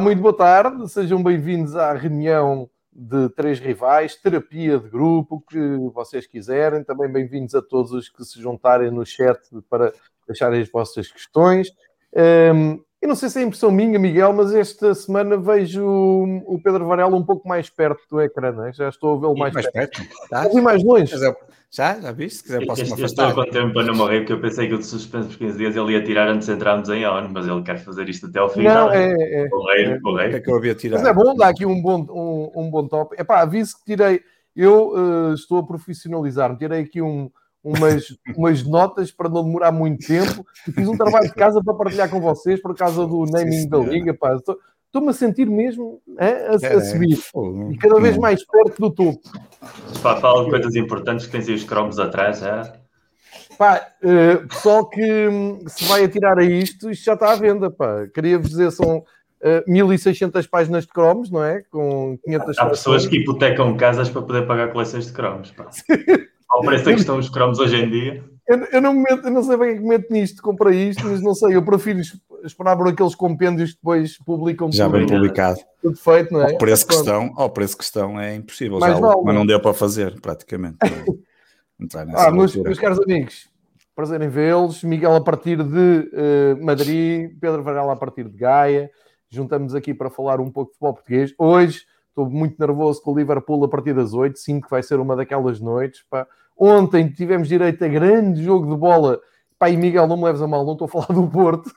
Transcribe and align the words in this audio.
Muito 0.00 0.20
boa 0.20 0.36
tarde. 0.36 0.90
Sejam 0.90 1.22
bem-vindos 1.22 1.74
à 1.74 1.92
reunião 1.94 2.68
de 2.92 3.28
três 3.30 3.58
rivais, 3.58 4.14
terapia 4.14 4.78
de 4.78 4.88
grupo, 4.88 5.42
que 5.48 5.58
vocês 5.94 6.26
quiserem. 6.26 6.84
Também 6.84 7.10
bem-vindos 7.10 7.54
a 7.54 7.62
todos 7.62 7.92
os 7.92 8.08
que 8.08 8.24
se 8.24 8.40
juntarem 8.40 8.90
no 8.90 9.06
chat 9.06 9.38
para 9.70 9.92
deixarem 10.26 10.60
as 10.60 10.70
vossas 10.70 11.10
questões. 11.10 11.70
Um, 12.12 12.82
eu 13.06 13.08
não 13.08 13.14
sei 13.14 13.28
se 13.28 13.38
é 13.38 13.42
impressão 13.42 13.70
minha, 13.70 14.00
Miguel, 14.00 14.32
mas 14.32 14.52
esta 14.52 14.92
semana 14.92 15.36
vejo 15.36 15.80
o 16.44 16.60
Pedro 16.62 16.84
Varela 16.86 17.14
um 17.14 17.22
pouco 17.22 17.48
mais 17.48 17.70
perto 17.70 18.02
do 18.10 18.20
ecrã, 18.20 18.50
né? 18.50 18.72
já 18.74 18.88
estou 18.88 19.16
a 19.16 19.20
vê-lo 19.20 19.38
mais, 19.38 19.54
mais, 19.54 19.70
perto. 19.70 20.02
perto. 20.02 20.28
Tá? 20.28 20.60
mais 20.60 20.82
longe. 20.82 21.14
Já, 21.70 22.00
já 22.00 22.10
viste? 22.10 22.38
Se 22.38 22.42
quiser, 22.42 22.66
posso 22.66 22.84
me 22.84 22.92
afastar. 22.92 23.28
Estou 23.28 23.44
com 23.44 23.50
tempo 23.50 23.74
para 23.74 23.84
não 23.84 23.94
morrer, 23.94 24.20
porque 24.20 24.32
eu 24.32 24.40
pensei 24.40 24.66
que 24.66 24.74
o 24.74 24.78
de 24.78 24.86
suspenso 24.86 25.28
por 25.28 25.38
15 25.38 25.56
dias 25.56 25.76
ele 25.76 25.92
ia 25.92 26.02
tirar 26.02 26.28
antes 26.28 26.48
de 26.48 26.54
entrarmos 26.54 26.88
em 26.88 27.06
ONU, 27.06 27.28
mas 27.32 27.46
ele 27.46 27.62
quer 27.62 27.78
fazer 27.78 28.08
isto 28.08 28.26
até 28.26 28.40
ao 28.40 28.48
fim. 28.48 28.64
Não, 28.64 28.90
é. 28.90 29.12
é 29.12 29.48
correio, 29.48 29.90
é, 29.92 30.00
correio. 30.00 30.36
É 30.36 30.40
que 30.40 30.50
eu 30.50 30.56
havia 30.56 30.74
tirado. 30.74 31.00
Mas 31.00 31.08
é 31.08 31.14
bom, 31.14 31.36
dá 31.36 31.46
aqui 31.46 31.64
um 31.64 31.80
bom, 31.80 32.04
um, 32.10 32.60
um 32.60 32.70
bom 32.70 32.88
top. 32.88 33.14
É 33.16 33.22
pá, 33.22 33.40
aviso 33.40 33.76
que 33.78 33.84
tirei. 33.84 34.20
Eu 34.54 34.94
uh, 34.94 35.34
estou 35.34 35.58
a 35.58 35.66
profissionalizar-me, 35.66 36.58
tirei 36.58 36.80
aqui 36.80 37.00
um, 37.00 37.30
umas, 37.66 38.16
umas 38.36 38.62
notas 38.62 39.10
para 39.10 39.28
não 39.28 39.42
demorar 39.44 39.72
muito 39.72 40.06
tempo 40.06 40.46
e 40.68 40.72
fiz 40.72 40.86
um 40.86 40.96
trabalho 40.96 41.26
de 41.26 41.34
casa 41.34 41.60
para 41.62 41.74
partilhar 41.74 42.08
com 42.08 42.20
vocês 42.20 42.62
por 42.62 42.76
causa 42.76 43.04
do 43.04 43.24
naming 43.26 43.62
Sim, 43.62 43.68
da 43.68 43.78
liga. 43.78 44.14
Pá. 44.14 44.36
Estou, 44.36 44.56
estou-me 44.86 45.08
a 45.08 45.12
sentir 45.12 45.50
mesmo 45.50 46.00
é, 46.16 46.46
a, 46.46 46.54
a, 46.54 46.80
subir 46.80 47.18
e 47.72 47.76
cada 47.76 48.00
vez 48.00 48.16
mais 48.16 48.44
perto 48.46 48.80
do 48.80 48.90
topo. 48.90 49.20
Pá, 50.00 50.16
fala 50.20 50.44
de 50.44 50.50
coisas 50.50 50.76
importantes 50.76 51.26
que 51.26 51.32
tens 51.32 51.48
aí 51.48 51.54
os 51.56 51.64
cromos 51.64 51.98
atrás, 51.98 52.40
é? 52.40 52.72
Pá, 53.58 53.80
uh, 54.02 54.46
pessoal 54.46 54.88
que 54.88 55.28
hum, 55.28 55.58
se 55.66 55.84
vai 55.86 56.04
atirar 56.04 56.38
a 56.38 56.44
isto, 56.44 56.90
isto 56.90 57.04
já 57.04 57.14
está 57.14 57.32
à 57.32 57.34
venda, 57.34 57.68
pá. 57.68 58.06
Queria-vos 58.14 58.50
dizer, 58.50 58.70
são 58.70 58.98
uh, 58.98 59.04
eh, 59.40 59.64
1600 59.66 60.46
páginas 60.46 60.84
de 60.84 60.92
cromos, 60.92 61.30
não 61.30 61.42
é? 61.42 61.62
Com 61.70 62.16
500 62.24 62.58
Há 62.58 62.66
pessoas 62.66 63.06
que 63.06 63.16
hipotecam 63.16 63.76
casas 63.76 64.08
para 64.08 64.22
poder 64.22 64.46
pagar 64.46 64.72
coleções 64.72 65.06
de 65.06 65.12
cromos, 65.12 65.50
pá. 65.50 65.68
Ao 66.48 66.60
preço 66.62 66.84
que 66.84 66.90
estão 66.92 67.18
os 67.18 67.28
cromos 67.28 67.58
hoje 67.58 67.76
em 67.76 67.90
dia. 67.90 68.24
Eu, 68.46 68.58
eu, 68.72 68.80
não 68.80 68.94
meto, 68.94 69.26
eu 69.26 69.30
não 69.30 69.42
sei 69.42 69.56
bem 69.56 69.76
que 69.76 69.82
meto 69.82 70.12
nisto, 70.12 70.40
comprei 70.40 70.88
isto, 70.88 71.04
mas 71.04 71.20
não 71.20 71.34
sei, 71.34 71.56
eu 71.56 71.64
prefiro 71.64 72.00
esperar 72.44 72.76
por 72.76 72.86
aqueles 72.86 73.14
compêndios 73.14 73.72
que 73.72 73.78
depois 73.78 74.18
publicam. 74.18 74.70
Já 74.70 74.88
bem 74.88 75.04
publicado. 75.04 75.58
Tudo 75.82 75.96
feito, 75.96 76.32
não 76.32 76.42
é? 76.42 76.52
Ao 76.52 76.58
preço 76.58 76.86
que 76.86 76.94
estão, 76.94 77.32
ao 77.36 77.50
preço 77.50 77.76
que 77.76 77.82
estão 77.82 78.20
é 78.20 78.36
impossível, 78.36 78.78
já, 78.78 78.94
vale, 78.94 79.22
mas 79.24 79.34
não 79.34 79.44
deu 79.44 79.60
para 79.60 79.74
fazer, 79.74 80.20
praticamente. 80.20 80.78
ah, 82.14 82.30
meus, 82.30 82.54
meus 82.54 82.78
caros 82.78 83.00
amigos, 83.00 83.48
prazer 83.96 84.22
em 84.22 84.28
vê-los. 84.28 84.84
Miguel 84.84 85.16
a 85.16 85.20
partir 85.20 85.56
de 85.64 86.10
uh, 86.12 86.64
Madrid, 86.64 87.32
Pedro 87.40 87.64
Varela 87.64 87.94
a 87.94 87.96
partir 87.96 88.28
de 88.28 88.36
Gaia. 88.36 88.90
Juntamos 89.28 89.74
aqui 89.74 89.92
para 89.92 90.08
falar 90.08 90.40
um 90.40 90.52
pouco 90.52 90.70
de 90.70 90.78
futebol 90.78 90.94
português. 90.94 91.34
Hoje 91.36 91.84
estou 92.16 92.30
muito 92.30 92.58
nervoso 92.58 93.02
com 93.02 93.12
o 93.12 93.18
Liverpool 93.18 93.62
a 93.62 93.68
partir 93.68 93.92
das 93.92 94.14
8, 94.14 94.38
sinto 94.38 94.64
que 94.64 94.70
vai 94.70 94.82
ser 94.82 94.98
uma 94.98 95.14
daquelas 95.14 95.60
noites. 95.60 96.02
Pá. 96.08 96.26
Ontem 96.58 97.08
tivemos 97.10 97.46
direito 97.46 97.84
a 97.84 97.88
grande 97.88 98.42
jogo 98.42 98.72
de 98.72 98.80
bola. 98.80 99.20
Pá, 99.58 99.68
e 99.68 99.76
Miguel, 99.76 100.06
não 100.06 100.16
me 100.16 100.24
leves 100.24 100.40
a 100.40 100.46
mal, 100.46 100.64
não 100.64 100.72
estou 100.72 100.86
a 100.86 100.88
falar 100.88 101.06
do 101.08 101.28
Porto. 101.28 101.70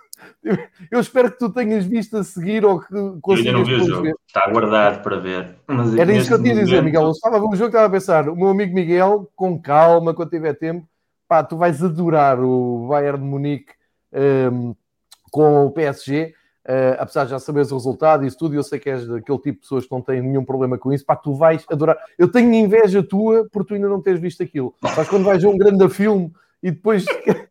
Eu 0.92 1.00
espero 1.00 1.32
que 1.32 1.40
tu 1.40 1.50
tenhas 1.50 1.86
visto 1.86 2.18
a 2.18 2.24
seguir 2.24 2.66
ou 2.66 2.80
que 2.80 2.94
consigas. 3.22 3.54
Eu 3.54 3.58
ainda 3.58 3.58
não 3.58 3.66
vi 3.66 3.74
o 3.74 3.86
jogo, 3.86 4.02
ver. 4.04 4.16
está 4.28 4.46
aguardado 4.46 5.02
para 5.02 5.18
ver. 5.18 5.56
Mas 5.68 5.96
Era 5.96 6.14
isso 6.14 6.28
que 6.28 6.34
eu 6.34 6.42
tinha 6.42 6.54
a 6.54 6.64
dizer, 6.64 6.84
Miguel. 6.84 7.04
Eu 7.04 7.12
estava 7.12 7.38
a 7.38 7.40
ver 7.40 7.46
o 7.46 7.56
jogo, 7.56 7.68
estava 7.68 7.86
a 7.86 7.90
pensar, 7.90 8.28
o 8.28 8.36
meu 8.36 8.50
amigo 8.50 8.74
Miguel, 8.74 9.30
com 9.36 9.62
calma, 9.62 10.14
quando 10.14 10.30
tiver 10.30 10.54
tempo, 10.56 10.86
pá, 11.28 11.42
tu 11.42 11.56
vais 11.56 11.82
adorar 11.82 12.40
o 12.40 12.88
Bayern 12.90 13.20
de 13.20 13.26
Munique 13.26 13.72
um, 14.52 14.76
com 15.32 15.66
o 15.66 15.72
PSG. 15.72 16.34
Uh, 16.68 17.00
apesar 17.00 17.24
de 17.24 17.32
já 17.32 17.40
saberes 17.40 17.72
o 17.72 17.76
resultado 17.76 18.24
e 18.24 18.28
isso 18.28 18.38
tudo, 18.38 18.54
eu 18.54 18.62
sei 18.62 18.78
que 18.78 18.90
és 18.90 19.08
daquele 19.08 19.40
tipo 19.40 19.56
de 19.56 19.62
pessoas 19.62 19.86
que 19.86 19.92
não 19.92 20.02
têm 20.02 20.22
nenhum 20.22 20.44
problema 20.44 20.78
com 20.78 20.92
isso, 20.92 21.06
pá, 21.06 21.16
tu 21.16 21.34
vais 21.34 21.66
adorar. 21.72 21.98
Eu 22.18 22.30
tenho 22.32 22.54
inveja 22.54 23.02
tua 23.02 23.48
por 23.52 23.66
tu 23.66 23.74
ainda 23.74 23.88
não 23.88 24.02
teres 24.02 24.22
visto 24.22 24.44
aquilo. 24.44 24.76
Mas 24.82 25.08
quando 25.08 25.24
vais 25.24 25.42
ver 25.42 25.48
um 25.48 25.58
grande 25.58 25.90
filme 25.90 26.32
e 26.62 26.70
depois 26.70 27.06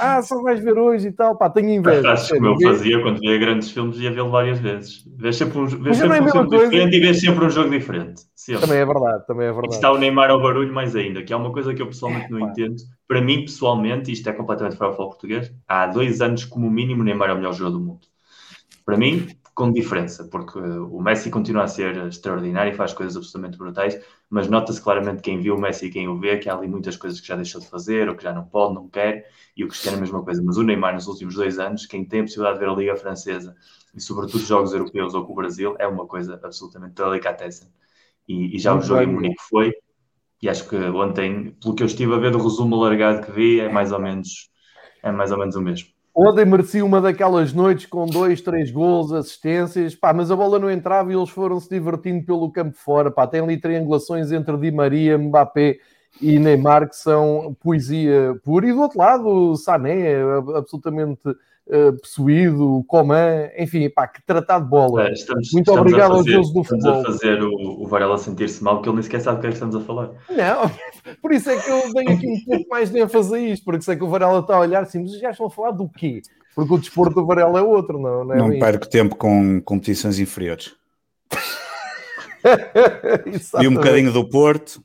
ah, 0.00 0.22
só 0.22 0.40
vais 0.42 0.60
ver 0.60 0.78
hoje 0.78 1.08
e 1.08 1.12
tal, 1.12 1.36
pá, 1.36 1.50
tenho 1.50 1.68
inveja. 1.70 2.12
Acho 2.12 2.32
que 2.32 2.38
como 2.38 2.48
eu 2.48 2.70
fazia 2.72 3.02
quando 3.02 3.20
via 3.20 3.38
grandes 3.38 3.70
filmes, 3.70 3.98
ia 3.98 4.10
vê-lo 4.10 4.30
várias 4.30 4.58
vezes. 4.58 5.04
Vês 5.16 5.36
sempre 5.36 5.58
um, 5.58 5.66
vês 5.66 5.96
sempre 5.96 6.16
é 6.16 6.22
um 6.22 6.30
filme 6.30 6.48
coisa. 6.48 6.64
diferente 6.64 6.96
e 6.96 7.00
vês 7.00 7.20
sempre 7.20 7.44
um 7.44 7.50
jogo 7.50 7.70
diferente. 7.70 8.22
Sempre. 8.34 8.62
Também 8.62 8.78
é 8.78 8.86
verdade, 8.86 9.26
também 9.26 9.46
é 9.46 9.52
verdade. 9.52 9.74
E 9.74 9.76
está 9.76 9.92
o 9.92 9.98
Neymar 9.98 10.30
ao 10.30 10.40
barulho 10.40 10.72
mais 10.72 10.96
ainda, 10.96 11.22
que 11.22 11.32
é 11.34 11.36
uma 11.36 11.52
coisa 11.52 11.74
que 11.74 11.82
eu 11.82 11.86
pessoalmente 11.86 12.30
não 12.30 12.40
entendo. 12.40 12.76
Para 13.06 13.20
mim, 13.20 13.42
pessoalmente, 13.42 14.10
isto 14.10 14.28
é 14.28 14.32
completamente 14.32 14.76
fora 14.76 14.90
do 14.90 14.96
português, 14.96 15.52
há 15.66 15.86
dois 15.86 16.22
anos, 16.22 16.46
como 16.46 16.70
mínimo, 16.70 17.02
o 17.02 17.04
Neymar 17.04 17.28
é 17.28 17.32
o 17.34 17.36
melhor 17.36 17.52
jogador 17.52 17.78
do 17.78 17.84
mundo. 17.84 18.07
Para 18.88 18.96
mim, 18.96 19.28
com 19.54 19.70
diferença, 19.70 20.24
porque 20.24 20.58
o 20.58 20.98
Messi 21.02 21.28
continua 21.28 21.64
a 21.64 21.68
ser 21.68 21.94
extraordinário 22.06 22.72
e 22.72 22.74
faz 22.74 22.94
coisas 22.94 23.14
absolutamente 23.14 23.58
brutais, 23.58 24.02
mas 24.30 24.48
nota-se 24.48 24.80
claramente 24.80 25.20
quem 25.20 25.38
viu 25.38 25.56
o 25.56 25.60
Messi 25.60 25.84
e 25.84 25.90
quem 25.90 26.08
o 26.08 26.18
vê 26.18 26.38
que 26.38 26.48
há 26.48 26.56
ali 26.56 26.66
muitas 26.66 26.96
coisas 26.96 27.20
que 27.20 27.26
já 27.26 27.36
deixou 27.36 27.60
de 27.60 27.66
fazer 27.66 28.08
ou 28.08 28.16
que 28.16 28.22
já 28.22 28.32
não 28.32 28.46
pode, 28.46 28.72
não 28.72 28.88
quer, 28.88 29.30
e 29.54 29.62
o 29.62 29.68
Cristiano 29.68 29.96
é 29.96 29.98
a 29.98 30.00
mesma 30.00 30.24
coisa. 30.24 30.42
Mas 30.42 30.56
o 30.56 30.62
Neymar, 30.62 30.94
nos 30.94 31.06
últimos 31.06 31.34
dois 31.34 31.58
anos, 31.58 31.84
quem 31.84 32.02
tem 32.02 32.20
a 32.20 32.22
possibilidade 32.22 32.58
de 32.60 32.64
ver 32.64 32.72
a 32.72 32.74
Liga 32.74 32.96
Francesa 32.96 33.54
e, 33.94 34.00
sobretudo, 34.00 34.42
jogos 34.42 34.72
europeus 34.72 35.12
ou 35.12 35.26
com 35.26 35.34
o 35.34 35.36
Brasil, 35.36 35.76
é 35.78 35.86
uma 35.86 36.06
coisa 36.06 36.40
absolutamente 36.42 36.94
delicatessen. 36.94 37.68
E, 38.26 38.56
e 38.56 38.58
já 38.58 38.74
o 38.74 38.80
jogo 38.80 39.02
em 39.02 39.06
Munique 39.06 39.42
foi, 39.50 39.74
e 40.40 40.48
acho 40.48 40.66
que 40.66 40.76
ontem, 40.76 41.54
pelo 41.60 41.74
que 41.74 41.82
eu 41.82 41.86
estive 41.86 42.14
a 42.14 42.18
ver 42.18 42.30
do 42.30 42.42
resumo 42.42 42.74
alargado 42.76 43.26
que 43.26 43.32
vi, 43.32 43.60
é 43.60 43.68
mais 43.70 43.92
ou 43.92 44.00
menos, 44.00 44.50
é 45.02 45.12
mais 45.12 45.30
ou 45.30 45.36
menos 45.36 45.56
o 45.56 45.60
mesmo. 45.60 45.97
Ontem 46.20 46.44
merecia 46.44 46.84
uma 46.84 47.00
daquelas 47.00 47.52
noites 47.52 47.86
com 47.86 48.04
dois, 48.04 48.40
três 48.40 48.72
gols, 48.72 49.12
assistências, 49.12 49.94
pá, 49.94 50.12
mas 50.12 50.32
a 50.32 50.34
bola 50.34 50.58
não 50.58 50.68
entrava 50.68 51.12
e 51.12 51.16
eles 51.16 51.30
foram 51.30 51.60
se 51.60 51.68
divertindo 51.70 52.26
pelo 52.26 52.50
campo 52.50 52.76
fora, 52.76 53.08
pá, 53.08 53.24
tem 53.24 53.40
ali 53.40 53.56
triangulações 53.56 54.32
entre 54.32 54.56
Di 54.56 54.72
Maria, 54.72 55.16
Mbappé 55.16 55.78
e 56.20 56.36
Neymar 56.40 56.88
que 56.88 56.96
são 56.96 57.56
poesia 57.60 58.34
pura, 58.42 58.66
e 58.66 58.72
do 58.72 58.80
outro 58.80 58.98
lado 58.98 59.28
o 59.28 59.56
Sané, 59.56 60.16
absolutamente 60.56 61.22
uh, 61.68 61.98
possuído, 62.00 62.84
Coman, 62.86 63.48
enfim, 63.56 63.88
pá, 63.90 64.06
que 64.06 64.22
tratar 64.22 64.60
de 64.60 64.68
bola. 64.68 65.08
É, 65.08 65.12
estamos, 65.12 65.52
Muito 65.52 65.70
estamos 65.70 65.80
obrigado 65.80 66.16
fazer, 66.16 66.18
aos 66.18 66.24
deuses 66.24 66.52
do 66.52 66.64
futebol. 66.64 66.98
Estamos 66.98 67.08
a 67.08 67.12
fazer 67.12 67.42
o, 67.42 67.82
o 67.82 67.86
Varela 67.86 68.18
sentir-se 68.18 68.62
mal, 68.62 68.76
porque 68.76 68.88
ele 68.88 68.96
nem 68.96 69.02
sequer 69.02 69.20
sabe 69.20 69.38
do 69.38 69.40
que 69.40 69.46
é 69.46 69.50
que 69.50 69.54
estamos 69.54 69.76
a 69.76 69.80
falar. 69.80 70.10
Não, 70.30 70.70
por 71.22 71.32
isso 71.32 71.50
é 71.50 71.60
que 71.60 71.70
eu 71.70 71.92
dei 71.92 72.08
aqui 72.08 72.26
um 72.26 72.44
pouco 72.44 72.68
mais 72.68 72.90
de 72.90 72.98
ênfase 72.98 73.34
a 73.34 73.38
isto, 73.38 73.64
porque 73.64 73.82
sei 73.82 73.96
que 73.96 74.04
o 74.04 74.08
Varela 74.08 74.40
está 74.40 74.56
a 74.56 74.60
olhar 74.60 74.82
assim, 74.82 75.00
mas 75.00 75.18
já 75.18 75.30
estão 75.30 75.46
a 75.46 75.50
falar 75.50 75.72
do 75.72 75.88
quê? 75.88 76.22
Porque 76.54 76.74
o 76.74 76.78
desporto 76.78 77.14
do 77.14 77.26
Varela 77.26 77.60
é 77.60 77.62
outro, 77.62 78.00
não, 78.00 78.24
não 78.24 78.34
é? 78.34 78.38
Não 78.38 78.58
perco 78.58 78.88
tempo 78.88 79.16
com 79.16 79.60
competições 79.60 80.18
inferiores. 80.18 80.74
e 83.60 83.68
um 83.68 83.74
bocadinho 83.74 84.12
do 84.12 84.28
Porto, 84.28 84.82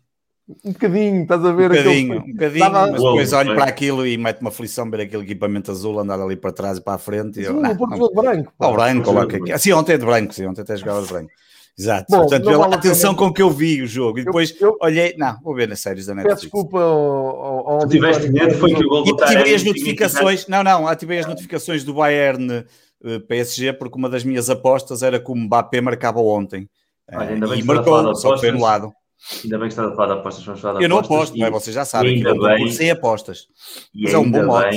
um 0.66 0.74
bocadinho, 0.74 1.24
estás 1.24 1.46
a 1.46 1.52
ver? 1.54 1.72
Um 1.72 1.76
bocadinho, 1.76 2.18
um 2.18 2.32
bocadinho, 2.34 2.72
mas 2.72 2.92
depois 2.92 3.34
olho 3.34 3.56
para 3.56 3.66
aquilo 3.66 4.06
e 4.06 4.18
mete 4.18 4.42
uma 4.42 4.50
aflição 4.50 4.90
ver 4.90 5.02
aquele 5.02 5.24
equipamento 5.24 5.72
azul 5.72 5.98
andar 6.00 6.20
ali 6.20 6.36
para 6.36 6.52
trás 6.52 6.78
e 6.78 6.82
para 6.82 6.96
a 6.96 6.98
frente. 6.98 7.40
E 7.40 7.46
eu, 7.46 7.54
não, 7.54 7.74
não, 7.74 7.98
não, 7.98 8.10
branco. 8.14 8.54
Ao 8.60 8.74
branco, 8.74 9.12
lá 9.12 9.26
que 9.26 9.52
é. 9.52 9.58
Sim, 9.58 9.72
ontem 9.72 9.94
é 9.94 9.98
de 9.98 10.06
branco, 10.06 10.34
sim, 10.34 10.46
ontem 10.46 10.62
até 10.62 10.76
jogava 10.76 11.02
de 11.02 11.08
branco. 11.08 11.32
Exato, 11.76 12.06
Bom, 12.08 12.20
portanto, 12.20 12.44
pela 12.44 12.58
vale 12.60 12.76
atenção 12.76 13.16
com 13.16 13.34
que 13.34 13.42
eu 13.42 13.50
vi 13.50 13.82
o 13.82 13.88
jogo 13.88 14.20
e 14.20 14.24
depois 14.24 14.56
eu, 14.62 14.70
eu, 14.70 14.78
olhei, 14.80 15.16
não, 15.18 15.40
vou 15.42 15.56
ver 15.56 15.68
nas 15.68 15.80
séries 15.80 16.06
da 16.06 16.14
Netflix. 16.14 16.42
Peço 16.42 16.52
desculpa 16.52 16.80
ao, 16.80 17.68
ao 17.68 17.80
Tu 17.80 17.88
tiveste 17.88 18.32
medo, 18.32 18.54
foi 18.60 18.76
que 18.76 18.86
o 18.86 18.88
gol 18.88 19.04
do 19.04 19.24
ativei 19.24 19.56
as 19.56 19.64
notificações, 19.64 20.48
não, 20.48 20.64
não, 20.64 20.88
ativei 20.88 21.18
as 21.18 21.26
notificações 21.26 21.84
do 21.84 21.96
Bayern 21.96 22.60
uh, 22.60 22.66
eh, 23.04 23.20
PSG 23.22 23.74
porque 23.74 23.98
uma 23.98 24.08
das 24.08 24.24
minhas 24.24 24.52
apostas 24.52 25.02
era 25.02 25.20
que 25.20 25.32
o 25.32 25.36
Mbappé 25.36 25.82
marcava 25.82 26.20
ontem. 26.20 26.70
Uh, 27.12 27.56
e 27.56 27.64
marcou, 27.64 28.14
só 28.16 28.38
foi 28.38 28.50
anulado. 28.50 28.94
Ainda 29.44 29.58
bem 29.58 29.68
que 29.68 29.74
estás 29.74 29.92
a 29.92 29.96
falar 29.96 30.14
de 30.14 30.20
apostas, 30.20 30.44
vamos 30.44 30.62
falar 30.62 30.80
de 30.80 30.86
Eu 30.86 30.90
não 30.90 31.00
aposto, 31.00 31.38
não 31.38 31.48
é? 31.48 31.50
Vocês 31.50 31.74
já 31.74 31.86
sabem 31.86 32.22
que 32.22 32.28
eu 32.28 32.40
bem, 32.40 32.70
sem 32.72 32.92
apostas. 32.92 33.48
E 33.94 34.04
Mas 34.04 34.14
é 34.14 34.18
um 34.18 34.30
bom 34.30 34.46
modo. 34.46 34.68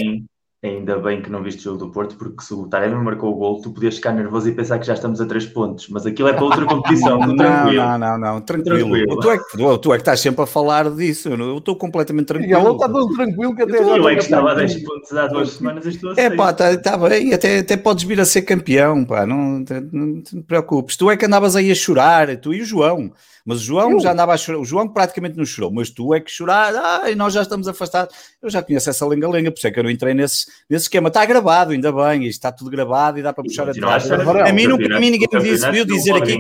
Ainda 0.66 0.98
bem 0.98 1.22
que 1.22 1.30
não 1.30 1.42
viste 1.42 1.60
o 1.60 1.62
jogo 1.62 1.78
do 1.78 1.90
Porto, 1.90 2.16
porque 2.16 2.42
se 2.42 2.52
o 2.52 2.66
Taremi 2.66 2.96
marcou 2.96 3.32
o 3.32 3.36
gol, 3.36 3.60
tu 3.60 3.70
podias 3.70 3.96
ficar 3.96 4.12
nervoso 4.12 4.48
e 4.48 4.52
pensar 4.52 4.78
que 4.78 4.86
já 4.86 4.94
estamos 4.94 5.20
a 5.20 5.26
3 5.26 5.46
pontos, 5.46 5.88
mas 5.88 6.04
aquilo 6.04 6.28
é 6.28 6.32
para 6.32 6.44
outra 6.44 6.64
competição, 6.66 7.18
não, 7.18 7.36
tranquilo. 7.36 7.82
Não, 7.82 7.98
não, 7.98 8.18
não, 8.18 8.40
tranquilo. 8.40 8.90
tranquilo. 8.90 9.20
Tu, 9.20 9.30
é 9.30 9.38
que, 9.38 9.78
tu 9.80 9.92
é 9.92 9.96
que 9.96 10.02
estás 10.02 10.20
sempre 10.20 10.42
a 10.42 10.46
falar 10.46 10.90
disso, 10.90 11.28
eu 11.28 11.58
estou 11.58 11.76
completamente 11.76 12.26
tranquilo. 12.26 12.60
Ele 12.60 12.70
está 12.70 12.88
tão 12.88 13.08
tranquilo 13.14 13.54
que 13.54 13.62
até 13.62 13.78
Eu, 13.78 13.96
eu 13.96 14.08
é 14.08 14.14
que 14.16 14.22
estava 14.22 14.50
a 14.50 14.54
10 14.54 14.82
pontos 14.82 15.12
há 15.12 15.26
duas 15.28 15.50
semanas 15.50 15.86
e 15.86 15.88
estou 15.90 16.10
a 16.10 16.20
É 16.20 16.30
pá, 16.30 16.50
está 16.50 16.76
tá 16.76 16.96
bem, 16.96 17.32
até, 17.32 17.58
até 17.60 17.76
podes 17.76 18.04
vir 18.04 18.20
a 18.20 18.24
ser 18.24 18.42
campeão, 18.42 19.04
pá, 19.04 19.24
não, 19.24 19.64
não, 19.92 20.22
te 20.22 20.42
preocupes. 20.42 20.96
Tu 20.96 21.10
é 21.10 21.16
que 21.16 21.26
andavas 21.26 21.54
aí 21.54 21.70
a 21.70 21.74
chorar, 21.74 22.36
tu 22.38 22.52
e 22.52 22.62
o 22.62 22.64
João. 22.64 23.12
Mas 23.46 23.60
o 23.60 23.64
João 23.64 23.92
eu... 23.92 24.00
já 24.00 24.10
andava 24.10 24.34
a 24.34 24.36
chorar, 24.36 24.58
o 24.58 24.64
João 24.64 24.88
praticamente 24.88 25.36
não 25.36 25.44
chorou, 25.44 25.70
mas 25.70 25.88
tu 25.88 26.12
é 26.12 26.20
que 26.20 26.28
chorar, 26.28 26.74
ai, 26.74 27.14
nós 27.14 27.32
já 27.32 27.42
estamos 27.42 27.68
afastados. 27.68 28.12
Eu 28.42 28.50
já 28.50 28.60
conheço 28.60 28.90
essa 28.90 29.06
lenga-lenga, 29.06 29.52
por 29.52 29.58
isso 29.58 29.68
é 29.68 29.70
que 29.70 29.78
eu 29.78 29.84
não 29.84 29.90
entrei 29.90 30.14
nesse, 30.14 30.46
nesse 30.68 30.84
esquema. 30.84 31.08
Está 31.08 31.24
gravado, 31.24 31.72
ainda 31.72 31.92
bem, 31.92 32.24
isto 32.24 32.38
está 32.38 32.52
tudo 32.52 32.70
gravado 32.70 33.18
e 33.18 33.22
dá 33.22 33.32
para 33.32 33.44
puxar 33.44 33.68
atrás. 33.68 34.10
A, 34.10 34.52
mim, 34.52 34.66
nunca, 34.66 34.96
a 34.96 35.00
mim 35.00 35.10
ninguém 35.10 35.28
me 35.32 35.40
disse, 35.40 35.70
viu 35.70 35.84
dizer 35.84 36.14
aqui 36.16 36.38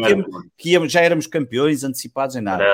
que, 0.56 0.78
que 0.78 0.88
já 0.88 1.00
éramos 1.00 1.26
campeões 1.26 1.84
antecipados 1.84 2.36
em 2.36 2.40
nada. 2.40 2.64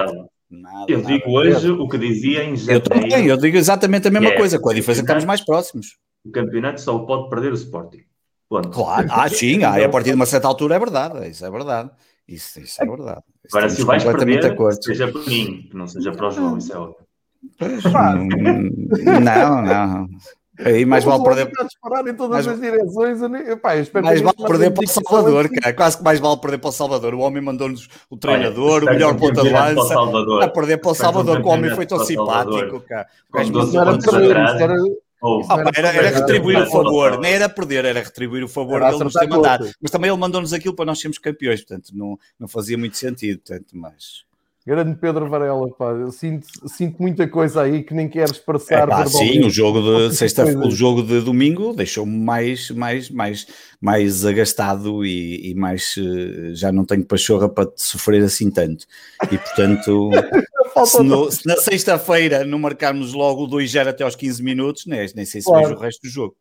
Nada, 0.50 0.84
eu 0.86 1.00
digo 1.00 1.30
hoje 1.30 1.70
o 1.70 1.88
que 1.88 1.96
dizia 1.96 2.44
em 2.44 2.54
janeiro. 2.54 2.72
Eu 2.72 2.80
também, 2.80 3.26
eu 3.26 3.36
digo 3.38 3.56
exatamente 3.56 4.06
a 4.06 4.10
mesma 4.10 4.28
é, 4.28 4.36
coisa, 4.36 4.58
com 4.58 4.68
a 4.68 4.74
diferença 4.74 5.00
que 5.00 5.06
estamos 5.06 5.24
mais 5.24 5.40
próximos. 5.40 5.96
O 6.22 6.30
campeonato 6.30 6.78
só 6.78 6.98
pode 6.98 7.30
perder 7.30 7.52
o 7.52 7.54
Sporting. 7.54 8.02
Ponto. 8.50 8.68
Claro, 8.68 9.08
ah, 9.10 9.30
sim, 9.30 9.62
ah, 9.64 9.82
a 9.82 9.88
partir 9.88 10.10
de 10.10 10.16
uma 10.16 10.26
certa 10.26 10.46
altura 10.46 10.76
é 10.76 10.78
verdade, 10.78 11.26
isso 11.26 11.44
é 11.46 11.50
verdade. 11.50 11.90
Isso, 12.28 12.60
isso 12.60 12.82
é 12.82 12.86
verdade. 12.86 13.22
Agora, 13.50 13.70
se 13.70 13.82
vais 13.82 14.04
perder, 14.04 14.54
seja 14.82 15.08
para 15.08 15.22
mim, 15.22 15.68
que 15.70 15.76
não 15.76 15.88
seja 15.88 16.12
para 16.12 16.28
o 16.28 16.30
João, 16.30 16.58
isso 16.58 16.72
é 16.72 16.76
óbvio. 16.76 17.06
não, 19.24 19.62
não. 19.62 20.08
Aí 20.64 20.84
mais 20.84 21.04
vale 21.04 21.22
perder. 21.22 21.50
A 21.58 21.64
disparar 21.64 22.06
em 22.06 22.14
todas 22.14 22.46
mais... 22.46 22.48
as 22.48 22.60
direções. 22.60 23.22
Epá, 23.48 23.70
mais 24.02 24.20
vale 24.20 24.36
perder 24.36 24.70
para 24.70 24.84
o 24.84 24.88
Salvador, 24.88 25.48
cara. 25.48 25.72
Quase 25.74 25.98
que 25.98 26.04
mais 26.04 26.20
vale 26.20 26.40
perder 26.40 26.58
para 26.58 26.68
o 26.68 26.72
Salvador. 26.72 27.14
O 27.14 27.20
homem 27.20 27.42
mandou-nos 27.42 27.88
o 28.10 28.16
treinador, 28.16 28.82
Olha, 28.82 28.90
o 28.90 28.94
melhor 28.94 29.16
ponta 29.16 29.42
de 29.42 29.50
lança. 29.50 29.94
A 30.42 30.48
perder 30.48 30.78
para 30.78 30.90
o 30.90 30.94
Salvador, 30.94 31.40
que 31.40 31.48
o 31.48 31.50
homem 31.50 31.74
foi 31.74 31.86
tão 31.86 32.04
simpático, 32.04 32.80
cara. 32.80 33.06
Era 33.34 33.98
perder, 33.98 34.36
era 34.36 34.76
Oh, 35.24 35.40
ah, 35.48 35.70
era, 35.76 35.88
era, 35.90 36.10
retribuir 36.10 36.60
o 36.60 36.66
favor, 36.66 37.20
nem 37.20 37.34
era 37.34 37.48
perder, 37.48 37.84
era 37.84 38.00
retribuir 38.02 38.42
o 38.42 38.48
favor 38.48 38.80
dele 38.80 39.04
nos 39.04 39.12
ter 39.12 39.28
mandado. 39.28 39.70
Mas 39.80 39.92
também 39.92 40.10
ele 40.10 40.18
mandou-nos 40.18 40.52
aquilo 40.52 40.74
para 40.74 40.84
nós 40.84 41.00
sermos 41.00 41.16
campeões, 41.16 41.60
portanto 41.60 41.92
não, 41.94 42.18
não 42.40 42.48
fazia 42.48 42.76
muito 42.76 42.96
sentido. 42.96 43.38
Portanto, 43.38 43.68
mas 43.72 44.24
Grande 44.64 44.96
Pedro 44.96 45.28
Varela, 45.28 45.68
pá. 45.70 45.90
Eu 45.90 46.12
sinto, 46.12 46.46
sinto 46.68 47.02
muita 47.02 47.26
coisa 47.26 47.62
aí 47.62 47.82
que 47.82 47.92
nem 47.92 48.08
queres 48.08 48.30
expressar. 48.30 48.84
É, 48.84 48.86
pá, 48.86 49.06
sim, 49.06 49.44
o 49.44 49.50
jogo 49.50 49.80
de 50.08 50.14
sexta, 50.14 50.44
o 50.44 50.70
jogo 50.70 51.02
de 51.02 51.20
domingo 51.20 51.72
deixou-me 51.74 52.16
mais, 52.16 52.70
mais, 52.70 53.10
mais, 53.10 53.46
mais 53.80 54.24
agastado 54.24 55.04
e, 55.04 55.50
e, 55.50 55.54
mais 55.54 55.96
eh, 55.98 56.54
já 56.54 56.70
não 56.70 56.84
tenho 56.84 57.04
pachorra 57.04 57.48
para 57.48 57.68
sofrer 57.74 58.22
assim 58.22 58.50
tanto. 58.52 58.86
E 59.32 59.36
portanto, 59.36 60.10
se, 60.86 61.02
no, 61.02 61.30
se, 61.30 61.44
na 61.44 61.56
sexta-feira 61.56 62.44
não 62.44 62.60
marcarmos 62.60 63.12
logo 63.12 63.44
o 63.44 63.48
2-0 63.48 63.88
até 63.88 64.04
aos 64.04 64.14
15 64.14 64.44
minutos, 64.44 64.86
nem, 64.86 65.00
nem 65.16 65.24
sei 65.24 65.40
se 65.40 65.48
claro. 65.48 65.66
vejo 65.66 65.78
o 65.78 65.82
resto 65.82 66.02
do 66.02 66.08
jogo. 66.08 66.36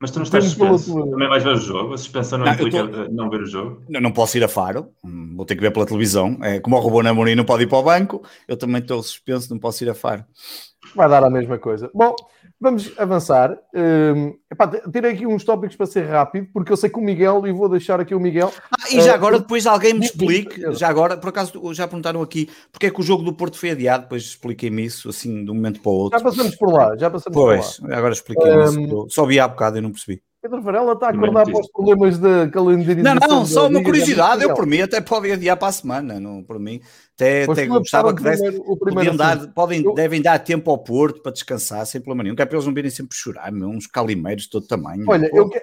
Mas 0.00 0.10
tu 0.10 0.18
não 0.18 0.24
estás 0.24 0.44
suspenso. 0.44 0.94
Também 1.10 1.28
vais 1.28 1.42
ver 1.42 1.54
o 1.54 1.56
jogo? 1.56 1.94
A 1.94 1.98
suspensão 1.98 2.38
não, 2.38 2.46
não 2.46 2.52
implica 2.52 2.86
tô... 2.86 3.08
não 3.10 3.30
ver 3.30 3.40
o 3.40 3.46
jogo? 3.46 3.82
Não, 3.88 4.00
não 4.00 4.12
posso 4.12 4.36
ir 4.36 4.44
a 4.44 4.48
Faro. 4.48 4.90
Hum, 5.02 5.34
vou 5.34 5.46
ter 5.46 5.54
que 5.54 5.62
ver 5.62 5.70
pela 5.70 5.86
televisão. 5.86 6.36
É, 6.42 6.60
como 6.60 6.76
o 6.76 6.80
Robô 6.80 7.02
Namorim 7.02 7.34
não 7.34 7.44
pode 7.44 7.62
ir 7.62 7.66
para 7.66 7.78
o 7.78 7.82
banco, 7.82 8.22
eu 8.46 8.56
também 8.56 8.82
estou 8.82 9.02
suspenso, 9.02 9.50
não 9.50 9.58
posso 9.58 9.82
ir 9.84 9.88
a 9.88 9.94
Faro. 9.94 10.24
Vai 10.94 11.08
dar 11.08 11.24
a 11.24 11.30
mesma 11.30 11.58
coisa. 11.58 11.90
Bom, 11.94 12.14
Vamos 12.58 12.92
avançar. 12.96 13.58
Um, 13.74 14.34
epá, 14.50 14.66
terei 14.66 15.12
aqui 15.12 15.26
uns 15.26 15.44
tópicos 15.44 15.76
para 15.76 15.84
ser 15.84 16.04
rápido, 16.06 16.48
porque 16.54 16.72
eu 16.72 16.76
sei 16.76 16.88
que 16.88 16.98
o 16.98 17.02
Miguel, 17.02 17.46
e 17.46 17.52
vou 17.52 17.68
deixar 17.68 18.00
aqui 18.00 18.14
o 18.14 18.20
Miguel. 18.20 18.50
Ah, 18.70 18.90
e 18.90 19.00
já 19.02 19.12
uh, 19.12 19.14
agora, 19.14 19.38
depois 19.38 19.66
alguém 19.66 19.92
me 19.92 20.06
explique, 20.06 20.72
já 20.72 20.88
agora, 20.88 21.18
por 21.18 21.28
acaso 21.28 21.52
já 21.74 21.86
perguntaram 21.86 22.22
aqui, 22.22 22.48
porque 22.72 22.86
é 22.86 22.90
que 22.90 23.00
o 23.00 23.02
jogo 23.02 23.22
do 23.22 23.34
Porto 23.34 23.58
foi 23.58 23.72
adiado, 23.72 24.04
depois 24.04 24.22
expliquem-me 24.22 24.86
isso, 24.86 25.10
assim, 25.10 25.44
de 25.44 25.50
um 25.50 25.54
momento 25.54 25.80
para 25.80 25.90
o 25.90 25.94
outro. 25.94 26.18
Já 26.18 26.24
passamos 26.24 26.56
por 26.56 26.72
lá, 26.72 26.96
já 26.96 27.10
passamos 27.10 27.34
pois, 27.34 27.76
por 27.78 27.90
lá. 27.90 27.98
agora 27.98 28.14
expliquem-me 28.14 28.52
um, 28.54 28.86
isso. 28.86 29.06
Só 29.10 29.26
vi 29.26 29.38
há 29.38 29.46
bocado 29.46 29.76
e 29.76 29.80
não 29.82 29.90
percebi. 29.90 30.22
Pedro 30.46 30.62
Varela 30.62 30.92
está 30.92 31.08
a 31.08 31.10
acordar 31.10 31.44
para 31.44 31.60
os 31.60 31.68
problemas 31.72 32.18
da 32.18 32.48
calendarização. 32.48 33.20
Não, 33.20 33.38
não, 33.38 33.46
só 33.46 33.66
uma 33.66 33.82
curiosidade. 33.82 34.44
Eu, 34.44 34.54
por 34.54 34.64
mim, 34.64 34.80
até 34.80 35.00
pode 35.00 35.32
adiar 35.32 35.56
para 35.56 35.68
a 35.68 35.72
semana. 35.72 36.20
Não, 36.20 36.40
por 36.44 36.60
mim, 36.60 36.80
até, 37.14 37.44
até 37.44 37.66
gostava 37.66 38.14
que 38.14 38.22
desse. 38.22 38.46
O 38.64 38.76
primeiro 38.76 39.16
dar, 39.16 39.48
podem, 39.48 39.82
eu... 39.82 39.92
devem 39.92 40.22
dar 40.22 40.38
tempo 40.38 40.70
ao 40.70 40.78
Porto 40.78 41.20
para 41.20 41.32
descansar 41.32 41.84
sem 41.84 42.00
problema 42.00 42.22
nenhum, 42.22 42.36
que 42.36 42.42
é 42.42 42.46
para 42.46 42.56
eles 42.56 42.66
não 42.66 42.72
virem 42.72 42.90
sempre 42.90 43.16
chorar, 43.16 43.50
meu, 43.50 43.68
uns 43.68 43.88
calimeiros 43.88 44.44
de 44.44 44.50
todo 44.50 44.68
tamanho. 44.68 45.04
Olha, 45.08 45.28
eu, 45.32 45.48
que 45.48 45.60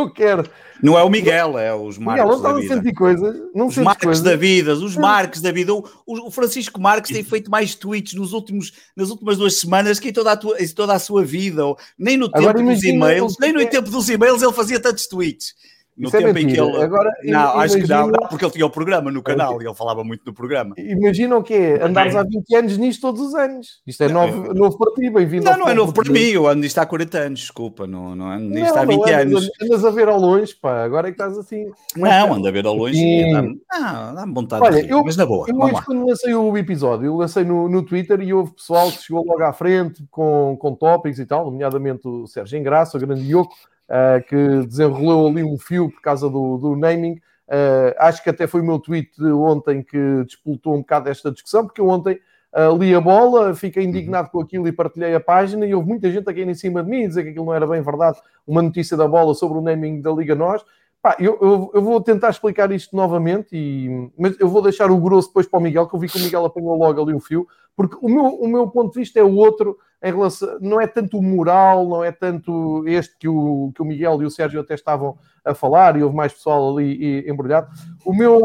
eu 0.00 0.10
quero. 0.10 0.48
Não 0.82 0.98
é 0.98 1.02
o 1.02 1.10
Miguel, 1.10 1.58
é 1.58 1.74
os 1.74 1.98
Marcos. 1.98 2.24
Miguel, 2.24 2.52
não 2.52 2.60
está 2.60 2.74
a 2.74 2.76
sentir 2.76 2.94
coisas. 2.94 3.36
Não 3.54 3.66
os 3.66 3.76
Marcos 3.76 4.04
coisas. 4.04 4.22
da 4.22 4.36
vida, 4.36 4.74
os 4.74 4.96
Marcos 4.96 5.40
da 5.40 5.52
vida. 5.52 5.74
O, 5.74 5.84
o, 6.06 6.30
Francisco 6.30 6.80
Marques 6.80 7.12
tem 7.12 7.22
feito 7.22 7.50
mais 7.50 7.74
tweets 7.74 8.14
nos 8.14 8.32
últimos, 8.32 8.72
nas 8.96 9.10
últimas 9.10 9.36
duas 9.36 9.56
semanas 9.56 10.00
que 10.00 10.08
em 10.08 10.12
toda 10.12 10.32
a, 10.32 10.36
tua, 10.36 10.60
em 10.60 10.68
toda 10.68 10.94
a 10.94 10.98
sua 10.98 11.24
vida. 11.24 11.66
Ou, 11.66 11.78
nem 11.98 12.16
no 12.16 12.30
tempo 12.30 12.48
Agora, 12.48 12.62
dos 12.62 12.82
e-mails, 12.82 13.36
nem 13.38 13.52
no 13.52 13.60
é... 13.60 13.66
tempo 13.66 13.90
dos 13.90 14.08
e-mails 14.08 14.42
ele 14.42 14.52
fazia 14.52 14.80
tantos 14.80 15.06
tweets 15.06 15.54
no 16.00 16.08
Isso 16.08 16.16
tempo 16.16 16.38
é 16.38 16.40
em 16.40 16.46
que 16.46 16.58
ele. 16.58 16.82
Agora, 16.82 17.12
não, 17.24 17.60
acho 17.60 17.76
que 17.76 17.86
não, 17.86 18.06
não, 18.06 18.28
porque 18.30 18.42
ele 18.42 18.52
tinha 18.52 18.64
o 18.64 18.70
programa 18.70 19.10
no 19.10 19.22
canal 19.22 19.54
okay. 19.54 19.66
e 19.66 19.68
ele 19.68 19.76
falava 19.76 20.02
muito 20.02 20.24
do 20.24 20.32
programa. 20.32 20.74
Imagina 20.78 21.36
o 21.36 21.42
quê? 21.42 21.78
Andares 21.78 22.16
há 22.16 22.22
20 22.22 22.56
anos 22.56 22.78
nisto 22.78 23.02
todos 23.02 23.20
os 23.20 23.34
anos. 23.34 23.82
Isto 23.86 24.04
é 24.04 24.08
novo, 24.08 24.54
novo 24.54 24.78
para 24.78 24.94
ti, 24.94 25.10
bem-vindo. 25.10 25.44
Não, 25.44 25.58
não 25.58 25.68
é 25.68 25.74
novo 25.74 25.92
para 25.92 26.10
mim, 26.10 26.20
eu 26.20 26.48
ando 26.48 26.62
nisto 26.62 26.78
há 26.78 26.86
40 26.86 27.18
anos, 27.18 27.40
desculpa, 27.40 27.86
não, 27.86 28.16
não 28.16 28.30
ando 28.30 28.48
nisto 28.48 28.74
há 28.78 28.84
20 28.86 29.10
é, 29.10 29.14
anos. 29.20 29.50
Andas 29.60 29.84
a 29.84 29.90
ver 29.90 30.08
ao 30.08 30.18
longe, 30.18 30.54
pá, 30.54 30.82
agora 30.82 31.08
é 31.08 31.12
que 31.12 31.20
estás 31.20 31.36
assim. 31.36 31.70
Não, 31.94 32.32
ando 32.32 32.48
a 32.48 32.50
ver 32.50 32.64
ao 32.64 32.74
longe 32.74 32.98
e 32.98 33.30
dá-me 33.30 33.60
dá 33.68 34.24
vontade 34.26 34.62
Olha, 34.62 34.76
de 34.76 34.82
rir, 34.86 34.92
eu, 34.92 35.04
mas 35.04 35.18
na 35.18 35.26
boa. 35.26 35.46
Eu 35.50 35.60
hoje, 35.60 35.84
quando 35.84 36.06
lancei 36.06 36.34
o 36.34 36.56
episódio, 36.56 37.06
eu 37.06 37.16
lancei 37.16 37.44
no, 37.44 37.68
no 37.68 37.82
Twitter 37.82 38.22
e 38.22 38.32
houve 38.32 38.54
pessoal 38.54 38.90
que 38.90 39.02
chegou 39.02 39.22
logo 39.22 39.42
à 39.42 39.52
frente 39.52 40.02
com, 40.10 40.56
com 40.58 40.74
tópicos 40.74 41.18
e 41.18 41.26
tal, 41.26 41.44
nomeadamente 41.44 42.08
o 42.08 42.26
Sérgio 42.26 42.58
Engraça, 42.58 42.96
o 42.96 43.00
grande 43.00 43.30
Yoko 43.30 43.54
uh, 43.90 44.22
que 44.26 44.66
desenrolou 44.66 45.28
ali 45.28 45.42
um 45.42 45.58
fio 45.58 45.90
por 45.90 46.00
causa 46.00 46.30
do, 46.30 46.56
do 46.56 46.76
naming. 46.76 47.20
Uh, 47.48 47.92
acho 47.98 48.22
que 48.22 48.30
até 48.30 48.46
foi 48.46 48.60
o 48.60 48.64
meu 48.64 48.78
tweet 48.78 49.10
de 49.18 49.32
ontem 49.32 49.82
que 49.82 50.24
despoltou 50.24 50.74
um 50.74 50.78
bocado 50.78 51.08
esta 51.08 51.32
discussão, 51.32 51.66
porque 51.66 51.80
eu 51.80 51.88
ontem 51.88 52.18
uh, 52.54 52.76
li 52.76 52.94
a 52.94 53.00
bola, 53.00 53.54
fiquei 53.54 53.82
indignado 53.82 54.30
com 54.30 54.40
aquilo 54.40 54.68
e 54.68 54.72
partilhei 54.72 55.14
a 55.14 55.20
página 55.20 55.66
e 55.66 55.74
houve 55.74 55.88
muita 55.88 56.10
gente 56.10 56.30
aqui 56.30 56.42
em 56.42 56.54
cima 56.54 56.82
de 56.82 56.88
mim 56.88 57.08
dizer 57.08 57.24
que 57.24 57.30
aquilo 57.30 57.46
não 57.46 57.54
era 57.54 57.66
bem 57.66 57.82
verdade, 57.82 58.18
uma 58.46 58.62
notícia 58.62 58.96
da 58.96 59.08
bola 59.08 59.34
sobre 59.34 59.58
o 59.58 59.60
naming 59.60 60.00
da 60.00 60.12
Liga 60.12 60.34
Nós. 60.36 60.64
Pá, 61.02 61.16
eu, 61.18 61.38
eu, 61.40 61.70
eu, 61.74 61.82
vou 61.82 61.98
tentar 62.00 62.28
explicar 62.28 62.70
isto 62.70 62.94
novamente, 62.94 63.56
e, 63.56 64.10
mas 64.18 64.38
eu 64.38 64.48
vou 64.48 64.60
deixar 64.60 64.90
o 64.90 64.98
grosso 64.98 65.28
depois 65.28 65.46
para 65.46 65.58
o 65.58 65.62
Miguel, 65.62 65.88
que 65.88 65.94
eu 65.96 65.98
vi 65.98 66.06
que 66.06 66.18
o 66.18 66.20
Miguel 66.20 66.44
apanhou 66.44 66.76
logo 66.76 67.02
ali 67.02 67.14
o 67.14 67.20
fio, 67.20 67.48
porque 67.74 67.96
o 68.02 68.08
meu, 68.08 68.26
o 68.26 68.46
meu 68.46 68.68
ponto 68.68 68.92
de 68.92 69.00
vista 69.00 69.18
é 69.18 69.24
o 69.24 69.34
outro 69.34 69.78
em 70.02 70.12
relação, 70.12 70.58
não 70.60 70.80
é 70.80 70.86
tanto 70.86 71.18
o 71.18 71.22
moral, 71.22 71.86
não 71.86 72.02
é 72.02 72.10
tanto 72.10 72.84
este 72.86 73.16
que 73.18 73.28
o, 73.28 73.70
que 73.74 73.82
o 73.82 73.84
Miguel 73.84 74.22
e 74.22 74.26
o 74.26 74.30
Sérgio 74.30 74.60
até 74.60 74.74
estavam 74.74 75.18
a 75.44 75.54
falar, 75.54 75.96
e 75.96 76.02
houve 76.02 76.16
mais 76.16 76.32
pessoal 76.32 76.76
ali 76.76 77.28
embrulhado. 77.28 77.68
O 78.04 78.14
meu, 78.14 78.42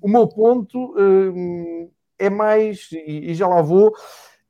o 0.00 0.08
meu 0.08 0.26
ponto 0.26 0.94
hum, 0.98 1.88
é 2.18 2.28
mais, 2.28 2.88
e, 2.92 3.30
e, 3.30 3.34
já 3.34 3.46
lá 3.46 3.62
vou, 3.62 3.94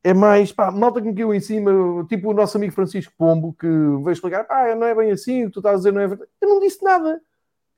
é 0.02 0.14
mais, 0.14 0.52
pá, 0.52 0.70
malta 0.70 1.02
que 1.02 1.08
me 1.08 1.14
caiu 1.14 1.34
em 1.34 1.40
cima, 1.40 1.70
tipo 2.08 2.30
o 2.30 2.34
nosso 2.34 2.56
amigo 2.56 2.72
Francisco 2.72 3.12
Pombo, 3.18 3.52
que 3.52 3.66
veio 3.66 4.10
explicar, 4.12 4.44
pá, 4.44 4.74
não 4.74 4.86
é 4.86 4.94
bem 4.94 5.10
assim, 5.10 5.44
o 5.44 5.46
que 5.46 5.52
tu 5.52 5.60
estás 5.60 5.74
a 5.74 5.78
dizer 5.78 5.92
não 5.92 6.00
é 6.00 6.06
verdade. 6.06 6.30
Eu 6.40 6.48
não 6.48 6.60
disse 6.60 6.82
nada. 6.82 7.20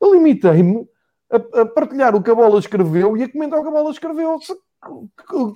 Eu 0.00 0.14
limitei-me 0.14 0.88
a, 1.30 1.60
a, 1.60 1.66
partilhar 1.66 2.14
o 2.14 2.22
que 2.22 2.30
a 2.30 2.34
bola 2.34 2.58
escreveu 2.58 3.16
e 3.16 3.24
a 3.24 3.28
comentar 3.30 3.58
o 3.58 3.62
que 3.62 3.68
a 3.68 3.72
bola 3.72 3.90
escreveu 3.90 4.38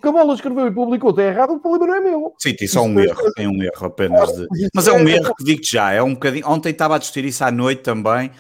que 0.01 0.09
a 0.09 0.13
bola 0.13 0.35
escreveu 0.35 0.67
e 0.67 0.75
publicou 0.75 1.11
está 1.11 1.23
errado, 1.23 1.55
o 1.55 1.61
problema 1.61 1.87
não 1.87 1.95
é 1.95 2.01
meu. 2.01 2.35
Sim, 2.39 2.55
tem 2.55 2.69
só 2.69 2.83
um 2.83 3.01
erro, 3.01 3.33
tem 3.35 3.49
um 3.49 3.63
erro 3.63 3.87
apenas 3.87 4.31
de... 4.33 4.47
Mas 4.75 4.87
é 4.87 4.93
um 4.93 5.09
erro 5.09 5.35
que 5.35 5.45
digo-te 5.45 5.73
já, 5.73 5.93
é 5.93 6.03
um 6.03 6.13
bocadinho. 6.13 6.47
Ontem 6.47 6.71
estava 6.71 6.97
a 6.97 6.99
discutir 6.99 7.25
isso 7.25 7.43
à 7.43 7.51
noite 7.51 7.83
também. 7.83 8.31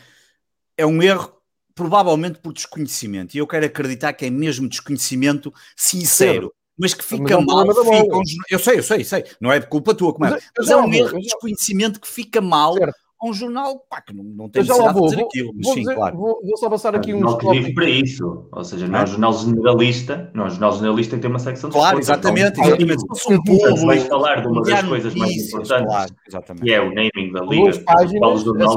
É 0.76 0.85
um 0.85 1.03
erro, 1.03 1.33
provavelmente 1.75 2.38
por 2.38 2.53
desconhecimento. 2.53 3.35
E 3.35 3.38
eu 3.38 3.47
quero 3.47 3.64
acreditar 3.64 4.12
que 4.12 4.26
é 4.26 4.31
mesmo 4.31 4.69
desconhecimento 4.69 5.53
sincero. 5.75 6.53
Mas 6.76 6.93
que 6.93 7.05
fica 7.05 7.41
mas 7.41 7.47
mal, 7.47 7.67
fica 7.67 8.21
eu 8.50 8.59
sei, 8.59 8.79
eu 8.79 8.83
sei, 8.83 9.05
sei, 9.05 9.25
não 9.41 9.53
é 9.53 9.61
de 9.61 9.69
culpa 9.69 9.95
tua, 9.95 10.12
como 10.12 10.26
é, 10.26 10.31
mas, 10.31 10.45
mas 10.59 10.71
é 10.71 10.76
um 10.76 10.93
erro 10.93 11.19
de 11.19 11.23
desconhecimento 11.23 12.00
que 12.00 12.09
fica 12.09 12.41
mal 12.41 12.75
certo 12.75 13.04
um 13.28 13.33
jornal 13.33 13.78
pá, 13.88 14.00
que 14.00 14.14
não, 14.14 14.25
não 14.25 14.49
tem 14.49 14.62
necessidade 14.62 14.99
vou, 14.99 15.09
de 15.09 15.16
vou, 15.16 15.26
aquilo. 15.26 15.52
Mas 15.54 15.64
vou 15.64 15.75
sim, 15.75 15.81
dizer, 15.81 15.95
claro. 15.95 16.16
Vou, 16.16 16.40
vou, 16.43 16.57
só 16.57 16.71
passar 16.71 16.95
aqui 16.95 17.14
um 17.14 17.21
Não 17.21 17.38
que 17.38 17.50
vive 17.50 17.75
para 17.75 17.88
isso. 17.88 18.49
Ou 18.52 18.64
seja, 18.64 18.87
não 18.87 18.99
é 18.99 19.02
um 19.02 19.07
jornal 19.07 19.33
generalista, 19.33 20.31
não 20.35 20.45
é 20.45 20.47
um 20.47 20.50
jornal 20.50 20.73
generalista 20.73 21.16
que 21.16 21.23
tem 21.23 21.31
uma 21.31 21.38
secção 21.38 21.71
de 21.71 21.76
Claro, 21.76 21.99
exatamente. 21.99 22.61
Então, 22.61 22.64
exatamente. 22.66 23.19
Se 23.19 23.35
um 23.35 23.43
povo, 23.43 23.87
vais 23.87 24.04
falar 24.04 24.40
de 24.43 24.49
uma 24.49 24.62
das 24.62 24.83
coisas 24.83 25.14
mais 25.14 25.33
importantes, 25.33 25.87
claro, 25.87 26.61
que 26.62 26.73
é 26.73 26.81
o 26.81 26.88
naming 26.88 27.33
da 27.33 27.43
liga, 27.43 27.73
do 27.73 28.38
jornal 28.38 28.76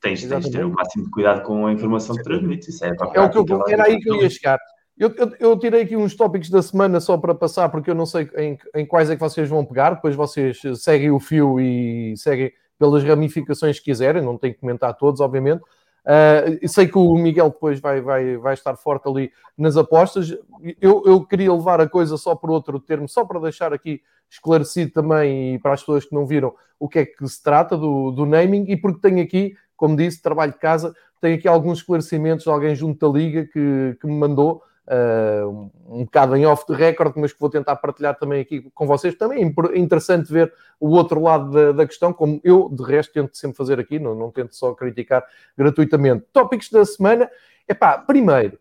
tens, 0.00 0.24
tens 0.24 0.44
de 0.44 0.50
ter 0.50 0.64
o 0.64 0.70
máximo 0.70 1.04
de 1.04 1.10
cuidado 1.10 1.42
com 1.42 1.66
a 1.66 1.72
informação 1.72 2.16
que 2.16 2.22
transmites. 2.22 2.68
Isso 2.68 2.84
é, 2.84 2.88
é 2.88 3.20
o 3.20 3.30
que 3.30 3.52
eu, 3.52 3.68
era 3.68 3.84
aí 3.84 3.98
que 3.98 4.08
eu 4.08 4.16
ia 4.16 4.30
chegar. 4.30 4.58
Eu, 4.96 5.14
eu, 5.16 5.32
eu, 5.38 5.58
tirei 5.58 5.82
aqui 5.82 5.96
uns 5.96 6.16
tópicos 6.16 6.50
da 6.50 6.60
semana 6.60 6.98
só 6.98 7.16
para 7.16 7.34
passar, 7.34 7.68
porque 7.68 7.88
eu 7.88 7.94
não 7.94 8.04
sei 8.04 8.28
em, 8.36 8.58
em 8.74 8.84
quais 8.84 9.08
é 9.08 9.14
que 9.14 9.20
vocês 9.20 9.48
vão 9.48 9.64
pegar. 9.64 9.90
Depois 9.90 10.16
vocês 10.16 10.60
seguem 10.76 11.10
o 11.10 11.20
fio 11.20 11.60
e 11.60 12.14
seguem 12.16 12.52
pelas 12.78 13.02
ramificações 13.02 13.78
que 13.78 13.86
quiserem, 13.86 14.22
não 14.22 14.38
tenho 14.38 14.54
que 14.54 14.60
comentar 14.60 14.94
todos, 14.94 15.20
obviamente. 15.20 15.62
Uh, 16.08 16.66
sei 16.66 16.86
que 16.86 16.96
o 16.96 17.14
Miguel 17.16 17.50
depois 17.50 17.80
vai, 17.80 18.00
vai, 18.00 18.36
vai 18.38 18.54
estar 18.54 18.76
forte 18.76 19.06
ali 19.08 19.30
nas 19.56 19.76
apostas. 19.76 20.34
Eu, 20.80 21.02
eu 21.04 21.24
queria 21.24 21.52
levar 21.52 21.80
a 21.80 21.88
coisa 21.88 22.16
só 22.16 22.34
por 22.34 22.50
outro 22.50 22.80
termo, 22.80 23.08
só 23.08 23.24
para 23.24 23.40
deixar 23.40 23.74
aqui 23.74 24.00
esclarecido 24.30 24.92
também 24.92 25.54
e 25.54 25.58
para 25.58 25.74
as 25.74 25.80
pessoas 25.80 26.04
que 26.04 26.14
não 26.14 26.26
viram 26.26 26.54
o 26.78 26.88
que 26.88 27.00
é 27.00 27.04
que 27.04 27.26
se 27.26 27.42
trata 27.42 27.76
do, 27.76 28.10
do 28.10 28.24
naming 28.24 28.64
e 28.68 28.76
porque 28.76 29.00
tenho 29.00 29.22
aqui, 29.22 29.54
como 29.76 29.96
disse, 29.96 30.22
trabalho 30.22 30.52
de 30.52 30.58
casa, 30.58 30.94
tenho 31.20 31.36
aqui 31.36 31.48
alguns 31.48 31.78
esclarecimentos 31.78 32.44
de 32.44 32.50
alguém 32.50 32.74
junto 32.74 33.06
da 33.06 33.18
Liga 33.18 33.44
que, 33.44 33.96
que 34.00 34.06
me 34.06 34.14
mandou 34.14 34.62
uh, 34.88 35.70
um 35.86 36.04
bocado 36.04 36.34
em 36.36 36.46
off 36.46 36.66
the 36.66 36.74
record, 36.74 37.14
mas 37.16 37.32
que 37.32 37.40
vou 37.40 37.50
tentar 37.50 37.76
partilhar 37.76 38.18
também 38.18 38.40
aqui 38.40 38.70
com 38.74 38.86
vocês. 38.86 39.14
Também 39.14 39.44
é 39.44 39.78
interessante 39.78 40.32
ver 40.32 40.52
o 40.80 40.88
outro 40.88 41.20
lado 41.22 41.50
da, 41.50 41.72
da 41.72 41.86
questão, 41.86 42.12
como 42.12 42.40
eu, 42.42 42.68
de 42.70 42.82
resto, 42.82 43.12
tento 43.12 43.36
sempre 43.36 43.56
fazer 43.56 43.78
aqui, 43.78 43.98
não, 43.98 44.14
não 44.14 44.30
tento 44.30 44.54
só 44.54 44.74
criticar 44.74 45.24
gratuitamente. 45.56 46.24
Tópicos 46.32 46.70
da 46.70 46.84
semana. 46.84 47.30
Epá, 47.68 47.98
primeiro, 47.98 48.58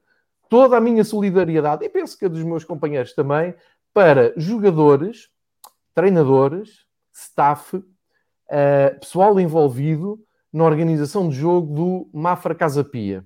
toda 0.49 0.77
a 0.77 0.81
minha 0.81 1.03
solidariedade, 1.03 1.85
e 1.85 1.89
penso 1.89 2.17
que 2.17 2.25
a 2.25 2.29
dos 2.29 2.43
meus 2.43 2.63
companheiros 2.63 3.13
também, 3.13 3.55
para 3.93 4.33
jogadores, 4.35 5.29
treinadores, 5.93 6.85
staff, 7.13 7.77
uh, 7.77 8.99
pessoal 8.99 9.39
envolvido 9.39 10.19
na 10.51 10.65
organização 10.65 11.29
de 11.29 11.35
jogo 11.35 11.73
do 11.73 12.09
Mafra 12.13 12.53
Casa 12.53 12.83
Pia. 12.83 13.25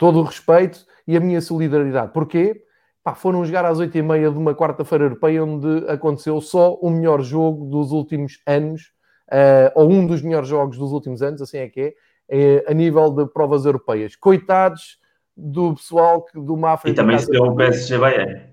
Todo 0.00 0.20
o 0.20 0.22
respeito 0.22 0.86
e 1.06 1.14
a 1.14 1.20
minha 1.20 1.42
solidariedade. 1.42 2.10
Porquê? 2.10 2.64
Pá, 3.04 3.14
foram 3.14 3.44
jogar 3.44 3.66
às 3.66 3.78
8h30 3.78 4.32
de 4.32 4.38
uma 4.38 4.54
quarta-feira 4.54 5.04
europeia 5.04 5.44
onde 5.44 5.86
aconteceu 5.88 6.40
só 6.40 6.72
o 6.76 6.88
melhor 6.88 7.20
jogo 7.20 7.66
dos 7.66 7.92
últimos 7.92 8.40
anos, 8.46 8.92
uh, 9.30 9.70
ou 9.74 9.90
um 9.90 10.06
dos 10.06 10.22
melhores 10.22 10.48
jogos 10.48 10.78
dos 10.78 10.90
últimos 10.90 11.20
anos, 11.20 11.42
assim 11.42 11.58
é 11.58 11.68
que 11.68 11.80
é, 11.80 11.94
é 12.30 12.64
a 12.66 12.72
nível 12.72 13.10
de 13.10 13.26
provas 13.26 13.66
europeias. 13.66 14.16
Coitados 14.16 14.98
do 15.36 15.74
pessoal 15.74 16.24
que, 16.24 16.40
do 16.40 16.56
Mafra... 16.56 16.88
E 16.88 16.94
também 16.94 17.18
se 17.18 17.30
deu 17.30 17.44
o 17.44 17.54
PSG 17.54 17.98
Bayern. 17.98 18.49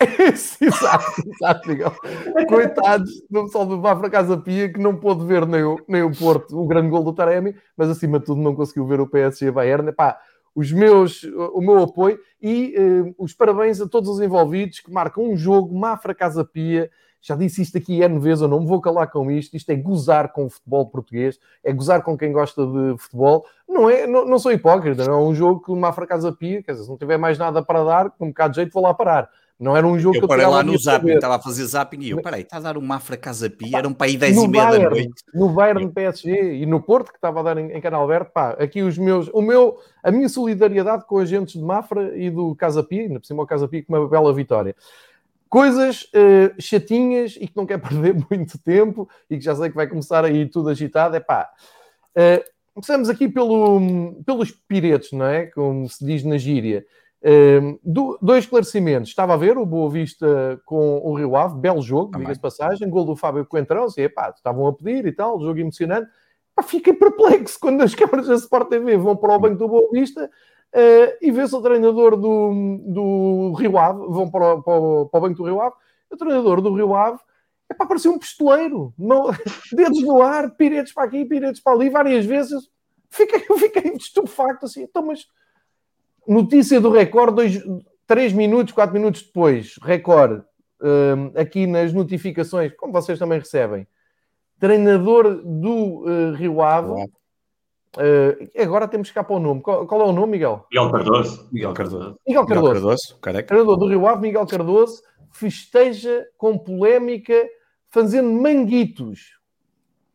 exato, 0.60 1.22
exato, 1.26 1.68
Miguel. 1.68 1.92
Coitados 2.48 3.10
do 3.30 3.44
pessoal 3.44 3.66
do 3.66 3.78
Mafra 3.78 4.08
Casa 4.08 4.36
Pia 4.38 4.72
que 4.72 4.80
não 4.80 4.96
pôde 4.96 5.24
ver 5.26 5.46
nem 5.46 5.62
o, 5.62 5.78
nem 5.86 6.02
o 6.02 6.10
Porto, 6.10 6.58
o 6.58 6.66
grande 6.66 6.88
gol 6.88 7.04
do 7.04 7.12
Taremi, 7.12 7.54
mas 7.76 7.90
acima 7.90 8.18
de 8.18 8.24
tudo 8.24 8.40
não 8.40 8.54
conseguiu 8.54 8.86
ver 8.86 9.00
o 9.00 9.06
PSG 9.06 9.50
Bayern. 9.50 9.92
Pá, 9.92 10.18
os 10.54 10.72
meus, 10.72 11.22
o 11.22 11.60
meu 11.60 11.82
apoio 11.82 12.18
e 12.42 12.74
uh, 12.76 13.14
os 13.18 13.32
parabéns 13.34 13.80
a 13.80 13.88
todos 13.88 14.08
os 14.08 14.20
envolvidos 14.20 14.80
que 14.80 14.90
marcam 14.90 15.24
um 15.24 15.36
jogo 15.36 15.78
Mafra 15.78 16.14
Casa 16.14 16.44
Pia. 16.44 16.90
Já 17.22 17.36
disse 17.36 17.60
isto 17.60 17.76
aqui 17.76 18.00
N 18.00 18.18
vezes, 18.18 18.40
eu 18.40 18.48
não 18.48 18.60
me 18.60 18.66
vou 18.66 18.80
calar 18.80 19.10
com 19.10 19.30
isto. 19.30 19.54
Isto 19.54 19.70
é 19.70 19.76
gozar 19.76 20.32
com 20.32 20.46
o 20.46 20.50
futebol 20.50 20.86
português, 20.86 21.38
é 21.62 21.70
gozar 21.70 22.02
com 22.02 22.16
quem 22.16 22.32
gosta 22.32 22.66
de 22.66 22.96
futebol. 22.98 23.44
Não, 23.68 23.90
é, 23.90 24.06
não, 24.06 24.24
não 24.24 24.38
sou 24.38 24.50
hipócrita, 24.50 25.04
não 25.04 25.12
é 25.12 25.22
um 25.22 25.34
jogo 25.34 25.60
que 25.60 25.72
Mafra 25.72 26.06
Casa 26.06 26.32
Pia, 26.32 26.62
quer 26.62 26.72
dizer, 26.72 26.84
se 26.84 26.90
não 26.90 26.96
tiver 26.96 27.18
mais 27.18 27.38
nada 27.38 27.62
para 27.62 27.84
dar, 27.84 28.10
com 28.10 28.24
um 28.24 28.28
bocado 28.28 28.52
de 28.52 28.56
jeito, 28.56 28.72
vou 28.72 28.82
lá 28.82 28.94
parar. 28.94 29.28
Não 29.60 29.76
era 29.76 29.86
um 29.86 29.98
jogo 29.98 30.16
eu 30.16 30.20
que 30.20 30.24
eu 30.24 30.28
parei 30.28 30.46
lá 30.46 30.62
no 30.62 30.74
estava 30.74 31.36
a 31.36 31.38
fazer 31.38 31.66
zapping 31.66 32.00
e 32.00 32.10
eu, 32.10 32.22
peraí, 32.22 32.40
está 32.40 32.56
a 32.56 32.60
dar 32.60 32.78
um 32.78 32.80
Mafra 32.80 33.14
Casa 33.14 33.50
Pia, 33.50 33.76
eram 33.76 33.92
para 33.92 34.06
aí 34.06 34.16
10 34.16 34.34
e 34.34 34.48
meia 34.48 34.64
Bayern, 34.64 34.84
da 34.84 34.90
noite. 34.90 35.24
No 35.34 35.48
Bayern 35.50 35.92
PSG 35.92 36.54
e 36.54 36.64
no 36.64 36.80
Porto, 36.80 37.10
que 37.10 37.18
estava 37.18 37.40
a 37.40 37.42
dar 37.42 37.58
em, 37.58 37.70
em 37.70 37.80
Canal 37.80 38.08
Verde, 38.08 38.30
pá, 38.32 38.52
aqui 38.52 38.80
os 38.80 38.96
meus, 38.96 39.28
o 39.34 39.42
meu, 39.42 39.78
a 40.02 40.10
minha 40.10 40.30
solidariedade 40.30 41.04
com 41.04 41.18
agentes 41.18 41.60
de 41.60 41.62
Mafra 41.62 42.16
e 42.16 42.30
do 42.30 42.56
Casa 42.56 42.82
Pia, 42.82 43.02
ainda 43.02 43.20
por 43.20 43.26
cima 43.26 43.42
o 43.42 43.46
Casa 43.46 43.68
Pia 43.68 43.84
com 43.84 43.94
uma 43.94 44.08
bela 44.08 44.32
vitória. 44.32 44.74
Coisas 45.46 46.04
uh, 46.04 46.54
chatinhas 46.58 47.36
e 47.38 47.46
que 47.46 47.54
não 47.54 47.66
quer 47.66 47.76
perder 47.82 48.14
muito 48.30 48.58
tempo 48.58 49.06
e 49.28 49.36
que 49.36 49.44
já 49.44 49.54
sei 49.54 49.68
que 49.68 49.76
vai 49.76 49.86
começar 49.86 50.24
aí 50.24 50.46
tudo 50.46 50.70
agitado, 50.70 51.16
é 51.16 51.20
pá. 51.20 51.50
Uh, 52.16 52.42
começamos 52.72 53.10
aqui 53.10 53.28
pelo, 53.28 54.22
pelos 54.24 54.50
piretes, 54.50 55.12
não 55.12 55.26
é? 55.26 55.46
Como 55.48 55.86
se 55.86 56.02
diz 56.02 56.24
na 56.24 56.38
gíria. 56.38 56.86
Um, 57.22 57.78
do, 57.84 58.18
dois 58.22 58.44
esclarecimentos. 58.44 59.10
Estava 59.10 59.34
a 59.34 59.36
ver 59.36 59.58
o 59.58 59.66
Boa 59.66 59.90
Vista 59.90 60.60
com 60.64 60.98
o 60.98 61.14
Rio 61.14 61.36
Ave, 61.36 61.58
belo 61.58 61.82
jogo, 61.82 62.16
diga-se 62.16 62.40
passagem, 62.40 62.88
gol 62.88 63.04
do 63.04 63.14
Fábio 63.14 63.44
Coentrão, 63.44 63.86
e 63.96 64.02
epá, 64.02 64.32
estavam 64.34 64.66
a 64.66 64.72
pedir 64.72 65.06
e 65.06 65.12
tal, 65.12 65.38
jogo 65.40 65.58
emocionante. 65.58 66.10
Pá, 66.54 66.62
fiquei 66.62 66.94
perplexo 66.94 67.58
quando 67.60 67.82
as 67.82 67.94
câmaras 67.94 68.26
da 68.26 68.34
Sport 68.34 68.68
TV 68.68 68.96
vão 68.96 69.16
para 69.16 69.36
o 69.36 69.38
banco 69.38 69.56
do 69.56 69.68
Boa 69.68 69.90
Vista 69.92 70.24
uh, 70.24 71.16
e 71.20 71.30
vê-se 71.30 71.54
o 71.54 71.60
treinador 71.60 72.16
do, 72.16 72.78
do 72.86 73.52
Rio 73.52 73.76
Ave, 73.76 74.00
vão 74.08 74.30
para 74.30 74.54
o, 74.54 74.62
para, 74.62 74.72
o, 74.72 75.06
para 75.06 75.18
o 75.18 75.20
banco 75.20 75.36
do 75.36 75.44
Rio 75.44 75.60
Ave, 75.60 75.76
o 76.10 76.16
treinador 76.16 76.62
do 76.62 76.74
Rio 76.74 76.94
Ave 76.94 77.18
é 77.68 77.74
para 77.74 77.86
parecer 77.86 78.08
um 78.08 78.18
pistoleiro, 78.18 78.92
não, 78.98 79.30
dedos 79.72 80.02
no 80.02 80.22
ar, 80.22 80.50
piretes 80.56 80.92
para 80.92 81.04
aqui, 81.04 81.24
piretes 81.24 81.60
para 81.62 81.74
ali, 81.74 81.88
várias 81.88 82.24
vezes. 82.24 82.68
Fiquei, 83.10 83.40
fiquei 83.58 83.92
estupefacto 83.92 84.64
assim, 84.64 84.82
então, 84.82 85.04
mas 85.04 85.26
notícia 86.30 86.80
do 86.80 86.90
Record, 86.90 87.34
dois, 87.34 87.60
3 88.06 88.32
minutos, 88.32 88.72
4 88.72 88.94
minutos 88.94 89.22
depois, 89.22 89.74
Record, 89.82 90.42
um, 90.80 91.38
aqui 91.38 91.66
nas 91.66 91.92
notificações, 91.92 92.72
como 92.76 92.92
vocês 92.92 93.18
também 93.18 93.38
recebem, 93.38 93.86
treinador 94.58 95.42
do 95.44 96.04
uh, 96.04 96.32
Rio 96.34 96.62
Ave. 96.62 96.92
Uh, 97.96 98.48
agora 98.56 98.86
temos 98.86 99.08
que 99.08 99.12
ficar 99.12 99.24
para 99.24 99.34
o 99.34 99.40
nome. 99.40 99.60
Qual, 99.60 99.86
qual, 99.86 100.00
é 100.02 100.04
o 100.04 100.12
nome, 100.12 100.32
Miguel? 100.32 100.64
Miguel 100.70 100.92
Cardoso. 100.92 101.48
Miguel 101.52 101.74
Cardoso. 101.74 102.16
Miguel 102.26 102.46
Cardoso. 102.46 102.70
Miguel 102.70 102.86
Cardoso 103.20 103.46
treinador 103.46 103.76
do 103.76 103.88
Rio 103.88 104.06
Ave, 104.06 104.22
Miguel 104.22 104.46
Cardoso, 104.46 105.02
festeja 105.32 106.26
com 106.38 106.56
polémica, 106.56 107.34
fazendo 107.88 108.30
manguitos. 108.30 109.38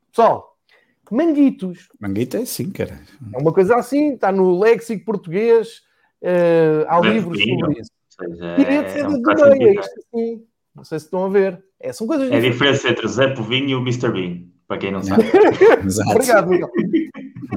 Pessoal, 0.10 0.58
manguitos. 1.12 1.90
Manguito 2.00 2.38
é 2.38 2.46
sim, 2.46 2.72
cara. 2.72 3.02
É 3.34 3.38
uma 3.38 3.54
coisa 3.54 3.76
assim, 3.76 4.14
está 4.14 4.32
no 4.32 4.58
léxico 4.58 5.04
português, 5.04 5.85
Uh, 6.26 6.86
há 6.88 7.00
livros 7.02 7.40
sobre 7.40 7.80
isso. 7.80 7.92
Seja, 8.10 8.46
é, 8.58 9.00
é, 9.00 9.08
um 9.08 9.22
do 9.22 9.36
meio, 9.36 9.68
é 9.68 9.74
isto 9.74 10.00
assim. 10.00 10.44
Não 10.74 10.84
sei 10.84 11.00
se 11.00 11.06
estão 11.06 11.26
a 11.26 11.30
ver. 11.30 11.64
É, 11.80 11.94
são 11.94 12.08
coisas 12.08 12.32
é 12.32 12.38
a 12.38 12.40
diferença 12.40 12.90
entre 12.90 13.08
Zé 13.08 13.28
Povinho 13.28 13.70
e 13.70 13.76
o 13.76 13.82
Mr. 13.82 14.12
Bean, 14.12 14.48
para 14.68 14.78
quem 14.80 14.92
não 14.92 15.04
sabe. 15.04 15.24
Obrigado, 16.10 16.50
Miguel. 16.50 16.70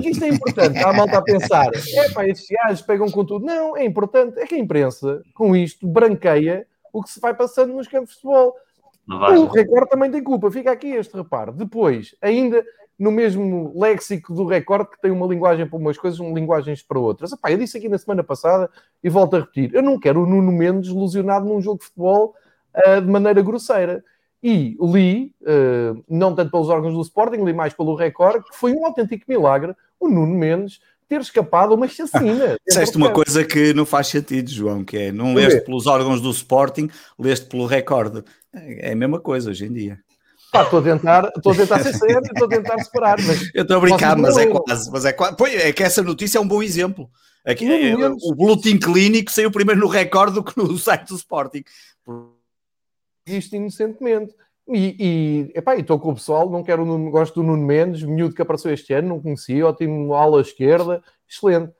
Isto 0.02 0.24
é 0.24 0.28
importante, 0.28 0.78
há 0.78 0.90
a 0.90 0.92
malta 0.92 1.18
a 1.18 1.22
pensar, 1.22 1.70
é 1.74 2.10
pá, 2.10 2.26
estes 2.28 2.46
gajos 2.50 2.82
pegam 2.82 3.10
com 3.10 3.24
tudo. 3.24 3.46
Não, 3.46 3.76
é 3.76 3.84
importante, 3.84 4.38
é 4.38 4.46
que 4.46 4.54
a 4.54 4.58
imprensa, 4.58 5.22
com 5.34 5.56
isto, 5.56 5.86
branqueia 5.88 6.66
o 6.92 7.02
que 7.02 7.10
se 7.10 7.20
vai 7.20 7.34
passando 7.34 7.72
nos 7.72 7.88
campos 7.88 8.10
de 8.10 8.20
futebol. 8.20 8.54
O 9.08 9.46
Record 9.46 9.88
também 9.88 10.10
tem 10.10 10.22
culpa, 10.22 10.50
fica 10.50 10.70
aqui 10.70 10.88
este 10.88 11.16
reparo. 11.16 11.52
Depois, 11.52 12.14
ainda 12.20 12.62
no 12.98 13.12
mesmo 13.12 13.72
léxico 13.76 14.34
do 14.34 14.44
recorde, 14.44 14.90
que 14.90 15.00
tem 15.00 15.10
uma 15.10 15.26
linguagem 15.26 15.66
para 15.66 15.78
umas 15.78 15.96
coisas, 15.96 16.18
uma 16.18 16.34
linguagens 16.34 16.82
para 16.82 16.98
outras. 16.98 17.32
Epá, 17.32 17.52
eu 17.52 17.58
disse 17.58 17.78
aqui 17.78 17.88
na 17.88 17.96
semana 17.96 18.24
passada 18.24 18.68
e 19.02 19.08
volto 19.08 19.36
a 19.36 19.40
repetir: 19.40 19.74
eu 19.74 19.82
não 19.82 19.98
quero 19.98 20.22
o 20.22 20.26
Nuno 20.26 20.50
Mendes 20.50 20.90
ilusionado 20.90 21.46
num 21.46 21.60
jogo 21.60 21.78
de 21.78 21.84
futebol 21.86 22.34
uh, 22.74 23.00
de 23.00 23.06
maneira 23.06 23.40
grosseira. 23.40 24.04
E 24.40 24.76
li, 24.80 25.34
uh, 25.42 26.04
não 26.08 26.32
tanto 26.32 26.52
pelos 26.52 26.68
órgãos 26.68 26.94
do 26.94 27.00
Sporting, 27.00 27.44
li 27.44 27.52
mais 27.52 27.74
pelo 27.74 27.96
recorde, 27.96 28.44
que 28.44 28.56
foi 28.56 28.72
um 28.72 28.86
autêntico 28.86 29.24
milagre 29.26 29.74
o 29.98 30.08
Nuno 30.08 30.34
Mendes 30.34 30.80
ter 31.08 31.20
escapado 31.20 31.72
a 31.72 31.76
uma 31.76 31.88
chacina. 31.88 32.56
Disseste 32.66 32.96
uma 32.96 33.10
coisa 33.10 33.44
que 33.44 33.72
não 33.72 33.86
faz 33.86 34.08
sentido, 34.08 34.50
João, 34.50 34.84
que 34.84 34.96
é 34.96 35.12
não 35.12 35.34
leste 35.34 35.60
pelos 35.62 35.86
órgãos 35.86 36.20
do 36.20 36.30
Sporting, 36.30 36.88
leste 37.18 37.46
pelo 37.46 37.66
recorde. 37.66 38.22
É 38.66 38.92
a 38.92 38.96
mesma 38.96 39.20
coisa 39.20 39.50
hoje 39.50 39.66
em 39.66 39.72
dia. 39.72 39.98
Pá, 40.50 40.62
estou 40.62 40.78
a 40.78 40.82
tentar, 40.82 41.30
estou 41.36 41.52
a 41.52 41.54
tentar 41.54 41.78
ser 41.80 41.92
sério, 41.94 42.22
estou 42.22 42.46
a 42.46 42.48
tentar 42.48 42.78
separar. 42.78 43.18
Mas 43.22 43.50
eu 43.54 43.62
estou 43.62 43.76
a 43.76 43.80
brincar, 43.80 44.16
mas 44.16 44.36
é 44.36 44.46
quase, 44.46 44.90
mas 44.90 45.04
é 45.04 45.12
quase. 45.12 45.36
Pois, 45.36 45.54
é 45.54 45.72
que 45.72 45.82
essa 45.82 46.02
notícia 46.02 46.38
é 46.38 46.40
um 46.40 46.48
bom 46.48 46.62
exemplo. 46.62 47.10
Aqui, 47.44 47.70
é, 47.70 47.94
o 47.96 48.34
boletim 48.34 48.78
clínico 48.78 49.30
saiu 49.30 49.50
primeiro 49.50 49.80
no 49.80 49.86
recorde 49.86 50.34
do 50.34 50.44
que 50.44 50.56
no 50.56 50.76
site 50.78 51.08
do 51.08 51.16
Sporting. 51.16 51.64
Isto 53.26 53.56
inocentemente. 53.56 54.34
E, 54.70 54.96
e 54.98 55.58
epá, 55.58 55.76
estou 55.76 55.98
com 55.98 56.10
o 56.10 56.14
pessoal, 56.14 56.50
não 56.50 56.62
quero, 56.62 56.84
não 56.84 57.10
gosto 57.10 57.36
do 57.36 57.42
Nuno 57.42 57.66
Mendes, 57.66 58.02
miúdo 58.02 58.34
que 58.34 58.42
apareceu 58.42 58.72
este 58.72 58.92
ano, 58.92 59.08
não 59.08 59.20
conhecia, 59.20 59.66
ótimo 59.66 60.12
ala 60.14 60.42
esquerda, 60.42 61.02
excelente. 61.26 61.72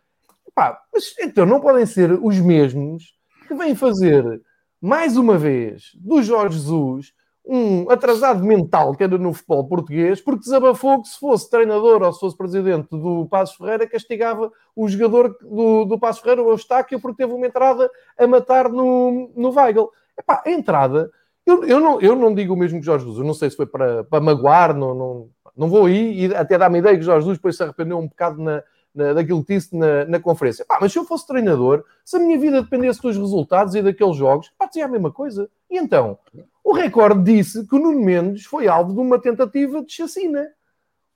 Epá, 0.47 0.80
mas 0.92 1.14
então 1.20 1.44
não 1.44 1.61
podem 1.61 1.85
ser 1.85 2.12
os 2.12 2.38
mesmos 2.38 3.14
que 3.47 3.54
vêm 3.54 3.75
fazer 3.75 4.40
mais 4.80 5.16
uma 5.16 5.37
vez 5.37 5.90
do 5.94 6.23
Jorge 6.23 6.56
Jesus 6.56 7.12
um 7.49 7.90
atrasado 7.90 8.44
mental 8.44 8.94
que 8.94 9.02
era 9.02 9.16
no 9.16 9.32
futebol 9.32 9.66
português, 9.66 10.20
porque 10.20 10.40
desabafou 10.40 11.00
que 11.00 11.08
se 11.08 11.18
fosse 11.18 11.49
treinador 11.49 12.02
ou 12.02 12.12
se 12.12 12.20
fosse 12.20 12.37
presidente 12.37 12.88
do 12.90 13.26
Passos 13.26 13.56
Ferreira, 13.56 13.88
castigava 13.88 14.52
o 14.76 14.87
jogador 14.87 15.35
do, 15.40 15.87
do 15.87 15.99
Passos 15.99 16.20
Ferreira, 16.20 16.42
o 16.42 16.50
Eustáquio, 16.50 17.00
porque 17.00 17.23
teve 17.23 17.32
uma 17.32 17.47
entrada 17.47 17.90
a 18.18 18.26
matar 18.26 18.68
no, 18.68 19.32
no 19.35 19.50
Weigl. 19.50 19.90
Epá, 20.18 20.42
a 20.44 20.50
entrada, 20.50 21.11
eu, 21.47 21.64
eu, 21.64 21.80
não, 21.80 21.99
eu 22.02 22.14
não 22.14 22.35
digo 22.35 22.52
o 22.52 22.56
mesmo 22.56 22.80
que 22.80 22.85
Jorge 22.85 23.06
Jesus, 23.06 23.20
eu 23.20 23.26
não 23.26 23.32
sei 23.32 23.49
se 23.49 23.56
foi 23.56 23.66
para, 23.66 24.04
para 24.04 24.20
magoar, 24.20 24.76
não, 24.76 24.94
não, 24.94 25.30
não 25.56 25.70
vou 25.70 25.87
aí, 25.87 26.26
e 26.26 26.35
até 26.35 26.58
dá-me 26.58 26.80
ideia 26.80 26.99
que 26.99 27.02
Jorge 27.02 27.23
Jesus 27.23 27.38
depois 27.38 27.56
se 27.56 27.62
arrependeu 27.62 27.99
um 27.99 28.08
bocado 28.08 28.42
na, 28.42 28.62
na, 28.95 29.12
daquilo 29.12 29.45
que 29.45 29.54
disse 29.54 29.76
na, 29.76 30.04
na 30.04 30.21
conferência. 30.21 30.64
Pá, 30.64 30.78
mas 30.80 30.92
se 30.92 30.99
eu 30.99 31.04
fosse 31.04 31.26
treinador, 31.26 31.85
se 32.04 32.16
a 32.16 32.21
minha 32.21 32.38
vida 32.38 32.62
dependesse 32.62 33.00
dos 33.00 33.16
resultados 33.16 33.75
e 33.75 33.83
daqueles 33.83 34.16
jogos, 34.16 34.50
pá, 34.59 34.66
dizia 34.66 34.87
a 34.87 34.88
mesma 34.88 35.11
coisa. 35.11 35.49
E 35.71 35.78
então, 35.78 36.18
o 36.64 36.73
recorde 36.73 37.23
disse 37.23 37.66
que 37.66 37.75
o 37.75 37.78
Nuno 37.78 38.00
Mendes 38.00 38.45
foi 38.45 38.68
alvo 38.68 38.92
de 38.92 39.00
uma 39.00 39.18
tentativa 39.18 39.83
de 39.83 39.92
chacina. 39.92 40.47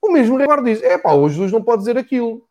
O 0.01 0.11
mesmo 0.11 0.37
recorde 0.37 0.73
diz: 0.73 0.83
é 0.83 0.97
pá, 0.97 1.13
o 1.13 1.29
Jesus 1.29 1.51
não 1.51 1.61
pode 1.61 1.79
dizer 1.79 1.97
aquilo. 1.97 2.45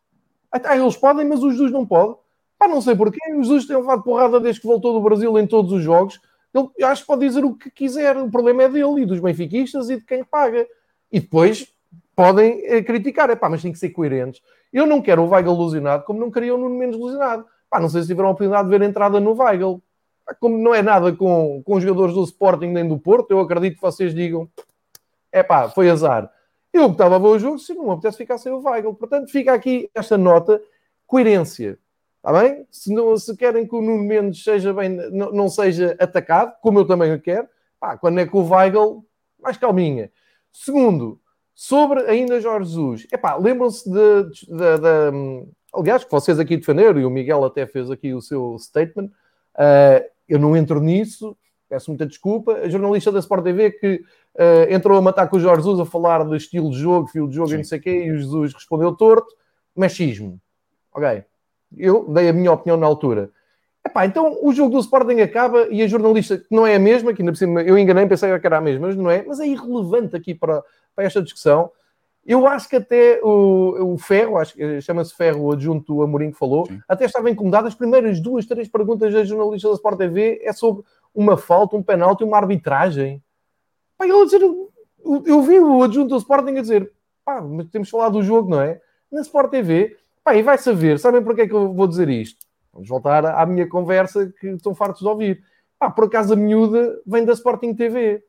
Ah, 0.51 0.77
eles 0.77 0.95
podem, 0.95 1.27
mas 1.27 1.43
o 1.43 1.51
Jesus 1.51 1.71
não 1.71 1.85
pode. 1.85 2.15
Pá, 2.57 2.67
não 2.67 2.81
sei 2.81 2.95
porquê. 2.95 3.19
O 3.35 3.43
Jesus 3.43 3.65
tem 3.65 3.75
levado 3.75 4.03
porrada 4.03 4.39
desde 4.39 4.61
que 4.61 4.67
voltou 4.67 4.93
do 4.93 5.01
Brasil 5.01 5.37
em 5.37 5.45
todos 5.45 5.71
os 5.71 5.83
jogos. 5.83 6.19
Ele, 6.53 6.69
acho 6.83 7.01
que 7.01 7.07
pode 7.07 7.27
dizer 7.27 7.43
o 7.43 7.55
que 7.55 7.69
quiser. 7.69 8.15
O 8.17 8.29
problema 8.29 8.63
é 8.63 8.69
dele 8.69 9.01
e 9.01 9.05
dos 9.05 9.19
benfiquistas 9.19 9.89
e 9.89 9.97
de 9.97 10.05
quem 10.05 10.23
paga. 10.23 10.65
E 11.11 11.19
depois 11.19 11.71
podem 12.15 12.61
eh, 12.65 12.81
criticar. 12.81 13.29
É 13.29 13.35
pá, 13.35 13.49
mas 13.49 13.61
tem 13.61 13.71
que 13.71 13.79
ser 13.79 13.89
coerentes. 13.89 14.41
Eu 14.73 14.87
não 14.87 15.01
quero 15.01 15.21
o 15.21 15.29
Weigl 15.29 15.53
ilusionado 15.53 16.03
como 16.03 16.19
não 16.19 16.31
queria 16.31 16.55
o 16.55 16.57
Nuno 16.57 16.75
Mendes 16.75 16.97
ilusionado. 16.97 17.45
Pá, 17.69 17.79
não 17.79 17.87
sei 17.87 18.01
se 18.01 18.07
tiveram 18.07 18.29
a 18.29 18.31
oportunidade 18.31 18.67
de 18.67 18.69
ver 18.77 18.83
a 18.83 18.89
entrada 18.89 19.19
no 19.19 19.39
Weigl. 19.39 19.81
Como 20.39 20.57
não 20.57 20.73
é 20.73 20.81
nada 20.81 21.13
com, 21.13 21.61
com 21.63 21.75
os 21.75 21.83
jogadores 21.83 22.15
do 22.15 22.23
Sporting 22.23 22.67
nem 22.67 22.87
do 22.87 22.97
Porto, 22.97 23.31
eu 23.31 23.39
acredito 23.39 23.75
que 23.75 23.81
vocês 23.81 24.13
digam 24.15 24.49
é 25.33 25.41
pá, 25.41 25.67
foi 25.67 25.89
azar. 25.89 26.31
Eu 26.71 26.85
que 26.85 26.93
estava 26.93 27.15
a 27.15 27.19
ver 27.19 27.27
o 27.27 27.39
jogo, 27.39 27.59
se 27.59 27.73
não 27.73 27.91
apetece 27.91 28.17
ficar 28.17 28.37
sem 28.37 28.51
o 28.51 28.61
Weigl. 28.61 28.93
Portanto, 28.93 29.31
fica 29.31 29.51
aqui 29.51 29.89
esta 29.93 30.17
nota, 30.17 30.61
coerência. 31.07 31.77
Está 32.17 32.39
bem? 32.39 32.65
Se, 32.71 32.93
não, 32.93 33.17
se 33.17 33.35
querem 33.35 33.67
que 33.67 33.75
o 33.75 33.81
Nuno 33.81 34.03
Mendes 34.03 34.43
seja 34.43 34.73
bem, 34.73 34.89
não, 34.89 35.31
não 35.31 35.49
seja 35.49 35.95
atacado, 35.99 36.53
como 36.61 36.79
eu 36.79 36.85
também 36.85 37.19
quero, 37.19 37.47
pá, 37.79 37.97
quando 37.97 38.19
é 38.19 38.25
com 38.25 38.39
o 38.39 38.49
Weigl, 38.49 39.03
mais 39.41 39.57
calminha. 39.57 40.11
Segundo, 40.51 41.19
Sobre 41.55 42.01
ainda 42.01 42.41
Jorge 42.41 42.69
Jesus, 42.69 43.07
epá, 43.11 43.35
lembram-se 43.35 43.89
de, 43.89 44.23
de, 44.23 44.47
de, 44.47 45.47
Aliás, 45.73 46.03
que 46.03 46.11
vocês 46.11 46.39
aqui 46.39 46.55
defenderam, 46.55 46.99
e 46.99 47.05
o 47.05 47.09
Miguel 47.09 47.43
até 47.43 47.65
fez 47.65 47.89
aqui 47.89 48.13
o 48.13 48.21
seu 48.21 48.57
statement. 48.59 49.05
Uh, 49.55 50.05
eu 50.29 50.37
não 50.37 50.55
entro 50.55 50.79
nisso, 50.79 51.35
peço 51.67 51.89
muita 51.89 52.05
desculpa. 52.05 52.53
A 52.53 52.69
jornalista 52.69 53.11
da 53.11 53.19
Sport 53.19 53.43
TV 53.43 53.71
que 53.71 53.95
uh, 54.35 54.71
entrou 54.71 54.97
a 54.97 55.01
matar 55.01 55.27
com 55.27 55.37
o 55.37 55.39
Jorge 55.39 55.63
Jesus 55.63 55.79
a 55.79 55.85
falar 55.85 56.27
de 56.27 56.37
estilo 56.37 56.69
de 56.69 56.77
jogo, 56.77 57.07
fio 57.07 57.27
de 57.27 57.35
jogo 57.35 57.49
Sim. 57.49 57.55
e 57.55 57.57
não 57.57 57.63
sei 57.63 57.79
o 57.79 57.81
quê, 57.81 58.03
e 58.05 58.11
o 58.11 58.17
Jesus 58.19 58.53
respondeu 58.53 58.95
torto, 58.95 59.35
machismo. 59.75 60.39
Ok. 60.93 61.23
Eu 61.75 62.07
dei 62.07 62.29
a 62.29 62.33
minha 62.33 62.51
opinião 62.51 62.77
na 62.77 62.85
altura. 62.85 63.31
Epá, 63.85 64.05
então 64.05 64.37
o 64.41 64.53
jogo 64.53 64.71
do 64.71 64.79
Sporting 64.79 65.19
acaba 65.21 65.67
e 65.69 65.81
a 65.81 65.87
jornalista, 65.87 66.37
que 66.37 66.45
não 66.51 66.65
é 66.65 66.75
a 66.75 66.79
mesma, 66.79 67.13
que 67.13 67.21
ainda 67.21 67.31
por 67.31 67.37
cima 67.37 67.63
eu 67.63 67.77
enganei, 67.77 68.05
pensei 68.07 68.39
que 68.39 68.47
era 68.47 68.59
a 68.59 68.61
mesma, 68.61 68.87
mas 68.87 68.95
não 68.95 69.09
é, 69.09 69.23
mas 69.27 69.39
é 69.39 69.47
irrelevante 69.47 70.15
aqui 70.15 70.33
para, 70.33 70.63
para 70.95 71.05
esta 71.05 71.21
discussão. 71.21 71.71
Eu 72.25 72.47
acho 72.47 72.69
que 72.69 72.77
até 72.77 73.19
o, 73.21 73.93
o 73.93 73.97
Ferro, 73.97 74.37
acho 74.37 74.53
que 74.53 74.81
chama-se 74.81 75.13
Ferro, 75.13 75.43
o 75.43 75.51
adjunto 75.51 75.93
do 75.93 76.01
Amorim 76.01 76.31
que 76.31 76.37
falou, 76.37 76.65
Sim. 76.65 76.79
até 76.87 77.05
estava 77.05 77.29
incomodado. 77.29 77.67
As 77.67 77.75
primeiras 77.75 78.21
duas, 78.21 78.45
três 78.45 78.69
perguntas 78.69 79.13
da 79.13 79.25
jornalista 79.25 79.67
da 79.67 79.75
Sport 79.75 79.97
TV 79.97 80.39
é 80.41 80.53
sobre 80.53 80.83
uma 81.13 81.35
falta, 81.35 81.75
um 81.75 81.83
penalti, 81.83 82.23
uma 82.23 82.37
arbitragem. 82.37 83.21
Pá, 83.97 84.07
ele 84.07 84.25
dizer, 84.25 84.41
eu 84.41 85.41
vi 85.41 85.59
o 85.59 85.83
adjunto 85.83 86.09
do 86.09 86.17
Sporting 86.17 86.57
a 86.57 86.61
dizer, 86.61 86.91
pá, 87.25 87.41
mas 87.41 87.67
temos 87.69 87.89
falado 87.89 88.13
do 88.13 88.23
jogo, 88.23 88.49
não 88.49 88.61
é? 88.61 88.79
Na 89.11 89.21
Sport 89.21 89.51
TV, 89.51 89.97
pá, 90.23 90.35
e 90.35 90.41
vai 90.41 90.57
saber, 90.57 90.99
sabem 90.99 91.21
porque 91.21 91.41
é 91.41 91.47
que 91.47 91.53
eu 91.53 91.73
vou 91.73 91.87
dizer 91.87 92.09
isto? 92.09 92.45
Vamos 92.71 92.89
voltar 92.89 93.25
à 93.25 93.45
minha 93.45 93.67
conversa 93.67 94.33
que 94.39 94.47
estão 94.47 94.73
fartos 94.73 95.01
de 95.01 95.07
ouvir. 95.07 95.43
Pá, 95.77 95.91
por 95.91 96.05
acaso 96.05 96.33
a 96.33 96.35
miúda 96.35 96.99
vem 97.05 97.23
da 97.23 97.33
Sporting 97.33 97.75
TV. 97.75 98.23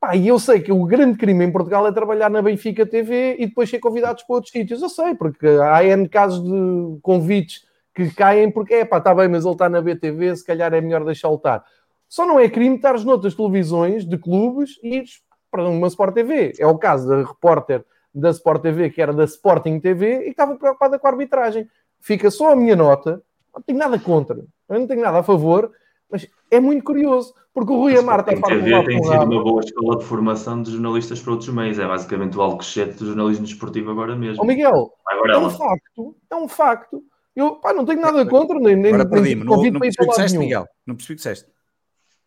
Pá, 0.00 0.16
e 0.16 0.28
eu 0.28 0.38
sei 0.38 0.60
que 0.60 0.72
o 0.72 0.86
grande 0.86 1.18
crime 1.18 1.44
em 1.44 1.52
Portugal 1.52 1.86
é 1.86 1.92
trabalhar 1.92 2.30
na 2.30 2.40
Benfica 2.40 2.86
TV 2.86 3.36
e 3.38 3.46
depois 3.46 3.68
ser 3.68 3.80
convidados 3.80 4.22
para 4.22 4.36
outros 4.36 4.50
sítios. 4.50 4.80
Eu 4.80 4.88
sei, 4.88 5.14
porque 5.14 5.46
há 5.46 5.84
N 5.84 6.08
casos 6.08 6.42
de 6.42 6.98
convites 7.02 7.66
que 7.94 8.10
caem 8.14 8.50
porque, 8.50 8.74
é 8.74 8.84
pá, 8.86 8.96
está 8.96 9.14
bem, 9.14 9.28
mas 9.28 9.44
ele 9.44 9.52
está 9.52 9.68
na 9.68 9.82
BTV, 9.82 10.36
se 10.36 10.44
calhar 10.46 10.72
é 10.72 10.80
melhor 10.80 11.04
deixá-lo 11.04 11.34
estar. 11.34 11.62
Só 12.08 12.24
não 12.24 12.40
é 12.40 12.48
crime 12.48 12.76
estares 12.76 13.04
noutras 13.04 13.34
televisões 13.34 14.06
de 14.06 14.16
clubes 14.16 14.80
e 14.82 14.96
ires 14.96 15.22
para 15.50 15.68
uma 15.68 15.86
Sport 15.88 16.14
TV. 16.14 16.54
É 16.58 16.66
o 16.66 16.78
caso 16.78 17.06
da 17.06 17.18
repórter 17.18 17.84
da 18.14 18.30
Sport 18.30 18.62
TV, 18.62 18.88
que 18.88 19.02
era 19.02 19.12
da 19.12 19.24
Sporting 19.24 19.78
TV, 19.80 20.20
e 20.20 20.24
que 20.24 20.30
estava 20.30 20.56
preocupada 20.56 20.98
com 20.98 21.06
a 21.06 21.10
arbitragem. 21.10 21.68
Fica 22.00 22.30
só 22.30 22.52
a 22.52 22.56
minha 22.56 22.74
nota, 22.74 23.22
não 23.54 23.60
tenho 23.60 23.78
nada 23.78 23.98
contra, 23.98 24.38
eu 24.68 24.78
não 24.78 24.86
tenho 24.86 25.02
nada 25.02 25.18
a 25.18 25.22
favor, 25.22 25.70
mas 26.10 26.26
é 26.50 26.60
muito 26.60 26.84
curioso, 26.84 27.34
porque 27.52 27.72
o 27.72 27.76
Rui 27.76 27.96
Amar 27.96 28.20
está 28.20 28.32
a 28.32 28.48
TV 28.48 28.84
tem 28.84 29.02
sido 29.02 29.22
uma 29.22 29.42
boa 29.42 29.60
escola 29.60 29.98
de 29.98 30.04
formação 30.04 30.62
de 30.62 30.72
jornalistas 30.72 31.20
para 31.20 31.32
outros 31.32 31.50
meios, 31.50 31.78
é 31.78 31.86
basicamente 31.86 32.36
o 32.36 32.42
alcochete 32.42 32.98
do 32.98 33.06
jornalismo 33.06 33.44
desportivo 33.44 33.90
agora 33.90 34.16
mesmo. 34.16 34.42
Ó 34.42 34.46
Miguel, 34.46 34.92
agora 35.06 35.34
é 35.34 35.38
um 35.38 35.50
facto, 35.50 36.16
é 36.30 36.36
um 36.36 36.48
facto. 36.48 37.02
Eu 37.34 37.56
pá, 37.56 37.72
não 37.72 37.84
tenho 37.84 38.00
nada 38.00 38.26
contra, 38.26 38.58
nem, 38.58 38.76
nem, 38.76 38.92
agora 38.92 39.08
perdi-me, 39.08 39.44
não, 39.44 39.56
não 39.56 39.62
percebi 39.62 39.76
o 39.78 39.80
que 39.80 40.06
disseste, 40.08 40.38
Miguel, 40.38 40.66
não 40.86 40.94
percebi 40.94 41.14
o 41.14 41.16
que 41.16 41.22
disseste 41.22 41.50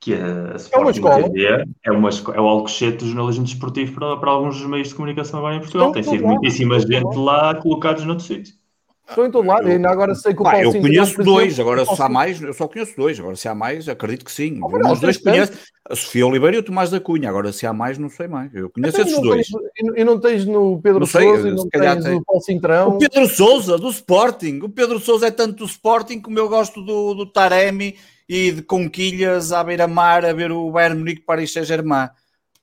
que 0.04 0.14
a 0.14 0.58
Sporting 0.58 0.76
é 0.76 0.80
uma 0.80 0.92
escola. 0.92 1.30
TV 1.30 1.66
é, 1.86 1.92
uma, 1.92 2.10
é 2.10 2.42
o 2.42 2.46
alcochete 2.46 2.98
do 2.98 3.06
jornalismo 3.06 3.46
desportivo 3.46 3.94
para, 3.94 4.18
para 4.18 4.32
alguns 4.32 4.58
dos 4.58 4.68
meios 4.68 4.90
de 4.90 4.96
comunicação 4.96 5.40
agora 5.40 5.56
em 5.56 5.60
Portugal. 5.62 5.94
Tem 5.94 6.04
sido 6.04 6.28
muitíssima 6.28 6.78
gente 6.82 7.18
lá 7.18 7.56
colocados 7.56 8.04
noutro 8.04 8.26
sítio. 8.26 8.54
Estou 9.10 9.26
em 9.26 9.32
todo 9.32 9.46
lado, 9.46 9.68
ainda 9.68 9.89
agora 9.89 10.16
sei 10.16 10.34
que 10.34 10.42
o 10.42 10.44
Paulo 10.44 10.60
Eu 10.60 10.72
conheço 10.72 11.22
dois, 11.24 11.60
agora 11.60 11.86
se 11.86 12.02
há 12.02 12.08
mais, 12.08 12.42
eu 12.42 12.54
só 12.54 12.68
conheço 12.68 12.96
dois, 12.96 13.20
agora 13.20 13.36
se 13.36 13.48
há 13.48 13.54
mais, 13.54 13.89
acredito 13.89 14.24
que 14.24 14.32
sim. 14.32 14.60
Os 14.63 15.00
dois 15.00 15.18
conheço, 15.18 15.52
a 15.89 15.96
Sofia 15.96 16.26
Oliveira 16.26 16.56
e 16.56 16.60
o 16.60 16.63
Tomás 16.63 16.89
da 16.89 17.00
Cunha, 17.00 17.30
agora 17.30 17.52
se 17.52 17.68
há 17.68 17.74
mais, 17.74 17.98
não 17.98 18.10
sei 18.10 18.28
mais. 18.28 18.54
Eu 18.56 18.70
conheço 18.70 19.02
então, 19.02 19.12
esses 19.12 19.22
dois. 19.22 19.48
Tens, 19.48 19.98
e 19.98 20.04
não 20.04 20.20
tens 20.20 20.46
no 20.46 20.80
Pedro 20.82 21.02
não 21.02 21.06
sei, 21.06 21.24
Souza, 21.24 21.50
e 21.50 21.52
não 21.52 21.68
tens 21.68 22.04
tem. 22.04 22.13
no 22.16 22.24
Paulo 22.24 22.42
Cintrão. 22.42 22.89
O 22.96 22.98
Pedro 22.98 23.28
Souza, 23.28 23.78
do 23.78 23.89
Sporting. 23.89 24.62
O 24.63 24.70
Pedro 24.70 25.00
Souza 25.00 25.28
é 25.28 25.32
tanto 25.32 25.58
do 25.58 25.66
Sporting 25.66 26.22
como 26.22 26.39
eu 26.39 26.48
gosto 26.48 26.82
do, 26.82 27.13
do 27.13 27.26
Taremi 27.26 27.98
e 28.28 28.54
de 28.54 28.62
conquilhas 28.62 29.52
à 29.52 29.62
beira-mar 29.63 30.26
a 30.26 30.32
ver 30.32 30.52
o 30.52 30.72
Bayern 30.72 30.98
Munique 30.98 31.22
Paris 31.22 31.52
Saint-Germain. 31.52 32.08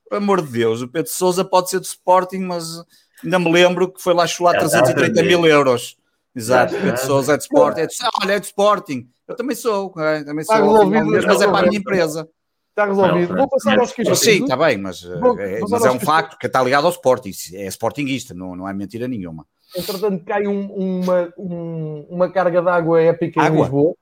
Por 0.09 0.17
amor 0.17 0.41
de 0.41 0.51
Deus, 0.51 0.81
o 0.81 0.89
Pedro 0.89 1.13
Souza 1.13 1.45
pode 1.45 1.69
ser 1.69 1.79
do 1.79 1.85
Sporting, 1.85 2.41
mas 2.41 2.83
ainda 3.23 3.39
me 3.39 3.53
lembro 3.53 3.93
que 3.93 4.03
foi 4.03 4.15
lá 4.15 4.27
chular 4.27 4.57
é, 4.57 4.59
330 4.61 5.23
mil 5.23 5.47
euros. 5.47 6.00
Exato, 6.35 6.75
Pedro 6.75 6.97
Souza 6.99 7.35
é 7.35 7.37
de 7.37 7.43
Sporting. 7.43 7.81
É 7.81 7.87
de, 7.87 7.95
olha, 8.23 8.33
é 8.33 8.41
de 8.41 8.47
Sporting. 8.47 9.09
Eu 9.27 9.37
também 9.37 9.57
sou, 9.57 9.93
é, 9.99 10.25
também 10.25 10.45
sou, 10.45 10.87
mas 11.27 11.41
é 11.41 11.47
para 11.47 11.59
a 11.59 11.63
minha 11.63 11.79
empresa. 11.79 12.29
Está 12.71 12.87
resolvido. 12.87 13.37
Vou 13.37 13.49
passar 13.49 13.79
aos 13.79 13.93
questões. 13.93 14.19
Sim, 14.19 14.43
está 14.43 14.57
bem, 14.57 14.79
mas, 14.79 15.05
é, 15.05 15.61
mas 15.69 15.85
é 15.85 15.91
um 15.91 16.01
facto 16.01 16.39
que 16.39 16.47
está 16.47 16.63
ligado 16.63 16.87
ao 16.87 16.91
Sporting. 16.91 17.31
É 17.55 17.67
Sportingista, 17.67 18.33
não, 18.33 18.55
não 18.55 18.69
é 18.69 18.73
mentira 18.73 19.07
nenhuma. 19.07 19.47
Entretanto, 19.77 20.25
cai 20.25 20.47
um, 20.47 20.73
uma, 20.73 21.33
um, 21.37 22.07
uma 22.09 22.33
carga 22.33 22.63
de 22.63 22.69
água 22.69 23.01
épica 23.01 23.43
água. 23.43 23.59
em 23.59 23.63
Lisboa. 23.63 23.95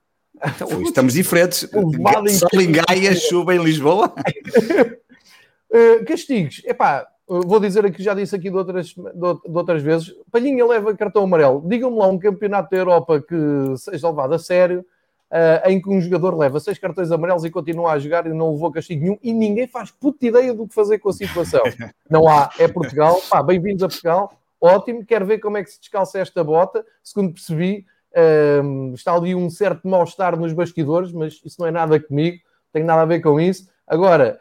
Então, 0.55 0.81
estamos 0.81 1.13
diferentes. 1.13 1.67
Sol 1.69 2.61
em 2.61 2.71
Gaia, 2.71 3.15
chuva 3.15 3.55
em 3.55 3.63
Lisboa. 3.63 4.13
uh, 5.71 6.05
castigos. 6.07 6.61
Epá, 6.65 7.05
vou 7.29 7.59
dizer 7.59 7.85
aqui, 7.85 8.01
já 8.01 8.15
disse 8.15 8.35
aqui 8.35 8.49
de 8.49 8.55
outras, 8.55 8.87
de, 8.87 9.55
outras 9.55 9.83
vezes, 9.83 10.15
Palhinha 10.31 10.65
leva 10.65 10.95
cartão 10.95 11.23
amarelo. 11.23 11.63
Digam-me 11.67 11.97
lá 11.97 12.07
um 12.07 12.17
campeonato 12.17 12.71
da 12.71 12.77
Europa 12.77 13.21
que 13.21 13.35
seja 13.77 14.09
levado 14.09 14.33
a 14.33 14.39
sério, 14.39 14.83
uh, 15.29 15.69
em 15.69 15.79
que 15.79 15.89
um 15.89 16.01
jogador 16.01 16.35
leva 16.35 16.59
seis 16.59 16.79
cartões 16.79 17.11
amarelos 17.11 17.45
e 17.45 17.51
continua 17.51 17.91
a 17.91 17.99
jogar 17.99 18.25
e 18.25 18.33
não 18.33 18.53
levou 18.53 18.71
castigo 18.71 19.01
nenhum 19.01 19.17
e 19.21 19.31
ninguém 19.31 19.67
faz 19.67 19.91
puta 19.91 20.25
ideia 20.25 20.53
do 20.53 20.67
que 20.67 20.73
fazer 20.73 20.97
com 20.97 21.09
a 21.09 21.13
situação. 21.13 21.61
não 22.09 22.27
há, 22.27 22.49
é 22.57 22.67
Portugal, 22.67 23.21
pá, 23.29 23.43
bem-vindos 23.43 23.83
a 23.83 23.87
Portugal, 23.87 24.33
ótimo, 24.59 25.05
quero 25.05 25.25
ver 25.25 25.37
como 25.37 25.57
é 25.57 25.63
que 25.63 25.69
se 25.69 25.79
descalça 25.79 26.19
esta 26.19 26.43
bota, 26.43 26.83
segundo 27.03 27.33
percebi, 27.33 27.85
uh, 28.11 28.93
está 28.95 29.13
ali 29.13 29.35
um 29.35 29.49
certo 29.49 29.87
mal-estar 29.87 30.35
nos 30.35 30.51
bastidores, 30.51 31.11
mas 31.11 31.39
isso 31.45 31.57
não 31.59 31.67
é 31.67 31.71
nada 31.71 31.99
comigo, 31.99 32.39
tem 32.73 32.83
nada 32.83 33.03
a 33.03 33.05
ver 33.05 33.21
com 33.21 33.39
isso. 33.39 33.69
Agora, 33.87 34.39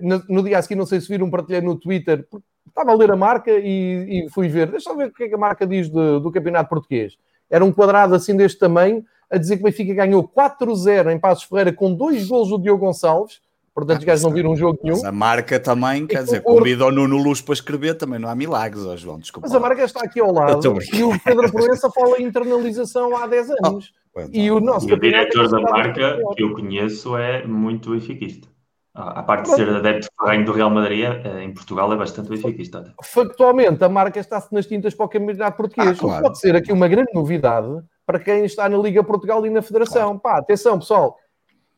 no, 0.00 0.22
no, 0.28 0.42
dia 0.44 0.58
a 0.58 0.62
seguir, 0.62 0.76
não 0.76 0.86
sei 0.86 1.00
se 1.00 1.08
viram, 1.08 1.30
partilhei 1.30 1.60
no 1.60 1.76
Twitter, 1.76 2.26
estava 2.68 2.92
a 2.92 2.94
ler 2.94 3.10
a 3.10 3.16
marca 3.16 3.50
e, 3.50 4.26
e 4.26 4.30
fui 4.30 4.48
ver. 4.48 4.70
Deixa 4.70 4.90
eu 4.90 4.96
ver 4.96 5.08
o 5.08 5.12
que 5.12 5.24
é 5.24 5.28
que 5.28 5.34
a 5.34 5.38
marca 5.38 5.66
diz 5.66 5.88
de, 5.88 6.20
do 6.20 6.30
Campeonato 6.30 6.68
Português. 6.68 7.16
Era 7.48 7.64
um 7.64 7.72
quadrado 7.72 8.14
assim 8.14 8.36
deste 8.36 8.58
tamanho, 8.58 9.04
a 9.30 9.36
dizer 9.36 9.56
que 9.56 9.62
o 9.62 9.64
Benfica 9.64 9.94
ganhou 9.94 10.26
4-0 10.26 11.12
em 11.12 11.18
Passos 11.18 11.44
Ferreira 11.44 11.72
com 11.72 11.92
dois 11.92 12.28
gols 12.28 12.48
do 12.48 12.58
Diogo 12.58 12.86
Gonçalves. 12.86 13.40
Portanto, 13.72 14.00
os 14.00 14.04
gajos 14.04 14.24
não 14.24 14.32
viram 14.32 14.50
um 14.50 14.56
jogo 14.56 14.78
nenhum. 14.82 14.96
Mas 14.96 15.04
a 15.04 15.12
marca 15.12 15.58
também, 15.58 16.06
quer 16.06 16.24
dizer, 16.24 16.42
convida 16.42 16.86
o 16.86 16.90
Nuno 16.90 17.16
Luz 17.16 17.40
para 17.40 17.54
escrever, 17.54 17.94
também 17.94 18.18
não 18.18 18.28
há 18.28 18.34
milagres, 18.34 18.84
ó, 18.84 18.96
João, 18.96 19.18
desculpa. 19.18 19.46
Mas 19.46 19.56
a 19.56 19.60
marca 19.60 19.84
está 19.84 20.00
aqui 20.00 20.20
ao 20.20 20.32
lado 20.32 20.60
e 20.92 21.02
o 21.02 21.18
Pedro 21.20 21.50
Proença 21.50 21.88
fala 21.90 22.20
em 22.20 22.24
internalização 22.24 23.16
há 23.16 23.26
10 23.26 23.50
anos. 23.62 23.92
Oh, 24.12 24.22
e 24.32 24.50
o 24.50 24.58
nosso 24.58 24.88
e 24.88 24.92
o 24.92 24.98
diretor 24.98 25.48
da 25.48 25.60
marca, 25.60 26.18
que 26.36 26.42
eu 26.42 26.52
conheço, 26.52 27.16
é 27.16 27.46
muito 27.46 27.94
eficista. 27.94 28.48
A 28.92 29.22
parte 29.22 29.48
de 29.48 29.54
ser 29.54 29.68
adepto 29.68 30.08
ferrenho 30.20 30.44
do 30.44 30.52
Real 30.52 30.68
Madrid 30.68 31.04
eh, 31.04 31.44
em 31.44 31.54
Portugal 31.54 31.92
é 31.92 31.96
bastante 31.96 32.34
eficaz. 32.34 32.70
Factualmente, 33.04 33.84
a 33.84 33.88
marca 33.88 34.18
está-se 34.18 34.52
nas 34.52 34.66
tintas 34.66 34.94
para 34.94 35.06
o 35.06 35.08
campeonato 35.08 35.56
português. 35.56 35.96
Ah, 35.96 36.00
claro. 36.00 36.22
Pode 36.24 36.40
ser 36.40 36.56
aqui 36.56 36.72
uma 36.72 36.88
grande 36.88 37.12
novidade 37.14 37.68
para 38.04 38.18
quem 38.18 38.44
está 38.44 38.68
na 38.68 38.76
Liga 38.76 39.04
Portugal 39.04 39.46
e 39.46 39.50
na 39.50 39.62
Federação. 39.62 40.18
Claro. 40.18 40.20
Pá, 40.20 40.38
atenção, 40.38 40.80
pessoal, 40.80 41.16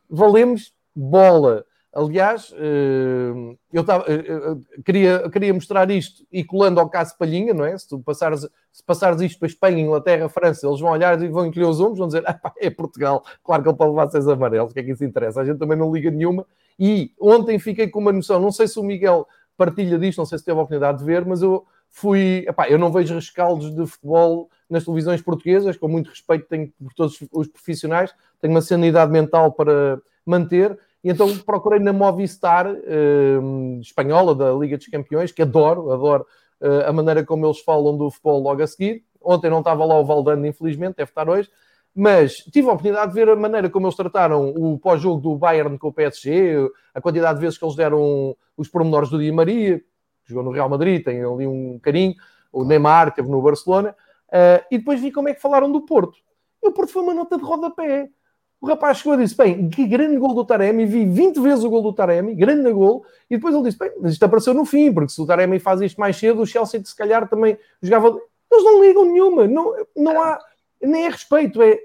valemos 0.09 0.73
bola. 0.95 1.63
Aliás, 1.95 2.51
eh, 2.57 3.55
eu 3.71 3.83
tava, 3.83 4.05
eh, 4.07 4.55
queria, 4.83 5.29
queria 5.29 5.53
mostrar 5.53 5.91
isto 5.91 6.25
e 6.31 6.43
colando 6.43 6.79
ao 6.79 6.89
caso 6.89 7.15
Palhinha, 7.15 7.53
não 7.53 7.63
é? 7.63 7.77
Se 7.77 7.87
tu 7.87 7.99
passares, 7.99 8.49
se 8.71 8.83
passares 8.83 9.21
isto 9.21 9.37
para 9.37 9.47
Espanha, 9.47 9.79
Inglaterra, 9.79 10.27
França, 10.27 10.65
eles 10.65 10.79
vão 10.79 10.89
olhar 10.89 11.21
e 11.21 11.27
vão 11.27 11.45
encolher 11.45 11.67
os 11.67 11.79
ombros, 11.79 11.99
vão 11.99 12.07
dizer, 12.07 12.23
ah, 12.25 12.33
pá, 12.33 12.51
é 12.57 12.71
Portugal, 12.71 13.23
claro 13.43 13.61
que 13.61 13.69
ele 13.69 13.77
pode 13.77 13.91
levar 13.91 14.09
seis 14.09 14.27
amarelos, 14.27 14.71
o 14.71 14.73
que 14.73 14.79
é 14.79 14.83
que 14.83 14.91
isso 14.91 15.05
interessa? 15.05 15.41
A 15.41 15.45
gente 15.45 15.59
também 15.59 15.77
não 15.77 15.93
liga 15.93 16.09
nenhuma 16.09 16.47
e 16.79 17.11
ontem 17.19 17.59
fiquei 17.59 17.87
com 17.87 17.99
uma 17.99 18.11
noção, 18.11 18.39
não 18.39 18.51
sei 18.51 18.67
se 18.67 18.79
o 18.79 18.83
Miguel 18.83 19.27
partilha 19.57 19.97
disto, 19.97 20.17
não 20.17 20.25
sei 20.25 20.37
se 20.37 20.45
teve 20.45 20.57
a 20.57 20.61
oportunidade 20.61 20.99
de 20.99 21.05
ver, 21.05 21.25
mas 21.25 21.41
eu 21.41 21.65
fui. 21.89 22.45
Epá, 22.47 22.67
eu 22.67 22.77
não 22.77 22.91
vejo 22.91 23.13
rescaldos 23.13 23.73
de 23.73 23.85
futebol 23.85 24.49
nas 24.69 24.83
televisões 24.83 25.21
portuguesas, 25.21 25.77
com 25.77 25.87
muito 25.87 26.09
respeito 26.09 26.47
tenho 26.47 26.71
por 26.81 26.93
todos 26.93 27.19
os 27.31 27.47
profissionais, 27.47 28.13
tenho 28.41 28.53
uma 28.53 28.61
sanidade 28.61 29.11
mental 29.11 29.51
para 29.51 30.01
manter. 30.25 30.77
E 31.03 31.09
então 31.09 31.37
procurei 31.39 31.79
na 31.79 31.93
Movistar 31.93 32.65
eh, 32.67 33.39
espanhola 33.81 34.33
da 34.33 34.53
Liga 34.53 34.77
dos 34.77 34.87
Campeões, 34.87 35.31
que 35.31 35.41
adoro, 35.41 35.91
adoro 35.91 36.25
eh, 36.61 36.85
a 36.87 36.93
maneira 36.93 37.25
como 37.25 37.45
eles 37.45 37.59
falam 37.59 37.97
do 37.97 38.09
futebol 38.09 38.41
logo 38.41 38.63
a 38.63 38.67
seguir. 38.67 39.03
Ontem 39.21 39.49
não 39.49 39.59
estava 39.59 39.85
lá 39.85 39.99
o 39.99 40.05
Valdano, 40.05 40.47
infelizmente, 40.47 40.95
deve 40.95 41.11
estar 41.11 41.29
hoje 41.29 41.49
mas 41.95 42.37
tive 42.51 42.67
a 42.67 42.71
oportunidade 42.71 43.11
de 43.11 43.13
ver 43.13 43.29
a 43.29 43.35
maneira 43.35 43.69
como 43.69 43.85
eles 43.85 43.95
trataram 43.95 44.49
o 44.49 44.79
pós-jogo 44.79 45.21
do 45.21 45.35
Bayern 45.35 45.77
com 45.77 45.89
o 45.89 45.93
PSG, 45.93 46.69
a 46.93 46.99
quantidade 46.99 47.35
de 47.35 47.41
vezes 47.45 47.57
que 47.57 47.63
eles 47.63 47.75
deram 47.75 48.35
os 48.57 48.67
pormenores 48.67 49.09
do 49.09 49.19
Di 49.19 49.31
Maria, 49.31 49.79
que 49.79 50.29
jogou 50.29 50.43
no 50.43 50.51
Real 50.51 50.69
Madrid, 50.69 51.03
tem 51.03 51.23
ali 51.23 51.45
um 51.45 51.79
carinho, 51.79 52.15
o 52.51 52.63
Neymar 52.63 53.09
esteve 53.09 53.29
no 53.29 53.41
Barcelona, 53.41 53.95
uh, 54.29 54.63
e 54.71 54.77
depois 54.77 54.99
vi 54.99 55.11
como 55.11 55.29
é 55.29 55.33
que 55.33 55.41
falaram 55.41 55.71
do 55.71 55.81
Porto. 55.81 56.17
E 56.61 56.67
o 56.67 56.71
Porto 56.71 56.91
foi 56.91 57.03
uma 57.03 57.13
nota 57.13 57.37
de 57.37 57.43
rodapé. 57.43 58.09
O 58.61 58.65
rapaz 58.65 58.99
chegou 58.99 59.15
e 59.15 59.17
disse: 59.17 59.35
Bem, 59.35 59.69
que 59.69 59.85
grande 59.85 60.17
gol 60.17 60.33
do 60.33 60.45
Taremi, 60.45 60.85
vi 60.85 61.05
20 61.05 61.41
vezes 61.41 61.65
o 61.65 61.69
gol 61.69 61.81
do 61.81 61.91
Taremi, 61.91 62.33
grande 62.33 62.71
gol, 62.71 63.05
e 63.29 63.35
depois 63.35 63.53
ele 63.53 63.65
disse: 63.65 63.77
Bem, 63.77 63.91
mas 63.99 64.13
isto 64.13 64.23
apareceu 64.23 64.53
no 64.53 64.63
fim, 64.63 64.93
porque 64.93 65.11
se 65.11 65.21
o 65.21 65.25
Taremi 65.25 65.59
faz 65.59 65.81
isto 65.81 65.99
mais 65.99 66.15
cedo, 66.15 66.41
o 66.41 66.45
Chelsea 66.45 66.81
se 66.83 66.95
calhar 66.95 67.27
também 67.27 67.57
jogava. 67.81 68.17
Eles 68.49 68.63
não 68.63 68.81
ligam 68.81 69.03
nenhuma, 69.03 69.47
não, 69.47 69.75
não 69.95 70.21
há, 70.21 70.39
nem 70.87 71.05
é 71.05 71.09
respeito, 71.09 71.61
é. 71.61 71.77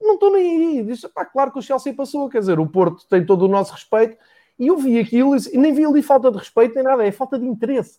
Não 0.00 0.14
estou 0.14 0.32
nem 0.32 0.78
aí. 0.78 0.82
Diz, 0.82 1.02
pá, 1.02 1.24
claro 1.24 1.52
que 1.52 1.58
o 1.58 1.62
Chelsea 1.62 1.94
passou, 1.94 2.28
quer 2.28 2.40
dizer, 2.40 2.58
o 2.58 2.66
Porto 2.66 3.06
tem 3.08 3.24
todo 3.24 3.44
o 3.44 3.48
nosso 3.48 3.72
respeito, 3.72 4.16
e 4.58 4.66
eu 4.66 4.76
vi 4.76 4.98
aquilo 4.98 5.34
e 5.36 5.58
nem 5.58 5.72
vi 5.72 5.84
ali 5.84 6.02
falta 6.02 6.30
de 6.30 6.38
respeito 6.38 6.74
nem 6.74 6.84
nada, 6.84 7.06
é 7.06 7.12
falta 7.12 7.38
de 7.38 7.46
interesse. 7.46 7.98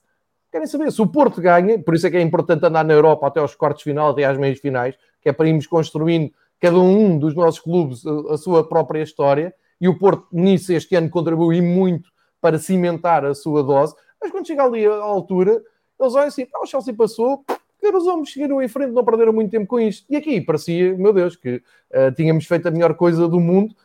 Querem 0.51 0.67
saber 0.67 0.91
se 0.91 1.01
o 1.01 1.07
Porto 1.07 1.41
ganha, 1.41 1.79
por 1.79 1.95
isso 1.95 2.05
é 2.05 2.11
que 2.11 2.17
é 2.17 2.21
importante 2.21 2.65
andar 2.65 2.83
na 2.83 2.93
Europa 2.93 3.27
até 3.27 3.39
aos 3.39 3.55
quartos 3.55 3.83
final, 3.83 4.11
até 4.11 4.23
às 4.23 4.37
meias 4.37 4.59
finais, 4.59 4.95
que 5.21 5.29
é 5.29 5.33
para 5.33 5.47
irmos 5.47 5.65
construindo 5.65 6.31
cada 6.59 6.77
um 6.77 7.17
dos 7.17 7.35
nossos 7.35 7.59
clubes 7.59 8.05
a, 8.05 8.33
a 8.33 8.37
sua 8.37 8.67
própria 8.67 9.01
história, 9.01 9.53
e 9.81 9.87
o 9.87 9.97
Porto 9.97 10.27
nisso 10.31 10.71
este 10.71 10.95
ano 10.95 11.09
contribui 11.09 11.61
muito 11.61 12.09
para 12.39 12.59
cimentar 12.59 13.25
a 13.25 13.33
sua 13.33 13.63
dose, 13.63 13.95
mas 14.21 14.31
quando 14.31 14.45
chega 14.45 14.63
ali 14.63 14.85
à 14.85 14.95
altura, 14.95 15.61
eles 15.99 16.15
olham 16.15 16.27
assim, 16.27 16.47
ah, 16.53 16.61
o 16.61 16.65
Chelsea 16.65 16.93
passou, 16.93 17.43
os 17.91 18.07
homens 18.07 18.31
seguiram 18.31 18.61
em 18.61 18.67
frente, 18.67 18.91
não 18.91 19.03
perderam 19.03 19.33
muito 19.33 19.51
tempo 19.51 19.67
com 19.67 19.79
isto. 19.79 20.05
E 20.09 20.15
aqui 20.15 20.39
parecia, 20.41 20.95
meu 20.97 21.13
Deus, 21.13 21.35
que 21.35 21.55
uh, 21.55 22.11
tínhamos 22.15 22.45
feito 22.45 22.67
a 22.67 22.71
melhor 22.71 22.95
coisa 22.95 23.27
do 23.27 23.39
mundo, 23.39 23.75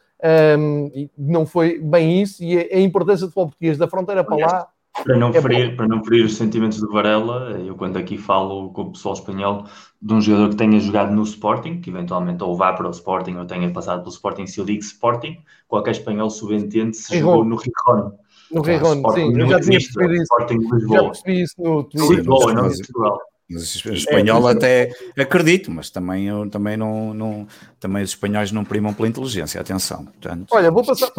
um, 0.58 0.90
e 0.94 1.11
não 1.16 1.46
foi 1.46 1.78
bem 1.78 2.22
isso, 2.22 2.42
e 2.42 2.58
a, 2.58 2.80
importância 2.80 3.26
do 3.26 3.30
futebol 3.30 3.48
português 3.48 3.78
da 3.78 3.88
fronteira 3.88 4.24
para 4.24 4.37
lá 4.37 4.68
para 5.04 5.16
não, 5.16 5.28
é 5.28 5.40
ferir, 5.40 5.76
para 5.76 5.87
não 5.87 6.02
ferir 6.02 6.24
os 6.24 6.37
sentimentos 6.37 6.80
do 6.80 6.90
Varela, 6.90 7.58
eu 7.64 7.76
quando 7.76 7.96
aqui 7.96 8.18
falo 8.18 8.70
com 8.70 8.82
o 8.82 8.92
pessoal 8.92 9.14
espanhol 9.14 9.64
de 10.00 10.12
um 10.12 10.20
jogador 10.20 10.50
que 10.50 10.56
tenha 10.56 10.80
jogado 10.80 11.14
no 11.14 11.22
Sporting, 11.22 11.80
que 11.80 11.90
eventualmente 11.90 12.42
ou 12.42 12.56
vá 12.56 12.72
para 12.72 12.88
o 12.88 12.90
Sporting 12.90 13.37
ou 13.37 13.46
tenha 13.46 13.70
passado 13.72 14.00
pelo 14.00 14.12
Sporting, 14.12 14.46
se 14.46 14.58
eu 14.58 14.64
digo 14.64 14.80
Sporting, 14.80 15.38
qualquer 15.66 15.92
espanhol 15.92 16.30
subentende 16.30 16.96
se 16.96 17.14
Rijon. 17.14 17.26
jogou 17.26 17.44
no 17.44 17.56
Rijon. 17.56 18.12
No 18.50 18.62
Rijon, 18.62 19.11
sim, 19.12 19.38
eu 19.38 19.46
já 19.46 19.61
tinha 19.61 19.78
percebido 19.78 20.14
isso. 20.14 20.22
Sporting 20.22 20.58
Já 20.90 21.02
percebi 21.04 21.42
isso 21.42 21.54
no 21.58 21.84
Twitter. 21.84 22.16
Lisboa, 22.16 22.54
não 22.54 22.66
em 22.66 22.76
Portugal. 22.76 23.20
Mas 23.50 23.82
o 23.84 23.92
espanhol 23.94 24.46
é, 24.48 24.52
até 24.52 24.92
acredito, 25.16 25.70
mas 25.70 25.88
também, 25.88 26.26
eu, 26.26 26.50
também, 26.50 26.76
não, 26.76 27.14
não, 27.14 27.46
também 27.80 28.02
os 28.02 28.11
espanhóis 28.11 28.52
não 28.52 28.62
primam 28.62 28.92
pela 28.92 29.08
inteligência, 29.08 29.58
atenção. 29.58 30.04
Portanto... 30.04 30.46
Olha, 30.50 30.70
vou 30.70 30.84
passar. 30.84 31.11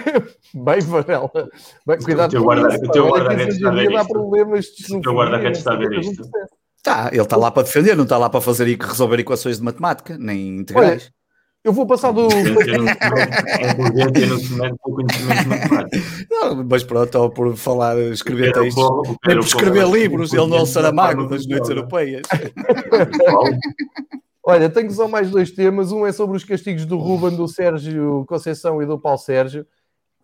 Bem, 0.54 0.80
Varela. 0.80 1.30
Bem, 1.86 1.98
cuidado 1.98 2.28
o 2.28 2.90
teu 2.90 3.08
guarda-redes 3.10 3.56
está 3.56 3.68
a 3.68 3.74
ver 3.74 3.92
isto. 3.92 4.08
Problemas 4.08 4.66
o 4.90 5.00
teu 5.02 5.14
guarda-redes 5.14 5.58
está 5.58 5.72
a 5.74 5.76
ver 5.76 5.92
isto. 5.98 6.30
Tá, 6.82 7.08
ele 7.12 7.22
está 7.22 7.36
lá 7.36 7.50
para 7.50 7.62
defender, 7.62 7.96
não 7.96 8.04
está 8.04 8.16
lá 8.16 8.30
para 8.30 8.40
fazer 8.40 8.66
e 8.68 8.76
resolver 8.76 9.18
equações 9.18 9.58
de 9.58 9.64
matemática, 9.64 10.16
nem 10.18 10.58
integrais. 10.58 11.04
Olha, 11.04 11.12
eu 11.64 11.72
vou 11.72 11.86
passar 11.86 12.12
do. 12.12 12.28
não, 16.30 16.64
mas 16.64 16.84
pronto, 16.84 17.18
ou 17.18 17.30
por 17.30 17.56
falar, 17.56 17.98
escrever 17.98 18.52
textos, 18.52 18.84
nem 19.26 19.36
por 19.38 19.46
escrever 19.46 19.88
livros, 19.88 20.32
ele 20.34 20.46
não 20.46 20.58
é 20.58 20.60
o 20.60 20.66
Saramago 20.66 21.26
das 21.26 21.46
noites 21.46 21.70
europeias. 21.70 22.22
Olha, 24.46 24.68
tenho 24.68 24.90
só 24.90 25.08
mais 25.08 25.30
dois 25.30 25.50
temas. 25.50 25.90
Um 25.90 26.04
é 26.04 26.12
sobre 26.12 26.36
os 26.36 26.44
castigos 26.44 26.84
do 26.84 26.98
Ruben, 26.98 27.34
do 27.34 27.48
Sérgio 27.48 28.26
Conceição 28.28 28.82
e 28.82 28.86
do 28.86 28.98
Paulo 28.98 29.18
Sérgio. 29.18 29.66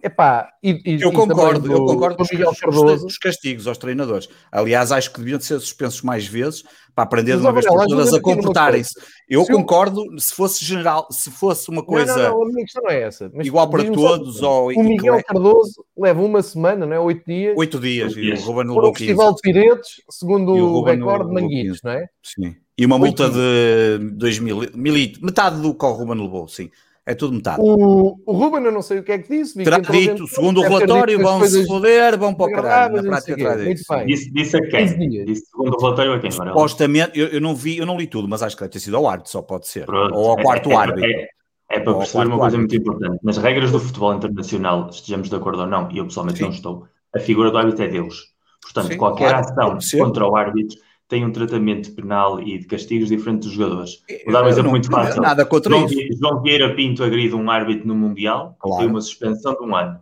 Epá, 0.03 0.51
e, 0.63 0.81
e, 0.85 1.03
eu 1.03 1.13
concordo, 1.13 1.69
do, 1.69 1.73
eu 1.73 1.85
concordo 1.85 2.17
com 2.17 2.23
os, 2.23 3.03
os, 3.03 3.19
castigos 3.19 3.67
aos 3.67 3.77
treinadores. 3.77 4.29
Aliás, 4.51 4.91
acho 4.93 5.13
que 5.13 5.19
deviam 5.19 5.39
ser 5.39 5.61
suspensos 5.61 6.01
mais 6.03 6.27
vezes 6.27 6.65
para 6.95 7.05
aprender 7.05 7.37
de 7.37 7.43
uma 7.43 7.53
vez 7.53 7.67
por 7.67 7.87
todas 7.87 8.15
a 8.15 8.21
comportarem-se. 8.21 8.95
Eu 9.29 9.45
se 9.45 9.53
concordo, 9.53 10.05
eu... 10.13 10.19
se 10.19 10.35
fosse 10.35 10.65
general, 10.65 11.07
se 11.11 11.31
fosse 11.31 11.69
uma 11.69 11.83
coisa 11.83 12.17
não, 12.17 12.39
não, 12.39 12.43
a 12.45 12.49
minha 12.49 12.65
questão 12.65 12.83
não 12.83 12.91
é 12.91 13.03
essa. 13.03 13.31
igual 13.43 13.69
para 13.69 13.85
todos, 13.91 14.39
só, 14.39 14.65
ou 14.65 14.73
o 14.73 14.83
Miguel 14.83 15.17
é... 15.17 15.23
Cardoso 15.23 15.85
leva 15.97 16.23
uma 16.23 16.43
semana, 16.43 16.87
não 16.87 16.95
é? 16.95 17.01
Oito 17.01 17.25
dias. 17.27 17.55
Oito 17.57 17.79
dias, 17.79 18.15
e 18.17 18.33
o 18.33 18.41
Ruben 18.41 18.75
levou 18.75 18.93
15. 18.93 18.99
Festival 18.99 19.35
de 19.35 19.41
Piretes, 19.43 20.03
segundo 20.09 20.53
o, 20.53 20.79
o 20.79 20.83
recorde 20.83 21.29
de 21.29 21.35
Manguitos, 21.35 21.81
não 21.83 21.93
é? 21.93 22.07
Sim. 22.23 22.57
E 22.77 22.87
uma 22.87 22.99
multa 22.99 23.29
de 23.29 23.99
2 24.13 24.39
mil, 24.39 24.61
mil, 24.75 24.95
metade 25.21 25.61
do 25.61 25.75
que 25.75 25.85
o 25.85 25.93
Ruben 25.93 26.23
levou, 26.23 26.49
sim. 26.49 26.71
É 27.11 27.15
tudo 27.17 27.35
metade. 27.35 27.61
O, 27.61 28.21
o 28.25 28.33
Ruben, 28.33 28.63
eu 28.63 28.71
não 28.71 28.83
sei 28.83 29.01
o 29.01 29.03
que 29.03 29.11
é 29.11 29.19
que 29.19 29.29
disse. 29.29 29.65
Terá 29.65 29.81
dito, 29.81 30.29
segundo 30.29 30.61
o 30.61 30.63
relatório, 30.63 31.21
vão 31.21 31.45
se 31.45 31.67
foder, 31.67 32.17
vão 32.17 32.33
para 32.33 32.47
o 32.47 32.53
caralho. 32.53 33.03
Na 33.03 33.03
prática, 33.03 33.57
dito. 33.57 33.83
Disse, 34.07 34.31
disse 34.31 34.57
a 34.57 34.69
quem? 34.69 35.25
Disse, 35.25 35.47
segundo 35.47 35.75
o 35.75 35.81
relatório 35.81 36.13
a 36.13 36.21
quem? 36.21 36.31
Supostamente, 36.31 37.19
eu, 37.19 37.27
eu, 37.27 37.41
não 37.41 37.57
vi, 37.57 37.79
eu 37.79 37.85
não 37.85 37.99
li 37.99 38.07
tudo, 38.07 38.29
mas 38.29 38.45
acho 38.45 38.55
que 38.55 38.63
deve 38.63 38.75
ter 38.75 38.79
sido 38.79 38.97
ao 38.97 39.09
árbitro, 39.09 39.33
só 39.33 39.43
pode 39.43 39.67
ser. 39.67 39.87
Pronto. 39.87 40.15
Ou 40.15 40.31
ao 40.31 40.37
quarto 40.37 40.71
é, 40.71 40.73
é, 40.73 40.77
árbitro. 40.77 41.11
É, 41.11 41.29
é 41.71 41.81
para 41.81 41.95
perceber 41.95 42.27
uma 42.29 42.39
coisa 42.39 42.59
muito 42.59 42.77
importante. 42.77 43.19
Nas 43.25 43.39
regras 43.39 43.73
do 43.73 43.81
futebol 43.81 44.15
internacional, 44.15 44.89
estejamos 44.89 45.29
de 45.29 45.35
acordo 45.35 45.63
ou 45.63 45.67
não, 45.67 45.91
e 45.91 45.99
eu 45.99 46.05
pessoalmente 46.05 46.39
Sim. 46.39 46.45
não 46.45 46.51
estou, 46.53 46.87
a 47.13 47.19
figura 47.19 47.51
do 47.51 47.59
árbitro 47.59 47.85
é 47.85 47.89
Deus. 47.89 48.27
Portanto, 48.63 48.93
Sim, 48.93 48.99
qualquer 48.99 49.31
claro, 49.31 49.79
ação 49.79 49.99
contra 49.99 50.29
o 50.29 50.37
árbitro 50.37 50.79
tem 51.11 51.27
um 51.27 51.33
tratamento 51.33 51.93
penal 51.93 52.41
e 52.41 52.57
de 52.57 52.67
castigos 52.67 53.09
diferentes 53.09 53.49
dos 53.49 53.57
jogadores. 53.57 54.01
Vou 54.25 54.33
dar 54.33 54.45
um 54.45 54.49
exemplo 54.49 54.71
muito 54.71 54.89
fácil. 54.89 55.21
Nada 55.21 55.45
contra 55.45 55.77
João, 55.77 55.87
isso. 55.87 56.19
João 56.19 56.41
Vieira 56.41 56.73
Pinto 56.77 57.03
agride 57.03 57.35
um 57.35 57.51
árbitro 57.51 57.89
no 57.89 57.97
Mundial, 57.97 58.57
claro. 58.61 58.81
tem 58.81 58.89
uma 58.89 59.01
suspensão 59.01 59.55
de 59.55 59.63
um 59.65 59.75
ano. 59.75 60.01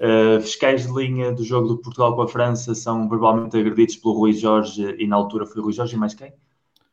Uh, 0.00 0.40
fiscais 0.40 0.86
de 0.86 0.92
linha 0.92 1.32
do 1.32 1.44
jogo 1.44 1.68
do 1.68 1.78
Portugal 1.78 2.14
com 2.14 2.22
a 2.22 2.28
França 2.28 2.74
são 2.74 3.08
verbalmente 3.08 3.56
agredidos 3.56 3.96
pelo 3.96 4.14
Rui 4.14 4.32
Jorge 4.32 4.96
e 4.98 5.06
na 5.06 5.16
altura 5.16 5.46
foi 5.46 5.60
o 5.60 5.64
Rui 5.64 5.72
Jorge 5.72 5.94
e 5.94 5.98
mais 5.98 6.14
quem? 6.14 6.32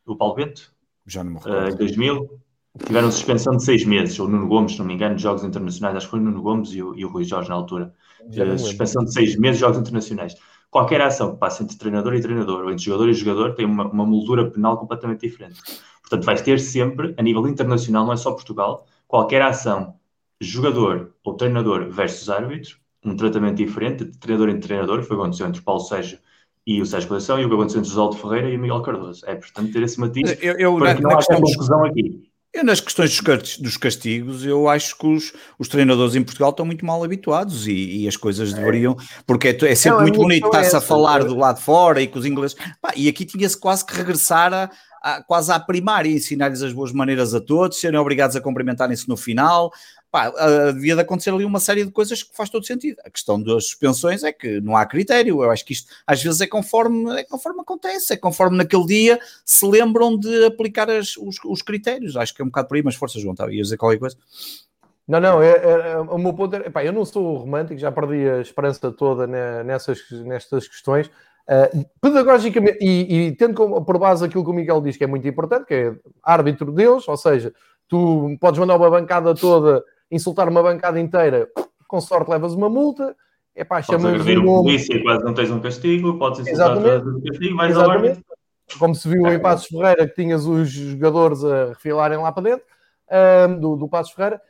O 0.06 0.16
Paulo 0.16 0.36
Bento? 0.36 0.72
Já 1.08 1.24
não 1.24 1.32
me 1.32 1.38
recordo. 1.38 1.74
Uh, 1.74 1.78
2000. 1.78 2.40
Tiveram 2.86 3.10
suspensão 3.10 3.56
de 3.56 3.64
seis 3.64 3.86
meses, 3.86 4.20
ou 4.20 4.28
Nuno 4.28 4.48
Gomes, 4.48 4.74
se 4.74 4.80
não 4.80 4.86
me 4.86 4.94
engano, 4.94 5.16
de 5.16 5.24
jogos 5.24 5.44
internacionais, 5.44 5.96
acho 5.96 6.08
que 6.08 6.12
foi 6.12 6.20
o 6.20 6.24
Nuno 6.24 6.42
Gomes 6.42 6.70
e 6.74 6.84
o, 6.84 6.94
e 6.94 7.06
o 7.06 7.10
Rui 7.10 7.24
Jorge 7.24 7.50
na 7.50 7.56
altura. 7.56 7.94
Uh, 8.22 8.60
suspensão 8.60 9.04
de 9.04 9.14
seis 9.14 9.36
meses, 9.38 9.60
jogos 9.60 9.78
internacionais 9.80 10.36
qualquer 10.76 11.00
ação 11.00 11.32
que 11.32 11.38
passe 11.38 11.64
entre 11.64 11.78
treinador 11.78 12.14
e 12.16 12.20
treinador, 12.20 12.66
ou 12.66 12.70
entre 12.70 12.84
jogador 12.84 13.08
e 13.08 13.14
jogador, 13.14 13.56
tem 13.56 13.66
uma, 13.66 13.88
uma 13.88 14.06
moldura 14.06 14.52
penal 14.52 14.78
completamente 14.78 15.22
diferente. 15.22 15.62
Portanto, 16.02 16.26
vais 16.26 16.42
ter 16.42 16.60
sempre, 16.60 17.16
a 17.18 17.24
nível 17.24 17.48
internacional, 17.48 18.06
não 18.06 18.12
é 18.12 18.18
só 18.18 18.34
Portugal, 18.34 18.86
qualquer 19.08 19.42
ação, 19.42 19.96
jogador 20.42 21.14
ou 21.24 21.36
treinador 21.36 21.90
versus 21.90 22.30
árbitro, 22.30 22.76
um 23.06 23.16
tratamento 23.16 23.56
diferente 23.56 24.04
de 24.04 24.18
treinador 24.18 24.50
em 24.50 24.60
treinador, 24.60 25.00
que 25.00 25.06
foi 25.06 25.16
o 25.16 25.20
que 25.20 25.24
aconteceu 25.24 25.48
entre 25.48 25.62
o 25.62 25.64
Paulo 25.64 25.80
Sérgio 25.80 26.20
e 26.68 26.82
o 26.82 26.86
Sérgio 26.86 27.08
Coleção, 27.08 27.40
e 27.40 27.46
o 27.46 27.48
que 27.48 27.56
aconteceu 27.56 27.80
entre 27.80 27.94
José 27.94 28.18
Ferreira 28.20 28.50
e 28.50 28.58
o 28.58 28.60
Miguel 28.60 28.82
Cardoso. 28.82 29.26
É, 29.26 29.36
portanto, 29.36 29.72
ter 29.72 29.82
esse 29.82 29.98
matiz 29.98 30.44
eu, 30.44 30.60
eu, 30.60 30.76
para 30.76 30.90
na, 30.90 30.96
que 30.98 31.04
não 31.04 31.18
haja 31.18 31.40
confusão 31.40 31.86
aqui. 31.86 32.30
Eu, 32.56 32.64
nas 32.64 32.80
questões 32.80 33.20
dos 33.60 33.76
castigos, 33.76 34.46
eu 34.46 34.70
acho 34.70 34.98
que 34.98 35.06
os, 35.06 35.34
os 35.60 35.68
treinadores 35.68 36.16
em 36.16 36.24
Portugal 36.24 36.52
estão 36.52 36.66
muito 36.66 36.86
mal 36.86 37.04
habituados 37.04 37.68
e, 37.68 38.04
e 38.04 38.08
as 38.08 38.16
coisas 38.16 38.54
é. 38.54 38.56
deveriam, 38.56 38.96
porque 39.28 39.50
é, 39.50 39.72
é 39.72 39.76
sempre 39.76 39.98
não, 39.98 40.02
muito 40.04 40.22
bonito 40.22 40.46
estar-se 40.46 40.74
é 40.74 40.78
a 40.78 40.82
falar 40.82 41.26
do 41.26 41.36
lado 41.36 41.58
de 41.58 41.64
fora 41.64 42.02
e 42.02 42.08
com 42.08 42.18
os 42.18 42.26
ingleses. 42.26 42.56
Pá, 42.82 42.94
e 42.96 43.10
aqui 43.10 43.26
tinha-se 43.26 43.60
quase 43.60 43.86
que 43.86 43.94
regressar 43.94 44.54
a, 44.54 44.72
a, 45.04 45.22
quase 45.22 45.52
à 45.52 45.60
primária, 45.60 46.10
ensinar-lhes 46.10 46.62
as 46.62 46.72
boas 46.72 46.94
maneiras 46.94 47.36
a 47.36 47.42
todos, 47.42 47.78
serem 47.78 48.00
obrigados 48.00 48.38
a 48.38 48.42
cumprimentarem-se 48.42 49.10
no 49.10 49.18
final, 49.18 49.70
pá, 50.16 50.30
uh, 50.30 50.72
devia 50.72 50.96
de 50.96 51.02
acontecer 51.02 51.30
ali 51.30 51.44
uma 51.44 51.60
série 51.60 51.84
de 51.84 51.92
coisas 51.92 52.24
que 52.24 52.34
faz 52.34 52.50
todo 52.50 52.66
sentido. 52.66 52.98
A 53.04 53.10
questão 53.10 53.42
das 53.42 53.66
suspensões 53.66 54.24
é 54.24 54.32
que 54.32 54.62
não 54.62 54.78
há 54.78 54.86
critério. 54.86 55.44
Eu 55.44 55.52
acho 55.52 55.66
que 55.66 55.74
isto 55.74 55.92
às 56.08 56.24
vezes 56.24 56.40
é 56.40 56.48
conforme, 56.48 57.20
é 57.20 57.26
conforme 57.26 57.60
acontece, 57.60 58.14
é 58.14 58.18
conforme 58.18 58.56
naquele 58.56 58.86
dia 58.86 59.20
se 59.44 59.66
lembram 59.68 60.18
de 60.18 60.46
aplicar 60.46 60.90
as, 60.90 61.18
os, 61.18 61.36
os, 61.44 61.62
critérios. 61.62 62.16
Acho 62.16 62.34
que 62.34 62.42
é 62.42 62.46
um 62.46 62.48
bocado 62.48 62.70
por 62.70 62.78
aí, 62.78 62.84
mas 62.84 62.96
força, 62.96 63.20
João, 63.20 63.36
tá, 63.36 63.52
ias 63.52 63.68
dizer 63.68 63.76
qualquer 63.76 64.00
coisa? 64.00 64.16
Não, 65.06 65.20
não, 65.20 65.42
é, 65.42 65.52
é, 65.52 65.92
é, 65.92 66.00
o 66.00 66.18
meu 66.18 66.34
ponto 66.34 66.56
é, 66.56 66.60
epá, 66.60 66.84
eu 66.86 66.94
não 66.94 67.04
sou 67.04 67.36
romântico, 67.36 67.78
já 67.78 67.92
perdi 67.92 68.30
a 68.30 68.40
esperança 68.40 68.90
toda 68.94 69.28
nessas, 69.66 70.00
nestas 70.10 70.66
questões. 70.66 71.08
Uh, 71.48 71.86
pedagogicamente, 72.02 72.78
e, 72.82 73.28
e 73.28 73.32
tendo 73.34 73.54
como, 73.54 73.84
por 73.84 74.00
base 74.00 74.26
aquilo 74.26 74.46
que 74.46 74.50
o 74.50 74.54
Miguel 74.54 74.82
diz 74.82 74.96
que 74.96 75.04
é 75.04 75.08
muito 75.08 75.28
importante, 75.28 75.66
que 75.66 75.74
é 75.74 75.96
árbitro 76.24 76.72
deles, 76.72 77.06
ou 77.08 77.18
seja, 77.18 77.54
tu 77.88 78.36
podes 78.40 78.60
mandar 78.60 78.78
uma 78.78 78.90
bancada 78.90 79.36
toda 79.36 79.84
insultar 80.12 80.48
uma 80.50 80.62
bancada 80.62 81.00
inteira, 81.00 81.48
com 81.88 82.02
sorte 82.02 82.30
levas 82.32 82.54
uma 82.54 82.70
multa. 82.70 83.16
É 83.56 83.64
pá, 83.64 83.82
chamas 83.82 84.04
o 84.04 84.42
nome. 84.42 84.64
polícia 84.64 85.02
quase 85.02 85.24
não 85.24 85.34
tens 85.34 85.50
um 85.50 85.62
castigo, 85.62 86.18
podes 86.18 86.42
insultar 86.42 86.78
um 86.78 87.22
castigo, 87.22 87.56
vais 87.56 87.72
Exatamente. 87.72 88.26
Como 88.78 88.96
se 88.96 89.08
viu 89.08 89.26
é. 89.28 89.36
em 89.36 89.40
Passos 89.40 89.68
Ferreira, 89.68 90.08
que 90.08 90.16
tinhas 90.16 90.46
os 90.46 90.70
jogadores 90.70 91.44
a 91.44 91.68
refilarem 91.68 92.18
lá 92.18 92.32
para 92.32 92.44
dentro, 92.44 92.66
um, 93.50 93.60
do, 93.60 93.76
do 93.78 93.88
Passos 93.88 94.14
Ferreira, 94.14 94.42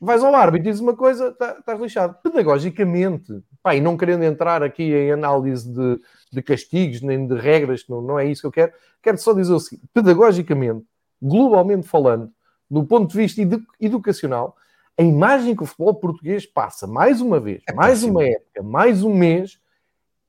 vais 0.00 0.22
ao 0.24 0.34
árbitro 0.34 0.68
e 0.68 0.70
dizes 0.70 0.82
uma 0.82 0.96
coisa, 0.96 1.30
tá, 1.32 1.56
estás 1.58 1.80
lixado. 1.80 2.16
Pedagogicamente, 2.22 3.32
pá, 3.62 3.76
e 3.76 3.80
não 3.80 3.96
querendo 3.96 4.24
entrar 4.24 4.62
aqui 4.62 4.82
em 4.82 5.12
análise 5.12 5.72
de, 5.72 6.00
de 6.32 6.42
castigos, 6.42 7.00
nem 7.00 7.24
de 7.26 7.36
regras, 7.36 7.84
não, 7.88 8.02
não 8.02 8.18
é 8.18 8.26
isso 8.26 8.42
que 8.42 8.46
eu 8.48 8.52
quero, 8.52 8.72
quero 9.00 9.16
só 9.16 9.32
dizer 9.32 9.52
o 9.52 9.60
seguinte, 9.60 9.88
pedagogicamente, 9.94 10.84
globalmente 11.22 11.86
falando, 11.86 12.30
do 12.68 12.84
ponto 12.84 13.12
de 13.12 13.16
vista 13.16 13.40
edu 13.40 13.62
educacional, 13.80 14.56
a 14.98 15.02
imagem 15.02 15.56
que 15.56 15.62
o 15.62 15.66
futebol 15.66 15.94
português 15.94 16.46
passa, 16.46 16.86
mais 16.86 17.20
uma 17.20 17.40
vez, 17.40 17.62
é 17.68 17.72
mais 17.72 18.02
uma 18.02 18.24
época, 18.24 18.62
mais 18.62 19.02
um 19.02 19.14
mês, 19.14 19.58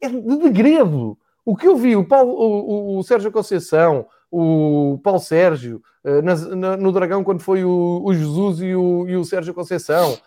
é 0.02 0.08
de 0.08 0.38
degredo. 0.38 1.18
O 1.46 1.56
que 1.56 1.68
eu 1.68 1.76
vi, 1.76 1.96
o, 1.96 2.06
Paulo, 2.06 2.32
o, 2.32 2.98
o, 2.98 3.04
Sérgio 3.04 3.32
Conceição, 3.32 4.06
o 4.32 5.00
Paulo 5.04 5.20
Sérgio, 5.20 5.82
uh, 6.06 6.22
na, 6.22 6.36
na, 6.56 6.78
no 6.78 6.92
Dragão, 6.92 7.24
quando 7.24 7.42
foi 7.42 7.66
o, 7.66 8.02
o 8.04 8.14
Jesus 8.14 8.62
e 8.62 8.74
o, 8.74 9.08
e 9.08 9.16
o 9.18 9.26
Sérgio 9.26 9.54
Conceição. 9.54 10.18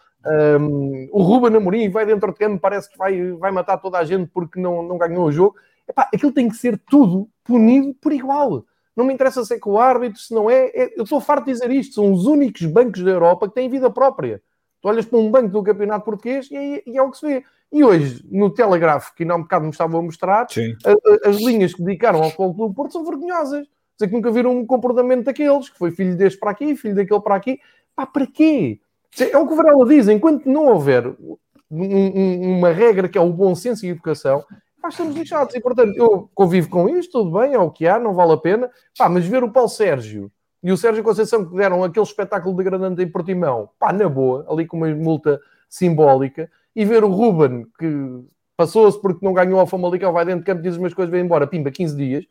Um, 0.61 1.09
o 1.13 1.23
Ruben 1.23 1.57
Amorim 1.57 1.89
vai 1.89 2.05
dentro 2.05 2.33
de 2.33 2.39
campo, 2.39 2.61
parece 2.61 2.91
que 2.91 2.99
vai, 2.99 3.33
vai 3.33 3.53
matar 3.53 3.79
toda 3.79 3.99
a 3.99 4.05
gente 4.05 4.29
porque 4.33 4.61
não, 4.61 4.83
não 4.83 4.99
ganhou 4.99 5.25
o 5.25 5.33
jogo. 5.33 5.57
Epá, 5.89 6.09
aquilo 6.13 6.33
tem 6.33 6.49
que 6.49 6.57
ser 6.57 6.79
tudo 6.79 7.29
punido 7.45 7.95
por 7.95 8.13
igual. 8.13 8.65
Não 8.97 9.05
me 9.05 9.13
interessa 9.13 9.45
se 9.45 9.55
é 9.55 9.59
com 9.59 9.73
o 9.73 9.79
árbitro, 9.79 10.19
se 10.19 10.33
não 10.33 10.51
é. 10.51 10.69
é 10.69 10.95
eu 10.97 11.05
estou 11.05 11.21
farto 11.21 11.45
de 11.45 11.53
dizer 11.53 11.71
isto. 11.71 11.97
São 11.97 12.13
os 12.13 12.25
únicos 12.27 12.65
bancos 12.65 13.03
da 13.03 13.11
Europa 13.11 13.47
que 13.49 13.55
têm 13.55 13.69
vida 13.69 13.91
própria. 13.91 14.43
Tu 14.81 14.89
olhas 14.89 15.05
para 15.05 15.19
um 15.19 15.31
banco 15.31 15.49
do 15.49 15.63
Campeonato 15.63 16.05
Português 16.05 16.49
e 16.51 16.57
é, 16.57 16.83
e 16.87 16.97
é 16.97 17.03
o 17.03 17.11
que 17.11 17.19
se 17.19 17.27
vê. 17.27 17.45
E 17.73 17.85
hoje, 17.85 18.25
no 18.31 18.49
Telegrafo, 18.51 19.15
que 19.15 19.23
ainda 19.23 19.35
há 19.35 19.37
um 19.37 19.43
bocado 19.43 19.65
me 19.65 19.71
estavam 19.71 20.01
a 20.01 20.03
mostrar, 20.03 20.47
a, 20.85 21.27
a, 21.27 21.29
as 21.29 21.37
linhas 21.37 21.75
que 21.75 21.83
dedicaram 21.83 22.23
ao 22.23 22.31
Futebol 22.31 22.55
Clube 22.55 22.75
Porto 22.75 22.93
são 22.93 23.05
vergonhosas. 23.05 23.67
Dizer 23.99 24.09
que 24.09 24.15
nunca 24.15 24.31
viram 24.31 24.57
um 24.57 24.67
comportamento 24.67 25.25
daqueles, 25.25 25.69
que 25.69 25.79
foi 25.79 25.91
filho 25.91 26.17
deste 26.17 26.39
para 26.39 26.51
aqui, 26.51 26.77
filho 26.77 26.95
daquele 26.95 27.21
para 27.21 27.35
aqui. 27.35 27.59
Pá, 27.95 28.07
para 28.07 28.27
quê? 28.27 28.79
É 29.19 29.39
o 29.39 29.47
que 29.47 29.53
o 29.55 29.57
Varela 29.57 29.87
diz, 29.87 30.09
enquanto 30.09 30.47
não 30.47 30.67
houver 30.67 31.07
um, 31.07 31.39
um, 31.71 32.59
uma 32.59 32.71
regra 32.71 33.09
que 33.09 33.17
é 33.17 33.21
o 33.21 33.33
bom 33.33 33.55
senso 33.55 33.85
e 33.85 33.89
a 33.89 33.93
educação, 33.93 34.45
pá, 34.87 34.89
estamos 34.89 35.17
lixados. 35.17 35.55
E, 35.55 35.61
portanto, 35.61 35.97
eu 35.97 36.31
convivo 36.35 36.69
com 36.69 36.89
isto, 36.89 37.13
tudo 37.13 37.39
bem, 37.39 37.55
é 37.55 37.59
o 37.59 37.71
que 37.71 37.87
há, 37.87 37.99
não 37.99 38.15
vale 38.15 38.33
a 38.33 38.37
pena. 38.37 38.71
Pá, 38.97 39.09
mas 39.09 39.27
ver 39.27 39.43
o 39.43 39.51
Paulo 39.51 39.69
Sérgio 39.69 40.31
e 40.63 40.73
o 40.73 40.77
Sérgio 40.77 41.03
Conceição 41.03 41.45
que 41.45 41.55
deram 41.57 41.85
aquele 41.85 42.05
espetáculo 42.05 42.57
degradante 42.57 43.03
em 43.03 43.11
Portimão, 43.11 43.71
pá, 43.79 43.93
na 43.93 44.09
boa, 44.09 44.47
ali 44.49 44.67
com 44.67 44.77
uma 44.77 44.89
multa 44.95 45.41
simbólica, 45.69 46.51
e 46.75 46.85
ver 46.85 47.05
o 47.05 47.09
Ruben, 47.09 47.67
que 47.79 48.25
passou-se 48.57 49.01
porque 49.01 49.25
não 49.25 49.33
ganhou 49.33 49.61
a 49.61 49.67
Famalicão, 49.67 50.13
vai 50.13 50.25
dentro 50.25 50.41
de 50.41 50.47
campo, 50.47 50.63
diz 50.63 50.77
umas 50.77 50.95
coisas, 50.95 51.11
vai 51.11 51.21
embora, 51.21 51.47
pimba, 51.47 51.71
15 51.71 51.97
dias, 51.97 52.25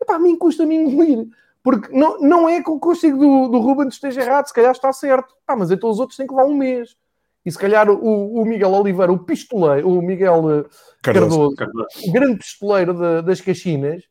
epá, 0.00 0.14
a 0.14 0.18
mim 0.18 0.36
custa-me 0.36 0.74
engolir. 0.76 1.26
Porque 1.62 1.96
não, 1.96 2.18
não 2.18 2.48
é 2.48 2.60
que 2.60 2.70
o 2.70 2.78
consigo 2.78 3.16
do, 3.16 3.48
do 3.48 3.58
Ruben 3.60 3.86
esteja 3.86 4.20
errado, 4.20 4.46
se 4.46 4.54
calhar 4.54 4.72
está 4.72 4.92
certo. 4.92 5.32
Ah, 5.46 5.54
mas 5.54 5.70
então 5.70 5.88
os 5.88 6.00
outros 6.00 6.16
têm 6.16 6.26
que 6.26 6.34
levar 6.34 6.48
um 6.48 6.56
mês. 6.56 6.96
E 7.44 7.50
se 7.50 7.58
calhar 7.58 7.90
o, 7.90 8.40
o 8.40 8.44
Miguel 8.44 8.70
Oliveira, 8.70 9.12
o 9.12 9.18
pistoleiro, 9.18 9.88
o 9.88 10.00
Miguel 10.00 10.60
eh, 10.60 10.64
Cardoso, 11.02 11.54
Cardoso, 11.56 11.86
o 12.06 12.12
grande 12.12 12.38
pistoleiro 12.38 12.94
de, 12.94 13.22
das 13.22 13.40
Caxinas, 13.40 14.04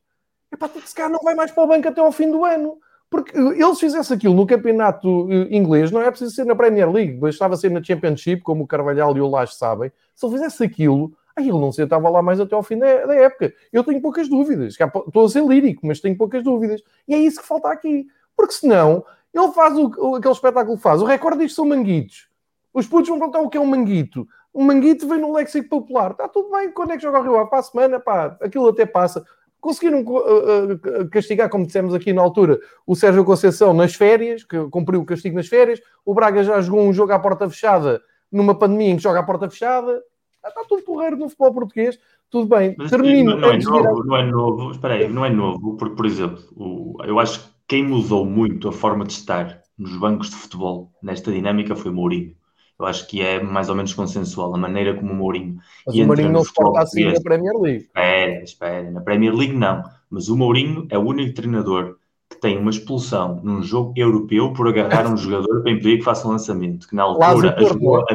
epá, 0.52 0.70
se 0.86 0.94
calhar 0.94 1.10
não 1.12 1.20
vai 1.20 1.34
mais 1.34 1.52
para 1.52 1.64
o 1.64 1.68
banco 1.68 1.88
até 1.88 2.02
ao 2.02 2.12
fim 2.12 2.30
do 2.30 2.44
ano. 2.44 2.78
Porque 3.10 3.38
eles 3.38 3.78
fizessem 3.78 4.16
aquilo 4.16 4.34
no 4.34 4.48
campeonato 4.48 5.28
eh, 5.30 5.56
inglês, 5.56 5.92
não 5.92 6.02
é 6.02 6.10
preciso 6.10 6.34
ser 6.34 6.46
na 6.46 6.56
Premier 6.56 6.90
League, 6.90 7.18
bastava 7.18 7.58
ser 7.58 7.70
na 7.70 7.84
Championship, 7.84 8.42
como 8.42 8.64
o 8.64 8.68
Carvalhal 8.68 9.16
e 9.18 9.22
o 9.22 9.30
Laje 9.30 9.56
sabem. 9.56 9.92
Se 10.16 10.26
ele 10.26 10.34
fizesse 10.34 10.64
aquilo, 10.64 11.12
aí 11.36 11.50
ele 11.50 11.60
não 11.60 11.74
sentava 11.74 12.10
lá 12.10 12.22
mais 12.22 12.40
até 12.40 12.56
ao 12.56 12.64
fim 12.64 12.78
da, 12.78 13.06
da 13.06 13.16
época. 13.16 13.54
Eu 13.72 13.84
tenho 13.84 14.02
poucas 14.02 14.30
dúvidas. 14.30 14.76
Estou 14.80 15.26
a 15.26 15.30
ser 15.30 15.44
lírico, 15.46 15.86
mas 15.86 16.00
tenho 16.00 16.18
poucas 16.18 16.42
dúvidas. 16.42 16.82
E 17.06 17.14
é 17.14 17.18
isso 17.18 17.42
que 17.42 17.48
falta 17.48 17.68
aqui. 17.70 18.08
Porque 18.34 18.54
senão, 18.54 19.04
ele 19.34 19.52
faz 19.52 19.78
o 19.78 20.16
aquele 20.16 20.34
espetáculo 20.34 20.78
que 20.78 20.84
faz. 20.84 21.02
O 21.02 21.06
recorde 21.06 21.40
disto 21.44 21.58
são 21.58 21.66
manguitos. 21.66 22.31
Os 22.74 22.88
putos 22.88 23.10
vão 23.10 23.20
perguntar 23.20 23.42
o 23.42 23.50
que 23.50 23.58
é 23.58 23.62
um 23.62 23.66
manguito. 23.66 24.28
Um 24.54 24.64
manguito 24.64 25.08
vem 25.08 25.20
no 25.20 25.34
léxico 25.34 25.70
popular. 25.70 26.12
Está 26.12 26.28
tudo 26.28 26.52
bem, 26.52 26.72
quando 26.72 26.92
é 26.92 26.98
que 26.98 27.04
joga 27.04 27.20
o 27.20 27.24
Rio 27.24 27.38
Ave? 27.38 27.50
Para 27.50 27.60
a 27.60 27.64
semana, 27.64 28.00
pá, 28.00 28.38
aquilo 28.42 28.68
até 28.68 28.86
passa. 28.86 29.26
Conseguiram 29.60 30.02
uh, 30.02 30.74
uh, 30.74 31.10
castigar, 31.12 31.50
como 31.50 31.66
dissemos 31.66 31.94
aqui 31.94 32.12
na 32.12 32.22
altura, 32.22 32.60
o 32.86 32.96
Sérgio 32.96 33.24
Conceição 33.24 33.74
nas 33.74 33.94
férias, 33.94 34.44
que 34.44 34.58
cumpriu 34.70 35.02
o 35.02 35.06
castigo 35.06 35.36
nas 35.36 35.48
férias. 35.48 35.80
O 36.04 36.14
Braga 36.14 36.44
já 36.44 36.60
jogou 36.62 36.82
um 36.82 36.92
jogo 36.92 37.12
à 37.14 37.20
porta 37.20 37.50
fechada 37.50 38.02
numa 38.32 38.56
pandemia 38.56 38.90
em 38.90 38.98
que 38.98 39.04
joga 39.04 39.20
à 39.20 39.24
porta 39.24 39.50
fechada. 39.50 40.02
Está 40.44 40.64
tudo 40.68 40.84
porreiro 40.84 41.18
no 41.18 41.30
futebol 41.30 41.54
português. 41.54 42.00
Tudo 42.32 42.48
bem. 42.48 42.76
Mas, 42.78 42.90
Termino. 42.90 43.36
Não, 43.36 43.40
não, 43.40 43.52
é 43.52 43.58
novo, 43.60 44.04
não 44.04 44.18
é 44.18 44.26
novo. 44.26 44.72
Espera 44.72 44.94
aí, 44.96 45.08
não 45.08 45.26
é 45.26 45.30
novo, 45.30 45.76
porque, 45.76 45.96
por 45.96 46.06
exemplo, 46.06 46.42
o, 46.56 46.96
eu 47.04 47.20
acho 47.20 47.42
que 47.42 47.46
quem 47.68 47.84
mudou 47.84 48.26
muito 48.26 48.70
a 48.70 48.72
forma 48.72 49.06
de 49.06 49.14
estar 49.14 49.62
nos 49.78 49.96
bancos 49.98 50.30
de 50.30 50.38
futebol 50.38 50.92
nesta 51.04 51.32
dinâmica 51.32 51.76
foi 51.76 51.92
Mourinho. 51.92 52.36
Eu 52.82 52.88
acho 52.88 53.08
que 53.08 53.22
é 53.22 53.42
mais 53.42 53.70
ou 53.70 53.76
menos 53.76 53.94
consensual 53.94 54.56
a 54.56 54.58
maneira 54.58 54.96
como 54.96 55.12
o 55.12 55.16
Mourinho. 55.16 55.60
Mas 55.86 55.96
o 55.96 56.06
Mourinho 56.06 56.32
não 56.32 56.44
se 56.44 56.52
porta 56.52 56.82
assim 56.82 57.06
na 57.06 57.22
Premier 57.22 57.54
League. 57.56 57.84
Espera, 57.86 58.44
espera. 58.44 58.92
Na 58.92 59.02
Premier 59.02 59.36
League 59.36 59.54
não. 59.54 59.84
Mas 60.10 60.30
o 60.30 60.36
Mourinho 60.36 60.88
é 60.90 60.98
o 60.98 61.02
único 61.02 61.36
treinador 61.36 61.98
que 62.28 62.38
tem 62.42 62.58
uma 62.58 62.72
expulsão 62.72 63.40
num 63.44 63.62
jogo 63.62 63.94
europeu 63.96 64.52
por 64.54 64.68
agarrar 64.68 65.06
um 65.14 65.16
jogador 65.16 65.62
para 65.62 65.72
impedir 65.72 66.00
que 66.00 66.04
faça 66.04 66.28
um 66.28 66.32
lançamento, 66.32 66.88
que 66.88 66.96
na 66.96 67.04
altura 67.04 67.56
ajudou 67.56 67.98
a, 67.98 68.06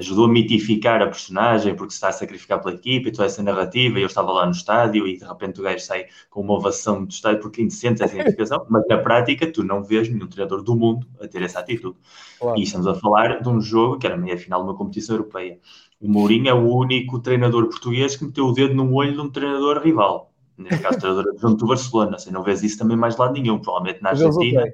ajudou 0.00 0.24
a 0.24 0.28
mitificar 0.28 1.02
a 1.02 1.06
personagem 1.06 1.74
porque 1.74 1.92
se 1.92 1.96
está 1.96 2.08
a 2.08 2.12
sacrificar 2.12 2.60
pela 2.60 2.74
equipa 2.74 3.08
e 3.08 3.12
toda 3.12 3.26
essa 3.26 3.42
narrativa. 3.42 3.98
E 3.98 4.02
eu 4.02 4.06
estava 4.06 4.32
lá 4.32 4.46
no 4.46 4.52
estádio 4.52 5.06
e 5.06 5.16
de 5.16 5.24
repente 5.24 5.60
o 5.60 5.62
gajo 5.62 5.84
sai 5.84 6.06
com 6.28 6.40
uma 6.40 6.54
ovação 6.54 7.04
do 7.04 7.10
estádio 7.10 7.40
porque 7.40 7.62
indecente 7.62 8.02
essa 8.02 8.14
identificação, 8.14 8.66
mas 8.68 8.82
na 8.88 8.98
prática 8.98 9.50
tu 9.50 9.62
não 9.62 9.82
vês 9.82 10.08
nenhum 10.08 10.26
treinador 10.26 10.62
do 10.62 10.74
mundo 10.74 11.06
a 11.20 11.28
ter 11.28 11.42
essa 11.42 11.60
atitude. 11.60 11.96
Claro. 12.38 12.58
E 12.58 12.62
estamos 12.62 12.86
a 12.86 12.94
falar 12.94 13.42
de 13.42 13.48
um 13.48 13.60
jogo 13.60 13.98
que 13.98 14.06
era 14.06 14.16
meia 14.16 14.38
final 14.38 14.62
de 14.62 14.68
uma 14.68 14.76
competição 14.76 15.16
europeia. 15.16 15.58
O 16.00 16.10
Mourinho 16.10 16.48
é 16.48 16.54
o 16.54 16.66
único 16.66 17.18
treinador 17.18 17.68
português 17.68 18.16
que 18.16 18.24
meteu 18.24 18.46
o 18.46 18.52
dedo 18.52 18.74
no 18.74 18.92
olho 18.94 19.12
de 19.12 19.20
um 19.20 19.28
treinador 19.28 19.82
rival. 19.82 20.32
Neste 20.56 20.78
caso, 20.78 20.98
treinador 20.98 21.34
junto 21.38 21.56
do 21.56 21.66
Barcelona. 21.66 22.16
Assim, 22.16 22.30
não 22.30 22.42
vês 22.42 22.62
isso 22.62 22.78
também 22.78 22.96
mais 22.96 23.16
lado 23.16 23.34
nenhum. 23.34 23.58
Provavelmente 23.58 24.02
na 24.02 24.10
Argentina 24.10 24.64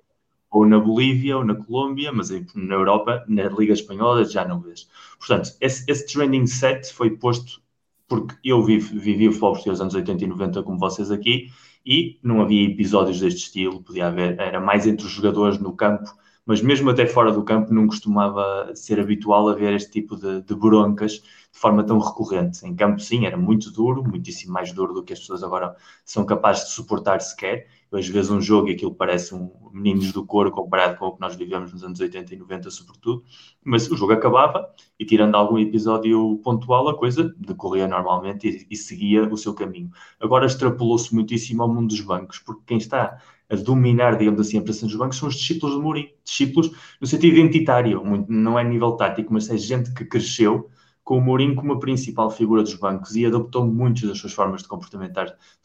ou 0.56 0.66
na 0.66 0.78
Bolívia, 0.78 1.36
ou 1.36 1.44
na 1.44 1.54
Colômbia, 1.54 2.10
mas 2.10 2.30
na 2.54 2.74
Europa, 2.74 3.22
na 3.28 3.42
Liga 3.44 3.74
Espanhola, 3.74 4.24
já 4.24 4.42
não 4.46 4.60
vês. 4.60 4.88
Portanto, 5.18 5.50
esse, 5.60 5.84
esse 5.86 6.06
training 6.06 6.46
set 6.46 6.90
foi 6.94 7.10
posto 7.10 7.60
porque 8.08 8.34
eu 8.42 8.62
vivi, 8.62 8.98
vivi 8.98 9.28
o 9.28 9.32
futebol 9.32 9.52
português 9.52 9.80
anos 9.80 9.94
80 9.94 10.24
e 10.24 10.26
90, 10.26 10.62
como 10.62 10.78
vocês 10.78 11.10
aqui, 11.10 11.50
e 11.84 12.18
não 12.22 12.40
havia 12.40 12.66
episódios 12.68 13.20
deste 13.20 13.40
estilo, 13.40 13.82
podia 13.82 14.06
haver, 14.06 14.38
era 14.40 14.58
mais 14.58 14.86
entre 14.86 15.04
os 15.04 15.12
jogadores 15.12 15.58
no 15.58 15.74
campo, 15.74 16.10
mas 16.46 16.62
mesmo 16.62 16.88
até 16.88 17.04
fora 17.06 17.32
do 17.32 17.42
campo 17.42 17.74
não 17.74 17.86
costumava 17.86 18.72
ser 18.74 18.98
habitual 19.00 19.48
haver 19.48 19.74
este 19.74 19.90
tipo 19.90 20.16
de, 20.16 20.40
de 20.40 20.54
broncas 20.54 21.14
de 21.14 21.58
forma 21.58 21.84
tão 21.84 21.98
recorrente. 21.98 22.64
Em 22.64 22.74
campo, 22.74 23.00
sim, 23.00 23.26
era 23.26 23.36
muito 23.36 23.70
duro, 23.72 24.02
muitíssimo 24.02 24.52
mais 24.54 24.72
duro 24.72 24.94
do 24.94 25.02
que 25.02 25.12
as 25.12 25.18
pessoas 25.20 25.42
agora 25.42 25.74
são 26.04 26.24
capazes 26.24 26.66
de 26.66 26.70
suportar 26.70 27.20
sequer, 27.20 27.66
às 27.92 28.08
vezes 28.08 28.30
um 28.30 28.40
jogo 28.40 28.68
e 28.68 28.72
aquilo 28.72 28.94
parece 28.94 29.34
um 29.34 29.50
meninos 29.72 30.12
do 30.12 30.24
coro 30.24 30.50
comparado 30.50 30.98
com 30.98 31.06
o 31.06 31.12
que 31.12 31.20
nós 31.20 31.36
vivemos 31.36 31.72
nos 31.72 31.84
anos 31.84 32.00
80 32.00 32.34
e 32.34 32.36
90 32.38 32.70
sobretudo, 32.70 33.22
mas 33.64 33.90
o 33.90 33.96
jogo 33.96 34.12
acabava 34.12 34.68
e 34.98 35.04
tirando 35.04 35.34
algum 35.34 35.58
episódio 35.58 36.40
pontual 36.42 36.88
a 36.88 36.96
coisa 36.96 37.34
decorria 37.38 37.86
normalmente 37.86 38.48
e, 38.48 38.66
e 38.70 38.76
seguia 38.76 39.22
o 39.22 39.36
seu 39.36 39.54
caminho. 39.54 39.90
Agora 40.18 40.46
extrapolou-se 40.46 41.14
muitíssimo 41.14 41.62
ao 41.62 41.72
mundo 41.72 41.88
dos 41.88 42.00
bancos, 42.00 42.38
porque 42.38 42.62
quem 42.66 42.78
está 42.78 43.18
a 43.48 43.54
dominar, 43.54 44.16
digamos 44.16 44.40
assim, 44.40 44.58
a 44.58 44.62
pressão 44.62 44.88
dos 44.88 44.96
bancos 44.96 45.18
são 45.18 45.28
os 45.28 45.36
discípulos 45.36 45.76
de 45.76 45.82
Mourinho. 45.82 46.08
Discípulos 46.24 46.70
no 47.00 47.06
sentido 47.06 47.36
identitário, 47.36 48.02
não 48.28 48.58
é 48.58 48.64
nível 48.64 48.92
tático, 48.92 49.32
mas 49.32 49.48
é 49.50 49.56
gente 49.56 49.92
que 49.94 50.04
cresceu 50.04 50.68
com 51.06 51.18
o 51.18 51.20
Mourinho 51.20 51.54
como 51.54 51.72
a 51.72 51.78
principal 51.78 52.28
figura 52.32 52.64
dos 52.64 52.74
bancos 52.74 53.14
e 53.14 53.24
adaptou 53.24 53.64
muitas 53.64 54.08
das 54.08 54.18
suas 54.18 54.32
formas 54.32 54.62
de 54.62 54.68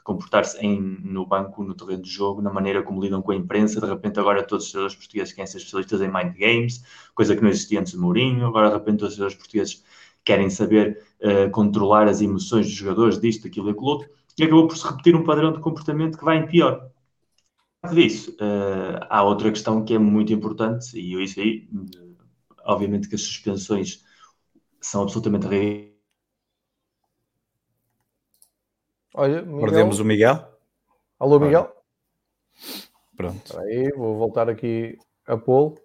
comportar-se 0.03 0.63
no 0.69 1.25
banco, 1.25 1.63
no 1.63 1.73
terreno 1.73 2.03
de 2.03 2.11
jogo, 2.11 2.43
na 2.43 2.53
maneira 2.53 2.83
como 2.83 3.01
lidam 3.01 3.23
com 3.23 3.31
a 3.31 3.35
imprensa. 3.35 3.81
De 3.81 3.87
repente, 3.87 4.19
agora 4.19 4.43
todos 4.43 4.65
os 4.65 4.71
jogadores 4.71 4.95
portugueses 4.95 5.33
querem 5.33 5.47
ser 5.47 5.57
especialistas 5.57 5.99
em 5.99 6.13
mind 6.13 6.37
games, 6.37 6.83
coisa 7.15 7.35
que 7.35 7.41
não 7.41 7.49
existia 7.49 7.79
antes 7.79 7.93
de 7.93 7.97
Mourinho. 7.97 8.45
Agora, 8.45 8.69
de 8.69 8.75
repente, 8.75 8.99
todos 8.99 9.13
os 9.13 9.17
jogadores 9.17 9.35
portugueses 9.35 9.83
querem 10.23 10.47
saber 10.47 11.03
uh, 11.23 11.49
controlar 11.49 12.07
as 12.07 12.21
emoções 12.21 12.67
dos 12.67 12.75
jogadores, 12.75 13.19
disto, 13.19 13.41
daquilo 13.41 13.69
e 13.69 13.71
aquilo 13.71 13.87
outro. 13.87 14.09
E 14.37 14.43
acabou 14.43 14.67
por 14.67 14.77
se 14.77 14.87
repetir 14.87 15.15
um 15.15 15.23
padrão 15.23 15.51
de 15.51 15.59
comportamento 15.59 16.19
que 16.19 16.23
vai 16.23 16.37
em 16.37 16.45
pior. 16.45 16.87
Disso, 17.91 18.29
uh, 18.33 19.07
há 19.09 19.23
outra 19.23 19.49
questão 19.49 19.83
que 19.83 19.95
é 19.95 19.97
muito 19.97 20.31
importante, 20.31 20.95
e 20.99 21.19
isso 21.23 21.39
aí, 21.39 21.67
obviamente 22.63 23.09
que 23.09 23.15
as 23.15 23.21
suspensões 23.21 24.03
são 24.81 25.03
absolutamente 25.03 25.47
ridículos. 25.47 25.91
Olha, 29.13 29.41
Miguel... 29.41 29.61
Perdemos 29.61 29.99
o 29.99 30.05
Miguel. 30.05 30.47
Alô, 31.19 31.39
Miguel? 31.39 31.71
Pronto. 33.15 33.59
Aí, 33.59 33.91
vou 33.91 34.17
voltar 34.17 34.49
aqui 34.49 34.97
a 35.27 35.37
pô-lo. 35.37 35.77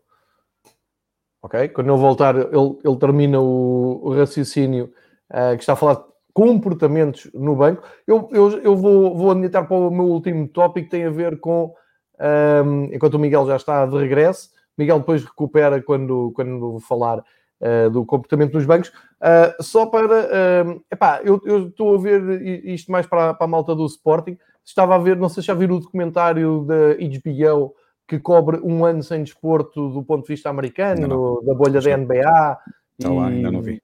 Ok? 1.43 1.69
Quando 1.69 1.89
eu 1.89 1.97
voltar, 1.97 2.35
ele, 2.37 2.79
ele 2.85 2.97
termina 2.99 3.41
o, 3.41 4.01
o 4.03 4.15
raciocínio 4.15 4.93
uh, 5.31 5.57
que 5.57 5.63
está 5.63 5.75
a 5.75 5.77
falar 5.77 5.95
de 5.95 6.05
comportamentos 6.33 7.31
no 7.35 7.55
banco. 7.55 7.83
Eu, 8.07 8.29
eu, 8.33 8.59
eu 8.61 8.77
vou, 8.77 9.17
vou 9.17 9.31
adiantar 9.31 9.67
para 9.67 9.77
o 9.77 9.91
meu 9.91 10.07
último 10.07 10.49
tópico, 10.49 10.87
que 10.87 10.91
tem 10.91 11.05
a 11.05 11.11
ver 11.11 11.39
com, 11.41 11.75
um, 12.21 12.25
ehm, 12.25 12.95
enquanto 12.95 13.15
o 13.15 13.19
Miguel 13.19 13.47
já 13.47 13.57
está 13.57 13.87
de 13.87 13.97
regresso, 13.97 14.51
Miguel 14.77 14.99
depois 14.99 15.25
recupera 15.25 15.83
quando, 15.83 16.33
quando 16.35 16.79
falar 16.81 17.25
uh, 17.61 17.91
do 17.91 18.05
comportamento 18.05 18.53
dos 18.53 18.65
bancos. 18.65 18.89
Uh, 18.89 19.63
só 19.63 19.87
para. 19.87 20.25
Uh, 20.25 20.83
epá, 20.91 21.21
eu, 21.23 21.41
estou 21.69 21.95
a 21.95 21.99
ver 21.99 22.65
isto 22.65 22.91
mais 22.91 23.07
para, 23.07 23.35
para 23.35 23.45
a 23.45 23.49
malta 23.49 23.75
do 23.75 23.87
Sporting. 23.87 24.37
Estava 24.65 24.97
a 24.97 24.99
ver, 24.99 25.17
não 25.17 25.29
sei 25.29 25.43
se 25.43 25.47
já 25.47 25.55
viram 25.55 25.77
o 25.77 25.81
documentário 25.81 26.65
da 26.65 26.95
HBO 26.95 27.75
que 28.09 28.19
cobre 28.19 28.61
um 28.63 28.85
ano 28.85 29.03
sem 29.03 29.23
desporto 29.23 29.89
do 29.91 30.03
ponto 30.03 30.23
de 30.23 30.33
vista 30.33 30.49
americano, 30.49 31.43
da 31.43 31.55
bolha 31.55 31.81
da 31.81 31.97
NBA. 31.97 32.59
Está 32.99 33.13
lá, 33.13 33.29
ainda 33.29 33.51
não 33.51 33.63
vi. 33.63 33.83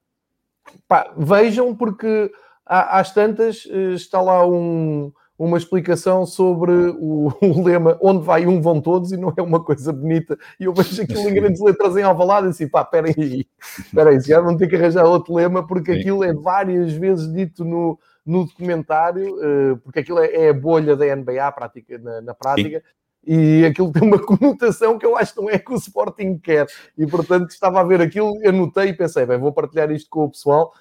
Pá, 0.87 1.13
vejam, 1.17 1.75
porque 1.75 2.31
às 2.65 3.13
tantas 3.13 3.65
está 3.65 4.21
lá 4.21 4.47
um, 4.47 5.11
uma 5.37 5.57
explicação 5.57 6.25
sobre 6.25 6.71
o, 6.71 7.33
o, 7.41 7.63
lema 7.63 7.97
onde 8.01 8.23
vai 8.23 8.45
um 8.45 8.61
vão 8.61 8.79
todos 8.79 9.11
e 9.11 9.17
não 9.17 9.33
é 9.35 9.41
uma 9.41 9.63
coisa 9.63 9.91
bonita. 9.91 10.37
E 10.59 10.65
eu 10.65 10.73
vejo 10.73 11.01
aquilo 11.01 11.29
em 11.29 11.33
grandes 11.33 11.61
letras 11.61 11.97
em 11.97 12.03
Alvalade 12.03 12.47
e 12.47 12.49
assim, 12.51 12.67
pá, 12.67 12.83
peraí, 12.83 13.47
peraí, 13.93 14.19
já 14.19 14.39
vão 14.39 14.55
ter 14.55 14.67
que 14.67 14.75
arranjar 14.75 15.05
outro 15.05 15.33
lema 15.33 15.65
porque 15.65 15.93
Sim. 15.93 15.99
aquilo 15.99 16.23
é 16.23 16.33
várias 16.33 16.93
vezes 16.93 17.31
dito 17.33 17.65
no, 17.65 17.99
no 18.25 18.45
documentário, 18.45 19.35
uh, 19.35 19.77
porque 19.77 19.99
aquilo 19.99 20.19
é, 20.19 20.27
é, 20.27 20.49
a 20.49 20.53
bolha 20.53 20.95
da 20.95 21.15
NBA 21.15 21.51
prática, 21.51 21.97
na, 21.97 22.21
na 22.21 22.33
prática. 22.33 22.79
Sim. 22.79 23.03
E 23.25 23.65
aquilo 23.65 23.89
tem 23.89 24.03
uma 24.03 24.19
conotação 24.19 24.99
que 24.99 25.05
eu 25.05 25.15
acho 25.15 25.33
que 25.33 25.41
não 25.41 25.49
é 25.49 25.57
que 25.57 25.71
o 25.71 25.77
Sporting 25.77 26.37
quer. 26.37 26.67
E 26.97 27.07
portanto 27.07 27.51
estava 27.51 27.79
a 27.79 27.83
ver 27.83 28.01
aquilo, 28.01 28.33
anotei 28.45 28.89
e 28.89 28.93
pensei, 28.93 29.25
bem, 29.25 29.37
vou 29.39 29.53
partilhar 29.53 29.89
isto 29.91 30.09
com 30.09 30.25
o 30.25 30.29
pessoal 30.29 30.73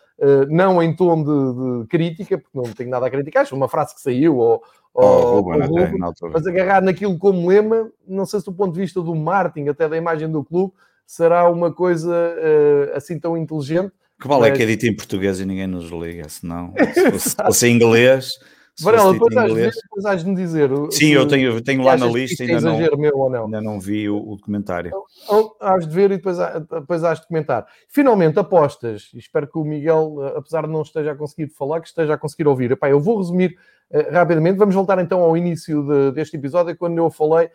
não 0.48 0.83
em 0.83 0.94
tom 0.94 1.22
de, 1.22 1.83
de, 1.83 1.88
crítica, 1.88 2.38
porque 2.38 2.57
não 2.57 2.64
tenho 2.75 2.90
nada 2.90 3.07
a 3.07 3.11
criticar, 3.11 3.42
acho 3.42 3.57
uma 3.57 3.68
frase 3.68 3.94
que 3.94 4.01
saiu, 4.01 4.37
ou, 4.37 4.62
oh, 4.94 5.05
ou, 5.05 5.40
Ruben, 5.40 6.03
ou 6.03 6.31
mas 6.31 6.46
agarrar 6.46 6.83
naquilo 6.83 7.18
como 7.18 7.48
lema, 7.48 7.90
não 8.07 8.25
sei 8.25 8.40
se 8.40 8.46
do 8.46 8.53
ponto 8.53 8.75
de 8.75 8.81
vista 8.81 9.01
do 9.01 9.14
marketing, 9.14 9.68
até 9.68 9.88
da 9.88 9.96
imagem 9.96 10.31
do 10.31 10.44
clube, 10.44 10.72
será 11.07 11.51
uma 11.51 11.72
coisa 11.72 12.11
uh, 12.12 12.96
assim 12.96 13.18
tão 13.18 13.37
inteligente. 13.37 13.92
Que 14.20 14.29
vale 14.29 14.42
mas... 14.42 14.51
é 14.53 14.57
que 14.57 14.62
é 14.62 14.66
dito 14.66 14.87
em 14.87 14.94
português 14.94 15.40
e 15.40 15.44
ninguém 15.44 15.66
nos 15.66 15.90
liga, 15.90 16.29
senão, 16.29 16.72
se 16.94 17.11
fosse, 17.11 17.31
se 17.31 17.37
fosse 17.37 17.66
em 17.66 17.75
inglês 17.75 18.38
Varela, 18.80 19.12
depois, 19.12 19.35
depois 19.35 20.04
has 20.06 20.24
de 20.24 20.30
me 20.30 20.35
dizer. 20.35 20.70
Sim, 20.90 21.08
eu 21.08 21.28
tenho, 21.28 21.61
tenho 21.61 21.82
lá 21.82 21.96
na 21.96 22.06
lista, 22.06 22.42
ainda 22.42 22.61
não, 22.61 22.78
meu 22.96 23.16
ou 23.16 23.30
não. 23.30 23.44
ainda 23.44 23.61
não 23.61 23.78
vi 23.78 24.08
o, 24.08 24.16
o 24.16 24.37
documentário. 24.37 24.92
Então, 25.24 25.54
has 25.61 25.87
de 25.87 25.94
ver 25.94 26.11
e 26.11 26.16
depois, 26.16 26.38
depois 26.70 27.04
has 27.04 27.20
de 27.20 27.28
comentar. 27.28 27.66
Finalmente, 27.88 28.38
apostas. 28.38 29.11
Espero 29.14 29.46
que 29.46 29.58
o 29.58 29.64
Miguel, 29.64 30.16
apesar 30.37 30.62
de 30.62 30.72
não 30.72 30.82
esteja 30.82 31.12
a 31.12 31.14
conseguir 31.14 31.48
falar, 31.48 31.80
que 31.80 31.88
esteja 31.88 32.14
a 32.14 32.18
conseguir 32.18 32.48
ouvir. 32.48 32.70
Epá, 32.70 32.88
eu 32.88 32.98
vou 32.98 33.18
resumir 33.18 33.58
uh, 33.90 34.12
rapidamente. 34.12 34.58
Vamos 34.58 34.74
voltar 34.74 34.98
então 34.98 35.20
ao 35.20 35.37
início 35.37 35.82
de, 35.82 36.12
deste 36.12 36.37
episódio, 36.37 36.76
quando 36.76 36.96
eu 36.96 37.11
falei 37.11 37.50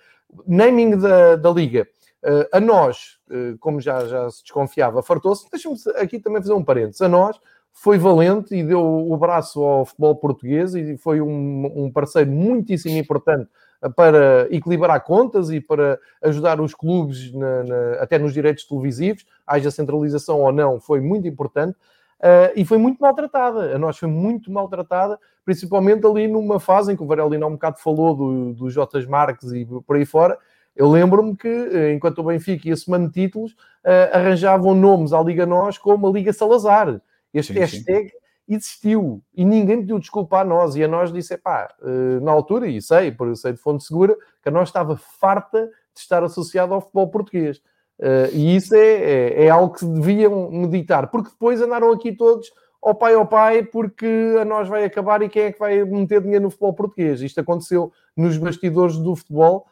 naming 0.45 0.97
da, 0.97 1.35
da 1.35 1.49
Liga. 1.49 1.87
Uh, 2.23 2.45
a 2.51 2.59
nós, 2.59 3.17
uh, 3.31 3.57
como 3.59 3.81
já, 3.81 4.05
já 4.05 4.29
se 4.29 4.43
desconfiava, 4.43 5.01
fartou-se. 5.01 5.49
Deixa-me 5.51 5.75
aqui 5.95 6.19
também 6.19 6.41
fazer 6.41 6.53
um 6.53 6.63
parênteses. 6.63 7.01
A 7.01 7.07
nós 7.07 7.39
foi 7.79 7.99
valente 7.99 8.55
e 8.55 8.63
deu 8.63 8.81
o 8.81 9.15
braço 9.17 9.61
ao 9.61 9.85
futebol 9.85 10.15
português 10.15 10.73
e 10.73 10.97
foi 10.97 11.21
um, 11.21 11.71
um 11.75 11.91
parceiro 11.91 12.31
muitíssimo 12.31 12.97
importante 12.97 13.47
para 13.95 14.47
equilibrar 14.49 14.99
contas 15.03 15.51
e 15.51 15.61
para 15.61 15.99
ajudar 16.23 16.59
os 16.59 16.73
clubes 16.73 17.31
na, 17.33 17.63
na, 17.63 17.93
até 18.01 18.17
nos 18.17 18.33
direitos 18.33 18.65
televisivos, 18.65 19.25
haja 19.45 19.69
centralização 19.69 20.41
ou 20.41 20.51
não, 20.51 20.79
foi 20.79 20.99
muito 20.99 21.27
importante. 21.27 21.77
Uh, 22.17 22.49
e 22.55 22.65
foi 22.65 22.79
muito 22.79 22.97
maltratada. 22.99 23.75
A 23.75 23.77
nós 23.77 23.95
foi 23.95 24.09
muito 24.09 24.51
maltratada, 24.51 25.19
principalmente 25.45 26.03
ali 26.03 26.27
numa 26.27 26.59
fase 26.59 26.91
em 26.91 26.95
que 26.95 27.03
o 27.03 27.05
Varelino 27.05 27.45
há 27.45 27.47
um 27.47 27.51
bocado 27.51 27.77
falou 27.77 28.15
do, 28.15 28.53
do 28.53 28.69
Jotas 28.71 29.05
Marques 29.05 29.51
e 29.51 29.63
por 29.85 29.95
aí 29.95 30.05
fora. 30.05 30.35
Eu 30.75 30.89
lembro-me 30.89 31.35
que, 31.35 31.47
eh, 31.47 31.93
enquanto 31.93 32.19
o 32.19 32.23
Benfica 32.23 32.67
ia 32.67 32.75
somando 32.75 33.11
títulos, 33.11 33.51
uh, 33.51 34.13
arranjavam 34.13 34.73
nomes 34.73 35.13
à 35.13 35.21
Liga 35.21 35.45
Nós 35.45 35.77
como 35.77 36.07
a 36.07 36.11
Liga 36.11 36.33
Salazar. 36.33 36.99
Este 37.33 37.53
sim, 37.53 37.59
hashtag 37.59 38.09
sim. 38.09 38.15
existiu 38.47 39.21
e 39.33 39.43
ninguém 39.45 39.79
pediu 39.79 39.99
desculpa 39.99 40.39
a 40.39 40.43
nós. 40.45 40.75
E 40.75 40.83
a 40.83 40.87
nós 40.87 41.11
disse: 41.11 41.37
pá, 41.37 41.73
eh, 41.81 42.19
na 42.21 42.31
altura, 42.31 42.67
e 42.67 42.81
sei, 42.81 43.11
por 43.11 43.35
sei 43.35 43.53
de 43.53 43.59
fonte 43.59 43.83
segura, 43.83 44.15
que 44.41 44.49
a 44.49 44.51
nós 44.51 44.69
estava 44.69 44.97
farta 44.97 45.69
de 45.93 45.99
estar 45.99 46.23
associado 46.23 46.73
ao 46.73 46.81
futebol 46.81 47.09
português. 47.09 47.61
Uh, 47.99 48.29
e 48.31 48.55
isso 48.55 48.75
é, 48.75 48.79
é, 48.79 49.45
é, 49.45 49.49
algo 49.49 49.73
que 49.73 49.83
deviam 49.83 50.51
meditar, 50.51 51.09
porque 51.09 51.31
depois 51.31 51.59
andaram 51.59 51.91
aqui 51.91 52.11
todos 52.11 52.47
ao 52.79 52.93
pai 52.93 53.15
ao 53.15 53.25
pai, 53.25 53.63
porque 53.63 54.35
a 54.39 54.45
nós 54.45 54.69
vai 54.69 54.83
acabar 54.85 55.23
e 55.23 55.29
quem 55.29 55.43
é 55.43 55.51
que 55.51 55.57
vai 55.57 55.83
meter 55.83 56.21
dinheiro 56.21 56.43
no 56.43 56.51
futebol 56.51 56.73
português? 56.73 57.21
Isto 57.21 57.41
aconteceu 57.41 57.91
nos 58.15 58.37
bastidores 58.37 58.97
do 58.97 59.15
futebol 59.15 59.65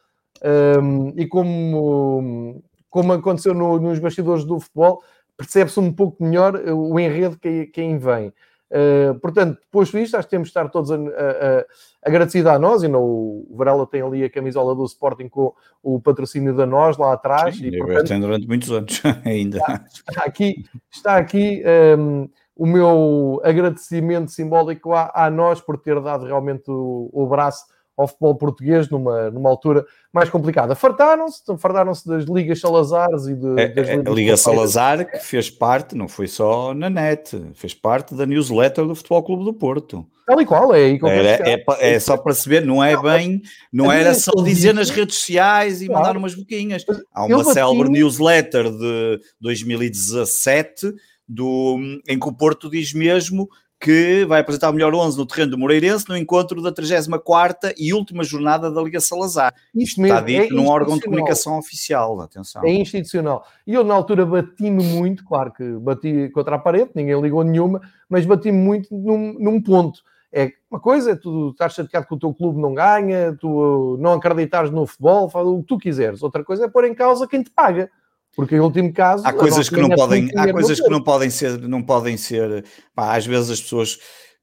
um, 0.44 1.10
ehm, 1.10 1.14
e 1.18 1.28
como, 1.28 2.64
como 2.90 3.14
aconteceu 3.14 3.54
no, 3.54 3.80
nos 3.80 4.00
bastidores 4.00 4.44
do 4.44 4.60
futebol, 4.60 5.04
percebe-se 5.38 5.80
um 5.80 5.92
pouco 5.92 6.24
melhor 6.24 6.56
eh, 6.56 6.72
o 6.72 7.00
enredo 7.00 7.38
que 7.38 7.68
quem 7.68 7.98
vem. 7.98 8.34
Uh, 8.72 9.18
portanto, 9.20 9.60
depois 9.62 9.90
disto, 9.90 10.16
acho 10.16 10.28
que 10.28 10.32
temos 10.32 10.48
de 10.48 10.50
estar 10.50 10.68
todos 10.70 10.92
a, 10.92 10.96
a, 10.96 10.98
a, 10.98 11.66
agradecidos 12.04 12.52
a 12.52 12.58
nós, 12.58 12.82
e 12.82 12.88
não, 12.88 13.04
o 13.04 13.56
Varela 13.56 13.86
tem 13.86 14.02
ali 14.02 14.24
a 14.24 14.30
camisola 14.30 14.74
do 14.74 14.84
Sporting 14.86 15.30
com 15.30 15.54
o 15.84 16.02
patrocínio 16.02 16.54
da 16.54 16.66
nós 16.66 16.98
lá 16.98 17.14
atrás. 17.14 17.58
Sim, 17.58 17.68
e, 17.68 17.78
portanto, 17.78 18.08
tem 18.08 18.20
durante 18.20 18.48
muitos 18.48 18.72
anos 18.72 19.02
ainda. 19.24 19.58
Está, 19.60 19.86
está 19.94 20.24
aqui, 20.24 20.66
está 20.92 21.18
aqui 21.18 21.64
um, 21.98 22.24
ehm, 22.24 22.30
o 22.56 22.66
meu 22.66 23.42
agradecimento 23.44 24.32
simbólico 24.32 24.94
a, 24.94 25.12
a, 25.14 25.30
nós 25.30 25.62
por 25.62 25.78
ter 25.78 26.02
dado 26.02 26.26
realmente 26.26 26.64
o, 26.68 27.10
o 27.14 27.28
braço 27.28 27.66
ao 27.98 28.08
futebol 28.08 28.36
português 28.36 28.90
numa, 28.90 29.30
numa 29.32 29.50
altura 29.50 29.86
mais 30.12 30.30
complicada. 30.30 30.76
Fartaram-se, 30.76 31.42
fartaram-se 31.58 32.08
das 32.08 32.26
Ligas 32.26 32.60
Salazares 32.60 33.28
e 33.28 33.36
de, 33.36 33.60
é, 33.60 33.68
das 33.68 33.88
é, 33.88 33.94
A 33.96 34.12
Liga 34.12 34.38
Salazar 34.38 35.10
que 35.10 35.20
fez 35.20 35.50
parte, 35.50 35.96
não 35.96 36.08
foi 36.08 36.28
só 36.28 36.74
na 36.74 36.90
net, 36.90 37.42
fez 37.54 37.74
parte 37.74 38.14
da 38.16 38.26
newsletter 38.26 38.86
do 38.86 38.96
Futebol 38.96 39.24
Clube 39.24 39.46
do 39.46 39.54
Porto. 39.54 40.06
Tal 40.26 40.42
e 40.42 40.46
qual, 40.46 40.74
é. 40.74 40.98
Era, 41.04 41.50
é, 41.50 41.64
é, 41.80 42.00
só 42.00 42.18
para 42.18 42.34
se 42.34 42.50
ver, 42.50 42.66
não 42.66 42.84
é 42.84 43.00
bem, 43.00 43.44
não 43.72 43.92
era 43.92 44.16
só 44.16 44.32
dizer 44.42 44.74
nas 44.74 44.90
redes 44.90 45.18
sociais 45.18 45.84
e 45.84 45.88
mandar 45.88 46.18
umas 46.18 46.34
boquinhas. 46.34 46.84
Há 47.14 47.26
uma 47.26 47.44
célebre 47.44 47.90
newsletter 47.90 48.72
de 48.72 49.20
2017 49.40 50.92
do, 51.28 51.78
em 52.08 52.20
que 52.20 52.28
o 52.28 52.34
Porto 52.34 52.70
diz 52.70 52.94
mesmo 52.94 53.50
que 53.80 54.26
vai 54.26 54.42
apresentar 54.42 54.70
o 54.70 54.74
melhor 54.74 54.94
11 54.94 55.18
no 55.18 55.26
terreno 55.26 55.52
do 55.52 55.58
Moreirense 55.58 56.08
no 56.08 56.18
encontro 56.18 56.62
da 56.62 56.72
34 56.72 57.74
e 57.78 57.94
última 57.94 58.24
jornada 58.24 58.72
da 58.72 58.82
Liga 58.82 59.00
Salazar. 59.00 59.54
Isto 59.76 60.02
mesmo, 60.02 60.16
está 60.16 60.26
dito 60.26 60.54
é 60.54 60.56
num 60.56 60.68
órgão 60.68 60.98
de 60.98 61.04
comunicação 61.04 61.58
oficial, 61.58 62.20
atenção. 62.22 62.64
É 62.66 62.72
institucional. 62.72 63.46
E 63.68 63.74
eu 63.74 63.84
na 63.84 63.94
altura 63.94 64.26
bati-me 64.26 64.84
muito, 64.84 65.24
claro 65.26 65.52
que 65.52 65.64
bati 65.74 66.30
contra 66.34 66.56
a 66.56 66.60
parede, 66.60 66.92
ninguém 66.96 67.20
ligou 67.22 67.44
nenhuma, 67.44 67.82
mas 68.10 68.26
bati-me 68.26 68.58
muito 68.58 68.88
num, 68.92 69.34
num 69.40 69.62
ponto. 69.62 70.02
É 70.32 70.52
uma 70.70 70.80
coisa, 70.80 71.12
é 71.12 71.16
tu 71.16 71.52
estás 71.52 71.74
chateado 71.74 72.08
que 72.08 72.14
o 72.14 72.20
teu 72.20 72.34
clube 72.34 72.60
não 72.60 72.74
ganha, 72.74 73.38
tu 73.40 73.98
não 74.02 74.14
acreditares 74.14 74.72
no 74.72 74.86
futebol, 74.86 75.30
faz 75.30 75.48
o 75.48 75.60
que 75.60 75.68
tu 75.68 75.78
quiseres. 75.78 76.24
Outra 76.24 76.44
coisa 76.44 76.66
é 76.66 76.68
pôr 76.68 76.86
em 76.86 76.94
causa 76.94 77.28
quem 77.28 77.42
te 77.42 77.52
paga. 77.52 77.90
Porque 78.36 78.56
em 78.56 78.60
último 78.60 78.92
caso 78.92 79.26
há 79.26 79.32
coisas 79.32 79.70
que 79.70 79.80
não 79.80 79.90
podem, 79.90 80.30
há 80.36 80.52
coisas 80.52 80.80
que 80.80 80.90
não 80.90 81.02
podem 81.02 81.30
ser, 81.30 81.58
não 81.62 81.82
podem 81.82 82.18
ser, 82.18 82.66
pá, 82.94 83.16
às 83.16 83.26
vezes 83.26 83.50
as 83.50 83.62
pessoas, 83.62 83.98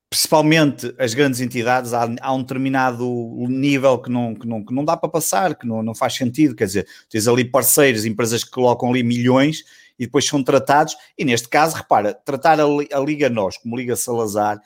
principalmente 0.09 0.95
as 0.99 1.13
grandes 1.13 1.41
entidades, 1.41 1.93
há, 1.93 2.09
há, 2.21 2.35
um 2.35 2.41
determinado 2.41 3.07
nível 3.49 3.99
que 3.99 4.11
não, 4.11 4.35
que 4.35 4.47
não, 4.47 4.65
que 4.65 4.75
não 4.75 4.85
dá 4.85 4.97
para 4.97 5.11
passar, 5.11 5.55
que 5.55 5.67
não, 5.67 5.83
não 5.83 5.95
faz 5.95 6.15
sentido, 6.15 6.55
quer 6.55 6.67
dizer, 6.67 6.87
tens 7.11 7.29
ali 7.29 7.45
parceiros, 7.45 8.07
empresas 8.07 8.43
que 8.43 8.51
colocam 8.51 8.89
ali 8.89 9.03
milhões 9.03 9.63
e 9.99 10.07
depois 10.07 10.25
são 10.25 10.43
tratados, 10.43 10.97
e 11.19 11.25
neste 11.25 11.49
caso, 11.49 11.77
repara, 11.77 12.15
tratar 12.15 12.59
a, 12.61 12.65
a 12.65 13.01
Liga 13.01 13.29
Nós 13.29 13.59
como 13.59 13.77
Liga 13.77 13.95
Salazar, 13.95 14.59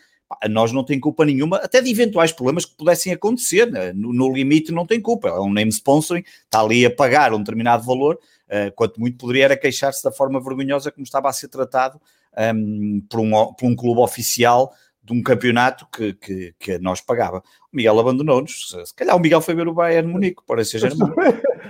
a 0.42 0.48
nós 0.48 0.72
não 0.72 0.84
tem 0.84 0.98
culpa 0.98 1.24
nenhuma, 1.24 1.58
até 1.58 1.80
de 1.80 1.90
eventuais 1.90 2.32
problemas 2.32 2.64
que 2.64 2.76
pudessem 2.76 3.12
acontecer, 3.12 3.70
né? 3.70 3.92
no, 3.92 4.12
no 4.12 4.32
limite 4.32 4.72
não 4.72 4.86
tem 4.86 5.00
culpa, 5.00 5.28
é 5.28 5.40
um 5.40 5.52
name 5.52 5.70
sponsoring, 5.70 6.24
está 6.44 6.60
ali 6.60 6.84
a 6.84 6.90
pagar 6.90 7.32
um 7.32 7.38
determinado 7.38 7.84
valor, 7.84 8.18
Uh, 8.48 8.72
quanto 8.74 9.00
muito 9.00 9.18
poderia 9.18 9.46
era 9.46 9.56
queixar-se 9.56 10.04
da 10.04 10.12
forma 10.12 10.40
vergonhosa 10.40 10.92
como 10.92 11.04
estava 11.04 11.28
a 11.28 11.32
ser 11.32 11.48
tratado 11.48 12.00
um, 12.54 13.02
por, 13.08 13.20
um, 13.20 13.30
por 13.54 13.66
um 13.66 13.74
clube 13.74 14.00
oficial 14.00 14.72
de 15.06 15.12
um 15.12 15.22
campeonato 15.22 15.86
que, 15.90 16.12
que, 16.14 16.54
que 16.58 16.78
nós 16.78 17.00
pagava. 17.00 17.38
O 17.72 17.76
Miguel 17.76 17.98
abandonou-nos. 17.98 18.74
Se 18.84 18.94
calhar 18.94 19.16
o 19.16 19.20
Miguel 19.20 19.40
foi 19.40 19.54
ver 19.54 19.68
o 19.68 19.72
Bayern 19.72 20.10
Munique, 20.10 20.42
parece 20.44 20.80
ser 20.80 20.92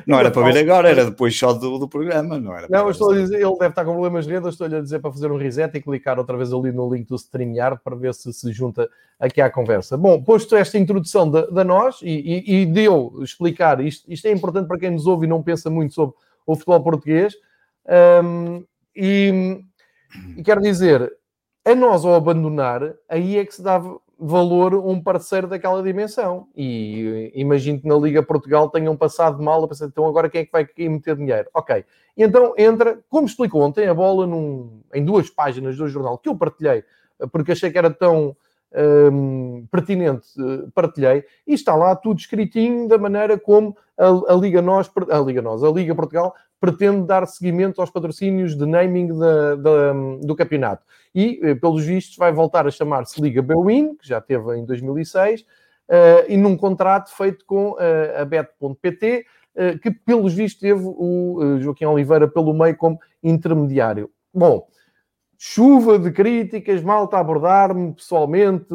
Não 0.07 0.18
era 0.18 0.30
para 0.30 0.50
ver 0.50 0.59
agora, 0.59 0.88
era 0.88 1.05
depois 1.05 1.36
só 1.36 1.53
do, 1.53 1.78
do 1.78 1.88
programa. 1.88 2.38
Não, 2.38 2.57
era 2.57 2.66
não 2.70 2.88
estou 2.88 3.11
a 3.11 3.14
dizer, 3.14 3.36
ele 3.36 3.59
deve 3.59 3.68
estar 3.68 3.84
com 3.84 3.92
problemas 3.92 4.24
de 4.24 4.32
rede. 4.32 4.48
Estou-lhe 4.48 4.76
a 4.76 4.80
dizer 4.80 5.00
para 5.00 5.12
fazer 5.12 5.30
um 5.30 5.36
reset 5.36 5.76
e 5.76 5.82
clicar 5.82 6.18
outra 6.18 6.36
vez 6.36 6.53
ali 6.53 6.72
no 6.72 6.92
link 6.92 7.09
do 7.09 7.16
StreamYard 7.16 7.80
para 7.84 7.94
ver 7.94 8.14
se 8.14 8.32
se 8.32 8.53
junta 8.53 8.88
aqui 9.20 9.40
à 9.40 9.50
conversa. 9.50 9.96
Bom, 9.98 10.22
posto 10.22 10.57
esta 10.57 10.78
introdução 10.78 11.30
da, 11.30 11.46
da 11.46 11.64
nós 11.64 12.00
e, 12.03 12.09
e, 12.09 12.62
e 12.62 12.66
deu 12.66 13.18
explicar, 13.20 13.80
isto, 13.84 14.11
isto 14.11 14.26
é 14.26 14.32
importante 14.32 14.68
para 14.68 14.78
quem 14.78 14.92
nos 14.92 15.07
ouve 15.07 15.26
e 15.26 15.28
não 15.28 15.42
pensa 15.42 15.68
muito 15.68 15.92
sobre 15.92 16.16
o 16.47 16.55
futebol 16.55 16.82
português. 16.82 17.34
Um, 18.24 18.64
e, 18.94 19.61
e 20.36 20.42
quero 20.42 20.61
dizer, 20.61 21.12
a 21.64 21.74
nós 21.74 22.05
ao 22.05 22.14
abandonar, 22.14 22.94
aí 23.09 23.38
é 23.38 23.44
que 23.44 23.55
se 23.55 23.62
dá 23.62 23.80
valor 24.18 24.74
um 24.74 25.03
parceiro 25.03 25.47
daquela 25.47 25.82
dimensão. 25.82 26.49
E 26.57 27.30
imagino 27.34 27.80
que 27.80 27.86
na 27.86 27.97
Liga 27.97 28.22
Portugal 28.22 28.70
tenham 28.70 28.97
passado 28.97 29.42
mal 29.42 29.62
a 29.62 29.68
pensar, 29.68 29.86
então 29.86 30.07
agora 30.07 30.30
quem 30.30 30.42
é 30.42 30.44
que 30.44 30.53
vai 30.53 30.66
meter 30.88 31.16
dinheiro? 31.16 31.49
Ok. 31.53 31.84
E 32.16 32.22
então 32.22 32.55
entra, 32.57 32.99
como 33.11 33.26
explicou 33.26 33.61
ontem, 33.62 33.86
a 33.86 33.94
bola 33.94 34.26
num, 34.26 34.80
em 34.94 35.05
duas 35.05 35.28
páginas 35.28 35.76
do 35.76 35.86
jornal 35.88 36.16
que 36.16 36.28
eu 36.28 36.36
partilhei, 36.36 36.82
porque 37.30 37.53
achei 37.53 37.70
que 37.70 37.78
era 37.78 37.90
tão 37.90 38.34
um, 38.76 39.66
pertinente, 39.70 40.28
uh, 40.38 40.70
partilhei, 40.72 41.24
e 41.46 41.54
está 41.54 41.74
lá 41.74 41.96
tudo 41.96 42.18
escritinho 42.18 42.86
da 42.88 42.98
maneira 42.98 43.38
como 43.38 43.76
a, 43.96 44.32
a, 44.32 44.36
Liga 44.36 44.60
Nós, 44.60 44.90
a 45.10 45.18
Liga 45.18 45.40
Nós, 45.40 45.64
a 45.64 45.70
Liga 45.70 45.94
Portugal 45.94 46.34
pretende 46.60 47.06
dar 47.06 47.26
seguimento 47.26 47.80
aos 47.80 47.90
patrocínios 47.90 48.56
de 48.56 48.66
naming 48.66 49.18
da, 49.18 49.54
da, 49.56 49.92
do 50.22 50.34
campeonato. 50.34 50.84
E, 51.14 51.40
eh, 51.42 51.54
pelos 51.54 51.84
vistos, 51.84 52.16
vai 52.16 52.32
voltar 52.32 52.66
a 52.66 52.70
chamar-se 52.70 53.20
Liga 53.20 53.42
Bewin, 53.42 53.94
que 53.94 54.08
já 54.08 54.20
teve 54.20 54.56
em 54.56 54.64
2006, 54.64 55.44
e 56.28 56.36
num 56.36 56.56
contrato 56.56 57.14
feito 57.14 57.44
com 57.44 57.76
a 58.18 58.24
Bet.pt, 58.24 59.26
que 59.82 59.90
pelos 59.90 60.34
vistos 60.34 60.60
teve 60.60 60.82
o 60.82 61.58
Joaquim 61.60 61.84
Oliveira 61.84 62.26
pelo 62.26 62.52
meio 62.52 62.76
como 62.76 62.98
intermediário. 63.22 64.10
Bom, 64.34 64.66
chuva 65.39 65.99
de 65.99 66.11
críticas, 66.11 66.82
malta 66.82 67.16
a 67.16 67.20
abordar-me 67.20 67.93
pessoalmente, 67.93 68.66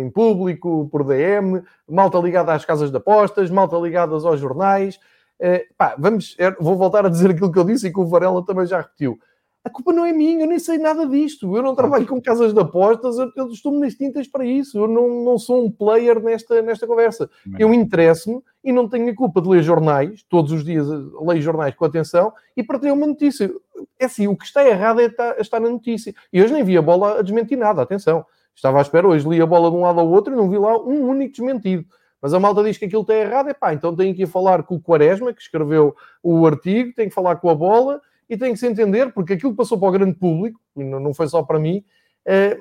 em 0.00 0.10
público, 0.10 0.88
por 0.90 1.04
DM, 1.04 1.62
malta 1.88 2.18
ligada 2.18 2.52
às 2.52 2.64
casas 2.64 2.90
de 2.90 2.96
apostas, 2.96 3.50
malta 3.50 3.76
ligadas 3.76 4.24
aos 4.24 4.40
jornais. 4.40 4.98
Uh, 5.38 5.60
pá, 5.76 5.94
vamos, 5.98 6.36
é, 6.38 6.50
vou 6.52 6.76
voltar 6.76 7.06
a 7.06 7.08
dizer 7.08 7.30
aquilo 7.30 7.50
que 7.50 7.58
eu 7.58 7.64
disse 7.64 7.86
e 7.86 7.92
que 7.92 8.00
o 8.00 8.06
Varela 8.06 8.44
também 8.44 8.66
já 8.66 8.78
repetiu. 8.78 9.18
A 9.62 9.68
culpa 9.68 9.92
não 9.92 10.06
é 10.06 10.12
minha, 10.12 10.44
eu 10.44 10.46
nem 10.46 10.58
sei 10.58 10.78
nada 10.78 11.06
disto. 11.06 11.54
Eu 11.54 11.62
não 11.62 11.74
trabalho 11.74 12.06
com 12.06 12.20
casas 12.20 12.54
de 12.54 12.60
apostas, 12.60 13.18
eu, 13.18 13.30
eu 13.36 13.48
estou-me 13.48 13.78
nas 13.78 13.94
tintas 13.94 14.26
para 14.26 14.44
isso. 14.44 14.78
Eu 14.78 14.88
não, 14.88 15.22
não 15.22 15.38
sou 15.38 15.62
um 15.62 15.70
player 15.70 16.18
nesta, 16.22 16.62
nesta 16.62 16.86
conversa. 16.86 17.28
Eu 17.58 17.74
interesso-me 17.74 18.40
e 18.64 18.72
não 18.72 18.88
tenho 18.88 19.10
a 19.10 19.14
culpa 19.14 19.40
de 19.42 19.48
ler 19.48 19.62
jornais, 19.62 20.22
todos 20.28 20.50
os 20.52 20.64
dias 20.64 20.86
leio 21.20 21.42
jornais 21.42 21.74
com 21.74 21.84
atenção 21.84 22.32
e 22.56 22.62
partilho 22.62 22.94
uma 22.94 23.06
notícia. 23.06 23.50
É 23.98 24.06
assim, 24.06 24.26
o 24.28 24.36
que 24.36 24.46
está 24.46 24.66
errado 24.66 25.00
é 25.00 25.06
estar, 25.06 25.38
estar 25.38 25.60
na 25.60 25.68
notícia. 25.68 26.14
E 26.32 26.42
hoje 26.42 26.54
nem 26.54 26.64
vi 26.64 26.78
a 26.78 26.82
bola 26.82 27.18
a 27.18 27.22
desmentir 27.22 27.58
nada, 27.58 27.82
atenção. 27.82 28.24
Estava 28.54 28.78
à 28.78 28.82
espera, 28.82 29.08
hoje 29.08 29.28
li 29.28 29.40
a 29.42 29.46
bola 29.46 29.70
de 29.70 29.76
um 29.76 29.82
lado 29.82 30.00
ao 30.00 30.08
outro 30.08 30.32
e 30.32 30.36
não 30.36 30.48
vi 30.48 30.56
lá 30.56 30.78
um 30.78 31.06
único 31.06 31.34
desmentido. 31.34 31.84
Mas 32.20 32.32
a 32.32 32.40
malta 32.40 32.62
diz 32.62 32.78
que 32.78 32.86
aquilo 32.86 33.02
está 33.02 33.14
errado, 33.14 33.48
é 33.48 33.54
pá, 33.54 33.72
então 33.72 33.94
tenho 33.94 34.14
que 34.14 34.22
ir 34.22 34.26
falar 34.26 34.62
com 34.62 34.74
o 34.74 34.80
Quaresma, 34.80 35.32
que 35.32 35.40
escreveu 35.40 35.94
o 36.22 36.46
artigo, 36.46 36.92
tenho 36.94 37.08
que 37.08 37.14
falar 37.14 37.36
com 37.36 37.48
a 37.48 37.54
bola 37.54 38.00
e 38.30 38.36
tem 38.36 38.52
que 38.52 38.58
se 38.60 38.66
entender, 38.66 39.12
porque 39.12 39.32
aquilo 39.32 39.50
que 39.50 39.56
passou 39.56 39.76
para 39.76 39.88
o 39.88 39.92
grande 39.92 40.14
público, 40.14 40.60
não 40.76 41.12
foi 41.12 41.26
só 41.26 41.42
para 41.42 41.58
mim, 41.58 41.84
é, 42.24 42.56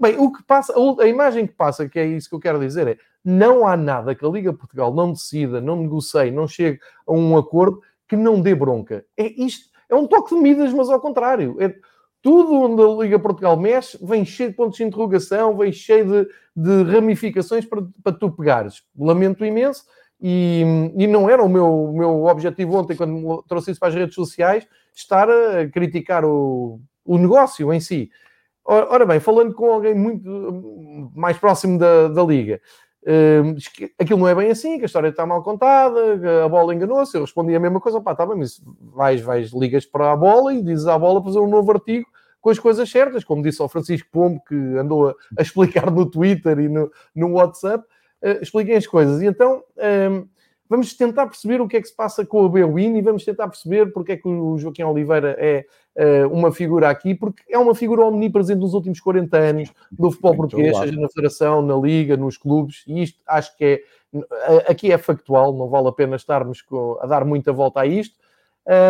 bem, 0.00 0.18
o 0.18 0.32
que 0.32 0.42
passa, 0.42 0.74
a 1.00 1.06
imagem 1.06 1.46
que 1.46 1.54
passa, 1.54 1.88
que 1.88 1.96
é 1.96 2.04
isso 2.04 2.28
que 2.28 2.34
eu 2.34 2.40
quero 2.40 2.58
dizer, 2.58 2.88
é 2.88 2.96
não 3.24 3.68
há 3.68 3.76
nada 3.76 4.16
que 4.16 4.26
a 4.26 4.28
Liga 4.28 4.52
Portugal 4.52 4.92
não 4.92 5.12
decida, 5.12 5.60
não 5.60 5.76
negocie, 5.76 6.32
não 6.32 6.48
chegue 6.48 6.80
a 7.06 7.12
um 7.12 7.36
acordo 7.38 7.80
que 8.08 8.16
não 8.16 8.40
dê 8.40 8.52
bronca. 8.52 9.04
É 9.16 9.26
isto, 9.40 9.70
é 9.88 9.94
um 9.94 10.08
toque 10.08 10.34
de 10.34 10.40
medidas, 10.40 10.72
mas 10.72 10.90
ao 10.90 11.00
contrário. 11.00 11.56
É, 11.60 11.72
tudo 12.22 12.52
onde 12.52 12.82
a 12.82 13.02
Liga 13.04 13.18
Portugal 13.18 13.56
mexe 13.56 13.98
vem 14.02 14.24
cheio 14.24 14.50
de 14.50 14.56
pontos 14.56 14.76
de 14.76 14.84
interrogação, 14.84 15.56
vem 15.56 15.72
cheio 15.72 16.04
de, 16.04 16.28
de 16.56 16.92
ramificações 16.92 17.64
para, 17.64 17.82
para 18.02 18.12
tu 18.12 18.30
pegares. 18.30 18.82
Lamento 18.98 19.44
imenso, 19.44 19.84
e, 20.20 20.62
e, 20.98 21.06
não 21.06 21.30
era 21.30 21.42
o 21.42 21.48
meu, 21.48 21.92
meu 21.94 22.24
objetivo 22.24 22.76
ontem, 22.76 22.94
quando 22.94 23.42
trouxe 23.48 23.70
isso 23.70 23.80
para 23.80 23.88
as 23.88 23.94
redes 23.94 24.14
sociais, 24.14 24.66
estar 24.94 25.28
a 25.30 25.68
criticar 25.68 26.24
o, 26.24 26.80
o 27.04 27.18
negócio 27.18 27.72
em 27.72 27.80
si. 27.80 28.10
Ora 28.64 29.04
bem, 29.04 29.18
falando 29.18 29.54
com 29.54 29.72
alguém 29.72 29.94
muito 29.94 31.10
mais 31.14 31.36
próximo 31.36 31.78
da, 31.78 32.08
da 32.08 32.22
Liga, 32.22 32.60
uh, 33.02 33.56
aquilo 33.98 34.20
não 34.20 34.28
é 34.28 34.34
bem 34.34 34.50
assim, 34.50 34.76
que 34.76 34.84
a 34.84 34.86
história 34.86 35.08
está 35.08 35.26
mal 35.26 35.42
contada, 35.42 36.44
a 36.44 36.48
bola 36.48 36.74
enganou-se. 36.74 37.16
Eu 37.16 37.22
respondi 37.22 37.54
a 37.54 37.60
mesma 37.60 37.80
coisa, 37.80 38.00
pá, 38.00 38.14
tá 38.14 38.24
bem, 38.24 38.38
mas 38.38 38.62
vais, 38.80 39.20
vais, 39.22 39.50
ligas 39.52 39.86
para 39.86 40.12
a 40.12 40.16
bola 40.16 40.54
e 40.54 40.62
dizes 40.62 40.86
à 40.86 40.98
bola 40.98 41.22
fazer 41.22 41.40
um 41.40 41.48
novo 41.48 41.72
artigo 41.72 42.06
com 42.40 42.50
as 42.50 42.58
coisas 42.58 42.88
certas, 42.88 43.24
como 43.24 43.42
disse 43.42 43.60
ao 43.60 43.68
Francisco 43.68 44.08
Pombo, 44.10 44.40
que 44.46 44.54
andou 44.54 45.08
a, 45.08 45.14
a 45.38 45.42
explicar 45.42 45.90
no 45.90 46.08
Twitter 46.08 46.58
e 46.58 46.68
no, 46.68 46.90
no 47.14 47.32
WhatsApp, 47.32 47.84
uh, 48.22 48.42
expliquem 48.42 48.76
as 48.76 48.86
coisas. 48.86 49.20
E 49.20 49.26
então. 49.26 49.62
Um, 50.10 50.28
vamos 50.70 50.94
tentar 50.94 51.26
perceber 51.26 51.60
o 51.60 51.66
que 51.66 51.76
é 51.76 51.80
que 51.82 51.88
se 51.88 51.94
passa 51.94 52.24
com 52.24 52.46
a 52.46 52.48
Bewin 52.48 52.96
e 52.96 53.02
vamos 53.02 53.24
tentar 53.24 53.48
perceber 53.48 53.92
porque 53.92 54.12
é 54.12 54.16
que 54.16 54.28
o 54.28 54.56
Joaquim 54.56 54.84
Oliveira 54.84 55.36
é 55.36 55.66
uh, 55.96 56.32
uma 56.32 56.52
figura 56.52 56.88
aqui, 56.88 57.12
porque 57.12 57.42
é 57.50 57.58
uma 57.58 57.74
figura 57.74 58.04
omnipresente 58.04 58.60
nos 58.60 58.72
últimos 58.72 59.00
40 59.00 59.36
anos 59.36 59.72
do 59.90 60.12
futebol 60.12 60.36
Muito 60.36 60.52
português, 60.52 60.78
seja 60.78 61.00
na 61.00 61.08
Federação, 61.08 61.60
na 61.60 61.74
Liga, 61.74 62.16
nos 62.16 62.38
clubes, 62.38 62.84
e 62.86 63.02
isto 63.02 63.20
acho 63.26 63.56
que 63.56 63.64
é 63.64 63.82
aqui 64.68 64.92
é 64.92 64.98
factual, 64.98 65.52
não 65.52 65.68
vale 65.68 65.88
a 65.88 65.92
pena 65.92 66.14
estarmos 66.14 66.64
a 67.00 67.06
dar 67.06 67.24
muita 67.24 67.52
volta 67.52 67.80
a 67.80 67.86
isto. 67.86 68.16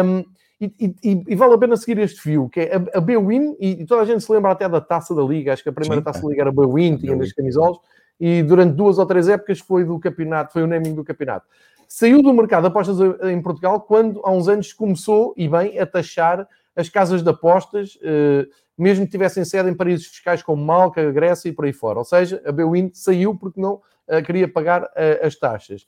Um, 0.04 0.24
e, 0.60 0.94
e, 1.02 1.24
e, 1.28 1.34
vale 1.34 1.54
a 1.54 1.58
pena 1.58 1.74
seguir 1.74 1.98
este 1.98 2.20
fio, 2.20 2.46
que 2.50 2.60
é 2.60 2.76
a, 2.76 2.98
a 2.98 3.00
Bewin, 3.00 3.56
e, 3.58 3.86
toda 3.86 4.02
a 4.02 4.04
gente 4.04 4.22
se 4.22 4.30
lembra 4.30 4.50
até 4.50 4.68
da 4.68 4.80
taça 4.80 5.14
da 5.14 5.22
Liga, 5.22 5.54
acho 5.54 5.62
que 5.62 5.70
a 5.70 5.72
primeira 5.72 6.02
Sim, 6.02 6.04
taça 6.04 6.20
da 6.20 6.28
Liga 6.28 6.42
era 6.42 6.50
a 6.50 6.52
Bewin, 6.52 6.98
tinha 6.98 7.16
nas 7.16 7.32
camisolas, 7.32 7.78
e 8.20 8.42
durante 8.42 8.74
duas 8.74 8.98
ou 8.98 9.06
três 9.06 9.26
épocas 9.30 9.58
foi 9.60 9.84
do 9.84 9.98
campeonato, 9.98 10.52
foi 10.52 10.62
o 10.62 10.66
naming 10.66 10.94
do 10.94 11.02
campeonato 11.02 11.46
saiu 11.92 12.22
do 12.22 12.32
mercado 12.32 12.62
de 12.62 12.68
apostas 12.68 12.98
em 13.28 13.42
Portugal 13.42 13.80
quando 13.80 14.20
há 14.24 14.30
uns 14.30 14.46
anos 14.46 14.72
começou, 14.72 15.34
e 15.36 15.48
bem, 15.48 15.76
a 15.76 15.84
taxar 15.84 16.46
as 16.76 16.88
casas 16.88 17.20
de 17.20 17.28
apostas, 17.28 17.98
eh, 18.00 18.46
mesmo 18.78 19.04
que 19.04 19.10
tivessem 19.10 19.44
sede 19.44 19.68
em 19.68 19.74
paraísos 19.74 20.06
fiscais 20.06 20.40
como 20.40 20.64
Malca, 20.64 21.10
Grécia 21.10 21.48
e 21.48 21.52
por 21.52 21.64
aí 21.64 21.72
fora. 21.72 21.98
Ou 21.98 22.04
seja, 22.04 22.40
a 22.46 22.52
Bwin 22.52 22.92
saiu 22.94 23.36
porque 23.36 23.60
não 23.60 23.82
eh, 24.06 24.22
queria 24.22 24.46
pagar 24.46 24.88
eh, 24.94 25.20
as 25.20 25.34
taxas. 25.34 25.84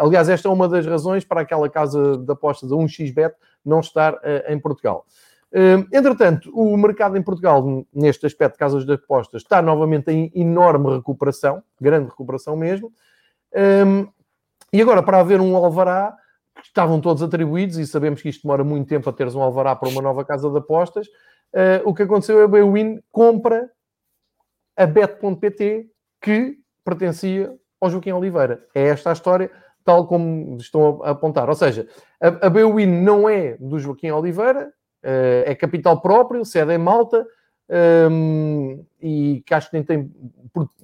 aliás, 0.00 0.28
esta 0.28 0.48
é 0.48 0.52
uma 0.52 0.68
das 0.68 0.86
razões 0.86 1.24
para 1.24 1.40
aquela 1.40 1.68
casa 1.68 2.16
de 2.16 2.30
apostas, 2.30 2.70
a 2.70 2.76
1xBet, 2.76 3.32
não 3.64 3.80
estar 3.80 4.20
em 4.48 4.58
Portugal. 4.58 5.04
entretanto, 5.92 6.48
o 6.54 6.76
mercado 6.76 7.16
em 7.18 7.22
Portugal, 7.22 7.84
neste 7.92 8.24
aspecto 8.24 8.52
de 8.52 8.58
casas 8.58 8.86
de 8.86 8.92
apostas, 8.92 9.42
está 9.42 9.60
novamente 9.60 10.12
em 10.12 10.30
enorme 10.32 10.94
recuperação, 10.94 11.60
grande 11.80 12.08
recuperação 12.08 12.56
mesmo. 12.56 12.92
E 14.72 14.80
agora, 14.80 15.02
para 15.02 15.18
haver 15.18 15.40
um 15.40 15.56
alvará, 15.56 16.16
estavam 16.62 17.00
todos 17.00 17.22
atribuídos, 17.22 17.76
e 17.78 17.86
sabemos 17.86 18.22
que 18.22 18.28
isto 18.28 18.42
demora 18.42 18.62
muito 18.62 18.88
tempo 18.88 19.08
a 19.08 19.12
teres 19.12 19.34
um 19.34 19.42
alvará 19.42 19.74
para 19.74 19.88
uma 19.88 20.02
nova 20.02 20.24
casa 20.24 20.48
de 20.48 20.58
apostas, 20.58 21.06
uh, 21.08 21.82
o 21.84 21.94
que 21.94 22.02
aconteceu 22.02 22.40
é 22.40 22.44
a 22.44 22.48
Bwin 22.48 23.00
compra 23.10 23.68
a 24.76 24.86
Bet.pt, 24.86 25.90
que 26.20 26.58
pertencia 26.84 27.52
ao 27.80 27.90
Joaquim 27.90 28.12
Oliveira. 28.12 28.64
É 28.74 28.88
esta 28.88 29.10
a 29.10 29.12
história, 29.12 29.50
tal 29.84 30.06
como 30.06 30.56
estão 30.56 31.02
a 31.02 31.10
apontar. 31.10 31.48
Ou 31.48 31.54
seja, 31.54 31.88
a, 32.20 32.46
a 32.46 32.50
Bwin 32.50 32.86
não 32.86 33.28
é 33.28 33.56
do 33.58 33.78
Joaquim 33.78 34.10
Oliveira, 34.10 34.72
uh, 35.04 35.42
é 35.46 35.54
capital 35.54 36.00
próprio, 36.00 36.44
sede 36.44 36.72
em 36.72 36.78
Malta, 36.78 37.26
um, 38.10 38.72
ehm, 38.80 38.86
e 39.00 39.42
que 39.46 39.54
acho 39.54 39.70
que 39.70 39.76
nem 39.76 39.84
tem 39.84 40.12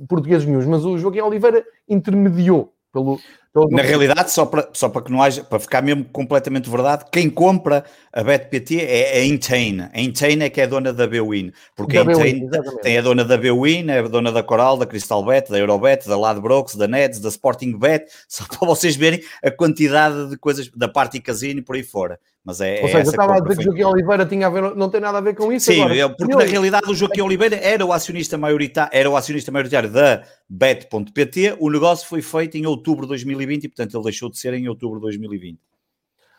portugueses 0.09 0.47
nenhum, 0.47 0.65
mas 0.69 0.85
o 0.85 0.97
Joaquim 0.97 1.21
Oliveira 1.21 1.65
intermediou 1.89 2.73
pelo, 2.93 3.19
pelo... 3.57 3.71
Na 3.71 3.83
realidade, 3.83 4.31
só 4.31 4.45
para, 4.45 4.69
só 4.75 4.89
para 4.91 5.03
que 5.03 5.11
não 5.11 5.23
haja, 5.23 5.43
para 5.43 5.59
ficar 5.59 5.81
mesmo 5.81 6.05
completamente 6.05 6.69
verdade, 6.69 7.07
quem 7.11 7.31
compra 7.31 7.85
a 8.13 8.23
BetPT 8.23 8.83
é 8.83 9.19
a 9.19 9.25
Entain. 9.25 9.89
A 9.93 10.01
Entain 10.01 10.43
é 10.43 10.51
que 10.51 10.61
é 10.61 10.67
dona 10.67 10.93
da 10.93 11.07
Bwin, 11.07 11.53
porque 11.75 12.03
da 12.03 12.11
a 12.11 12.29
Entain 12.29 12.49
tem 12.83 12.99
a 12.99 13.03
dona 13.03 13.25
da 13.25 13.39
Bwin, 13.39 13.89
é 13.89 14.01
a 14.01 14.03
dona 14.03 14.31
da 14.31 14.43
Coral, 14.43 14.77
da 14.77 14.85
Crystal 14.85 15.25
Bet, 15.25 15.51
da 15.51 15.59
Eurobet, 15.59 16.07
da 16.07 16.19
Ladbrokes, 16.19 16.77
da 16.77 16.87
Neds, 16.87 17.19
da 17.19 17.31
Sporting 17.31 17.79
Bet, 17.79 18.05
só 18.29 18.45
para 18.45 18.69
vocês 18.69 18.95
verem 18.95 19.23
a 19.43 19.51
quantidade 19.51 20.29
de 20.29 20.37
coisas 20.37 20.71
da 20.77 20.89
parte 20.89 21.19
casino 21.21 21.63
por 21.63 21.77
aí 21.77 21.83
fora. 21.83 22.21
Mas 22.47 22.61
é, 22.61 22.81
Ou 22.81 22.87
seja, 22.87 22.99
é 22.99 23.01
eu 23.01 23.11
estava 23.11 23.35
a 23.35 23.41
dizer 23.41 23.57
que 23.57 23.63
o 23.63 23.65
Joaquim 23.65 23.83
Oliveira 23.83 24.25
tinha 24.25 24.47
a 24.47 24.51
ver, 24.51 24.77
não 24.77 24.89
tem 24.89 25.01
nada 25.01 25.19
a 25.19 25.21
ver 25.21 25.35
com 25.35 25.53
isso. 25.53 25.67
Sim, 25.67 25.83
agora. 25.83 26.11
Porque 26.11 26.37
na 26.37 26.45
realidade 26.45 26.89
o 26.89 26.95
Joaquim 26.95 27.23
Oliveira 27.23 27.57
era 27.57 27.85
o 27.85 27.93
acionista 27.93 28.39
maioritário, 28.39 28.91
era 28.95 29.11
o 29.11 29.17
acionista 29.17 29.51
maioritário 29.51 29.91
da 29.91 30.23
Bet.pt. 30.49 31.57
O 31.59 31.69
negócio 31.69 32.07
foi 32.07 32.23
feito 32.23 32.57
em 32.57 32.65
outubro 32.65 33.05
de 33.05 33.09
2020 33.09 33.46
e, 33.65 33.69
portanto, 33.69 33.97
ele 33.97 34.05
deixou 34.05 34.31
de 34.31 34.39
ser 34.39 34.55
em 34.55 34.69
outubro 34.69 34.99
de 34.99 35.03
2020. 35.03 35.59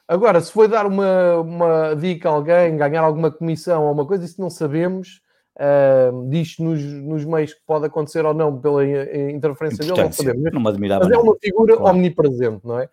Agora, 0.08 0.39
se 0.39 0.51
foi 0.51 0.68
dar 0.68 0.86
uma, 0.86 1.41
uma 1.41 1.93
dica 1.95 2.30
a 2.30 2.32
alguém, 2.32 2.78
ganhar 2.78 3.01
alguma 3.01 3.30
comissão 3.30 3.86
ou 3.86 3.91
uma 3.91 4.05
coisa, 4.05 4.24
isso 4.24 4.39
não 4.39 4.49
sabemos. 4.49 5.22
Uh, 5.55 6.30
diz 6.30 6.60
nos, 6.60 6.82
nos 6.84 7.26
meios 7.26 7.53
que 7.53 7.62
pode 7.66 7.86
acontecer 7.88 8.24
ou 8.24 8.34
não 8.34 8.60
pela 8.62 8.86
interferência 8.86 9.80
dele, 9.80 10.03
não 10.03 10.12
sabemos. 10.12 10.53
Não 10.53 10.62
me 10.62 10.88
Mas 10.88 11.12
é 11.12 11.18
uma 11.18 11.36
figura 11.41 11.76
claro. 11.76 11.97
omnipresente, 11.97 12.62
não 12.64 12.80
é? 12.80 12.89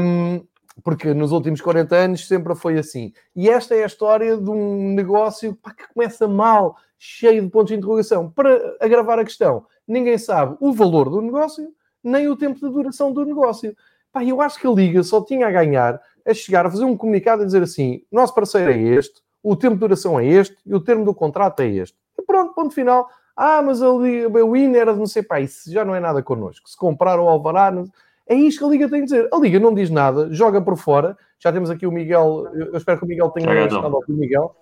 Um, 0.00 0.40
porque 0.82 1.12
nos 1.12 1.32
últimos 1.32 1.60
40 1.60 1.94
anos 1.94 2.26
sempre 2.26 2.54
foi 2.54 2.78
assim. 2.78 3.12
E 3.34 3.48
esta 3.48 3.74
é 3.74 3.82
a 3.82 3.86
história 3.86 4.36
de 4.36 4.50
um 4.50 4.94
negócio 4.94 5.56
que 5.76 5.92
começa 5.92 6.26
mal, 6.26 6.76
cheio 6.98 7.42
de 7.42 7.50
pontos 7.50 7.68
de 7.68 7.74
interrogação. 7.74 8.30
Para 8.30 8.76
agravar 8.80 9.18
a 9.18 9.24
questão, 9.24 9.66
ninguém 9.86 10.16
sabe 10.16 10.56
o 10.60 10.72
valor 10.72 11.10
do 11.10 11.20
negócio, 11.20 11.68
nem 12.04 12.28
o 12.28 12.36
tempo 12.36 12.54
de 12.60 12.72
duração 12.72 13.12
do 13.12 13.24
negócio. 13.24 13.74
Pá, 14.12 14.22
eu 14.22 14.40
acho 14.40 14.60
que 14.60 14.66
a 14.66 14.70
Liga 14.70 15.02
só 15.02 15.20
tinha 15.24 15.48
a 15.48 15.50
ganhar 15.50 16.00
a 16.26 16.32
chegar 16.32 16.64
a 16.66 16.70
fazer 16.70 16.84
um 16.84 16.96
comunicado 16.96 17.42
e 17.42 17.46
dizer 17.46 17.62
assim: 17.62 18.02
nosso 18.10 18.34
parceiro 18.34 18.70
é 18.70 18.78
este, 18.78 19.20
o 19.42 19.54
tempo 19.54 19.74
de 19.74 19.80
duração 19.80 20.18
é 20.18 20.26
este 20.26 20.56
e 20.64 20.74
o 20.74 20.80
termo 20.80 21.04
do 21.04 21.14
contrato 21.14 21.60
é 21.60 21.68
este. 21.68 21.96
E 22.18 22.22
pronto, 22.22 22.54
ponto 22.54 22.74
final. 22.74 23.08
Ah, 23.36 23.60
mas 23.60 23.82
a, 23.82 23.88
Liga, 23.88 24.28
win 24.46 24.76
era 24.76 24.92
de 24.92 24.98
não 24.98 25.06
sei, 25.06 25.22
pá, 25.22 25.40
isso 25.40 25.70
já 25.70 25.84
não 25.84 25.94
é 25.94 26.00
nada 26.00 26.22
connosco. 26.22 26.68
Se 26.68 26.76
comprar 26.76 27.18
o 27.18 27.28
Alvará. 27.28 27.70
Não... 27.70 27.84
É 28.26 28.34
isto 28.34 28.60
que 28.60 28.64
a 28.64 28.68
Liga 28.68 28.88
tem 28.88 29.00
de 29.00 29.06
dizer. 29.06 29.28
A 29.32 29.36
Liga 29.36 29.58
não 29.58 29.74
diz 29.74 29.90
nada, 29.90 30.32
joga 30.32 30.62
por 30.62 30.76
fora. 30.76 31.16
Já 31.38 31.52
temos 31.52 31.68
aqui 31.68 31.86
o 31.86 31.92
Miguel. 31.92 32.48
Eu 32.54 32.76
espero 32.76 32.98
que 32.98 33.04
o 33.04 33.08
Miguel 33.08 33.30
tenha 33.30 33.66
estado 33.66 33.96
ao 33.96 34.02
Miguel. 34.08 34.54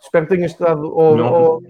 Espero 0.00 0.26
que 0.26 0.34
tenha 0.34 0.46
estado 0.46 0.86
ao. 0.86 1.18
ao... 1.22 1.62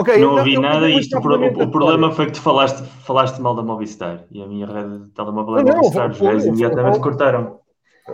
Okay, 0.00 0.18
não 0.18 0.36
ouvi 0.36 0.56
nada 0.56 0.88
e 0.88 0.96
isto, 0.96 1.18
o, 1.18 1.18
o 1.18 1.70
problema 1.72 2.12
foi 2.12 2.26
que 2.26 2.32
tu 2.32 2.40
falaste, 2.40 2.84
falaste 3.04 3.40
mal 3.40 3.56
da 3.56 3.64
Movistar 3.64 4.22
e 4.30 4.40
a 4.40 4.46
minha 4.46 4.64
rede 4.64 5.06
de 5.06 5.10
telemóvel 5.10 5.58
é 5.58 5.64
Movistar. 5.64 6.10
Os 6.12 6.20
gajos 6.20 6.46
imediatamente 6.46 7.00
cortaram. 7.00 7.58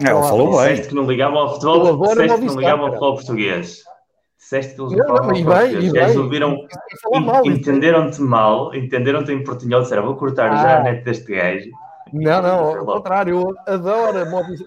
Não, 0.01 0.23
falou 0.23 0.53
bem. 0.53 0.71
Disseste 0.71 0.89
que 0.89 0.95
não 0.95 1.05
ligavam 1.05 1.41
ao 1.41 1.53
futebol, 1.53 1.99
disseste 1.99 2.39
que 2.41 2.47
não 2.47 2.57
ligavam 2.57 2.87
ao 2.87 2.93
futebol 2.93 3.15
português. 3.17 3.83
Disseste 4.39 4.75
que 4.75 4.81
eles 4.81 4.93
não, 4.93 4.99
não 4.99 5.17
falam 5.17 5.45
português. 5.45 5.95
Eles 5.95 6.17
ouviram, 6.17 6.57
entenderam-te 7.45 8.23
mal, 8.23 8.75
entenderam-te 8.75 9.33
em 9.33 9.45
portunhol, 9.45 9.83
disseram, 9.83 10.07
vou 10.07 10.17
cortar 10.17 10.53
ah. 10.53 10.57
já 10.57 10.81
a 10.81 10.83
net 10.85 11.05
deste 11.05 11.31
gajo. 11.31 11.69
Não, 12.13 12.43
não, 12.43 12.79
ao 12.79 12.85
contrário, 12.85 13.41
eu 13.41 13.55
adoro 13.67 14.19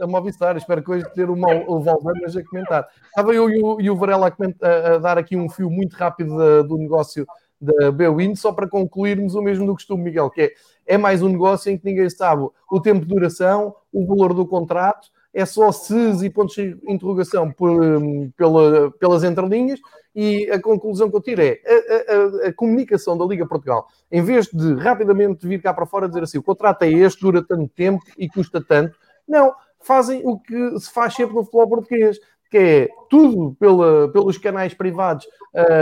a 0.01 0.07
Movistar, 0.07 0.57
espero 0.57 0.83
que 0.83 0.91
hoje 0.91 1.05
ter 1.13 1.29
o, 1.29 1.35
o 1.67 1.79
Valdanas 1.81 2.35
a 2.35 2.43
comentar. 2.43 2.87
Estava 3.05 3.33
eu 3.33 3.49
e 3.49 3.61
o, 3.61 3.81
e 3.81 3.89
o 3.89 3.95
Varela 3.95 4.27
a, 4.27 4.95
a, 4.95 4.97
dar 4.97 5.17
aqui 5.17 5.37
um 5.37 5.47
fio 5.47 5.69
muito 5.69 5.95
rápido 5.95 6.37
da, 6.37 6.61
do 6.63 6.77
negócio 6.77 7.25
da 7.59 7.91
Bewin, 7.91 8.35
só 8.35 8.51
para 8.51 8.67
concluirmos 8.67 9.35
o 9.35 9.41
mesmo 9.41 9.65
do 9.65 9.73
costume, 9.73 10.03
Miguel, 10.03 10.29
que 10.29 10.41
é, 10.41 10.51
é 10.85 10.97
mais 10.97 11.21
um 11.21 11.29
negócio 11.29 11.71
em 11.71 11.77
que 11.77 11.85
ninguém 11.85 12.09
sabe 12.09 12.47
o 12.71 12.79
tempo 12.79 13.01
de 13.01 13.07
duração, 13.07 13.75
o 13.91 14.05
valor 14.05 14.33
do 14.33 14.45
contrato, 14.45 15.07
é 15.37 15.45
só 15.45 15.71
SES 15.71 16.23
e 16.23 16.31
pontos 16.31 16.55
de 16.55 16.75
interrogação 16.87 17.51
por, 17.51 17.69
hum, 17.69 18.31
pela, 18.35 18.89
pelas 18.99 19.23
entrelinhas, 19.23 19.79
e 20.15 20.49
a 20.49 20.59
conclusão 20.59 21.11
que 21.11 21.15
eu 21.15 21.21
tiro 21.21 21.43
é 21.43 21.59
a, 21.63 22.45
a, 22.45 22.47
a, 22.47 22.53
comunicação 22.53 23.15
da 23.15 23.23
Liga 23.23 23.45
Portugal, 23.45 23.85
em 24.11 24.23
vez 24.23 24.47
de 24.47 24.73
rapidamente 24.73 25.47
vir 25.47 25.61
cá 25.61 25.71
para 25.75 25.85
fora 25.85 26.07
dizer 26.07 26.23
assim, 26.23 26.39
o 26.39 26.43
contrato 26.43 26.81
é 26.81 26.89
este, 26.89 27.21
dura 27.21 27.45
tanto 27.47 27.67
tempo 27.67 28.03
e 28.17 28.27
custa 28.27 28.59
tanto, 28.59 28.97
não, 29.27 29.53
fazem 29.79 30.23
o 30.25 30.39
que 30.39 30.79
se 30.79 30.91
faz 30.91 31.13
sempre 31.13 31.35
no 31.35 31.43
futebol 31.43 31.69
português, 31.69 32.17
que 32.49 32.57
é 32.57 32.89
tudo 33.07 33.55
pela, 33.59 34.11
pelos 34.11 34.39
canais 34.39 34.73
privados. 34.73 35.27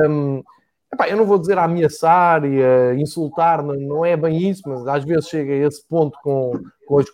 Um, 0.10 0.44
epá, 0.94 1.08
eu 1.08 1.16
não 1.16 1.26
vou 1.26 1.40
dizer 1.40 1.58
a 1.58 1.64
ameaçar 1.64 2.44
e 2.44 2.62
a 2.62 2.94
insultar, 2.96 3.64
não, 3.64 3.76
não, 3.76 4.06
é 4.06 4.18
bem 4.18 4.50
isso, 4.50 4.64
mas 4.66 4.86
às 4.86 5.06
vezes 5.06 5.30
chega 5.30 5.54
a 5.54 5.68
esse 5.68 5.88
ponto 5.88 6.18
com, 6.22 6.60
com 6.86 7.00
as 7.00 7.10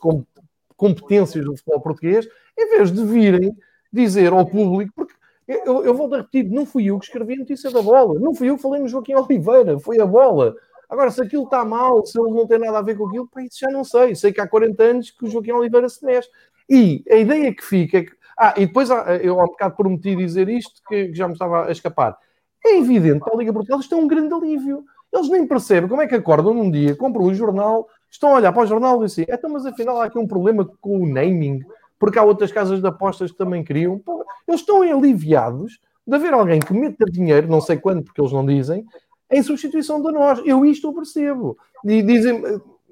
competências 0.81 1.45
do 1.45 1.55
futebol 1.55 1.79
português, 1.79 2.27
em 2.57 2.67
vez 2.75 2.91
de 2.91 3.05
virem 3.05 3.55
dizer 3.93 4.33
ao 4.33 4.43
público, 4.43 4.91
porque 4.95 5.13
eu, 5.47 5.85
eu 5.85 5.93
volto 5.93 6.15
a 6.15 6.17
repetir, 6.17 6.49
não 6.49 6.65
fui 6.65 6.85
eu 6.85 6.97
que 6.97 7.05
escrevi 7.05 7.35
a 7.35 7.37
notícia 7.37 7.69
da 7.69 7.83
bola, 7.83 8.19
não 8.19 8.33
fui 8.33 8.49
eu 8.49 8.55
que 8.55 8.63
falei 8.63 8.81
no 8.81 8.87
Joaquim 8.87 9.13
Oliveira, 9.13 9.79
foi 9.79 9.99
a 9.99 10.07
bola. 10.07 10.55
Agora, 10.89 11.11
se 11.11 11.21
aquilo 11.21 11.43
está 11.43 11.63
mal, 11.63 12.03
se 12.03 12.19
ele 12.19 12.31
não 12.31 12.47
tem 12.47 12.57
nada 12.57 12.79
a 12.79 12.81
ver 12.81 12.97
com 12.97 13.07
aquilo, 13.07 13.27
pá, 13.27 13.43
isso 13.43 13.59
já 13.59 13.69
não 13.69 13.83
sei. 13.83 14.15
Sei 14.15 14.33
que 14.33 14.41
há 14.41 14.47
40 14.47 14.83
anos 14.83 15.11
que 15.11 15.23
o 15.23 15.29
Joaquim 15.29 15.51
Oliveira 15.51 15.87
se 15.87 16.03
mexe. 16.03 16.29
E 16.67 17.03
a 17.09 17.15
ideia 17.15 17.53
que 17.53 17.63
fica 17.63 17.99
é 17.99 18.03
que. 18.03 18.11
Ah, 18.37 18.55
e 18.57 18.65
depois 18.65 18.89
eu 18.89 19.39
há 19.39 19.43
um 19.43 19.47
bocado 19.47 19.75
prometi 19.75 20.15
dizer 20.15 20.49
isto, 20.49 20.81
que, 20.87 21.13
já 21.13 21.27
me 21.27 21.33
estava 21.33 21.67
a 21.67 21.71
escapar. 21.71 22.17
É 22.65 22.77
evidente 22.77 23.19
para 23.19 23.35
a 23.35 23.37
Liga 23.37 23.53
Portugal 23.53 23.79
isto 23.79 23.93
é 23.93 23.97
um 23.97 24.07
grande 24.07 24.33
alívio. 24.33 24.83
Eles 25.13 25.29
nem 25.29 25.45
percebem 25.45 25.87
como 25.87 26.01
é 26.01 26.07
que 26.07 26.15
acordam 26.15 26.53
num 26.53 26.71
dia, 26.71 26.95
compram 26.95 27.25
um 27.25 27.33
jornal, 27.33 27.87
estão 28.11 28.33
a 28.33 28.35
olhar 28.35 28.51
para 28.51 28.63
o 28.63 28.67
jornal 28.67 29.01
e 29.01 29.07
dizem, 29.07 29.25
então, 29.29 29.49
mas 29.49 29.65
afinal 29.65 30.01
há 30.01 30.05
aqui 30.05 30.19
um 30.19 30.27
problema 30.27 30.69
com 30.81 31.01
o 31.01 31.07
naming, 31.07 31.61
porque 31.97 32.19
há 32.19 32.23
outras 32.23 32.51
casas 32.51 32.81
de 32.81 32.87
apostas 32.87 33.31
que 33.31 33.37
também 33.37 33.63
queriam. 33.63 33.97
Pô, 33.97 34.25
eles 34.47 34.59
estão 34.61 34.81
aliviados 34.81 35.79
de 36.05 36.15
haver 36.15 36.33
alguém 36.33 36.59
que 36.59 36.73
meta 36.73 37.05
dinheiro, 37.05 37.47
não 37.47 37.61
sei 37.61 37.77
quando, 37.77 38.03
porque 38.03 38.19
eles 38.19 38.33
não 38.33 38.45
dizem, 38.45 38.85
em 39.31 39.41
substituição 39.41 40.01
de 40.01 40.11
nós. 40.11 40.41
Eu 40.45 40.65
isto 40.65 40.87
eu 40.87 40.93
percebo. 40.93 41.57
E 41.85 42.01
dizem, 42.01 42.43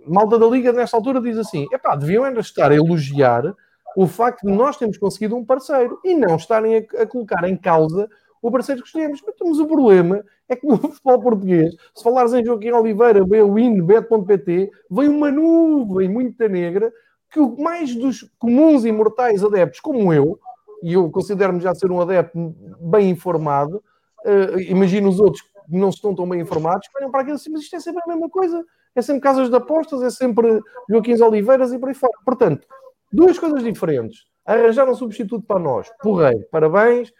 malta 0.08 0.40
da 0.40 0.48
Liga 0.48 0.72
nesta 0.72 0.96
altura 0.96 1.22
diz 1.22 1.38
assim: 1.38 1.68
epá, 1.72 1.96
deviam 1.96 2.24
ainda 2.24 2.40
estar 2.40 2.72
a 2.72 2.76
elogiar 2.76 3.54
o 3.98 4.08
facto 4.08 4.46
de 4.46 4.54
nós 4.54 4.78
termos 4.78 4.98
conseguido 4.98 5.36
um 5.36 5.44
parceiro 5.44 6.00
e 6.06 6.14
não 6.14 6.36
estarem 6.36 6.78
a, 6.78 7.02
a 7.02 7.06
colocar 7.08 7.44
em 7.50 7.58
causa 7.58 8.10
o 8.42 8.52
parceiro 8.52 8.82
que 8.82 8.88
escolhemos. 8.88 9.22
Mas 9.26 9.36
temos 9.36 9.60
o 9.60 9.68
problema 9.68 10.24
é 10.48 10.56
que 10.56 10.68
no 10.68 10.78
futebol 10.94 11.22
português, 11.22 11.76
se 11.96 12.04
falares 12.04 12.34
em 12.34 12.44
Joaquim 12.44 12.72
Oliveira, 12.72 13.24
Bwin, 13.24 13.82
Bet.pt, 13.82 14.72
vem 14.90 15.08
uma 15.10 15.32
nuvem 15.32 16.10
muito 16.10 16.48
negra 16.48 16.92
que 17.32 17.40
mais 17.62 17.96
dos 17.96 18.30
comuns 18.40 18.86
e 18.86 18.92
mortais 18.92 19.44
adeptos, 19.44 19.80
como 19.80 20.12
eu, 20.14 20.40
e 20.82 20.94
eu 20.94 21.10
considero-me 21.12 21.60
já 21.60 21.74
ser 21.76 21.92
um 21.92 22.02
adepto 22.02 22.56
bem 22.80 23.10
informado, 23.10 23.84
uh, 24.26 24.60
imagino 24.62 25.10
os 25.10 25.20
outros 25.20 25.42
que 25.42 25.50
não 25.70 25.90
estão 25.90 26.16
tão 26.16 26.28
bem 26.28 26.42
informados, 26.42 26.88
olham 26.98 27.12
para 27.12 27.22
aquilo 27.22 27.36
assim, 27.36 27.52
mas 27.52 27.62
isto 27.62 27.76
é 27.76 27.80
sempre 27.80 28.02
a 28.04 28.08
mesma 28.08 28.30
coisa, 28.30 28.66
é 28.96 29.02
sempre 29.02 29.22
casas 29.22 29.50
de 29.50 29.56
apostas, 29.56 30.02
é 30.02 30.10
sempre 30.10 30.60
Joaquim 30.90 31.22
Oliveiras 31.22 31.72
e 31.72 31.78
por 31.78 31.90
aí 31.90 31.96
fora. 31.96 32.14
Portanto, 32.26 32.68
duas 33.12 33.38
coisas 33.38 33.64
diferentes. 33.64 34.28
Arranjar 34.46 34.90
um 34.90 34.96
substituto 34.96 35.46
para 35.46 35.60
nós, 35.60 35.88
porreiro, 36.02 36.44
parabéns, 36.52 37.14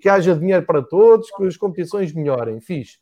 que 0.00 0.08
haja 0.08 0.34
dinheiro 0.34 0.64
para 0.64 0.82
todos, 0.82 1.30
que 1.30 1.46
as 1.46 1.56
competições 1.56 2.12
melhorem, 2.12 2.60
fixe 2.60 2.98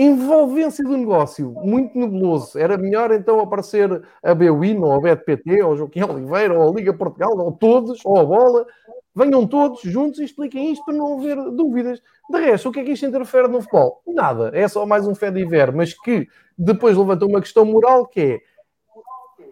envolvência 0.00 0.84
do 0.84 0.96
negócio 0.96 1.50
muito 1.64 1.98
nebuloso. 1.98 2.56
Era 2.56 2.78
melhor 2.78 3.10
então 3.10 3.40
aparecer 3.40 4.00
a 4.22 4.32
Bwin, 4.32 4.78
ou 4.78 4.92
a 4.92 5.00
BetPT, 5.00 5.60
ou 5.60 5.72
o 5.72 5.76
Joaquim 5.76 6.04
Oliveira, 6.04 6.56
ou 6.56 6.70
a 6.70 6.72
Liga 6.72 6.94
Portugal, 6.94 7.36
ou 7.36 7.50
todos, 7.50 8.00
ou 8.04 8.16
a 8.16 8.24
Bola. 8.24 8.64
Venham 9.12 9.44
todos 9.44 9.80
juntos 9.82 10.20
e 10.20 10.24
expliquem 10.24 10.70
isto 10.70 10.84
para 10.84 10.94
não 10.94 11.18
haver 11.18 11.36
dúvidas. 11.50 12.00
De 12.30 12.38
resto, 12.38 12.68
o 12.68 12.72
que 12.72 12.78
é 12.78 12.84
que 12.84 12.92
isto 12.92 13.06
interfere 13.06 13.48
no 13.48 13.60
futebol? 13.60 14.00
Nada. 14.06 14.52
É 14.54 14.68
só 14.68 14.86
mais 14.86 15.04
um 15.04 15.16
fé 15.16 15.32
de 15.32 15.44
ver, 15.44 15.72
mas 15.72 15.92
que 15.92 16.28
depois 16.56 16.96
levanta 16.96 17.26
uma 17.26 17.40
questão 17.40 17.64
moral 17.64 18.06
que 18.06 18.20
é 18.20 18.40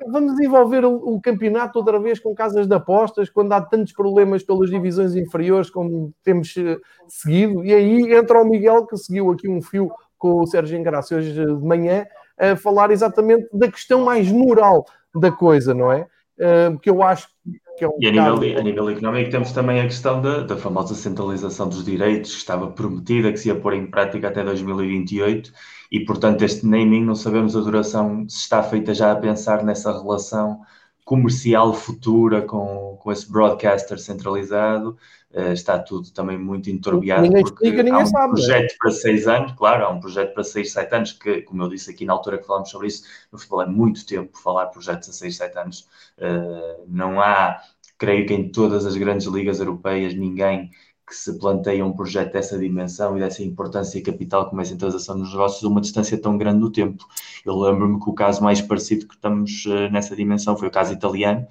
vamos 0.06 0.36
desenvolver 0.36 0.84
o, 0.84 0.94
o, 0.96 1.20
campeonato 1.20 1.78
outra 1.78 1.98
vez 1.98 2.18
com 2.18 2.34
casas 2.34 2.66
de 2.66 2.74
apostas, 2.74 3.30
quando 3.30 3.52
há 3.52 3.60
tantos 3.60 3.92
problemas 3.92 4.42
pelas 4.42 4.70
divisões 4.70 5.14
inferiores 5.14 5.70
como 5.70 6.12
temos 6.22 6.54
uh, 6.56 6.80
seguido, 7.08 7.64
e 7.64 7.72
aí 7.72 8.12
entra 8.14 8.42
o 8.42 8.44
Miguel 8.44 8.86
que 8.86 8.96
seguiu 8.96 9.30
aqui 9.30 9.48
um 9.48 9.62
fio 9.62 9.90
com 10.18 10.40
o 10.40 10.46
Sérgio 10.46 10.78
Engraça 10.78 11.16
hoje 11.16 11.32
de 11.32 11.46
manhã 11.64 12.06
a 12.38 12.56
falar 12.56 12.90
exatamente 12.90 13.48
da 13.52 13.70
questão 13.70 14.04
mais 14.04 14.30
moral 14.30 14.84
da 15.14 15.30
coisa, 15.32 15.72
não 15.72 15.90
é? 15.90 16.06
Uh, 16.38 16.78
que 16.78 16.90
eu 16.90 17.02
acho 17.02 17.28
que 17.28 17.65
é 17.84 17.88
um 17.88 17.96
E 18.00 18.06
a 18.06 18.10
nível, 18.10 18.58
a 18.58 18.62
nível 18.62 18.90
económico 18.90 19.30
temos 19.30 19.52
também 19.52 19.80
a 19.80 19.84
questão 19.84 20.20
da, 20.22 20.42
da 20.42 20.56
famosa 20.56 20.94
centralização 20.94 21.68
dos 21.68 21.84
direitos 21.84 22.32
que 22.32 22.38
estava 22.38 22.70
prometida, 22.70 23.32
que 23.32 23.38
se 23.38 23.48
ia 23.48 23.54
pôr 23.58 23.74
em 23.74 23.86
prática 23.86 24.28
até 24.28 24.42
2028 24.44 25.52
e, 25.90 26.04
portanto, 26.04 26.42
este 26.42 26.66
naming 26.66 27.04
não 27.04 27.14
sabemos 27.14 27.56
a 27.56 27.60
duração, 27.60 28.28
se 28.28 28.38
está 28.38 28.62
feita 28.62 28.94
já 28.94 29.12
a 29.12 29.16
pensar 29.16 29.64
nessa 29.64 29.92
relação 29.92 30.60
comercial 31.06 31.72
futura 31.72 32.42
com, 32.42 32.98
com 33.00 33.12
esse 33.12 33.30
broadcaster 33.30 33.96
centralizado. 33.96 34.98
Uh, 35.30 35.52
está 35.52 35.78
tudo 35.78 36.10
também 36.10 36.36
muito 36.36 36.68
entorbeado. 36.68 37.22
Ninguém 37.22 37.42
explica, 37.42 37.82
ninguém 37.82 38.00
há 38.00 38.02
um 38.02 38.06
sabe. 38.06 38.24
É? 38.24 38.28
projeto 38.28 38.76
para 38.78 38.90
seis 38.90 39.28
anos, 39.28 39.52
claro, 39.52 39.84
há 39.84 39.90
um 39.90 40.00
projeto 40.00 40.34
para 40.34 40.42
seis, 40.42 40.72
sete 40.72 40.94
anos, 40.94 41.12
que, 41.12 41.42
como 41.42 41.62
eu 41.62 41.68
disse 41.68 41.90
aqui 41.90 42.04
na 42.04 42.12
altura 42.12 42.38
que 42.38 42.46
falámos 42.46 42.70
sobre 42.70 42.88
isso, 42.88 43.04
no 43.30 43.38
futebol 43.38 43.62
é 43.62 43.66
muito 43.66 44.04
tempo 44.04 44.36
falar 44.36 44.66
projetos 44.66 45.08
a 45.08 45.12
seis, 45.12 45.36
sete 45.36 45.56
anos. 45.56 45.88
Uh, 46.18 46.84
não 46.88 47.20
há, 47.20 47.60
creio 47.96 48.26
que 48.26 48.34
em 48.34 48.50
todas 48.50 48.84
as 48.84 48.96
grandes 48.96 49.28
ligas 49.28 49.60
europeias, 49.60 50.12
ninguém 50.12 50.70
que 51.06 51.14
se 51.14 51.38
planteia 51.38 51.84
um 51.84 51.92
projeto 51.92 52.32
dessa 52.32 52.58
dimensão 52.58 53.16
e 53.16 53.20
dessa 53.20 53.42
importância 53.42 54.02
capital 54.02 54.48
como 54.48 54.60
é 54.60 54.64
a 54.64 54.66
centralização 54.66 55.16
dos 55.18 55.30
negócios 55.30 55.62
uma 55.62 55.80
distância 55.80 56.18
tão 56.20 56.36
grande 56.36 56.58
no 56.58 56.70
tempo. 56.70 57.06
Eu 57.44 57.56
lembro-me 57.56 58.00
que 58.00 58.10
o 58.10 58.12
caso 58.12 58.42
mais 58.42 58.60
parecido 58.60 59.06
que 59.06 59.14
estamos 59.14 59.64
uh, 59.66 59.90
nessa 59.92 60.16
dimensão 60.16 60.56
foi 60.56 60.66
o 60.66 60.70
caso 60.70 60.92
italiano, 60.92 61.46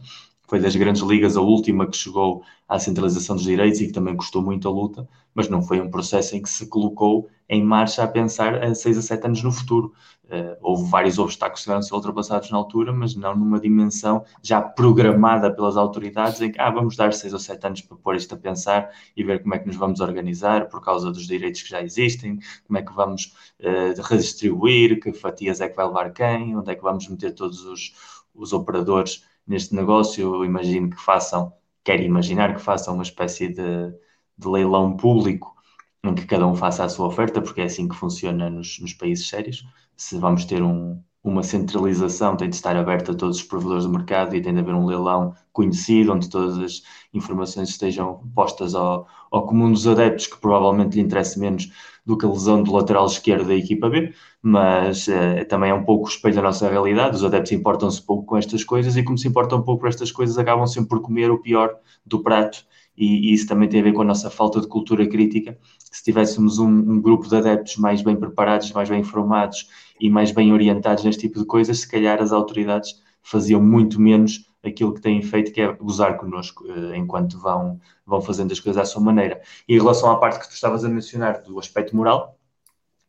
foi 0.47 0.59
das 0.59 0.75
grandes 0.75 1.01
ligas 1.01 1.37
a 1.37 1.41
última 1.41 1.87
que 1.87 1.97
chegou 1.97 2.43
à 2.67 2.79
centralização 2.79 3.35
dos 3.35 3.45
direitos 3.45 3.81
e 3.81 3.87
que 3.87 3.93
também 3.93 4.15
custou 4.15 4.41
muito 4.41 4.67
a 4.67 4.71
luta, 4.71 5.07
mas 5.33 5.49
não 5.49 5.61
foi 5.61 5.81
um 5.81 5.89
processo 5.89 6.35
em 6.35 6.41
que 6.41 6.49
se 6.49 6.67
colocou 6.67 7.29
em 7.47 7.63
marcha 7.63 8.03
a 8.03 8.07
pensar 8.07 8.63
a 8.63 8.73
seis 8.73 8.97
a 8.97 9.01
sete 9.01 9.25
anos 9.25 9.43
no 9.43 9.51
futuro. 9.51 9.93
Uh, 10.25 10.57
houve 10.59 10.89
vários 10.89 11.19
obstáculos 11.19 11.59
que 11.59 11.65
tiveram 11.65 11.83
ser 11.83 11.93
ultrapassados 11.93 12.49
na 12.49 12.57
altura, 12.57 12.91
mas 12.91 13.15
não 13.15 13.35
numa 13.35 13.59
dimensão 13.59 14.25
já 14.41 14.59
programada 14.59 15.53
pelas 15.53 15.77
autoridades 15.77 16.41
em 16.41 16.51
que 16.51 16.59
ah, 16.59 16.71
vamos 16.71 16.95
dar 16.95 17.13
seis 17.13 17.31
ou 17.31 17.37
sete 17.37 17.67
anos 17.67 17.81
para 17.81 17.95
pôr 17.97 18.15
isto 18.15 18.33
a 18.33 18.37
pensar 18.37 18.89
e 19.15 19.23
ver 19.23 19.43
como 19.43 19.53
é 19.53 19.59
que 19.59 19.67
nos 19.67 19.75
vamos 19.75 19.99
organizar 19.99 20.67
por 20.67 20.81
causa 20.81 21.11
dos 21.11 21.27
direitos 21.27 21.61
que 21.61 21.69
já 21.69 21.81
existem, 21.81 22.39
como 22.65 22.79
é 22.79 22.81
que 22.81 22.91
vamos 22.91 23.35
uh, 23.59 24.01
redistribuir, 24.01 24.99
que 24.99 25.13
fatias 25.13 25.61
é 25.61 25.69
que 25.69 25.75
vai 25.75 25.85
levar 25.85 26.11
quem, 26.11 26.57
onde 26.57 26.71
é 26.71 26.75
que 26.75 26.81
vamos 26.81 27.07
meter 27.07 27.31
todos 27.35 27.63
os, 27.63 27.93
os 28.33 28.51
operadores 28.51 29.23
neste 29.47 29.75
negócio. 29.75 30.35
Eu 30.35 30.45
imagino 30.45 30.89
que 30.89 30.97
façam, 31.01 31.53
quero 31.83 32.01
imaginar 32.03 32.55
que 32.55 32.61
façam 32.61 32.93
uma 32.93 33.03
espécie 33.03 33.47
de, 33.49 33.91
de 34.37 34.47
leilão 34.47 34.95
público 34.95 35.55
em 36.03 36.13
que 36.15 36.25
cada 36.25 36.45
um 36.47 36.55
faça 36.55 36.83
a 36.83 36.89
sua 36.89 37.07
oferta, 37.07 37.41
porque 37.41 37.61
é 37.61 37.65
assim 37.65 37.87
que 37.87 37.95
funciona 37.95 38.49
nos, 38.49 38.79
nos 38.79 38.93
países 38.93 39.27
sérios. 39.27 39.65
Se 39.97 40.17
vamos 40.17 40.45
ter 40.45 40.61
um, 40.61 41.01
uma 41.23 41.41
centralização, 41.41 42.37
tem 42.37 42.49
de 42.49 42.55
estar 42.55 42.75
aberta 42.75 43.11
a 43.11 43.15
todos 43.15 43.37
os 43.37 43.43
provedores 43.43 43.85
do 43.85 43.91
mercado 43.91 44.35
e 44.35 44.41
tem 44.41 44.53
de 44.53 44.59
haver 44.59 44.75
um 44.75 44.85
leilão 44.85 45.33
conhecido, 45.51 46.13
onde 46.13 46.29
todas 46.29 46.57
as 46.59 46.83
informações 47.13 47.69
estejam 47.69 48.21
postas 48.35 48.75
ao, 48.75 49.07
ao 49.31 49.47
comum 49.47 49.71
dos 49.71 49.87
adeptos, 49.87 50.27
que 50.27 50.37
provavelmente 50.37 50.93
lhe 50.95 51.01
interessa 51.01 51.39
menos 51.39 51.71
do 52.05 52.17
que 52.17 52.25
a 52.25 52.29
lesão 52.29 52.61
do 52.61 52.71
lateral 52.71 53.05
esquerdo 53.05 53.47
da 53.47 53.55
equipa 53.55 53.89
B, 53.89 54.13
mas 54.41 55.07
uh, 55.07 55.45
também 55.49 55.71
é 55.71 55.73
um 55.73 55.83
pouco 55.83 56.05
o 56.05 56.07
espelho 56.07 56.35
da 56.35 56.41
nossa 56.41 56.69
realidade. 56.69 57.15
Os 57.15 57.23
adeptos 57.23 57.51
importam-se 57.51 58.01
pouco 58.01 58.25
com 58.25 58.37
estas 58.37 58.63
coisas 58.63 58.95
e, 58.95 59.03
como 59.03 59.17
se 59.17 59.27
importam 59.27 59.61
pouco 59.61 59.81
com 59.81 59.87
estas 59.87 60.11
coisas, 60.11 60.37
acabam 60.37 60.67
sempre 60.67 60.89
por 60.89 61.01
comer 61.01 61.31
o 61.31 61.41
pior 61.41 61.75
do 62.05 62.21
prato 62.21 62.65
e, 62.97 63.29
e, 63.29 63.33
isso 63.33 63.47
também 63.47 63.67
tem 63.67 63.81
a 63.81 63.83
ver 63.83 63.93
com 63.93 64.01
a 64.01 64.05
nossa 64.05 64.29
falta 64.29 64.61
de 64.61 64.67
cultura 64.67 65.07
crítica. 65.07 65.57
Se 65.91 66.03
tivéssemos 66.03 66.59
um, 66.59 66.67
um, 66.67 67.01
grupo 67.01 67.27
de 67.27 67.35
adeptos 67.35 67.77
mais 67.77 68.01
bem 68.01 68.15
preparados, 68.15 68.71
mais 68.71 68.89
bem 68.89 69.01
informados 69.01 69.67
e 69.99 70.09
mais 70.09 70.31
bem 70.31 70.53
orientados 70.53 71.03
neste 71.03 71.21
tipo 71.21 71.39
de 71.39 71.45
coisas, 71.45 71.79
se 71.79 71.89
calhar 71.89 72.21
as 72.21 72.31
autoridades 72.31 73.01
faziam 73.21 73.61
muito 73.61 73.99
menos 73.99 74.45
aquilo 74.67 74.93
que 74.93 75.01
têm 75.01 75.21
feito, 75.21 75.51
que 75.51 75.61
é 75.61 75.71
gozar 75.73 76.17
connosco, 76.17 76.63
uh, 76.65 76.95
enquanto 76.95 77.39
vão, 77.39 77.79
vão 78.05 78.21
fazendo 78.21 78.51
as 78.51 78.59
coisas 78.59 78.81
à 78.81 78.85
sua 78.85 79.01
maneira. 79.01 79.41
E 79.67 79.75
em 79.75 79.79
relação 79.79 80.11
à 80.11 80.17
parte 80.17 80.39
que 80.39 80.47
tu 80.49 80.53
estavas 80.53 80.83
a 80.85 80.89
mencionar 80.89 81.41
do 81.41 81.59
aspecto 81.59 81.95
moral, 81.95 82.37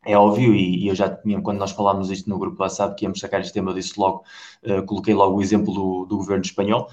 é 0.04 0.16
óbvio, 0.16 0.54
e, 0.54 0.86
eu 0.86 0.94
já 0.94 1.08
tinha, 1.14 1.40
quando 1.40 1.58
nós 1.58 1.72
falámos 1.72 2.10
isto 2.10 2.30
no 2.30 2.38
grupo 2.38 2.62
WhatsApp, 2.62 2.94
que 2.96 3.04
íamos 3.04 3.20
sacar 3.20 3.40
este 3.40 3.52
tema, 3.52 3.70
eu 3.70 3.74
disse 3.74 3.98
logo, 3.98 4.24
uh, 4.64 4.84
coloquei 4.86 5.14
logo 5.14 5.36
o 5.38 5.42
exemplo 5.42 5.74
do, 5.74 6.06
do 6.06 6.16
governo 6.18 6.44
espanhol. 6.44 6.88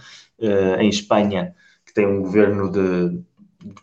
em 0.79 0.89
Espanha, 0.89 1.55
que 1.85 1.93
tem 1.93 2.07
um 2.07 2.21
governo 2.21 2.69
de 2.69 3.23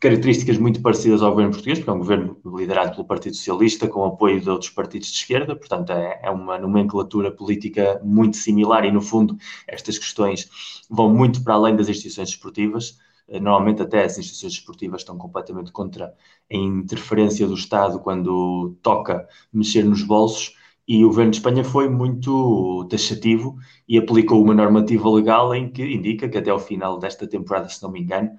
características 0.01 0.59
muito 0.59 0.81
parecidas 0.83 1.23
ao 1.23 1.31
governo 1.31 1.53
português, 1.53 1.79
porque 1.79 1.91
é 1.91 1.93
um 1.93 1.99
governo 1.99 2.37
liderado 2.45 2.93
pelo 2.93 3.07
Partido 3.07 3.37
Socialista, 3.37 3.89
com 3.89 4.05
apoio 4.05 4.41
de 4.41 4.51
outros 4.51 4.71
partidos 4.71 5.09
de 5.09 5.19
esquerda, 5.19 5.57
portanto 5.57 5.91
é, 5.91 6.21
é, 6.23 6.31
uma 6.31 6.59
nomenclatura 6.59 7.31
política 7.31 8.01
muito 8.05 8.37
similar 8.37 8.85
e, 8.85 8.93
no 8.93 9.01
fundo, 9.01 9.37
estas 9.67 9.99
questões 9.99 10.49
vão 10.89 11.13
muito 11.13 11.43
para 11.43 11.55
além 11.55 11.77
das 11.77 11.89
instituições 11.89 12.31
esportivas. 12.31 12.99
Eh, 13.29 13.41
normalmente, 13.41 13.83
até 13.83 14.05
as 14.05 14.19
instituições 14.19 14.53
esportivas 14.55 15.01
estão 15.03 15.17
completamente 15.17 15.73
contra 15.73 16.07
a 16.53 16.57
interferência 16.57 17.47
do 17.47 17.55
Estado 17.55 18.01
quando 18.01 18.77
toca 18.83 19.27
mexer 19.53 19.85
nos 19.85 20.03
bolsos. 20.03 20.55
E 20.87 21.05
o 21.05 21.09
governo 21.09 21.31
de 21.31 21.37
Espanha 21.37 21.63
foi 21.63 21.89
muito 21.89 22.85
taxativo 22.91 23.57
e 23.89 23.97
aplicou 23.97 24.43
uma 24.43 24.55
normativa 24.55 25.09
legal 25.09 25.55
em 25.55 25.71
que 25.71 25.85
indica 25.85 26.29
que 26.29 26.37
até 26.37 26.51
ao 26.51 26.59
final 26.59 26.99
desta 26.99 27.29
temporada, 27.29 27.69
se 27.69 27.81
não 27.81 27.93
me 27.93 28.01
engano, 28.01 28.31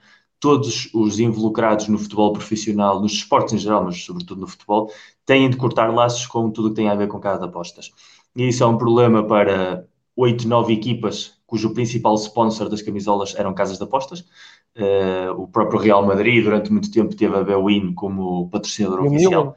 todos 0.42 0.90
os 0.92 1.20
involucrados 1.20 1.88
no 1.88 2.00
futebol 2.00 2.34
profissional, 2.34 3.00
nos 3.00 3.14
esportes 3.14 3.54
em 3.54 3.58
geral, 3.60 3.86
mas 3.86 4.04
sobretudo 4.04 4.42
no 4.42 4.48
futebol, 4.48 4.92
têm 5.24 5.48
de 5.50 5.56
cortar 5.56 5.94
laços 5.94 6.26
com 6.26 6.50
tudo 6.50 6.68
o 6.68 6.70
que 6.72 6.78
tem 6.78 6.90
a 6.90 6.96
ver 6.96 7.08
com 7.08 7.20
cada 7.20 7.38
de 7.38 7.46
apostas. 7.46 7.92
E 8.36 8.48
isso 8.48 8.64
é 8.64 8.68
um 8.68 8.78
problema 8.78 9.24
para 9.24 9.86
oito, 10.16 10.48
nove 10.48 10.74
equipas 10.74 11.40
cujo 11.46 11.74
principal 11.74 12.16
sponsor 12.16 12.70
das 12.70 12.82
camisolas 12.82 13.36
eram 13.36 13.54
casas 13.54 13.78
de 13.78 13.84
apostas. 13.84 14.22
Uh, 14.76 15.34
o 15.38 15.48
próprio 15.48 15.80
Real 15.80 16.06
Madrid, 16.06 16.42
durante 16.44 16.72
muito 16.72 16.90
tempo, 16.90 17.14
teve 17.14 17.36
a 17.36 17.44
Bewin 17.44 17.94
como 17.94 18.50
patrocinador 18.50 19.06
oficial. 19.06 19.56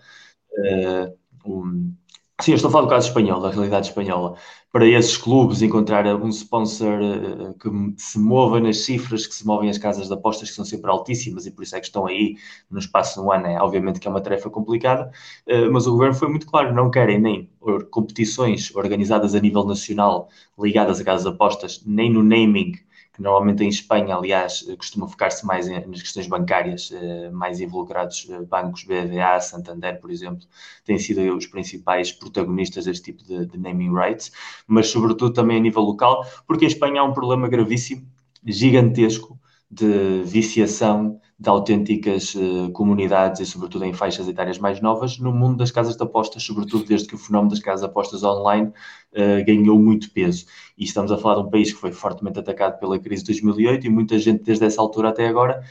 Uh, 0.59 1.17
um, 1.47 1.95
sim, 2.41 2.53
eu 2.53 2.57
estou 2.57 2.69
a 2.69 2.73
falar 2.73 2.85
do 2.85 2.91
caso 2.91 3.09
espanhol, 3.09 3.41
da 3.41 3.51
realidade 3.51 3.89
espanhola 3.89 4.37
para 4.75 4.89
esses 4.89 5.17
clubes 5.17 5.63
encontrar 5.63 6.05
um 6.17 6.29
sponsor 6.31 7.01
uh, 7.01 7.55
que 7.55 7.71
se 7.97 8.19
mova 8.19 8.59
nas 8.59 8.79
cifras 8.79 9.25
que 9.25 9.33
se 9.33 9.47
movem 9.47 9.71
as 9.71 9.79
casas 9.79 10.09
de 10.09 10.15
apostas, 10.15 10.51
que 10.51 10.57
são 10.57 10.65
sempre 10.65 10.91
altíssimas 10.91 11.47
e 11.47 11.53
por 11.53 11.63
isso 11.63 11.77
é 11.77 11.81
que 11.81 11.87
estão 11.87 12.07
aí 12.09 12.37
no 12.69 12.81
espaço 12.81 13.23
um 13.25 13.31
ano. 13.31 13.47
É, 13.47 13.61
obviamente 13.63 14.01
que 14.01 14.09
é 14.09 14.11
uma 14.11 14.21
tarefa 14.21 14.51
complicada, 14.51 15.13
uh, 15.47 15.73
mas 15.73 15.87
o 15.87 15.93
governo 15.93 16.15
foi 16.17 16.29
muito 16.29 16.47
claro: 16.49 16.75
não 16.75 16.91
querem 16.91 17.21
nem 17.21 17.49
competições 17.93 18.75
organizadas 18.75 19.33
a 19.37 19.41
nível 19.41 19.65
nacional 19.65 20.29
ligadas 20.59 21.01
a 21.01 21.05
casas 21.05 21.23
de 21.23 21.29
apostas, 21.29 21.83
nem 21.87 22.13
no 22.13 22.25
naming 22.25 22.73
que 23.15 23.23
normalmente 23.23 23.63
em 23.63 23.69
Espanha, 23.69 24.17
aliás, 24.17 24.63
costuma 24.77 25.09
focar-se 25.09 25.47
mais 25.47 25.69
em, 25.69 25.87
nas 25.87 26.03
questões 26.03 26.27
bancárias, 26.27 26.91
eh, 26.93 27.31
mais 27.31 27.61
involucrados 27.61 28.27
eh, 28.29 28.41
bancos 28.43 28.83
BBVA, 28.85 29.41
Santander, 29.41 30.01
por 30.01 30.11
exemplo, 30.11 30.45
têm 30.85 30.99
sido 30.99 31.21
os 31.37 31.47
principais 31.47 32.11
protagonistas 32.13 32.87
deste 32.87 33.13
tipo 33.13 33.23
de, 33.25 33.47
de 33.47 33.57
naming 33.57 33.95
rights, 33.95 34.33
mas 34.67 34.89
sobretudo 34.89 35.33
também 35.33 35.59
a 35.59 35.61
nível 35.61 35.83
local, 35.83 36.27
porque 36.47 36.65
em 36.65 36.69
Espanha 36.69 37.01
há 37.03 37.05
um 37.05 37.13
problema 37.13 37.49
gravíssimo, 37.49 38.05
gigantesco, 38.45 39.39
de 39.71 40.23
viciação 40.25 41.21
de 41.39 41.49
autênticas 41.49 42.35
uh, 42.35 42.71
comunidades 42.73 43.41
e, 43.41 43.47
sobretudo, 43.47 43.85
em 43.85 43.93
faixas 43.93 44.29
etárias 44.29 44.59
mais 44.59 44.81
novas, 44.81 45.19
no 45.19 45.33
mundo 45.33 45.59
das 45.59 45.71
casas 45.71 45.97
de 45.97 46.03
apostas, 46.03 46.43
sobretudo 46.43 46.85
desde 46.85 47.09
que 47.09 47.15
o 47.15 47.19
fenómeno 47.19 47.51
das 47.51 47.61
casas 47.61 47.81
de 47.81 47.87
apostas 47.87 48.23
online 48.23 48.69
uh, 48.69 49.45
ganhou 49.45 49.79
muito 49.79 50.11
peso. 50.13 50.47
E 50.79 50.85
estamos 50.85 51.11
a 51.11 51.19
falar 51.19 51.43
de 51.43 51.49
um 51.49 51.51
país 51.51 51.73
que 51.73 51.79
foi 51.79 51.93
fortemente 51.93 52.39
atacado 52.39 52.79
pela 52.79 52.99
crise 52.99 53.23
de 53.25 53.33
2008 53.33 53.87
e 53.87 53.91
muita 53.91 54.19
gente, 54.19 54.45
desde 54.45 54.65
essa 54.65 54.81
altura 54.81 55.09
até 55.09 55.27
agora, 55.27 55.63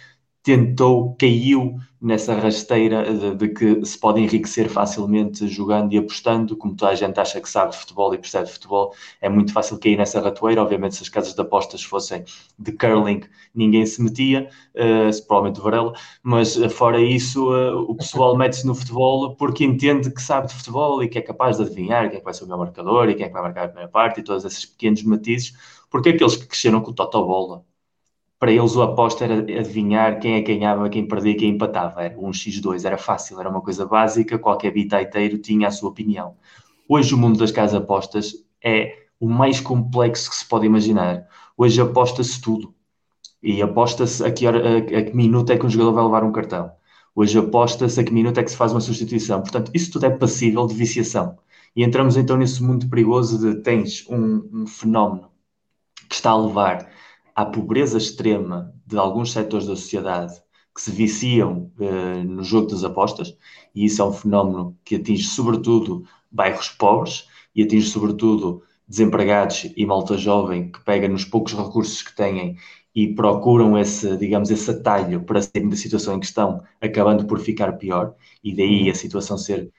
tentou, 0.44 1.16
caiu 1.18 1.80
nessa 2.02 2.36
rasteira 2.36 3.02
de, 3.14 3.36
de, 3.36 3.48
que 3.48 3.86
se 3.86 3.98
pode 3.98 4.20
enriquecer 4.20 4.68
facilmente 4.68 5.48
jogando 5.48 5.94
e 5.94 5.98
apostando, 5.98 6.58
como 6.58 6.76
toda 6.76 6.92
a 6.92 6.96
gente 6.96 7.18
acha 7.18 7.40
que 7.40 7.50
sabe 7.50 7.72
de 7.72 7.78
futebol 7.78 8.14
e 8.14 8.18
percebe 8.18 8.48
de 8.48 8.52
futebol, 8.52 8.94
é 9.22 9.30
muito 9.30 9.54
fácil 9.54 9.80
cair 9.80 9.98
nessa 9.98 10.20
ratoeira. 10.20 10.62
Obviamente, 10.62 10.96
se 10.96 11.04
as 11.04 11.08
casas 11.08 11.34
de 11.34 11.40
apostas 11.40 11.82
fossem 11.82 12.26
de 12.60 12.74
curling, 12.74 13.22
ninguém 13.56 13.86
se 13.86 14.02
metia, 14.04 14.50
uh, 14.76 15.26
provavelmente 15.26 15.62
o 15.62 15.64
Varela, 15.64 15.94
mas 16.22 16.58
uh, 16.58 16.70
fora 16.70 17.00
isso, 17.00 17.50
uh, 17.50 17.80
o 17.90 17.96
pessoal 17.96 18.36
mete-se 18.38 18.68
no 18.68 18.76
futebol 18.76 19.36
porque 19.38 19.64
entende 19.64 20.12
que 20.12 20.22
sabe 20.22 20.48
de 20.48 20.56
futebol 20.56 21.02
e 21.02 21.08
que 21.08 21.18
é 21.18 21.22
capaz 21.22 21.56
de 21.56 21.64
adivinhar 21.64 22.10
quem 22.10 22.18
é 22.18 22.20
que 22.20 22.26
vai 22.26 22.34
ser 22.34 22.44
o 22.44 22.48
meu 22.48 22.58
marcador 22.58 23.10
e 23.10 23.16
quem 23.16 23.26
é 23.26 23.28
que 23.30 23.34
vai 23.34 23.44
marcar 23.44 23.64
a 23.64 23.68
primeira 23.68 23.90
parte 23.90 24.20
e 24.20 24.24
todos 24.24 24.44
esses 24.44 24.66
pequenos 24.66 25.02
matizes, 25.04 25.54
porque 25.90 26.10
aqueles 26.10 26.36
que 26.36 26.48
cresceram 26.48 26.82
com 26.82 26.92
o 26.92 26.94
Totobola 26.94 27.64
para 28.44 28.52
eles 28.52 28.76
o 28.76 28.82
aposta 28.82 29.24
era 29.24 29.36
adivinhar 29.36 30.20
quem 30.20 30.34
é 30.34 30.42
que 30.42 30.54
ganhava, 30.54 30.90
quem 30.90 31.08
perdia, 31.08 31.34
quem 31.34 31.52
empatava. 31.52 32.04
Era 32.04 32.20
um 32.20 32.32
x2, 32.32 32.84
era 32.84 32.98
fácil, 32.98 33.40
era 33.40 33.50
uma 33.50 33.62
coisa 33.62 33.86
básica, 33.86 34.38
qualquer 34.38 34.72
bitaiteiro 34.72 35.38
tinha 35.38 35.70
a 35.70 35.72
sua 35.72 35.88
opinião. 35.92 36.36
Hoje 36.90 37.16
o 37.16 37.18
mundo 37.18 37.40
das 37.40 37.52
casas 37.52 37.82
apostas 37.82 38.44
é 38.62 39.06
o 39.18 39.30
mais 39.30 39.62
complexo 39.62 40.30
que 40.30 40.36
se 40.36 40.46
pode 40.46 40.66
imaginar. 40.66 41.26
Hoje 41.56 41.80
aposta-se 41.80 42.42
tudo. 42.42 42.76
E 43.42 43.62
aposta-se 43.62 44.22
a 44.26 44.30
que, 44.30 44.46
hora, 44.46 44.62
a, 44.62 44.78
a 44.80 45.04
que 45.04 45.16
minuto 45.16 45.50
é 45.54 45.58
que 45.58 45.66
um 45.66 45.70
jogador 45.70 45.94
vai 45.94 46.04
levar 46.04 46.26
um 46.26 46.32
cartão. 46.34 46.70
Hoje 47.16 47.40
aposta-se 47.40 47.98
a 47.98 48.04
que 48.04 48.12
minuto 48.12 48.42
é 48.42 48.44
que 48.44 48.52
se 48.52 48.58
faz 48.58 48.74
uma 48.74 48.82
substituição. 48.82 49.40
Portanto, 49.40 49.72
isso 49.74 49.90
tudo 49.90 50.06
é 50.06 50.10
passível 50.10 50.68
de 50.68 50.74
viciação. 50.74 51.38
E 51.74 51.82
entramos 51.82 52.18
então 52.18 52.36
nesse 52.36 52.62
mundo 52.62 52.90
perigoso 52.90 53.40
de 53.40 53.62
tens 53.62 54.06
um, 54.10 54.50
um 54.52 54.68
fenómeno 54.68 55.30
que 56.10 56.16
está 56.16 56.32
a 56.32 56.38
levar 56.38 56.92
à 57.36 57.46
pobreza 57.46 57.98
extrema 57.98 58.74
de 58.86 58.98
alguns 58.98 59.32
setores 59.32 59.68
da 59.68 59.76
sociedade 59.76 60.34
que 60.74 60.82
se 60.82 60.92
viciam 60.92 61.72
uh, 61.80 62.24
no 62.24 62.44
jogo 62.44 62.68
das 62.68 62.84
apostas, 62.84 63.36
e 63.76 63.86
isso 63.86 64.02
é 64.02 64.06
um 64.06 64.14
fenómeno 64.14 64.78
que 64.84 64.96
atinge 64.96 65.24
sobretudo 65.24 66.04
bairros 66.32 66.70
pobres 66.70 67.28
e 67.56 67.64
atinge 67.64 67.90
sobretudo 67.90 68.64
desempregados 68.88 69.72
e 69.76 69.86
malta 69.86 70.18
jovem 70.18 70.72
que 70.72 70.80
pega 70.84 71.08
nos 71.08 71.26
poucos 71.26 71.54
recursos 71.54 72.02
que 72.02 72.16
têm 72.16 72.58
e 72.96 73.14
procuram 73.14 73.78
esse, 73.78 74.16
digamos, 74.18 74.52
esse 74.52 74.70
atalho 74.70 75.24
para 75.24 75.42
sair 75.42 75.68
da 75.68 75.76
situação 75.76 76.16
em 76.16 76.20
que 76.20 76.26
estão, 76.26 76.64
acabando 76.80 77.26
por 77.26 77.40
ficar 77.40 77.74
pior, 77.74 78.14
e 78.44 78.56
daí 78.56 78.90
a 78.90 78.96
situação 78.96 79.38
ser 79.38 79.72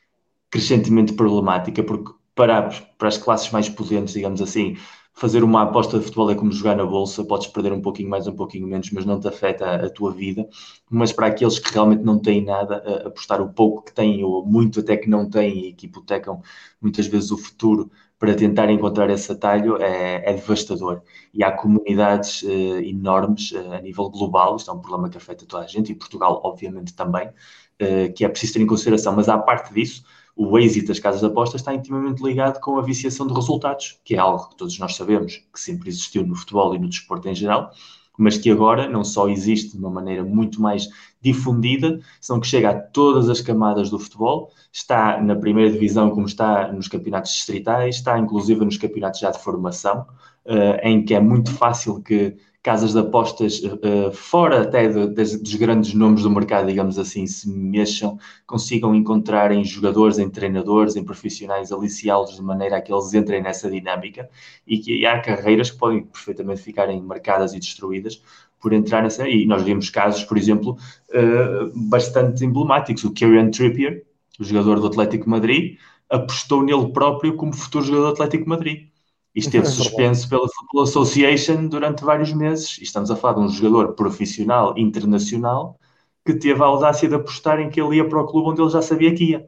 crescentemente 0.51 1.13
problemática, 1.13 1.83
porque 1.83 2.13
para, 2.35 2.71
para 2.99 3.09
as 3.09 3.17
classes 3.17 3.51
mais 3.53 3.69
potentes, 3.69 4.15
digamos 4.15 4.43
assim, 4.43 4.77
fazer 5.15 5.45
uma 5.45 5.63
aposta 5.63 5.99
de 5.99 6.05
futebol 6.05 6.31
é 6.31 6.35
como 6.35 6.51
jogar 6.53 6.77
na 6.77 6.85
bolsa, 6.85 7.25
podes 7.25 7.47
perder 7.47 7.73
um 7.73 7.81
pouquinho 7.81 8.11
mais, 8.11 8.27
um 8.27 8.35
pouquinho 8.35 8.67
menos, 8.67 8.91
mas 8.91 9.05
não 9.05 9.21
te 9.21 9.29
afeta 9.29 9.65
a, 9.65 9.87
a 9.87 9.91
tua 9.91 10.13
vida. 10.13 10.47
Mas 10.91 11.13
para 11.13 11.29
aqueles 11.29 11.59
que 11.59 11.73
realmente 11.73 12.03
não 12.03 12.19
têm 12.19 12.45
nada, 12.45 12.83
a, 12.85 13.09
apostar 13.09 13.41
o 13.41 13.49
pouco 13.49 13.83
que 13.85 13.95
têm, 13.95 14.25
ou 14.25 14.45
muito 14.45 14.81
até 14.81 14.97
que 14.97 15.09
não 15.09 15.31
têm, 15.31 15.69
e 15.69 15.73
que 15.73 15.87
hipotecam 15.87 16.43
muitas 16.81 17.07
vezes 17.07 17.31
o 17.31 17.39
futuro 17.39 17.91
para 18.19 18.35
tentar 18.35 18.71
encontrar 18.71 19.09
esse 19.11 19.31
atalho, 19.31 19.81
é, 19.81 20.31
é 20.31 20.35
devastador. 20.35 21.03
E 21.33 21.45
há 21.45 21.53
comunidades 21.53 22.43
uh, 22.43 22.81
enormes 22.81 23.53
uh, 23.53 23.73
a 23.75 23.81
nível 23.81 24.09
global, 24.11 24.57
isto 24.57 24.71
é 24.71 24.75
um 24.75 24.81
problema 24.81 25.09
que 25.09 25.17
afeta 25.17 25.47
toda 25.47 25.65
a 25.65 25.67
gente, 25.67 25.93
e 25.93 25.95
Portugal, 25.95 26.41
obviamente, 26.45 26.95
também, 26.95 27.29
uh, 27.29 28.13
que 28.15 28.25
é 28.25 28.29
preciso 28.29 28.55
ter 28.55 28.61
em 28.63 28.67
consideração. 28.67 29.15
Mas 29.15 29.29
à 29.29 29.39
parte 29.39 29.73
disso, 29.75 30.05
o 30.37 30.59
êxito 30.59 30.89
das 30.89 30.99
casas 30.99 31.21
de 31.21 31.27
apostas 31.27 31.61
está 31.61 31.75
intimamente 31.75 32.23
ligado 32.23 32.61
com 32.61 32.77
a 32.79 32.83
viciação 32.83 33.27
de 33.27 33.35
resultados, 33.35 34.01
que 34.05 34.15
é 34.15 34.19
algo 34.19 34.49
que 34.49 34.57
todos 34.57 34.79
nós 34.79 34.97
sabemos 34.97 35.45
que 35.53 35.61
sempre 35.61 35.89
existiu 35.89 36.27
no 36.27 36.35
futebol 36.35 36.75
e 36.75 36.79
no 36.79 36.89
desporto 36.89 37.29
em 37.29 37.35
geral, 37.35 37.71
mas 38.19 38.39
que 38.39 38.51
agora 38.51 38.89
não 38.89 39.05
só 39.05 39.29
existe 39.29 39.73
de 39.73 39.79
uma 39.79 39.91
maneira 39.91 40.25
muito 40.25 40.61
mais 40.61 40.89
difundida, 41.21 42.01
senão 42.21 42.41
que 42.41 42.47
chega 42.47 42.71
a 42.71 42.81
todas 42.81 43.29
as 43.29 43.41
camadas 43.41 43.91
do 43.91 43.99
futebol, 43.99 44.53
está 44.73 45.21
na 45.21 45.37
primeira 45.37 45.71
divisão 45.71 46.11
como 46.11 46.27
está 46.27 46.73
nos 46.73 46.89
campeonatos 46.89 47.33
distritais, 47.33 47.97
está 47.97 48.19
inclusive 48.19 48.65
nos 48.65 48.77
campeonatos 48.77 49.21
já 49.21 49.31
de 49.31 49.39
formação, 49.39 50.07
uh, 50.47 50.79
em 50.83 51.05
que 51.05 51.15
é 51.15 51.21
muito 51.21 51.51
fácil 51.53 52.01
que 52.03 52.37
casas 52.65 52.95
de 52.95 52.99
apostas 52.99 53.61
uh, 53.63 54.11
fora 54.11 54.63
até 54.63 54.89
de, 54.89 55.07
de, 55.09 55.37
dos 55.37 55.55
grandes 55.55 55.93
nomes 55.93 56.23
do 56.23 56.31
mercado, 56.31 56.67
digamos 56.67 56.99
assim, 56.99 57.27
se 57.27 57.47
mexam, 57.47 58.19
consigam 58.47 58.95
encontrar 58.95 59.53
em 59.53 59.63
jogadores, 59.63 60.19
em 60.19 60.31
treinadores, 60.31 60.97
em 60.97 61.05
profissionais, 61.05 61.71
aliciá-los 61.71 62.37
de 62.37 62.43
maneira 62.43 62.79
a 62.79 62.81
que 62.81 62.91
eles 62.91 63.13
entrem 63.13 63.43
nessa 63.43 63.71
dinâmica 63.71 64.31
e 64.67 64.79
que 64.79 64.95
e 65.01 65.07
há 65.07 65.21
carreiras 65.21 65.71
que 65.71 65.77
podem 65.77 66.05
perfeitamente 66.05 66.63
ficarem 66.63 67.03
marcadas 67.03 67.53
e 67.53 67.59
destruídas 67.59 68.23
por 68.59 68.73
entrar 68.73 69.03
nessa. 69.03 69.29
E 69.29 69.45
nós 69.45 69.63
vimos 69.63 69.91
casos, 69.91 70.25
por 70.25 70.39
exemplo, 70.39 70.79
uh, 71.11 71.71
bastante 71.91 72.47
emblemáticos. 72.47 73.05
O 73.05 73.13
Kieran 73.13 73.51
Trippier, 73.51 74.05
o 74.41 74.45
jogador 74.45 74.81
do 74.81 74.87
Atlético 74.87 75.29
Madrid, 75.29 75.77
apostou 76.09 76.63
nele 76.63 76.91
próprio 76.93 77.37
como 77.37 77.53
futuro 77.53 77.85
jogador 77.85 78.07
do 78.07 78.13
Atlético 78.15 78.49
Madrid 78.49 78.94
e 79.35 79.41
esteve 79.41 79.67
suspenso 79.69 80.29
pela 80.29 80.49
Football 80.49 80.83
Association 80.83 81.67
durante 81.67 82.05
vários 82.05 82.33
meses. 82.33 82.79
E 82.79 82.85
estamos 82.85 83.11
a 83.11 83.17
falar 83.17 83.35
de 83.35 83.41
um 83.41 83.49
jogador 83.49 83.95
profissional, 83.95 84.77
internacional, 84.79 85.79
que 86.25 86.35
teve 86.35 86.63
a 86.63 86.67
audácia 86.67 87.09
de 87.09 87.15
apostar 87.15 87.61
em 87.61 87.69
que 87.69 87.81
ele 87.81 87.97
ia 87.97 88.09
para 88.09 88.21
o 88.21 88.27
clube 88.27 88.51
onde 88.51 88.63
ele 88.63 88.71
já 88.71 88.83
sabia 88.83 89.15
que 89.15 89.31
ia. 89.31 89.47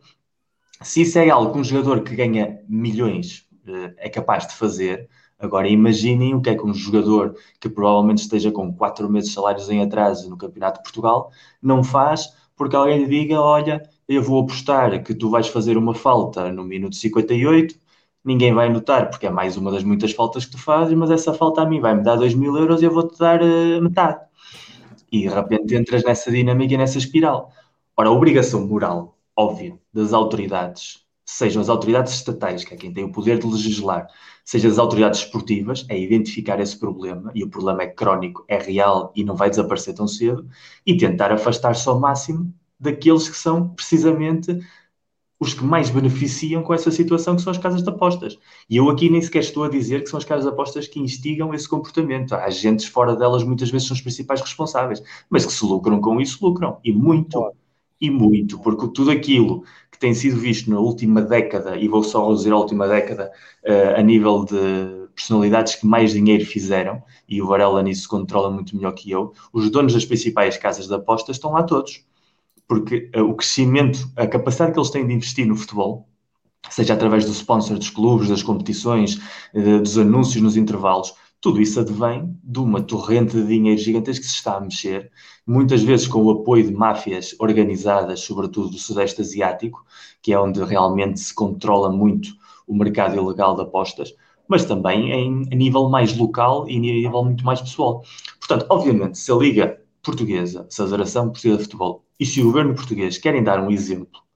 Se 0.82 1.02
isso 1.02 1.18
é 1.18 1.30
algo 1.30 1.52
que 1.52 1.58
um 1.58 1.64
jogador 1.64 2.02
que 2.02 2.14
ganha 2.14 2.60
milhões 2.68 3.46
uh, 3.66 3.94
é 3.96 4.08
capaz 4.08 4.46
de 4.46 4.54
fazer, 4.54 5.08
Agora 5.38 5.68
imaginem 5.68 6.34
o 6.34 6.40
que 6.40 6.48
é 6.48 6.54
que 6.54 6.64
um 6.64 6.72
jogador 6.72 7.36
que 7.60 7.68
provavelmente 7.68 8.22
esteja 8.22 8.50
com 8.50 8.72
quatro 8.72 9.08
meses 9.08 9.28
de 9.28 9.34
salários 9.34 9.68
em 9.68 9.82
atraso 9.82 10.30
no 10.30 10.38
Campeonato 10.38 10.78
de 10.78 10.82
Portugal 10.84 11.30
não 11.60 11.84
faz 11.84 12.32
porque 12.56 12.74
alguém 12.74 13.04
lhe 13.04 13.06
diga: 13.06 13.40
Olha, 13.40 13.82
eu 14.08 14.22
vou 14.22 14.42
apostar 14.42 15.02
que 15.02 15.14
tu 15.14 15.28
vais 15.28 15.46
fazer 15.48 15.76
uma 15.76 15.94
falta 15.94 16.50
no 16.50 16.64
minuto 16.64 16.96
58, 16.96 17.78
ninguém 18.26 18.52
vai 18.52 18.68
notar 18.68 19.08
porque 19.08 19.26
é 19.26 19.30
mais 19.30 19.56
uma 19.56 19.70
das 19.70 19.84
muitas 19.84 20.12
faltas 20.12 20.44
que 20.44 20.50
tu 20.50 20.58
fazes, 20.58 20.92
mas 20.94 21.10
essa 21.10 21.32
falta 21.32 21.62
a 21.62 21.66
mim 21.66 21.80
vai-me 21.80 22.02
dar 22.02 22.16
2 22.16 22.34
mil 22.34 22.56
euros 22.56 22.82
e 22.82 22.84
eu 22.84 22.90
vou-te 22.90 23.16
dar 23.16 23.40
uh, 23.40 23.80
metade. 23.80 24.20
E 25.12 25.20
de 25.20 25.28
repente 25.28 25.76
entras 25.76 26.02
nessa 26.02 26.30
dinâmica 26.30 26.74
e 26.74 26.76
nessa 26.76 26.98
espiral. 26.98 27.52
Ora, 27.96 28.08
a 28.08 28.12
obrigação 28.12 28.66
moral, 28.66 29.16
óbvia, 29.36 29.78
das 29.94 30.12
autoridades, 30.12 31.06
sejam 31.24 31.62
as 31.62 31.68
autoridades 31.68 32.12
estatais, 32.12 32.64
que 32.64 32.74
é 32.74 32.76
quem 32.76 32.92
tem 32.92 33.04
o 33.04 33.12
poder 33.12 33.38
de 33.38 33.46
legislar, 33.46 34.08
seja 34.44 34.68
as 34.68 34.78
autoridades 34.78 35.20
esportivas, 35.20 35.86
é 35.88 35.98
identificar 35.98 36.60
esse 36.60 36.78
problema, 36.78 37.30
e 37.34 37.44
o 37.44 37.48
problema 37.48 37.84
é 37.84 37.86
crónico, 37.86 38.44
é 38.48 38.58
real 38.58 39.12
e 39.14 39.24
não 39.24 39.36
vai 39.36 39.48
desaparecer 39.48 39.94
tão 39.94 40.06
cedo, 40.08 40.48
e 40.84 40.96
tentar 40.96 41.32
afastar-se 41.32 41.88
ao 41.88 41.98
máximo 41.98 42.52
daqueles 42.78 43.28
que 43.28 43.36
são 43.36 43.68
precisamente 43.70 44.58
os 45.38 45.52
que 45.52 45.64
mais 45.64 45.90
beneficiam 45.90 46.62
com 46.62 46.72
essa 46.72 46.90
situação, 46.90 47.36
que 47.36 47.42
são 47.42 47.50
as 47.50 47.58
casas 47.58 47.82
de 47.82 47.88
apostas. 47.88 48.38
E 48.68 48.76
eu 48.76 48.88
aqui 48.88 49.10
nem 49.10 49.20
sequer 49.20 49.40
estou 49.40 49.64
a 49.64 49.68
dizer 49.68 50.02
que 50.02 50.08
são 50.08 50.18
as 50.18 50.24
casas 50.24 50.44
de 50.44 50.50
apostas 50.50 50.88
que 50.88 50.98
instigam 51.00 51.52
esse 51.52 51.68
comportamento. 51.68 52.34
Há 52.34 52.44
agentes 52.44 52.86
fora 52.86 53.14
delas, 53.14 53.44
muitas 53.44 53.70
vezes, 53.70 53.86
são 53.86 53.94
os 53.94 54.00
principais 54.00 54.40
responsáveis, 54.40 55.02
mas 55.28 55.44
que 55.44 55.52
se 55.52 55.64
lucram 55.64 56.00
com 56.00 56.20
isso, 56.20 56.38
lucram. 56.44 56.78
E 56.82 56.92
muito. 56.92 57.52
E 57.98 58.10
muito, 58.10 58.58
porque 58.58 58.88
tudo 58.88 59.10
aquilo 59.10 59.64
que 59.90 59.98
tem 59.98 60.12
sido 60.12 60.38
visto 60.38 60.70
na 60.70 60.78
última 60.78 61.22
década, 61.22 61.78
e 61.78 61.88
vou 61.88 62.02
só 62.02 62.30
dizer 62.34 62.52
a 62.52 62.56
última 62.58 62.86
década, 62.86 63.32
uh, 63.64 63.98
a 63.98 64.02
nível 64.02 64.44
de 64.44 65.08
personalidades 65.14 65.76
que 65.76 65.86
mais 65.86 66.12
dinheiro 66.12 66.44
fizeram, 66.44 67.02
e 67.26 67.40
o 67.40 67.46
Varela 67.46 67.82
nisso 67.82 68.06
controla 68.06 68.50
muito 68.50 68.76
melhor 68.76 68.92
que 68.92 69.10
eu, 69.10 69.32
os 69.50 69.70
donos 69.70 69.94
das 69.94 70.04
principais 70.04 70.58
casas 70.58 70.86
de 70.86 70.94
apostas 70.94 71.36
estão 71.36 71.52
lá 71.52 71.62
todos. 71.62 72.04
Porque 72.68 73.10
uh, 73.16 73.22
o 73.22 73.34
crescimento, 73.34 74.10
a 74.16 74.26
capacidade 74.26 74.72
que 74.72 74.78
eles 74.78 74.90
têm 74.90 75.06
de 75.06 75.14
investir 75.14 75.46
no 75.46 75.56
futebol, 75.56 76.08
seja 76.68 76.94
através 76.94 77.24
do 77.24 77.32
sponsor 77.32 77.78
dos 77.78 77.90
clubes, 77.90 78.28
das 78.28 78.42
competições, 78.42 79.16
uh, 79.54 79.80
dos 79.80 79.98
anúncios 79.98 80.42
nos 80.42 80.56
intervalos, 80.56 81.14
tudo 81.40 81.60
isso 81.60 81.78
advém 81.78 82.36
de 82.42 82.58
uma 82.58 82.82
torrente 82.82 83.36
de 83.36 83.46
dinheiro 83.46 83.80
gigantesco 83.80 84.24
que 84.24 84.28
se 84.28 84.36
está 84.36 84.56
a 84.56 84.60
mexer, 84.60 85.10
muitas 85.46 85.82
vezes 85.82 86.08
com 86.08 86.22
o 86.24 86.30
apoio 86.30 86.66
de 86.66 86.72
máfias 86.72 87.36
organizadas, 87.38 88.20
sobretudo 88.20 88.70
do 88.70 88.78
Sudeste 88.78 89.20
Asiático, 89.20 89.84
que 90.22 90.32
é 90.32 90.40
onde 90.40 90.62
realmente 90.64 91.20
se 91.20 91.34
controla 91.34 91.90
muito 91.90 92.30
o 92.66 92.74
mercado 92.74 93.16
ilegal 93.16 93.54
de 93.54 93.62
apostas, 93.62 94.12
mas 94.48 94.64
também 94.64 95.12
em, 95.12 95.48
a 95.52 95.54
nível 95.54 95.88
mais 95.88 96.16
local 96.16 96.68
e 96.68 96.76
a 96.76 96.80
nível 96.80 97.24
muito 97.24 97.44
mais 97.44 97.60
pessoal. 97.60 98.02
Portanto, 98.38 98.66
obviamente, 98.68 99.18
se 99.18 99.30
a 99.30 99.34
Liga 99.36 99.80
Portuguesa, 100.06 100.66
se 100.70 100.80
a 100.80 100.84
Federação 100.84 101.30
Portuguesa 101.30 101.58
de 101.58 101.64
Futebol 101.64 102.04
e 102.18 102.24
se 102.24 102.40
o 102.40 102.44
governo 102.44 102.74
português 102.74 103.18
querem 103.18 103.42
dar 103.42 103.60
um 103.60 103.70
exemplo 103.70 104.26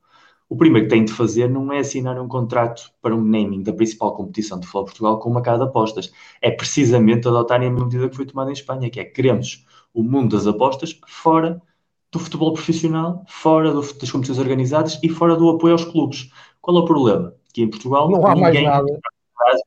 o 0.50 0.56
primeiro 0.56 0.88
que 0.88 0.94
tem 0.94 1.04
de 1.04 1.12
fazer 1.12 1.48
não 1.48 1.72
é 1.72 1.78
assinar 1.78 2.20
um 2.20 2.26
contrato 2.26 2.90
para 3.00 3.14
um 3.14 3.22
naming 3.22 3.62
da 3.62 3.72
principal 3.72 4.12
competição 4.16 4.58
de 4.58 4.66
futebol 4.66 4.84
Portugal 4.84 5.18
com 5.20 5.30
uma 5.30 5.40
casa 5.40 5.62
de 5.62 5.70
apostas. 5.70 6.12
É 6.42 6.50
precisamente 6.50 7.28
adotarem 7.28 7.68
a 7.68 7.70
medida 7.70 8.08
que 8.08 8.16
foi 8.16 8.26
tomada 8.26 8.50
em 8.50 8.54
Espanha, 8.54 8.90
que 8.90 8.98
é 8.98 9.04
queremos 9.04 9.64
o 9.94 10.02
mundo 10.02 10.36
das 10.36 10.48
apostas 10.48 11.00
fora 11.06 11.62
do 12.10 12.18
futebol 12.18 12.52
profissional, 12.52 13.24
fora 13.28 13.72
do, 13.72 13.80
das 13.80 14.10
competições 14.10 14.40
organizadas 14.40 14.98
e 15.00 15.08
fora 15.08 15.36
do 15.36 15.50
apoio 15.50 15.74
aos 15.74 15.84
clubes. 15.84 16.28
Qual 16.60 16.76
é 16.76 16.80
o 16.80 16.84
problema? 16.84 17.32
Que 17.54 17.62
em 17.62 17.70
Portugal 17.70 18.10
não 18.10 18.26
há 18.26 18.34
ninguém 18.34 18.64
mais 18.64 18.84
nada. 18.84 19.00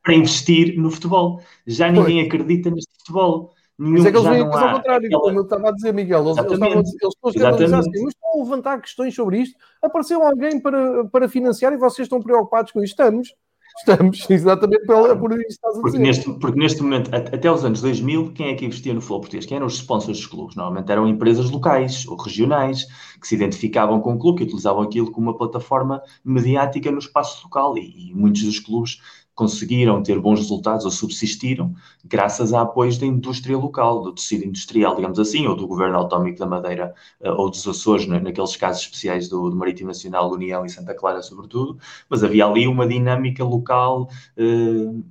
para 0.03 0.13
investir 0.13 0.77
no 0.77 0.91
futebol. 0.91 1.41
Já 1.65 1.89
ninguém 1.89 2.17
pois. 2.17 2.27
acredita 2.27 2.69
neste 2.69 2.93
futebol. 2.97 3.52
Nenhum, 3.77 3.93
Mas 3.93 4.05
é 4.05 4.11
que 4.11 4.17
eles 4.17 4.29
veem 4.29 4.41
ao 4.41 4.49
contrário, 4.49 5.07
aquela... 5.07 5.21
como 5.21 5.39
eu 5.39 5.43
estava 5.43 5.69
a 5.69 5.71
dizer, 5.71 5.93
Miguel. 5.93 6.25
Eles, 6.25 6.37
eles, 6.37 6.51
estavam, 6.53 6.77
eles 6.77 6.93
estão 6.93 7.75
a 7.75 7.79
assim, 7.79 8.03
mas 8.03 8.13
estão 8.13 8.33
a 8.33 8.43
levantar 8.43 8.81
questões 8.81 9.15
sobre 9.15 9.39
isto. 9.39 9.57
Apareceu 9.81 10.21
alguém 10.21 10.59
para, 10.59 11.05
para 11.05 11.27
financiar 11.27 11.73
e 11.73 11.77
vocês 11.77 12.05
estão 12.05 12.21
preocupados 12.21 12.71
com 12.71 12.83
isto. 12.83 12.91
Estamos. 12.91 13.33
Estamos, 13.79 14.25
exatamente 14.29 14.85
por, 14.85 15.17
por 15.17 15.31
isso 15.33 15.47
estás 15.49 15.75
a 15.75 15.81
porque 15.81 15.97
dizer. 15.97 16.03
Neste, 16.03 16.33
porque 16.39 16.59
neste 16.59 16.83
momento, 16.83 17.09
até 17.13 17.51
os 17.51 17.65
anos 17.65 17.81
2000, 17.81 18.33
quem 18.33 18.49
é 18.49 18.55
que 18.55 18.65
investia 18.65 18.93
no 18.93 19.01
futebol 19.01 19.21
português? 19.21 19.45
Quem 19.47 19.57
eram 19.57 19.65
os 19.65 19.73
sponsors 19.73 20.17
dos 20.19 20.27
clubes? 20.27 20.55
Normalmente 20.55 20.91
eram 20.91 21.07
empresas 21.07 21.49
locais 21.49 22.05
ou 22.07 22.15
regionais 22.15 22.85
que 23.19 23.27
se 23.27 23.33
identificavam 23.33 23.99
com 23.99 24.13
o 24.13 24.19
clube, 24.19 24.39
que 24.39 24.43
utilizavam 24.43 24.83
aquilo 24.83 25.11
como 25.11 25.31
uma 25.31 25.37
plataforma 25.37 26.01
mediática 26.23 26.91
no 26.91 26.99
espaço 26.99 27.43
local 27.43 27.75
e, 27.77 28.11
e 28.11 28.13
muitos 28.13 28.43
dos 28.43 28.59
clubes 28.59 28.99
conseguiram 29.35 30.03
ter 30.03 30.19
bons 30.19 30.39
resultados 30.39 30.85
ou 30.85 30.91
subsistiram 30.91 31.73
graças 32.05 32.53
a 32.53 32.61
apoios 32.61 32.97
da 32.97 33.05
indústria 33.05 33.57
local, 33.57 34.01
do 34.01 34.13
tecido 34.13 34.45
industrial, 34.45 34.95
digamos 34.95 35.19
assim, 35.19 35.47
ou 35.47 35.55
do 35.55 35.67
governo 35.67 35.97
autónomico 35.97 36.37
da 36.37 36.45
Madeira 36.45 36.93
eh, 37.19 37.31
ou 37.31 37.49
dos 37.49 37.67
Açores, 37.67 38.05
naqueles 38.07 38.55
casos 38.55 38.83
especiais 38.83 39.27
do, 39.27 39.49
do 39.49 39.55
Marítimo 39.55 39.87
Nacional, 39.87 40.31
União 40.31 40.65
e 40.65 40.69
Santa 40.69 40.93
Clara, 40.93 41.21
sobretudo, 41.21 41.77
mas 42.09 42.23
havia 42.23 42.45
ali 42.45 42.67
uma 42.67 42.87
dinâmica 42.87 43.43
local, 43.43 44.07
eh, 44.37 44.43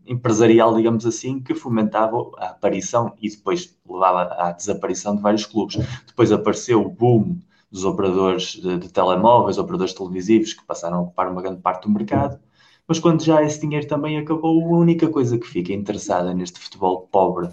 empresarial, 0.06 0.74
digamos 0.76 1.04
assim, 1.04 1.40
que 1.40 1.54
fomentava 1.54 2.16
a 2.38 2.50
aparição 2.50 3.14
e 3.20 3.28
depois 3.28 3.76
levava 3.88 4.34
à 4.34 4.52
desaparição 4.52 5.16
de 5.16 5.22
vários 5.22 5.46
clubes. 5.46 5.78
Depois 6.06 6.30
apareceu 6.30 6.80
o 6.80 6.88
boom 6.88 7.38
dos 7.70 7.84
operadores 7.84 8.52
de, 8.52 8.78
de 8.78 8.88
telemóveis, 8.88 9.58
operadores 9.58 9.94
televisivos, 9.94 10.52
que 10.52 10.64
passaram 10.64 10.98
a 10.98 11.00
ocupar 11.02 11.28
uma 11.28 11.42
grande 11.42 11.60
parte 11.60 11.84
do 11.84 11.90
mercado 11.90 12.38
mas 12.86 12.98
quando 12.98 13.24
já 13.24 13.42
esse 13.42 13.60
dinheiro 13.60 13.86
também 13.86 14.18
acabou, 14.18 14.74
a 14.74 14.78
única 14.78 15.08
coisa 15.08 15.38
que 15.38 15.46
fica 15.46 15.72
interessada 15.72 16.34
neste 16.34 16.58
futebol 16.58 17.08
pobre 17.08 17.48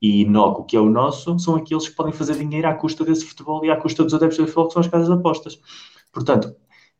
e 0.00 0.22
inócuo 0.22 0.64
que 0.64 0.76
é 0.76 0.80
o 0.80 0.90
nosso 0.90 1.38
são 1.38 1.54
aqueles 1.54 1.88
que 1.88 1.94
podem 1.94 2.12
fazer 2.12 2.36
dinheiro 2.36 2.68
à 2.68 2.74
custa 2.74 3.04
desse 3.04 3.24
futebol 3.24 3.64
e 3.64 3.70
à 3.70 3.76
custa 3.76 4.02
dos 4.02 4.14
adeptos 4.14 4.38
do 4.38 4.46
futebol, 4.46 4.66
que 4.66 4.72
são 4.74 4.80
as 4.80 4.88
casas 4.88 5.08
de 5.08 5.14
apostas. 5.14 5.60
Portanto, 6.12 6.54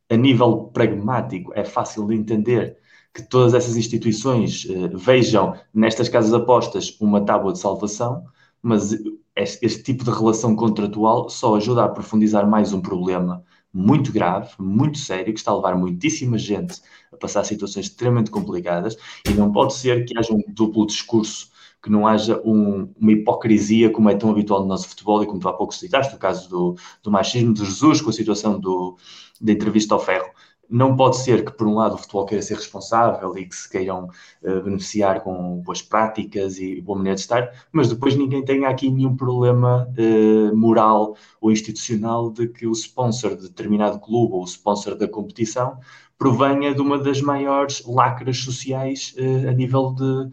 a 0.09 0.17
nível 0.17 0.71
pragmático, 0.73 1.53
é 1.55 1.65
fácil 1.65 2.07
de 2.07 2.15
entender 2.15 2.79
que 3.15 3.23
todas 3.23 3.55
essas 3.55 3.77
instituições 3.77 4.65
uh, 4.65 4.97
vejam 4.97 5.55
nestas 5.75 6.09
casas 6.09 6.31
de 6.31 6.37
apostas 6.37 6.97
uma 7.01 7.25
tábua 7.25 7.53
de 7.53 7.59
salvação, 7.59 8.25
mas 8.63 8.93
este, 9.37 9.67
este, 9.67 9.83
tipo 9.83 10.05
de 10.05 10.11
relação 10.11 10.55
contratual 10.57 11.29
só 11.29 11.57
ajuda 11.57 11.83
a 11.83 11.87
aprofundizar 11.87 12.49
mais 12.49 12.73
um 12.73 12.81
problema 12.81 13.45
muito 13.73 14.13
grave, 14.13 14.51
muito 14.59 14.99
sério, 14.99 15.33
que 15.33 15.41
está 15.41 15.51
a 15.51 15.57
levar 15.57 15.77
muitíssima 15.77 16.37
gente 16.37 16.81
a 17.13 17.17
passar 17.17 17.45
situações 17.45 17.87
extremamente 17.87 18.31
complicadas 18.31 18.97
e 19.27 19.33
não 19.33 19.51
pode 19.51 19.75
ser 19.75 20.05
que 20.05 20.17
haja 20.19 20.33
um 20.33 20.43
duplo 20.49 20.87
discurso, 20.87 21.51
que 21.83 21.91
não 21.91 22.07
haja 22.07 22.41
um, 22.45 22.93
uma 23.01 23.13
hipocrisia 23.13 23.91
como 23.91 24.11
é 24.11 24.15
tão 24.15 24.31
habitual 24.31 24.61
no 24.61 24.67
nosso 24.67 24.89
futebol 24.89 25.23
e 25.23 25.27
como 25.27 25.41
tu 25.41 25.49
há 25.49 25.53
pouco 25.53 25.75
citaste, 25.75 26.15
o 26.15 26.19
caso 26.19 26.49
do, 26.49 26.77
do 27.03 27.11
machismo 27.11 27.55
de 27.55 27.65
Jesus 27.65 28.01
com 28.01 28.11
a 28.11 28.13
situação 28.13 28.61
do, 28.61 28.97
da 29.41 29.53
entrevista 29.53 29.95
ao 29.95 30.01
ferro 30.01 30.31
não 30.73 30.97
pode 30.97 31.19
ser 31.19 31.45
que, 31.45 31.53
por 31.53 31.67
um 31.67 31.75
lado, 31.75 31.97
o 31.97 31.99
futebol 31.99 32.25
queira 32.25 32.43
ser 32.43 32.55
responsável 32.55 33.37
e 33.37 33.45
que 33.45 33.55
se 33.55 33.69
queiram 33.69 34.09
uh, 34.43 34.63
beneficiar 34.63 35.21
com 35.21 35.59
boas 35.59 35.83
práticas 35.83 36.59
e 36.59 36.81
boa 36.81 36.97
maneira 36.97 37.15
de 37.15 37.21
estar, 37.21 37.53
mas 37.71 37.91
depois 37.91 38.17
ninguém 38.17 38.43
tenha 38.43 38.71
aqui 38.71 38.91
nenhum 38.91 39.15
problema 39.15 39.87
uh, 39.99 40.57
moral 40.57 41.15
ou 41.43 41.53
institucional 41.53 42.31
de 42.31 42.49
que 42.49 42.67
o 42.67 42.73
sponsor 42.73 43.37
de 43.37 43.43
determinado 43.43 44.01
clube 44.01 44.33
ou 44.33 44.41
o 44.41 44.47
sponsor 44.47 44.97
da 44.97 45.07
competição 45.07 45.79
provenha 46.17 46.75
de 46.75 46.81
uma 46.81 46.99
das 46.99 47.21
maiores 47.21 47.85
lacras 47.87 48.39
sociais 48.39 49.15
uh, 49.19 49.51
a 49.51 49.53
nível 49.53 49.93
de 49.93 50.31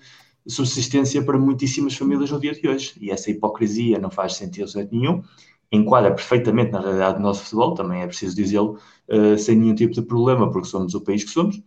subsistência 0.47 1.21
para 1.21 1.37
muitíssimas 1.37 1.95
famílias 1.95 2.31
no 2.31 2.39
dia 2.39 2.53
de 2.53 2.65
hoje. 2.65 2.93
E 3.01 3.11
essa 3.11 3.29
hipocrisia 3.29 3.99
não 3.99 4.09
faz 4.09 4.35
sentido 4.35 4.71
nenhum 4.89 5.21
enquadra 5.71 6.11
perfeitamente 6.13 6.71
na 6.71 6.79
realidade 6.81 7.17
do 7.17 7.23
nosso 7.23 7.43
futebol, 7.43 7.73
também 7.73 8.01
é 8.01 8.07
preciso 8.07 8.35
dizê-lo, 8.35 8.79
uh, 9.09 9.37
sem 9.37 9.55
nenhum 9.55 9.75
tipo 9.75 9.93
de 9.93 10.01
problema, 10.01 10.51
porque 10.51 10.67
somos 10.67 10.93
o 10.95 11.01
país 11.01 11.23
que 11.23 11.29
somos, 11.29 11.61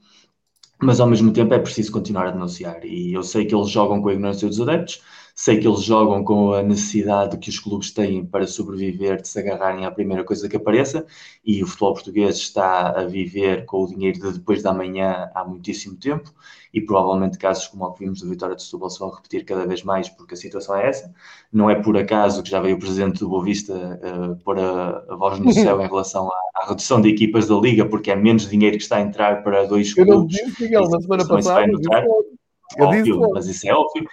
mas 0.81 1.01
ao 1.01 1.07
mesmo 1.07 1.33
tempo 1.33 1.55
é 1.55 1.59
preciso 1.59 1.93
continuar 1.93 2.29
a 2.29 2.31
denunciar. 2.33 2.85
E 2.85 3.13
eu 3.13 3.23
sei 3.23 3.47
que 3.47 3.55
eles 3.55 3.69
jogam 3.71 4.03
com 4.03 4.09
a 4.09 4.13
ignorância 4.13 4.49
dos 4.49 4.61
adeptos, 4.61 5.01
sei 5.35 5.59
que 5.59 5.67
eles 5.67 5.83
jogam 5.83 6.25
com 6.25 6.53
a 6.53 6.63
necessidade 6.63 7.39
que 7.39 7.49
os 7.49 7.59
clubes 7.59 7.91
têm 7.91 8.25
para 8.25 8.47
sobreviver, 8.47 9.21
de 9.21 9.29
se 9.29 9.39
agarrarem 9.39 9.85
à 9.85 9.91
primeira 9.91 10.25
coisa 10.25 10.49
que 10.49 10.57
apareça, 10.57 11.07
e 11.45 11.63
o 11.63 11.67
futebol 11.67 11.95
português 11.95 12.37
está 12.37 12.91
a 12.91 13.05
viver 13.05 13.65
com 13.65 13.85
o 13.85 13.87
dinheiro 13.87 14.21
de 14.21 14.33
depois 14.33 14.63
da 14.63 14.73
manhã 14.73 15.31
há 15.35 15.45
muitíssimo 15.45 15.97
tempo, 15.97 16.33
e 16.73 16.81
provavelmente 16.81 17.39
casos 17.39 17.67
como 17.69 17.85
o 17.85 17.93
que 17.93 18.05
vimos 18.05 18.21
do 18.21 18.29
Vitória 18.29 18.57
de 18.57 18.63
Setúbal 18.63 18.89
se 18.89 18.99
vão 18.99 19.11
repetir 19.11 19.45
cada 19.45 19.67
vez 19.67 19.83
mais, 19.83 20.09
porque 20.09 20.35
a 20.35 20.37
situação 20.37 20.75
é 20.77 20.89
essa. 20.89 21.13
Não 21.53 21.69
é 21.69 21.75
por 21.75 21.97
acaso 21.97 22.43
que 22.43 22.51
já 22.51 22.61
veio 22.61 22.77
o 22.77 22.79
presidente 22.79 23.21
do 23.21 23.29
Boa 23.29 23.45
Vista 23.45 23.75
uh, 23.75 24.37
pôr 24.43 24.59
a, 24.59 25.05
a, 25.09 25.17
voz 25.17 25.39
no 25.39 25.53
céu 25.53 25.81
em 25.83 25.87
relação 25.87 26.29
à, 26.29 26.63
à, 26.63 26.69
redução 26.69 27.01
de 27.01 27.11
equipas 27.11 27.49
da 27.49 27.57
Liga, 27.57 27.85
porque 27.85 28.11
é 28.11 28.17
menos 28.17 28.49
dinheiro 28.49 28.77
que 28.77 28.83
está 28.83 28.97
a 28.97 29.01
entrar 29.03 29.43
para 29.43 29.67
dois 29.67 29.93
clubes. 29.93 30.13
Eu 30.13 30.19
não 30.19 30.27
disse, 30.27 30.63
Miguel, 30.63 30.89
na 30.89 31.01
semana 31.01 31.29
passada. 31.29 31.67
Óbvio, 32.79 33.31
mas 33.33 33.47
isso 33.47 33.69
é 33.69 33.73
óbvio 33.73 34.09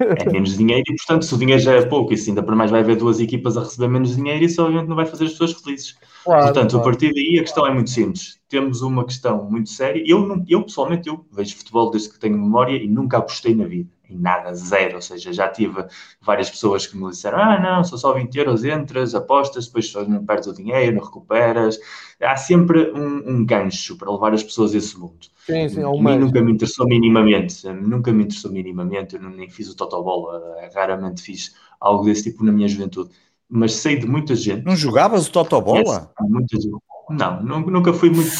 é 0.00 0.30
menos 0.30 0.56
dinheiro 0.56 0.84
e, 0.88 0.96
portanto, 0.96 1.24
se 1.24 1.34
o 1.34 1.38
dinheiro 1.38 1.60
já 1.60 1.72
é 1.72 1.84
pouco 1.84 2.12
e 2.12 2.16
se 2.16 2.30
ainda 2.30 2.42
para 2.42 2.54
mais 2.54 2.70
vai 2.70 2.80
haver 2.80 2.96
duas 2.96 3.18
equipas 3.20 3.56
a 3.56 3.62
receber 3.62 3.88
menos 3.88 4.14
dinheiro, 4.14 4.44
isso 4.44 4.62
obviamente 4.62 4.88
não 4.88 4.96
vai 4.96 5.06
fazer 5.06 5.24
as 5.24 5.32
pessoas 5.32 5.52
felizes. 5.52 5.96
Claro, 6.24 6.44
portanto, 6.44 6.70
claro. 6.70 6.82
a 6.82 6.90
partir 6.90 7.12
daí 7.12 7.38
a 7.38 7.42
questão 7.42 7.66
é 7.66 7.74
muito 7.74 7.90
simples. 7.90 8.40
Temos 8.48 8.82
uma 8.82 9.04
questão 9.04 9.44
muito 9.50 9.70
séria. 9.70 10.02
Eu, 10.06 10.42
eu 10.48 10.62
pessoalmente, 10.62 11.08
eu 11.08 11.24
vejo 11.32 11.56
futebol 11.56 11.90
desde 11.90 12.10
que 12.10 12.18
tenho 12.18 12.38
memória 12.38 12.76
e 12.76 12.86
nunca 12.86 13.18
apostei 13.18 13.54
na 13.54 13.64
vida 13.64 13.90
em 14.12 14.18
nada, 14.18 14.54
zero. 14.54 14.96
Ou 14.96 15.02
seja, 15.02 15.32
já 15.32 15.48
tive 15.48 15.84
várias 16.20 16.50
pessoas 16.50 16.86
que 16.86 16.96
me 16.96 17.10
disseram: 17.10 17.38
ah, 17.38 17.58
não, 17.60 17.84
são 17.84 17.98
só 17.98 18.12
20 18.12 18.34
euros, 18.36 18.64
entras, 18.64 19.14
apostas, 19.14 19.66
depois 19.66 19.92
não 20.08 20.24
perdes 20.24 20.48
o 20.48 20.54
dinheiro, 20.54 20.96
não 20.96 21.04
recuperas. 21.04 21.78
Há 22.20 22.36
sempre 22.36 22.92
um, 22.92 23.30
um 23.30 23.44
gancho 23.44 23.96
para 23.96 24.10
levar 24.10 24.32
as 24.32 24.42
pessoas 24.42 24.74
a 24.74 24.78
esse 24.78 24.98
mundo. 24.98 25.26
Sim, 25.46 25.68
sim, 25.68 25.82
a 25.82 25.90
mim 25.90 26.18
nunca 26.18 26.40
me 26.40 26.52
interessou 26.52 26.86
minimamente, 26.86 27.68
nunca 27.68 28.12
me 28.12 28.24
interessou 28.24 28.52
minimamente, 28.52 29.16
eu 29.16 29.22
nem 29.22 29.50
fiz 29.50 29.68
o 29.68 29.76
Totobola, 29.76 30.40
raramente 30.72 31.20
fiz 31.20 31.54
algo 31.80 32.04
desse 32.04 32.30
tipo 32.30 32.44
na 32.44 32.52
minha 32.52 32.68
juventude. 32.68 33.10
Mas 33.48 33.74
sei 33.74 33.98
de 33.98 34.06
muita 34.06 34.34
gente. 34.36 34.64
Não 34.64 34.76
jogavas 34.76 35.26
o 35.26 35.32
Totobola? 35.32 35.78
Yes, 35.78 36.30
muita 36.30 36.60
gente. 36.60 36.78
Não, 37.10 37.42
nunca 37.42 37.92
fui 37.92 38.08
muito. 38.08 38.30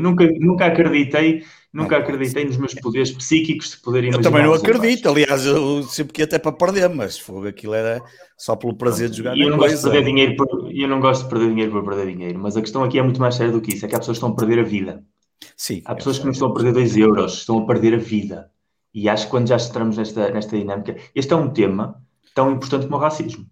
Nunca, 0.00 0.28
nunca 0.38 0.66
acreditei. 0.66 1.44
Nunca 1.72 1.98
acreditei 1.98 2.44
nos 2.44 2.56
meus 2.56 2.74
poderes 2.74 3.12
psíquicos 3.12 3.70
de 3.70 3.76
poder 3.78 4.04
Eu 4.04 4.20
também 4.20 4.42
não 4.42 4.54
acredito, 4.54 5.08
aliás, 5.08 5.46
eu 5.46 5.84
sempre 5.84 6.12
que 6.12 6.22
até 6.22 6.36
para 6.36 6.50
perder, 6.50 6.88
mas 6.88 7.16
fogo, 7.16 7.46
aquilo 7.46 7.74
era 7.74 8.02
só 8.36 8.56
pelo 8.56 8.74
prazer 8.74 9.08
de 9.08 9.18
jogar. 9.18 9.36
E 9.36 9.42
eu 9.42 9.50
não 9.50 9.56
gosto 9.56 9.76
de 9.76 9.82
perder 9.82 10.04
dinheiro 10.04 10.36
por, 10.36 10.48
eu 10.72 10.88
não 10.88 11.00
gosto 11.00 11.22
de 11.24 11.30
perder 11.30 11.48
dinheiro 11.50 11.70
por 11.70 11.84
perder 11.84 12.12
dinheiro, 12.12 12.40
mas 12.40 12.56
a 12.56 12.60
questão 12.60 12.82
aqui 12.82 12.98
é 12.98 13.02
muito 13.02 13.20
mais 13.20 13.36
séria 13.36 13.52
do 13.52 13.60
que 13.60 13.74
isso, 13.74 13.86
é 13.86 13.88
que 13.88 13.94
há 13.94 14.00
pessoas 14.00 14.18
que 14.18 14.24
estão 14.24 14.34
a 14.34 14.36
perder 14.36 14.60
a 14.60 14.64
vida. 14.64 15.04
Sim. 15.56 15.80
Há 15.84 15.94
pessoas 15.94 16.18
que 16.18 16.24
não 16.24 16.32
estão 16.32 16.48
a 16.48 16.54
perder 16.54 16.72
2 16.72 16.96
euros, 16.96 17.34
estão 17.34 17.58
a 17.58 17.66
perder 17.66 17.94
a 17.94 17.98
vida. 17.98 18.50
E 18.92 19.08
acho 19.08 19.26
que 19.26 19.30
quando 19.30 19.48
já 19.48 19.56
entramos 19.56 19.96
nesta, 19.96 20.30
nesta 20.30 20.58
dinâmica, 20.58 20.96
este 21.14 21.32
é 21.32 21.36
um 21.36 21.50
tema 21.50 22.02
tão 22.34 22.50
importante 22.50 22.86
como 22.86 22.96
o 22.96 22.98
racismo. 22.98 23.46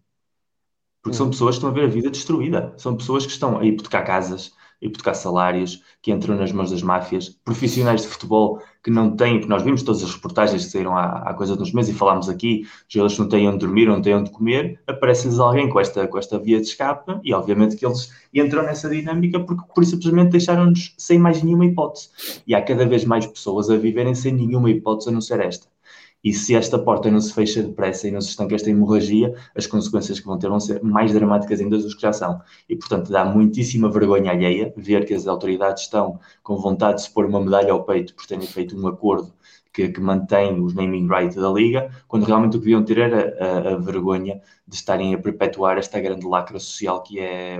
Porque 1.02 1.16
são 1.16 1.26
hum. 1.26 1.30
pessoas 1.30 1.54
que 1.54 1.58
estão 1.58 1.70
a 1.70 1.72
ver 1.72 1.84
a 1.84 1.88
vida 1.88 2.10
destruída. 2.10 2.74
São 2.76 2.96
pessoas 2.96 3.24
que 3.24 3.32
estão 3.32 3.58
a 3.58 3.64
hipotecar 3.64 4.04
casas, 4.04 4.52
hipotecar 4.80 5.14
salários, 5.14 5.82
que 6.00 6.12
entram 6.12 6.36
nas 6.36 6.52
mãos 6.52 6.70
das 6.70 6.82
máfias, 6.82 7.28
profissionais 7.44 8.02
de 8.02 8.08
futebol 8.08 8.60
que 8.82 8.90
não 8.90 9.16
têm, 9.16 9.38
porque 9.38 9.48
nós 9.48 9.62
vimos 9.62 9.82
todas 9.82 10.02
as 10.02 10.14
reportagens 10.14 10.64
que 10.64 10.70
saíram 10.70 10.96
há, 10.96 11.18
há 11.28 11.34
coisa 11.34 11.56
de 11.56 11.62
uns 11.62 11.72
meses 11.72 11.94
e 11.94 11.98
falámos 11.98 12.28
aqui, 12.28 12.66
jogadores 12.88 13.16
que 13.16 13.22
não 13.22 13.28
têm 13.28 13.48
onde 13.48 13.58
dormir, 13.58 13.86
não 13.86 14.00
têm 14.00 14.14
onde 14.14 14.30
comer, 14.30 14.80
aparece-lhes 14.86 15.38
alguém 15.38 15.68
com 15.68 15.80
esta, 15.80 16.06
com 16.06 16.18
esta 16.18 16.38
via 16.38 16.60
de 16.60 16.66
escape 16.68 17.18
e 17.24 17.34
obviamente 17.34 17.76
que 17.76 17.84
eles 17.84 18.12
entram 18.32 18.62
nessa 18.62 18.88
dinâmica 18.88 19.40
porque 19.40 19.62
por 19.74 19.84
simplesmente 19.84 20.30
deixaram-nos 20.30 20.94
sem 20.96 21.18
mais 21.18 21.42
nenhuma 21.42 21.66
hipótese. 21.66 22.10
E 22.46 22.54
há 22.54 22.62
cada 22.62 22.86
vez 22.86 23.04
mais 23.04 23.26
pessoas 23.26 23.68
a 23.70 23.76
viverem 23.76 24.14
sem 24.14 24.32
nenhuma 24.32 24.70
hipótese 24.70 25.08
a 25.08 25.12
não 25.12 25.20
ser 25.20 25.40
esta. 25.40 25.66
E 26.28 26.32
se 26.34 26.54
esta 26.54 26.78
porta 26.78 27.10
não 27.10 27.22
se 27.22 27.32
fecha 27.32 27.62
depressa 27.62 28.06
e 28.06 28.10
não 28.10 28.20
se 28.20 28.28
estanca 28.28 28.54
esta 28.54 28.68
hemorragia, 28.68 29.34
as 29.56 29.66
consequências 29.66 30.20
que 30.20 30.26
vão 30.26 30.38
ter 30.38 30.50
vão 30.50 30.60
ser 30.60 30.82
mais 30.82 31.10
dramáticas 31.10 31.58
ainda 31.58 31.78
do 31.78 31.88
que 31.88 32.02
já 32.02 32.12
são. 32.12 32.38
E, 32.68 32.76
portanto, 32.76 33.10
dá 33.10 33.24
muitíssima 33.24 33.90
vergonha 33.90 34.30
alheia 34.32 34.70
ver 34.76 35.06
que 35.06 35.14
as 35.14 35.26
autoridades 35.26 35.84
estão 35.84 36.20
com 36.42 36.58
vontade 36.58 36.96
de 36.96 37.04
se 37.04 37.10
pôr 37.14 37.24
uma 37.24 37.40
medalha 37.40 37.72
ao 37.72 37.82
peito 37.82 38.14
por 38.14 38.26
terem 38.26 38.46
feito 38.46 38.78
um 38.78 38.86
acordo 38.86 39.32
que, 39.72 39.88
que 39.88 40.00
mantém 40.02 40.60
os 40.60 40.74
naming 40.74 41.08
rights 41.08 41.36
da 41.36 41.48
Liga, 41.50 41.90
quando 42.06 42.24
realmente 42.24 42.58
o 42.58 42.60
que 42.60 42.66
deviam 42.66 42.84
ter 42.84 42.98
era 42.98 43.34
a, 43.40 43.72
a, 43.72 43.76
vergonha 43.78 44.38
de 44.66 44.74
estarem 44.74 45.14
a 45.14 45.18
perpetuar 45.18 45.78
esta 45.78 45.98
grande 45.98 46.26
lacra 46.26 46.58
social 46.58 47.02
que 47.02 47.20
é 47.20 47.58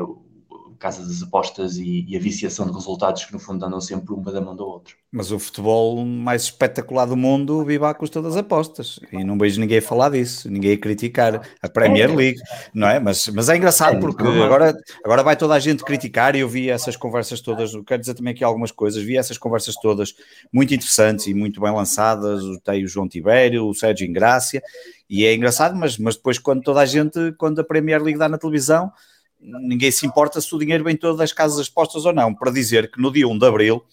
casas 0.78 1.08
das 1.08 1.22
apostas 1.22 1.76
e, 1.76 2.04
e, 2.08 2.16
a 2.16 2.20
viciação 2.20 2.66
de 2.66 2.72
resultados 2.72 3.24
que 3.24 3.32
no 3.32 3.38
fundo 3.38 3.64
andam 3.64 3.80
sempre 3.80 4.14
uma 4.14 4.30
da 4.30 4.40
mão 4.40 4.54
da 4.54 4.64
outra. 4.64 4.94
Mas 5.10 5.32
o 5.32 5.38
futebol 5.38 6.04
mais 6.04 6.42
espetacular 6.42 7.06
do 7.06 7.16
mundo 7.16 7.64
vive 7.64 7.84
à 7.84 7.92
custa 7.92 8.22
das 8.22 8.36
apostas. 8.36 9.00
E 9.12 9.24
não 9.24 9.36
vejo 9.36 9.60
ninguém 9.60 9.80
falar 9.80 10.10
disso, 10.10 10.50
ninguém 10.50 10.72
a 10.72 10.78
criticar 10.78 11.42
a 11.60 11.68
Premier 11.68 12.14
League, 12.14 12.38
não 12.72 12.88
é? 12.88 13.00
Mas, 13.00 13.26
mas 13.28 13.48
é 13.48 13.56
engraçado 13.56 13.96
é, 13.96 14.00
porque 14.00 14.22
agora, 14.22 14.76
agora 15.04 15.22
vai 15.22 15.36
toda 15.36 15.54
a 15.54 15.58
gente 15.58 15.82
criticar 15.82 16.36
e 16.36 16.40
eu 16.40 16.48
vi 16.48 16.70
essas 16.70 16.96
conversas 16.96 17.40
todas, 17.40 17.72
quero 17.86 18.00
dizer 18.00 18.14
também 18.14 18.32
aqui 18.32 18.44
algumas 18.44 18.70
coisas, 18.70 19.02
vi 19.02 19.16
essas 19.16 19.38
conversas 19.38 19.74
todas 19.74 20.14
muito 20.52 20.72
interessantes 20.72 21.26
e 21.26 21.34
muito 21.34 21.60
bem 21.60 21.72
lançadas, 21.72 22.42
tem 22.64 22.84
o 22.84 22.88
João 22.88 23.08
Tibério, 23.08 23.66
o 23.66 23.74
Sérgio 23.74 24.06
Ingrácia. 24.06 24.62
E 25.10 25.24
é 25.24 25.34
engraçado, 25.34 25.74
mas, 25.74 25.96
mas 25.96 26.16
depois 26.16 26.38
quando 26.38 26.62
toda 26.62 26.80
a 26.80 26.86
gente, 26.86 27.32
quando 27.38 27.60
a 27.60 27.64
Premier 27.64 28.02
League 28.02 28.18
dá 28.18 28.28
na 28.28 28.38
televisão 28.38 28.92
ninguém 29.40 29.90
se 29.90 30.06
importa 30.06 30.40
se 30.40 30.54
o 30.54 30.58
dinheiro 30.58 30.84
vem 30.84 30.96
todo 30.96 31.16
das 31.16 31.32
casas 31.32 31.58
expostas 31.58 32.04
ou 32.04 32.12
não, 32.12 32.34
para 32.34 32.50
dizer 32.50 32.90
que 32.90 33.00
no 33.00 33.12
dia 33.12 33.28
1 33.28 33.38
de 33.38 33.46
Abril 33.46 33.84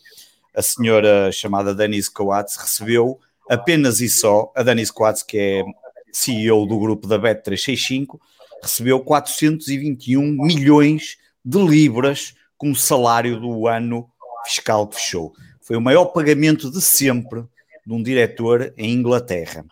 a 0.56 0.62
senhora 0.62 1.32
chamada 1.32 1.76
Denise 1.76 2.10
Coates 2.10 2.56
recebeu 2.56 3.20
apenas 3.50 4.00
e 4.00 4.10
só, 4.10 4.52
a 4.56 4.64
Denise 4.64 4.94
Coates 4.94 5.22
que 5.22 5.38
é 5.38 5.64
CEO 6.12 6.66
do 6.66 6.80
grupo 6.80 7.08
da 7.08 7.20
Bet365, 7.20 8.20
recebeu 8.62 9.00
421 9.02 10.22
milhões 10.22 11.18
de 11.44 11.62
libras 11.62 12.34
como 12.58 12.76
salário 12.76 13.40
do 13.40 13.68
ano 13.68 14.10
fiscal 14.46 14.88
que 14.88 14.96
fechou. 14.96 15.34
Foi 15.62 15.76
o 15.76 15.82
maior 15.82 16.06
pagamento 16.06 16.72
de 16.72 16.82
sempre 16.82 17.44
de 17.86 17.94
um 17.94 18.02
diretor 18.02 18.74
em 18.78 18.94
Inglaterra. 18.94 19.66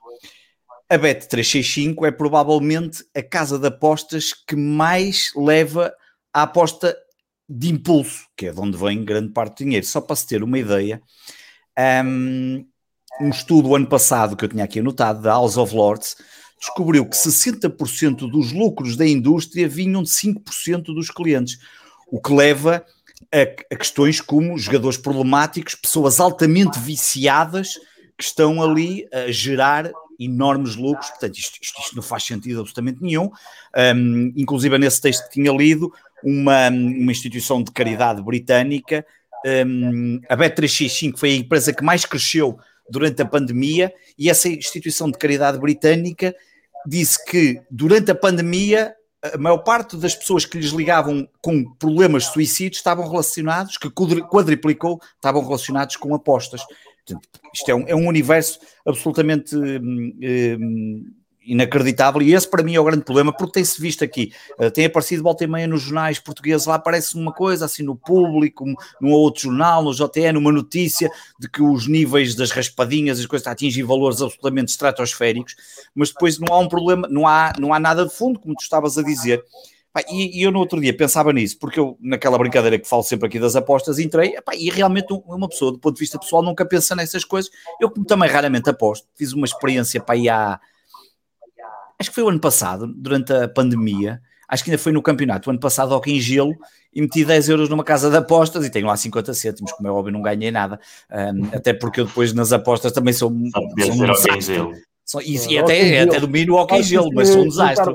A 0.94 1.00
Bet365 1.00 2.06
é 2.06 2.12
provavelmente 2.12 3.04
a 3.16 3.24
casa 3.24 3.58
de 3.58 3.66
apostas 3.66 4.32
que 4.32 4.56
mais 4.56 5.32
leva 5.36 5.92
a 6.32 6.44
aposta 6.44 6.96
de 7.50 7.72
impulso, 7.72 8.28
que 8.38 8.46
é 8.46 8.52
de 8.52 8.60
onde 8.60 8.78
vem 8.78 9.04
grande 9.04 9.34
parte 9.34 9.56
do 9.56 9.66
dinheiro. 9.66 9.88
Só 9.88 10.00
para 10.00 10.16
se 10.16 10.28
ter 10.28 10.44
uma 10.44 10.60
ideia, 10.60 11.02
um, 12.06 12.64
um 13.20 13.30
estudo 13.30 13.76
ano 13.76 13.88
passado 13.88 14.38
que 14.38 14.46
eu 14.46 14.50
tinha 14.50 14.66
aqui 14.66 14.82
anotado, 14.82 15.20
da 15.20 15.32
House 15.32 15.58
of 15.58 15.76
Lords, 15.76 16.16
descobriu 16.60 17.10
que 17.10 17.18
60% 17.18 18.30
dos 18.30 18.52
lucros 18.52 18.96
da 18.96 19.08
indústria 19.08 19.68
vinham 19.68 20.04
de 20.04 20.10
5% 20.10 20.94
dos 20.94 21.10
clientes, 21.10 21.58
o 22.06 22.22
que 22.22 22.32
leva 22.32 22.86
a, 23.32 23.42
a, 23.74 23.78
questões 23.78 24.22
como 24.22 24.60
jogadores 24.60 25.00
problemáticos, 25.00 25.74
pessoas 25.74 26.20
altamente 26.20 26.78
viciadas 26.78 27.80
que 28.16 28.24
estão 28.24 28.62
ali 28.62 29.08
a 29.12 29.32
gerar 29.32 29.92
enormes 30.20 30.76
lucros, 30.76 31.10
portanto, 31.10 31.38
isto, 31.38 31.58
isto, 31.62 31.82
isto, 31.82 31.96
não 31.96 32.04
faz 32.04 32.24
sentido 32.24 32.60
absolutamente 32.60 33.02
nenhum. 33.02 33.30
Um, 33.96 34.34
inclusive, 34.36 34.78
nesse 34.78 35.02
texto 35.02 35.24
que 35.26 35.34
tinha 35.34 35.52
lido, 35.52 35.92
uma, 36.24 36.70
uma 36.70 37.12
instituição 37.12 37.62
de 37.62 37.72
caridade 37.72 38.22
britânica, 38.22 39.06
um, 39.46 40.22
a 40.30 40.38
Bet365 40.38 41.18
foi 41.18 41.32
a 41.32 41.36
empresa 41.36 41.74
que 41.74 41.84
mais 41.84 42.06
cresceu 42.06 42.58
durante 42.90 43.22
a 43.22 43.26
pandemia, 43.26 43.94
e 44.18 44.30
essa 44.30 44.48
instituição 44.50 45.10
de 45.10 45.18
caridade 45.18 45.58
britânica 45.58 46.36
disse 46.86 47.24
que 47.26 47.62
durante 47.70 48.12
a 48.12 48.16
pandemia 48.16 48.94
a 49.34 49.38
maior 49.38 49.60
parte 49.60 49.96
das 49.96 50.14
pessoas 50.14 50.46
que 50.46 50.58
lhes 50.58 50.72
ligavam 50.72 51.28
com 51.42 51.64
problemas 51.76 52.24
de 52.24 52.34
suicídio 52.34 52.76
estavam 52.76 53.10
relacionados, 53.10 53.78
que 53.78 53.90
quadriplicou, 53.90 55.00
estavam 55.16 55.42
relacionados 55.42 55.96
com 55.96 56.14
apostas. 56.14 56.62
Portanto, 57.06 57.30
isto 57.54 57.70
é 57.70 57.76
um, 57.76 57.88
é 57.88 57.96
um 57.96 58.08
universo 58.08 58.60
absolutamente 58.86 59.56
hum, 59.56 60.14
hum, 60.22 61.14
inacreditável 61.46 62.22
e 62.22 62.34
esse 62.34 62.50
para 62.50 62.64
mim 62.64 62.76
é 62.76 62.80
o 62.80 62.84
grande 62.84 63.04
problema 63.04 63.34
porque 63.34 63.54
tem-se 63.54 63.80
visto 63.82 64.04
aqui, 64.04 64.32
uh, 64.58 64.72
tem 64.72 64.86
aparecido 64.86 65.22
volta 65.22 65.44
e 65.44 65.48
meia 65.48 65.68
nos 65.68 65.82
jornais 65.82 66.20
portugueses, 66.20 66.66
lá 66.66 66.76
aparece 66.76 67.16
uma 67.16 67.34
coisa 67.34 67.66
assim 67.66 67.84
no 67.84 67.96
público, 67.96 68.66
num 69.02 69.12
outro 69.12 69.44
jornal, 69.44 69.84
no 69.84 69.94
JTN, 69.94 70.38
uma 70.38 70.52
notícia 70.52 71.12
de 71.40 71.50
que 71.50 71.62
os 71.62 71.88
níveis 71.88 72.36
das 72.36 72.52
raspadinhas, 72.52 73.20
as 73.20 73.26
coisas 73.26 73.48
atingem 73.48 73.84
valores 73.84 74.22
absolutamente 74.22 74.72
estratosféricos, 74.72 75.56
mas 75.94 76.10
depois 76.10 76.40
não 76.40 76.54
há 76.54 76.60
um 76.60 76.70
problema, 76.70 77.08
não 77.10 77.28
há, 77.28 77.52
não 77.60 77.74
há 77.74 77.80
nada 77.80 78.06
de 78.06 78.14
fundo, 78.14 78.40
como 78.40 78.56
tu 78.56 78.62
estavas 78.62 78.98
a 78.98 79.04
dizer. 79.04 79.44
E, 80.10 80.40
e, 80.40 80.44
eu 80.44 80.52
no 80.52 80.60
outro 80.60 80.82
dia 80.82 80.96
pensava 80.96 81.32
nisso, 81.32 81.58
porque 81.60 81.80
eu, 81.80 81.96
naquela 82.02 82.38
brincadeira 82.38 82.80
que 82.80 82.88
falo 82.88 83.04
sempre 83.04 83.28
aqui 83.28 83.40
das 83.40 83.56
apostas, 83.56 84.00
entrei 84.00 84.36
e 84.58 84.70
realmente 84.72 85.08
uma 85.28 85.48
pessoa, 85.48 85.72
do 85.72 85.78
ponto 85.78 85.94
de 85.96 86.00
vista 86.00 86.18
pessoal, 86.18 86.42
nunca 86.42 86.66
pensa 86.66 86.96
nessas 86.96 87.24
coisas. 87.24 87.52
Eu, 87.80 87.92
como 87.92 88.06
também 88.06 88.28
raramente 88.28 88.70
aposto, 88.70 89.08
fiz 89.16 89.34
uma 89.34 89.46
experiência 89.46 90.02
para 90.02 90.16
aí 90.16 90.28
há. 90.28 90.60
Acho 92.00 92.10
que 92.10 92.16
foi 92.16 92.24
o 92.24 92.30
ano 92.30 92.40
passado, 92.40 92.88
durante 92.88 93.32
a 93.32 93.48
pandemia, 93.48 94.20
acho 94.50 94.64
que 94.64 94.72
ainda 94.72 94.82
foi 94.82 94.92
no 94.92 95.02
campeonato, 95.02 95.48
o 95.48 95.52
ano 95.52 95.60
passado, 95.60 95.94
ao 95.94 96.02
em 96.08 96.20
gelo, 96.20 96.56
e 96.92 97.00
meti 97.00 97.24
10 97.24 97.50
euros 97.50 97.70
numa 97.70 97.84
casa 97.84 98.10
de 98.10 98.18
apostas 98.18 98.66
e 98.66 98.70
tenho 98.70 98.88
lá 98.88 98.98
50 98.98 99.34
cêntimos, 99.34 99.72
como 99.74 99.88
é 99.88 99.92
óbvio, 99.92 100.12
não 100.12 100.22
ganhei 100.22 100.52
nada. 100.52 100.80
Um, 101.12 101.56
até 101.56 101.72
porque 101.72 102.02
eu 102.02 102.06
depois 102.06 102.34
nas 102.34 102.52
apostas 102.52 102.92
também 102.92 103.14
sou, 103.14 103.30
sou 103.30 103.94
um 103.94 104.12
desastre. 104.12 104.84
E, 105.24 105.54
e 105.54 105.58
até, 105.60 106.00
até 106.00 106.20
domino 106.20 106.56
o 106.56 106.58
hockey 106.58 106.82
gelo, 106.82 107.10
mas 107.14 107.30
sou 107.30 107.44
um 107.44 107.48
desastre. 107.48 107.94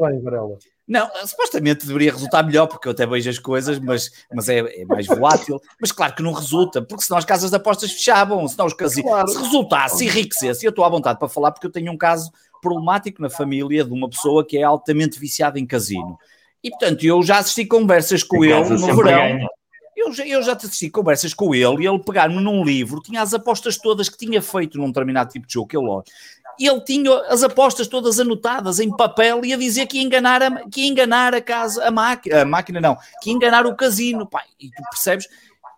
Não, 0.88 1.06
supostamente 1.26 1.86
deveria 1.86 2.12
resultar 2.12 2.42
melhor, 2.42 2.66
porque 2.66 2.88
eu 2.88 2.92
até 2.92 3.06
vejo 3.06 3.28
as 3.28 3.38
coisas, 3.38 3.78
mas, 3.78 4.10
mas 4.32 4.48
é, 4.48 4.60
é 4.60 4.84
mais 4.86 5.06
volátil. 5.06 5.60
Mas 5.78 5.92
claro 5.92 6.14
que 6.14 6.22
não 6.22 6.32
resulta, 6.32 6.80
porque 6.80 7.04
senão 7.04 7.18
as 7.18 7.26
casas 7.26 7.50
de 7.50 7.56
apostas 7.56 7.92
fechavam, 7.92 8.48
senão 8.48 8.64
os 8.64 8.72
casinos. 8.72 9.10
Claro. 9.10 9.28
Se 9.28 9.36
resultasse, 9.36 10.04
enriquecesse, 10.06 10.64
eu 10.64 10.70
estou 10.70 10.86
à 10.86 10.88
vontade 10.88 11.18
para 11.18 11.28
falar, 11.28 11.52
porque 11.52 11.66
eu 11.66 11.70
tenho 11.70 11.92
um 11.92 11.96
caso 11.98 12.32
problemático 12.62 13.20
na 13.20 13.28
família 13.28 13.84
de 13.84 13.92
uma 13.92 14.08
pessoa 14.08 14.44
que 14.44 14.56
é 14.56 14.62
altamente 14.62 15.20
viciada 15.20 15.60
em 15.60 15.66
casino. 15.66 16.18
E 16.64 16.70
portanto, 16.70 17.04
eu 17.04 17.22
já 17.22 17.38
assisti 17.38 17.66
conversas 17.66 18.22
com 18.22 18.42
ele 18.42 18.70
no 18.70 18.96
verão. 18.96 19.46
Eu 19.94 20.12
já, 20.12 20.26
eu 20.26 20.42
já 20.42 20.52
assisti 20.54 20.88
conversas 20.88 21.34
com 21.34 21.54
ele 21.54 21.82
e 21.82 21.86
ele 21.86 21.98
pegar-me 21.98 22.40
num 22.40 22.64
livro, 22.64 23.02
tinha 23.02 23.20
as 23.20 23.34
apostas 23.34 23.76
todas 23.76 24.08
que 24.08 24.16
tinha 24.16 24.40
feito 24.40 24.78
num 24.78 24.86
determinado 24.86 25.30
tipo 25.30 25.46
de 25.46 25.52
jogo 25.52 25.66
que 25.66 25.76
ele 25.76 25.88
e 26.58 26.66
ele 26.66 26.80
tinha 26.80 27.10
as 27.28 27.42
apostas 27.42 27.86
todas 27.86 28.18
anotadas 28.18 28.80
em 28.80 28.94
papel 28.94 29.44
e 29.44 29.52
a 29.52 29.56
dizer 29.56 29.86
que 29.86 29.98
ia 29.98 30.02
enganar 30.02 30.42
a, 30.42 30.68
que 30.68 30.86
enganar 30.86 31.34
a 31.34 31.40
casa, 31.40 31.84
a 31.84 31.90
máquina, 31.90 32.42
a 32.42 32.44
máquina 32.44 32.80
não, 32.80 32.96
que 33.22 33.30
ia 33.30 33.36
enganar 33.36 33.66
o 33.66 33.76
casino, 33.76 34.26
pá, 34.26 34.42
e 34.58 34.68
tu 34.70 34.82
percebes, 34.90 35.26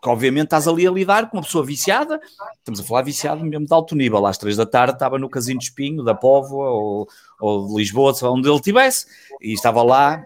que 0.03 0.09
obviamente 0.09 0.45
estás 0.45 0.67
ali 0.67 0.87
a 0.87 0.91
lidar 0.91 1.29
com 1.29 1.37
uma 1.37 1.43
pessoa 1.43 1.65
viciada, 1.65 2.19
estamos 2.59 2.81
a 2.81 2.85
falar 2.85 3.03
viciado 3.03 3.45
mesmo 3.45 3.67
de 3.67 3.75
alto 3.75 3.95
nível, 3.95 4.25
às 4.25 4.39
três 4.39 4.57
da 4.57 4.65
tarde 4.65 4.95
estava 4.95 5.19
no 5.19 5.29
Casino 5.29 5.59
de 5.59 5.67
Espinho, 5.67 6.03
da 6.03 6.15
Póvoa 6.15 6.71
ou, 6.71 7.09
ou 7.39 7.69
de 7.69 7.75
Lisboa, 7.75 8.15
onde 8.23 8.49
ele 8.49 8.57
estivesse, 8.57 9.07
e 9.41 9.53
estava 9.53 9.83
lá 9.83 10.25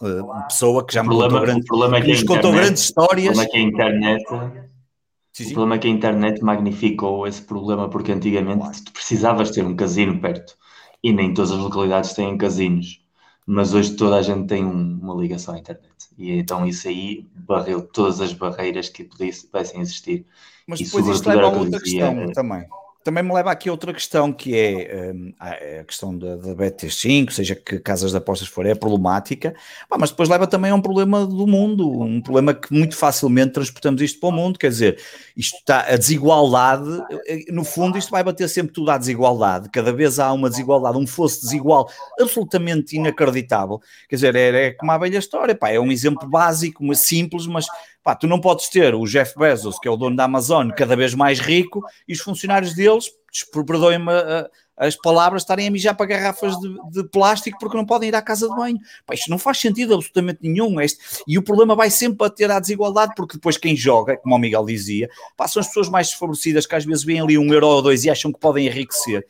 uh, 0.00 0.24
uma 0.24 0.42
pessoa 0.42 0.86
que 0.86 0.94
já 0.94 1.02
me 1.02 1.08
problema, 1.08 1.40
contou, 1.40 1.78
grande, 1.80 1.96
é 1.96 2.00
que 2.02 2.08
nos 2.08 2.22
contou 2.22 2.52
grandes 2.52 2.82
histórias. 2.84 3.30
O 3.30 3.32
problema 3.32 3.42
é 3.42 3.46
que 3.46 3.56
a 3.56 3.60
internet, 3.60 4.24
sim, 5.32 5.44
sim. 5.44 5.50
O 5.50 5.54
problema 5.54 5.76
é 5.76 5.78
que 5.78 5.86
a 5.88 5.90
internet 5.90 6.42
magnificou 6.42 7.26
esse 7.26 7.42
problema, 7.42 7.88
porque 7.88 8.12
antigamente 8.12 8.84
tu 8.84 8.92
precisavas 8.92 9.50
ter 9.50 9.64
um 9.64 9.76
casino 9.76 10.20
perto, 10.20 10.56
e 11.02 11.12
nem 11.12 11.34
todas 11.34 11.52
as 11.52 11.58
localidades 11.58 12.12
têm 12.14 12.36
casinos 12.36 13.00
mas 13.50 13.74
hoje 13.74 13.96
toda 13.96 14.16
a 14.16 14.22
gente 14.22 14.46
tem 14.46 14.64
um, 14.64 15.00
uma 15.02 15.14
ligação 15.20 15.54
à 15.54 15.58
internet. 15.58 15.90
E 16.16 16.30
então 16.30 16.64
isso 16.66 16.86
aí 16.86 17.26
barreu 17.34 17.82
todas 17.82 18.20
as 18.20 18.32
barreiras 18.32 18.88
que 18.88 19.02
pudessem 19.02 19.80
existir. 19.80 20.24
Mas 20.68 20.80
depois 20.80 21.08
isto 21.08 21.28
leva 21.28 21.48
a 21.48 21.58
outra 21.58 21.80
questão 21.80 22.20
é... 22.20 22.32
também 22.32 22.64
também 23.02 23.22
me 23.22 23.32
leva 23.32 23.50
aqui 23.50 23.68
a 23.68 23.72
outra 23.72 23.92
questão 23.94 24.32
que 24.32 24.56
é 24.56 25.12
um, 25.14 25.32
a 25.38 25.84
questão 25.84 26.16
da, 26.16 26.36
da 26.36 26.54
BT5, 26.54 27.30
seja 27.30 27.54
que 27.54 27.78
casas 27.78 28.10
de 28.10 28.18
apostas 28.18 28.48
for, 28.48 28.66
é 28.66 28.74
problemática, 28.74 29.54
mas 29.98 30.10
depois 30.10 30.28
leva 30.28 30.46
também 30.46 30.70
a 30.70 30.74
um 30.74 30.82
problema 30.82 31.26
do 31.26 31.46
mundo, 31.46 31.88
um 31.88 32.20
problema 32.20 32.52
que 32.52 32.72
muito 32.72 32.96
facilmente 32.96 33.52
transportamos 33.52 34.02
isto 34.02 34.20
para 34.20 34.28
o 34.28 34.32
mundo, 34.32 34.58
quer 34.58 34.68
dizer, 34.68 35.00
isto 35.34 35.56
está, 35.56 35.80
a 35.80 35.96
desigualdade, 35.96 37.02
eh, 37.26 37.44
no 37.50 37.64
fundo 37.64 37.96
isto 37.96 38.10
vai 38.10 38.22
bater 38.22 38.48
sempre 38.48 38.72
tudo 38.72 38.90
à 38.90 38.98
desigualdade, 38.98 39.70
cada 39.70 39.92
vez 39.92 40.18
há 40.18 40.30
uma 40.32 40.50
desigualdade, 40.50 40.98
um 40.98 41.06
fosso 41.06 41.40
desigual 41.40 41.90
absolutamente 42.20 42.96
inacreditável, 42.96 43.80
quer 44.08 44.16
dizer, 44.16 44.36
é, 44.36 44.66
é 44.66 44.70
como 44.72 44.92
a 44.92 44.98
velha 44.98 45.18
história, 45.18 45.54
pá, 45.54 45.70
é 45.70 45.80
um 45.80 45.90
exemplo 45.90 46.28
básico, 46.28 46.84
simples, 46.94 47.46
mas 47.46 47.66
Pá, 48.02 48.14
tu 48.14 48.26
não 48.26 48.40
podes 48.40 48.68
ter 48.68 48.94
o 48.94 49.04
Jeff 49.04 49.38
Bezos, 49.38 49.78
que 49.78 49.86
é 49.86 49.90
o 49.90 49.96
dono 49.96 50.16
da 50.16 50.24
Amazon, 50.24 50.70
cada 50.70 50.96
vez 50.96 51.14
mais 51.14 51.38
rico, 51.38 51.82
e 52.08 52.12
os 52.12 52.20
funcionários 52.20 52.74
deles, 52.74 53.10
perdoem-me 53.52 54.10
as 54.80 54.96
palavras, 54.96 55.42
estarem 55.42 55.68
a 55.68 55.70
mijar 55.70 55.94
para 55.94 56.06
garrafas 56.06 56.58
de, 56.58 56.74
de, 56.90 57.04
plástico 57.04 57.58
porque 57.58 57.76
não 57.76 57.84
podem 57.84 58.08
ir 58.08 58.14
à 58.14 58.22
casa 58.22 58.48
de 58.48 58.56
banho. 58.56 58.78
Pá, 59.04 59.12
isto 59.12 59.28
não 59.28 59.38
faz 59.38 59.58
sentido 59.58 59.92
absolutamente 59.92 60.38
nenhum. 60.42 60.80
Este, 60.80 61.22
e 61.28 61.36
o 61.36 61.42
problema 61.42 61.76
vai 61.76 61.90
sempre 61.90 62.16
bater 62.16 62.50
à 62.50 62.58
desigualdade, 62.58 63.12
porque 63.14 63.34
depois 63.34 63.58
quem 63.58 63.76
joga, 63.76 64.16
como 64.16 64.34
o 64.34 64.38
Miguel 64.38 64.64
dizia, 64.64 65.10
pá, 65.36 65.46
são 65.46 65.60
as 65.60 65.66
pessoas 65.66 65.90
mais 65.90 66.08
desfavorecidas 66.08 66.66
que 66.66 66.74
às 66.74 66.86
vezes 66.86 67.04
vêm 67.04 67.20
ali 67.20 67.36
um 67.36 67.52
euro 67.52 67.66
ou 67.66 67.82
dois 67.82 68.04
e 68.04 68.10
acham 68.10 68.32
que 68.32 68.40
podem 68.40 68.66
enriquecer. 68.66 69.26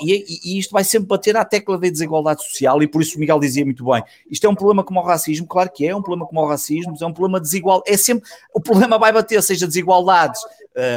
E, 0.00 0.54
e, 0.54 0.58
isto 0.58 0.70
vai 0.70 0.84
sempre 0.84 1.08
bater 1.08 1.36
à 1.36 1.44
tecla 1.44 1.76
da 1.76 1.88
desigualdade 1.88 2.42
social, 2.42 2.82
e 2.82 2.86
por 2.86 3.02
isso 3.02 3.16
o 3.16 3.20
Miguel 3.20 3.40
dizia 3.40 3.64
muito 3.64 3.84
bem: 3.84 4.02
isto 4.30 4.46
é 4.46 4.48
um 4.48 4.54
problema 4.54 4.84
como 4.84 5.00
o 5.00 5.02
racismo, 5.02 5.46
claro 5.46 5.70
que 5.70 5.84
é, 5.84 5.88
é 5.88 5.96
um 5.96 6.00
problema 6.00 6.26
como 6.26 6.40
o 6.40 6.46
racismo, 6.46 6.94
é 7.00 7.06
um 7.06 7.12
problema 7.12 7.40
desigual, 7.40 7.82
é 7.86 7.96
sempre 7.96 8.28
o 8.54 8.60
problema 8.60 8.96
vai 8.98 9.12
bater, 9.12 9.42
seja 9.42 9.66
desigualdades 9.66 10.40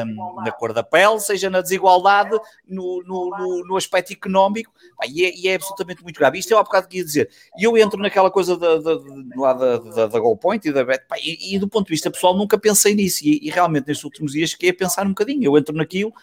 um, 0.05 0.35
na 0.43 0.51
cor 0.51 0.71
da 0.71 0.83
pele, 0.83 1.19
seja 1.19 1.49
na 1.49 1.61
desigualdade 1.61 2.37
no, 2.67 3.03
no, 3.05 3.29
no, 3.37 3.67
no 3.67 3.75
aspecto 3.75 4.13
económico, 4.13 4.71
e 5.09 5.25
é, 5.25 5.35
e, 5.35 5.47
é, 5.47 5.55
absolutamente 5.55 6.03
muito 6.03 6.17
grave. 6.17 6.39
Isto 6.39 6.53
é 6.53 6.57
o 6.57 6.63
bocado 6.63 6.87
que 6.87 6.97
ia 6.97 7.03
dizer, 7.03 7.29
e 7.57 7.63
eu 7.63 7.77
entro 7.77 7.99
naquela 7.99 8.29
coisa 8.29 8.55
da, 8.55 8.77
da, 8.77 8.99
lá 9.35 9.53
da, 9.53 9.77
da, 9.77 10.07
da 10.07 10.19
e 10.63 10.71
da 10.71 10.83
Bet, 10.85 11.03
e, 11.21 11.55
e, 11.55 11.59
do 11.59 11.67
ponto 11.67 11.87
de 11.87 11.91
vista 11.91 12.11
pessoal 12.11 12.37
nunca 12.37 12.57
pensei 12.57 12.93
nisso, 12.93 13.25
e, 13.25 13.39
e 13.41 13.49
realmente 13.49 13.87
nestes 13.87 14.05
últimos 14.05 14.31
dias 14.31 14.53
que 14.53 14.67
é 14.67 14.73
pensar 14.73 15.05
um 15.05 15.09
bocadinho, 15.09 15.43
eu 15.43 15.57
entro 15.57 15.75
naquilo 15.75 16.13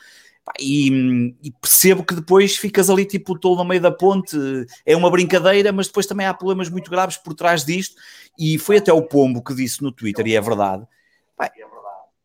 e, 0.58 1.34
e, 1.42 1.50
percebo 1.60 2.04
que 2.04 2.14
depois 2.14 2.56
ficas 2.56 2.90
ali 2.90 3.04
tipo 3.04 3.38
todo 3.38 3.58
no 3.58 3.64
meio 3.64 3.80
da 3.80 3.90
ponte, 3.90 4.36
é 4.84 4.96
uma 4.96 5.10
brincadeira, 5.10 5.72
mas 5.72 5.86
depois 5.86 6.06
também 6.06 6.26
há 6.26 6.34
problemas 6.34 6.68
muito 6.68 6.90
graves 6.90 7.16
por 7.16 7.34
trás 7.34 7.64
disto. 7.64 7.94
E 8.38 8.58
foi 8.58 8.78
até 8.78 8.92
o 8.92 9.02
Pombo 9.02 9.42
que 9.42 9.54
disse 9.54 9.82
no 9.82 9.92
Twitter, 9.92 10.26
e 10.26 10.34
é 10.34 10.40
verdade. 10.40 10.86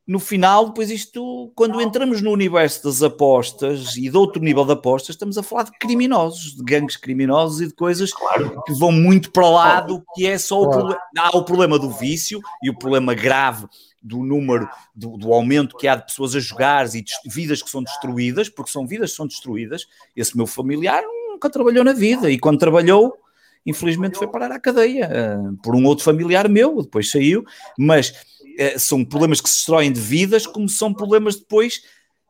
no 0.08 0.20
final, 0.20 0.68
depois 0.68 0.90
isto, 0.90 1.52
quando 1.54 1.82
entramos 1.82 2.22
no 2.22 2.32
universo 2.32 2.82
das 2.86 3.04
apostas 3.04 3.98
e 3.98 4.10
de 4.10 4.16
outro 4.16 4.42
nível 4.42 4.64
de 4.64 4.72
apostas, 4.72 5.16
estamos 5.16 5.38
a 5.38 5.44
falar 5.44 5.64
de 5.64 5.72
criminosos, 5.78 6.56
de 6.56 6.64
gangues 6.64 6.96
criminosos 6.96 7.60
e 7.60 7.68
de 7.68 7.74
coisas 7.74 8.14
claro. 8.14 8.64
que 8.66 8.74
vão 8.74 8.90
muito 8.90 9.30
para 9.32 9.50
lá 9.50 9.82
do 9.82 10.02
que 10.16 10.26
é 10.26 10.38
só 10.38 10.62
o 10.62 10.70
problema. 10.70 11.02
Há 11.18 11.38
o 11.38 11.44
problema 11.44 11.78
do 11.78 11.92
vício 11.92 12.40
e 12.64 12.70
o 12.70 12.78
problema 12.78 13.14
grave 13.14 13.68
do 14.02 14.24
número, 14.24 14.70
do, 14.94 15.18
do, 15.18 15.34
aumento 15.34 15.76
que 15.76 15.88
há 15.88 15.96
de 15.96 16.06
pessoas 16.06 16.36
a 16.36 16.40
jogar 16.40 16.86
e 16.96 17.04
vidas 17.26 17.62
que 17.62 17.70
são 17.70 17.84
destruídas, 17.84 18.50
porque 18.50 18.72
são 18.72 18.86
vidas 18.86 19.12
que 19.12 19.18
são 19.18 19.28
destruídas. 19.28 19.88
Esse 20.16 20.36
meu 20.36 20.48
familiar 20.48 21.04
nunca 21.30 21.50
trabalhou 21.50 21.84
na 21.84 21.94
vida 21.94 22.30
e 22.30 22.40
quando 22.40 22.60
trabalhou, 22.60 23.18
infelizmente 23.66 24.18
foi 24.18 24.28
parar 24.28 24.52
à 24.52 24.60
cadeia 24.60 25.10
uh, 25.10 25.58
por 25.58 25.76
um 25.76 25.86
outro 25.86 26.04
familiar 26.04 26.48
meu, 26.48 26.82
depois 26.82 27.10
saiu, 27.12 27.44
mas 27.78 28.10
uh, 28.10 28.80
são 28.80 29.04
problemas 29.04 29.42
que 29.42 29.50
se 29.50 29.58
destroem 29.58 29.92
de 29.92 30.00
vidas, 30.00 30.46
como 30.46 30.70
são 30.70 30.94
problemas 30.94 31.36
depois 31.36 31.82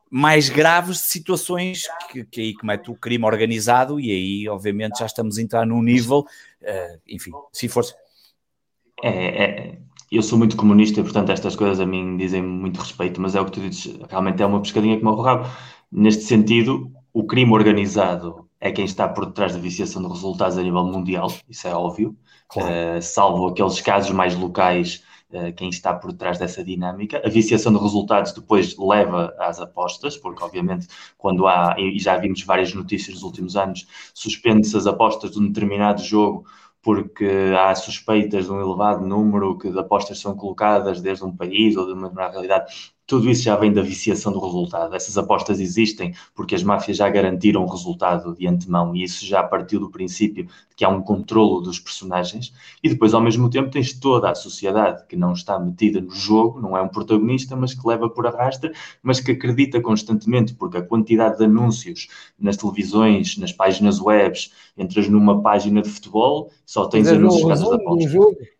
mais 0.09 0.47
graves 0.47 0.97
de 0.97 1.03
situações 1.03 1.83
que, 2.09 2.23
que 2.23 2.41
aí 2.41 2.53
comete 2.53 2.89
o 2.89 2.95
crime 2.95 3.25
organizado 3.25 3.99
e 3.99 4.09
aí 4.09 4.49
obviamente 4.49 4.99
já 4.99 5.05
estamos 5.05 5.37
a 5.37 5.41
entrar 5.41 5.65
num 5.65 5.81
nível, 5.81 6.19
uh, 6.61 7.01
enfim, 7.07 7.31
se 7.51 7.67
for... 7.67 7.85
É, 9.03 9.09
é, 9.09 9.77
eu 10.11 10.21
sou 10.21 10.37
muito 10.37 10.55
comunista 10.55 10.99
e, 10.99 11.03
portanto, 11.03 11.31
estas 11.31 11.55
coisas 11.55 11.79
a 11.79 11.85
mim 11.85 12.17
dizem 12.17 12.41
muito 12.41 12.79
respeito, 12.79 13.19
mas 13.21 13.35
é 13.35 13.41
o 13.41 13.45
que 13.45 13.51
tu 13.51 13.59
dizes, 13.59 13.99
realmente 14.09 14.41
é 14.41 14.45
uma 14.45 14.61
pescadinha 14.61 14.97
que 14.97 15.03
me 15.03 15.21
rabo. 15.21 15.47
Neste 15.91 16.23
sentido, 16.23 16.91
o 17.13 17.25
crime 17.25 17.51
organizado 17.51 18.47
é 18.59 18.71
quem 18.71 18.85
está 18.85 19.07
por 19.07 19.25
detrás 19.25 19.53
da 19.53 19.59
viciação 19.59 20.01
de 20.01 20.07
resultados 20.07 20.57
a 20.57 20.63
nível 20.63 20.83
mundial, 20.83 21.31
isso 21.47 21.67
é 21.67 21.73
óbvio, 21.73 22.15
claro. 22.47 22.97
uh, 22.97 23.01
salvo 23.01 23.47
aqueles 23.47 23.79
casos 23.81 24.11
mais 24.11 24.35
locais, 24.35 25.03
uh, 25.31 25.53
quem 25.53 25.69
está 25.69 25.93
por 25.93 26.11
detrás 26.11 26.39
dessa 26.39 26.63
dinâmica. 26.63 27.21
A 27.23 27.29
viciação 27.29 27.71
de 27.73 27.79
resultados 27.79 28.31
depois 28.31 28.75
leva 28.77 29.33
às 29.39 29.59
apostas, 29.59 30.17
porque 30.17 30.43
obviamente 30.43 30.87
quando 31.17 31.47
há, 31.47 31.75
e 31.77 31.99
já 31.99 32.17
vimos 32.17 32.43
várias 32.43 32.73
notícias 32.73 33.15
nos 33.15 33.23
últimos 33.23 33.55
anos, 33.55 33.87
suspende-se 34.13 34.75
as 34.75 34.87
apostas 34.87 35.31
de 35.31 35.39
um 35.39 35.47
determinado 35.47 36.01
jogo 36.01 36.45
porque 36.87 37.53
há 37.59 37.75
suspeitas 37.75 38.45
de 38.45 38.51
um 38.53 38.61
elevado 38.61 39.05
número 39.05 39.57
que 39.57 39.69
de 39.69 39.77
apostas 39.77 40.19
são 40.19 40.37
colocadas 40.37 41.01
desde 41.01 41.25
um 41.25 41.35
país 41.35 41.75
ou 41.75 41.85
de 41.85 41.91
uma 41.91 42.07
realidade 42.29 42.93
tudo 43.07 43.29
isso 43.29 43.41
já 43.41 43.55
vem 43.55 43.71
da 43.71 43.81
viciação 43.81 44.33
do 44.33 44.39
resultado. 44.39 44.93
Essas 44.93 45.17
apostas 45.17 45.61
existem 45.61 46.13
porque 46.35 46.53
as 46.53 46.61
máfias 46.61 46.97
já 46.97 47.09
garantiram 47.09 47.63
o 47.63 47.65
resultado 47.65 48.35
de 48.35 48.45
antemão 48.45 48.93
e 48.93 49.01
isso 49.01 49.25
já 49.25 49.41
partiu 49.41 49.79
do 49.79 49.89
princípio 49.89 50.43
de 50.43 50.75
que 50.75 50.83
há 50.83 50.89
um 50.89 51.01
controlo 51.01 51.61
dos 51.61 51.79
personagens. 51.79 52.53
E 52.83 52.89
depois, 52.89 53.13
ao 53.13 53.21
mesmo 53.21 53.49
tempo, 53.49 53.71
tens 53.71 53.93
toda 53.93 54.29
a 54.29 54.35
sociedade 54.35 55.05
que 55.07 55.15
não 55.15 55.31
está 55.31 55.57
metida 55.57 56.01
no 56.01 56.11
jogo, 56.11 56.59
não 56.59 56.75
é 56.75 56.81
um 56.81 56.89
protagonista, 56.89 57.55
mas 57.55 57.73
que 57.73 57.87
leva 57.87 58.09
por 58.09 58.27
arrasta, 58.27 58.73
mas 59.01 59.21
que 59.21 59.31
acredita 59.31 59.79
constantemente 59.81 60.53
porque 60.53 60.77
a 60.77 60.81
quantidade 60.81 61.37
de 61.37 61.45
anúncios 61.45 62.09
nas 62.37 62.57
televisões, 62.57 63.37
nas 63.37 63.53
páginas 63.53 64.01
webs, 64.01 64.51
entras 64.77 65.07
numa 65.07 65.41
página 65.41 65.81
de 65.81 65.89
futebol, 65.89 66.51
só 66.65 66.85
tens 66.87 67.07
anúncios 67.07 67.41
de 67.41 67.47
casas 67.47 67.69
de 67.69 67.75
apostas 67.75 68.56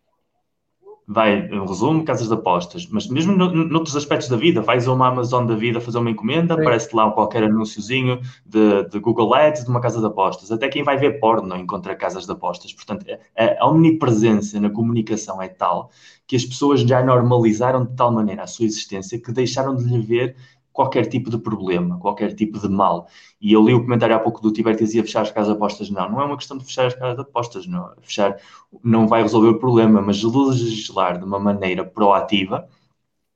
vai, 1.10 1.50
um 1.50 1.64
resumo, 1.64 2.04
casas 2.04 2.28
de 2.28 2.34
apostas, 2.34 2.86
mas 2.86 3.08
mesmo 3.08 3.34
no, 3.34 3.50
noutros 3.64 3.96
aspectos 3.96 4.28
da 4.28 4.36
vida, 4.36 4.60
vais 4.60 4.86
a 4.86 4.92
uma 4.92 5.08
Amazon 5.08 5.46
da 5.46 5.54
vida 5.54 5.80
fazer 5.80 5.96
uma 5.96 6.10
encomenda, 6.10 6.52
aparece 6.52 6.94
lá 6.94 7.10
qualquer 7.10 7.44
anúnciozinho 7.44 8.20
de, 8.44 8.84
de, 8.90 8.98
Google 8.98 9.32
Ads 9.32 9.64
de 9.64 9.70
uma 9.70 9.80
casa 9.80 10.00
de 10.00 10.06
apostas. 10.06 10.52
Até 10.52 10.68
quem 10.68 10.82
vai 10.82 10.98
ver 10.98 11.18
porno 11.18 11.56
encontra 11.56 11.96
casas 11.96 12.26
de 12.26 12.32
apostas. 12.32 12.74
Portanto, 12.74 13.06
a, 13.34 13.64
a 13.64 13.66
omnipresença 13.66 14.60
na 14.60 14.68
comunicação 14.68 15.40
é 15.40 15.48
tal 15.48 15.90
que 16.26 16.36
as 16.36 16.44
pessoas 16.44 16.82
já 16.82 17.02
normalizaram 17.02 17.86
de 17.86 17.96
tal 17.96 18.12
maneira 18.12 18.42
a 18.42 18.46
sua 18.46 18.66
existência 18.66 19.18
que 19.18 19.32
deixaram 19.32 19.74
de 19.74 19.84
lhe 19.84 20.02
ver 20.02 20.36
qualquer 20.78 21.06
tipo 21.06 21.28
de 21.28 21.36
problema, 21.38 21.98
qualquer 21.98 22.32
tipo 22.36 22.56
de 22.56 22.68
mal. 22.68 23.08
E 23.40 23.52
eu 23.52 23.64
li 23.64 23.74
o 23.74 23.82
comentário 23.82 24.14
há 24.14 24.18
pouco 24.20 24.40
do 24.40 24.52
Tiber 24.52 24.76
que 24.76 24.84
dizia 24.84 25.02
fechar 25.02 25.22
as 25.22 25.32
casas 25.32 25.48
de 25.48 25.56
apostas. 25.56 25.90
Não, 25.90 26.08
não 26.08 26.20
é 26.20 26.24
uma 26.24 26.36
questão 26.36 26.56
de 26.56 26.64
fechar 26.64 26.86
as 26.86 26.94
casas 26.94 27.16
de 27.16 27.22
apostas. 27.22 27.66
Não. 27.66 27.92
Fechar 28.00 28.36
não 28.84 29.08
vai 29.08 29.22
resolver 29.22 29.48
o 29.48 29.58
problema, 29.58 30.00
mas 30.00 30.22
legislar 30.22 31.18
de 31.18 31.24
uma 31.24 31.40
maneira 31.40 31.84
proativa 31.84 32.68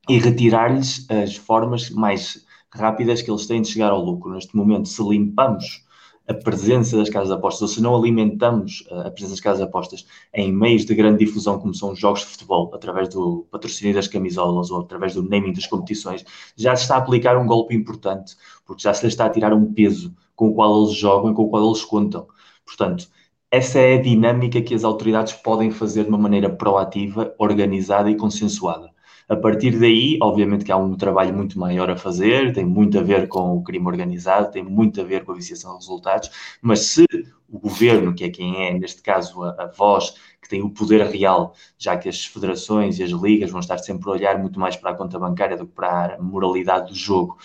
e 0.09 0.19
retirar-lhes 0.21 1.05
as 1.11 1.35
formas 1.35 1.91
mais 1.91 2.47
rápidas 2.73 3.21
que 3.21 3.29
eles 3.29 3.45
têm 3.45 3.61
de 3.61 3.69
chegar 3.69 3.91
ao 3.91 4.05
lucro. 4.05 4.35
Neste 4.35 4.57
momento, 4.57 4.89
se 4.89 5.03
limpamos 5.03 5.85
a 6.27 6.35
presença 6.35 6.97
das 6.97 7.09
casas 7.09 7.29
de 7.29 7.35
apostas, 7.35 7.63
ou 7.63 7.69
se 7.69 7.83
não 7.83 7.97
alimentamos 7.97 8.85
a 8.91 9.11
presença 9.11 9.33
das 9.33 9.41
casas 9.41 9.59
de 9.59 9.65
apostas 9.65 10.07
em 10.33 10.53
meios 10.53 10.85
de 10.85 10.95
grande 10.95 11.25
difusão, 11.25 11.59
como 11.59 11.75
são 11.75 11.93
os 11.93 11.99
jogos 11.99 12.21
de 12.21 12.27
futebol, 12.27 12.71
através 12.75 13.09
do 13.09 13.47
patrocínio 13.51 13.95
das 13.95 14.09
camisolas 14.09 14.71
ou 14.71 14.81
através 14.81 15.15
do 15.15 15.23
naming 15.23 15.53
das 15.53 15.67
competições, 15.67 16.25
já 16.57 16.77
se 16.77 16.83
está 16.83 16.95
a 16.97 16.99
aplicar 16.99 17.37
um 17.37 17.47
golpe 17.47 17.75
importante, 17.75 18.37
porque 18.65 18.83
já 18.83 18.95
se 18.95 19.05
lhes 19.05 19.15
está 19.15 19.27
a 19.27 19.31
tirar 19.31 19.53
um 19.53 19.73
peso 19.73 20.15
com 20.37 20.49
o 20.49 20.55
qual 20.55 20.83
eles 20.83 20.95
jogam 20.95 21.33
e 21.33 21.35
com 21.35 21.45
o 21.45 21.49
qual 21.51 21.67
eles 21.67 21.85
contam. 21.85 22.27
Portanto, 22.65 23.09
essa 23.51 23.79
é 23.79 23.99
a 23.99 24.03
dinâmica 24.03 24.63
que 24.63 24.75
as 24.75 24.85
autoridades 24.85 25.35
podem 25.35 25.71
fazer 25.71 26.05
de 26.05 26.09
uma 26.09 26.19
maneira 26.19 26.49
proativa, 26.49 27.35
organizada 27.39 28.11
e 28.11 28.17
consensuada. 28.17 28.92
A 29.29 29.37
partir 29.37 29.79
daí, 29.79 30.19
obviamente 30.21 30.65
que 30.65 30.73
há 30.73 30.77
um 30.77 30.97
trabalho 30.97 31.35
muito 31.35 31.59
maior 31.59 31.91
a 31.91 31.97
fazer, 31.97 32.53
tem 32.53 32.65
muito 32.65 32.99
a 32.99 33.03
ver 33.03 33.29
com 33.29 33.57
o 33.57 33.63
crime 33.63 33.87
organizado, 33.87 34.51
tem 34.51 34.63
muito 34.63 35.01
a 35.01 35.05
ver 35.05 35.25
com 35.25 35.33
a 35.33 35.35
viciação 35.35 35.73
de 35.73 35.79
resultados, 35.79 36.31
mas 36.61 36.81
se 36.81 37.07
o 37.49 37.59
governo, 37.59 38.15
que 38.15 38.25
é 38.25 38.31
quem 38.31 38.67
é, 38.67 38.79
neste 38.79 39.03
caso, 39.03 39.43
a, 39.43 39.65
a 39.65 39.67
voz 39.67 40.15
que 40.41 40.49
tem 40.49 40.63
o 40.63 40.71
poder 40.71 41.07
real, 41.07 41.55
já 41.79 41.97
que 41.97 42.09
as 42.09 42.25
federações 42.25 42.99
e 42.99 43.03
as 43.03 43.11
ligas 43.11 43.51
vão 43.51 43.61
estar 43.61 43.79
sempre 43.79 44.09
a 44.11 44.13
olhar 44.13 44.39
muito 44.39 44.59
mais 44.59 44.77
para 44.77 44.91
a 44.91 44.95
conta 44.95 45.19
bancária 45.19 45.57
do 45.57 45.67
que 45.67 45.75
para 45.75 46.17
a 46.17 46.23
moralidade 46.23 46.91
do 46.91 46.95
jogo, 46.99 47.39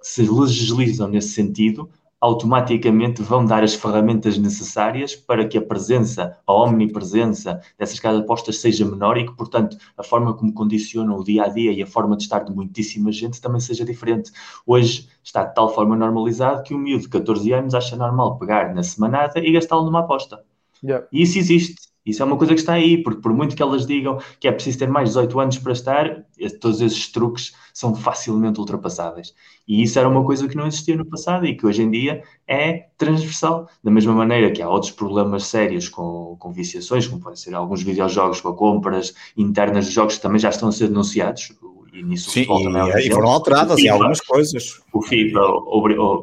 se 0.00 0.22
legislizam 0.22 1.08
nesse 1.08 1.30
sentido, 1.30 1.90
automaticamente 2.20 3.22
vão 3.22 3.44
dar 3.44 3.62
as 3.62 3.74
ferramentas 3.74 4.38
necessárias 4.38 5.14
para 5.14 5.46
que 5.46 5.58
a 5.58 5.62
presença, 5.62 6.38
a 6.46 6.52
omnipresença 6.52 7.60
dessas 7.78 8.00
casas 8.00 8.22
apostas 8.22 8.58
seja 8.58 8.84
menor 8.84 9.18
e 9.18 9.26
que, 9.26 9.36
portanto, 9.36 9.76
a 9.96 10.02
forma 10.02 10.34
como 10.34 10.52
condicionam 10.52 11.16
o 11.16 11.24
dia 11.24 11.44
a 11.44 11.48
dia 11.48 11.72
e 11.72 11.82
a 11.82 11.86
forma 11.86 12.16
de 12.16 12.22
estar 12.22 12.40
de 12.40 12.54
muitíssima 12.54 13.12
gente 13.12 13.40
também 13.40 13.60
seja 13.60 13.84
diferente. 13.84 14.32
Hoje 14.66 15.08
está 15.22 15.44
de 15.44 15.54
tal 15.54 15.74
forma 15.74 15.96
normalizado 15.96 16.62
que 16.62 16.74
um 16.74 16.78
miúdo 16.78 17.02
de 17.02 17.08
14 17.08 17.52
anos 17.52 17.74
acha 17.74 17.96
normal 17.96 18.38
pegar 18.38 18.74
na 18.74 18.82
semanada 18.82 19.38
e 19.40 19.52
gastá-lo 19.52 19.84
numa 19.84 20.00
aposta. 20.00 20.42
Yeah. 20.82 21.06
E 21.12 21.22
isso 21.22 21.38
existe. 21.38 21.93
Isso 22.04 22.22
é 22.22 22.26
uma 22.26 22.36
coisa 22.36 22.52
que 22.52 22.60
está 22.60 22.74
aí, 22.74 23.02
porque 23.02 23.20
por 23.20 23.32
muito 23.32 23.56
que 23.56 23.62
elas 23.62 23.86
digam 23.86 24.18
que 24.38 24.46
é 24.46 24.52
preciso 24.52 24.78
ter 24.78 24.88
mais 24.88 25.08
de 25.08 25.14
18 25.14 25.40
anos 25.40 25.58
para 25.58 25.72
estar, 25.72 26.26
todos 26.60 26.80
esses 26.80 27.10
truques 27.10 27.54
são 27.72 27.94
facilmente 27.94 28.60
ultrapassáveis. 28.60 29.34
E 29.66 29.82
isso 29.82 29.98
era 29.98 30.08
uma 30.08 30.22
coisa 30.24 30.46
que 30.46 30.56
não 30.56 30.66
existia 30.66 30.96
no 30.96 31.06
passado 31.06 31.46
e 31.46 31.56
que 31.56 31.66
hoje 31.66 31.82
em 31.82 31.90
dia 31.90 32.22
é 32.46 32.88
transversal. 32.98 33.68
Da 33.82 33.90
mesma 33.90 34.12
maneira 34.12 34.52
que 34.52 34.60
há 34.60 34.68
outros 34.68 34.92
problemas 34.92 35.46
sérios 35.46 35.88
com, 35.88 36.36
com 36.38 36.52
viciações, 36.52 37.06
como 37.06 37.22
podem 37.22 37.36
ser 37.36 37.54
alguns 37.54 37.82
videojogos 37.82 38.40
com 38.40 38.52
compras 38.52 39.14
internas 39.36 39.86
de 39.86 39.92
jogos 39.92 40.16
que 40.16 40.22
também 40.22 40.38
já 40.38 40.50
estão 40.50 40.68
a 40.68 40.72
ser 40.72 40.88
denunciados 40.88 41.52
e 41.94 42.02
nisso 42.02 42.30
Sim, 42.30 42.46
e, 42.48 43.06
e 43.06 43.10
foram 43.12 43.28
alteradas 43.28 43.78
em 43.78 43.88
algumas 43.88 44.20
coisas. 44.20 44.82
O 44.92 45.00
FIFA 45.00 45.40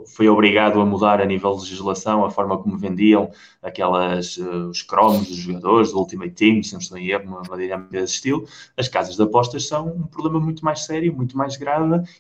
foi 0.08 0.28
obrigado 0.28 0.82
a 0.82 0.86
mudar 0.86 1.22
a 1.22 1.26
nível 1.26 1.56
de 1.56 1.62
legislação 1.62 2.26
a 2.26 2.30
forma 2.30 2.58
como 2.58 2.78
vendiam 2.78 3.32
aquelas, 3.62 4.36
uh, 4.38 4.68
os 4.70 4.82
cromos 4.82 5.30
dos 5.30 5.38
jogadores, 5.38 5.92
do 5.92 6.00
Ultimate 6.00 6.34
Team, 6.34 6.62
se 6.62 6.74
não 6.74 6.80
estou 6.80 6.98
em 6.98 7.08
erro, 7.08 7.24
uma, 7.26 7.42
uma 7.42 7.58
dinâmica 7.58 8.02
desse 8.02 8.16
estilo. 8.16 8.46
As 8.76 8.90
casas 8.90 9.16
de 9.16 9.24
apostas 9.24 9.66
são 9.66 9.88
um 9.88 10.04
problema 10.04 10.42
muito 10.42 10.66
mais 10.66 10.82
sério, 10.82 11.16
muito 11.16 11.38
mais 11.38 11.56
grave 11.56 11.72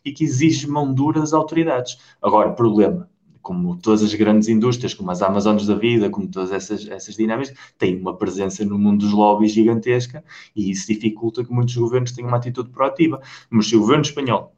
e 0.06 0.14
que 0.14 0.24
exige 0.24 0.66
mão 0.68 0.94
dura 0.94 1.20
das 1.20 1.34
autoridades. 1.34 1.98
Agora, 2.22 2.54
problema, 2.54 3.10
como 3.42 3.76
todas 3.78 4.04
as 4.04 4.14
grandes 4.14 4.48
indústrias, 4.48 4.94
como 4.94 5.12
as 5.12 5.22
Amazonas 5.22 5.66
da 5.66 5.76
vida, 5.76 6.10
como 6.10 6.28
todas 6.28 6.52
essas, 6.52 6.88
essas 6.88 7.16
dinâmicas, 7.16 7.56
têm 7.78 8.00
uma 8.00 8.16
presença 8.16 8.64
no 8.64 8.78
mundo 8.78 9.06
dos 9.06 9.14
lobbies 9.14 9.52
gigantesca 9.52 10.24
e 10.56 10.72
isso 10.72 10.88
dificulta 10.88 11.44
que 11.44 11.52
muitos 11.52 11.76
governos 11.76 12.12
tenham 12.12 12.30
uma 12.30 12.38
atitude 12.38 12.70
proativa. 12.70 13.22
Mas 13.50 13.68
se 13.68 13.76
o 13.76 13.80
governo 13.80 14.04
espanhol, 14.04 14.56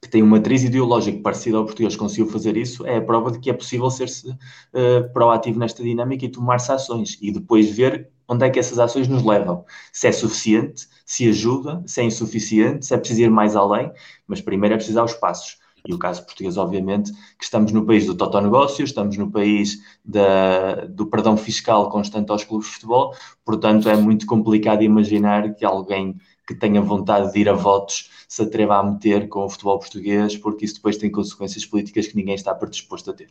que 0.00 0.08
tem 0.08 0.22
uma 0.22 0.36
matriz 0.38 0.64
ideológica 0.64 1.20
parecida 1.22 1.58
ao 1.58 1.64
português, 1.64 1.94
conseguiu 1.94 2.26
fazer 2.26 2.56
isso, 2.56 2.86
é 2.86 2.96
a 2.96 3.02
prova 3.02 3.30
de 3.30 3.38
que 3.38 3.50
é 3.50 3.52
possível 3.52 3.90
ser-se 3.90 4.30
uh, 4.30 5.12
proativo 5.12 5.58
nesta 5.58 5.82
dinâmica 5.82 6.24
e 6.24 6.28
tomar-se 6.28 6.72
ações 6.72 7.18
e 7.20 7.30
depois 7.30 7.70
ver 7.70 8.08
onde 8.26 8.46
é 8.46 8.50
que 8.50 8.58
essas 8.58 8.78
ações 8.78 9.08
nos 9.08 9.24
levam. 9.24 9.64
Se 9.92 10.06
é 10.06 10.12
suficiente, 10.12 10.88
se 11.04 11.28
ajuda, 11.28 11.82
se 11.84 12.00
é 12.00 12.04
insuficiente, 12.04 12.86
se 12.86 12.94
é 12.94 12.96
preciso 12.96 13.22
ir 13.22 13.30
mais 13.30 13.56
além, 13.56 13.92
mas 14.26 14.40
primeiro 14.40 14.74
é 14.74 14.76
preciso 14.76 14.96
dar 14.96 15.04
os 15.04 15.14
passos 15.14 15.58
e 15.86 15.94
o 15.94 15.98
caso 15.98 16.24
português, 16.24 16.56
obviamente, 16.56 17.12
que 17.38 17.44
estamos 17.44 17.72
no 17.72 17.84
país 17.84 18.06
do 18.06 18.14
totonegócio, 18.14 18.84
estamos 18.84 19.16
no 19.16 19.30
país 19.30 19.78
da, 20.04 20.86
do 20.86 21.06
perdão 21.06 21.36
fiscal 21.36 21.88
constante 21.88 22.30
aos 22.30 22.44
clubes 22.44 22.68
de 22.68 22.74
futebol, 22.74 23.14
portanto 23.44 23.88
é 23.88 23.96
muito 23.96 24.26
complicado 24.26 24.82
imaginar 24.82 25.54
que 25.54 25.64
alguém 25.64 26.16
que 26.46 26.54
tenha 26.54 26.80
vontade 26.80 27.32
de 27.32 27.38
ir 27.38 27.48
a 27.48 27.52
votos 27.52 28.10
se 28.28 28.42
atreva 28.42 28.76
a 28.76 28.82
meter 28.82 29.28
com 29.28 29.44
o 29.44 29.48
futebol 29.48 29.78
português, 29.78 30.36
porque 30.36 30.64
isso 30.64 30.74
depois 30.74 30.96
tem 30.96 31.10
consequências 31.10 31.64
políticas 31.64 32.08
que 32.08 32.16
ninguém 32.16 32.34
está 32.34 32.54
predisposto 32.54 33.10
a 33.10 33.14
ter. 33.14 33.30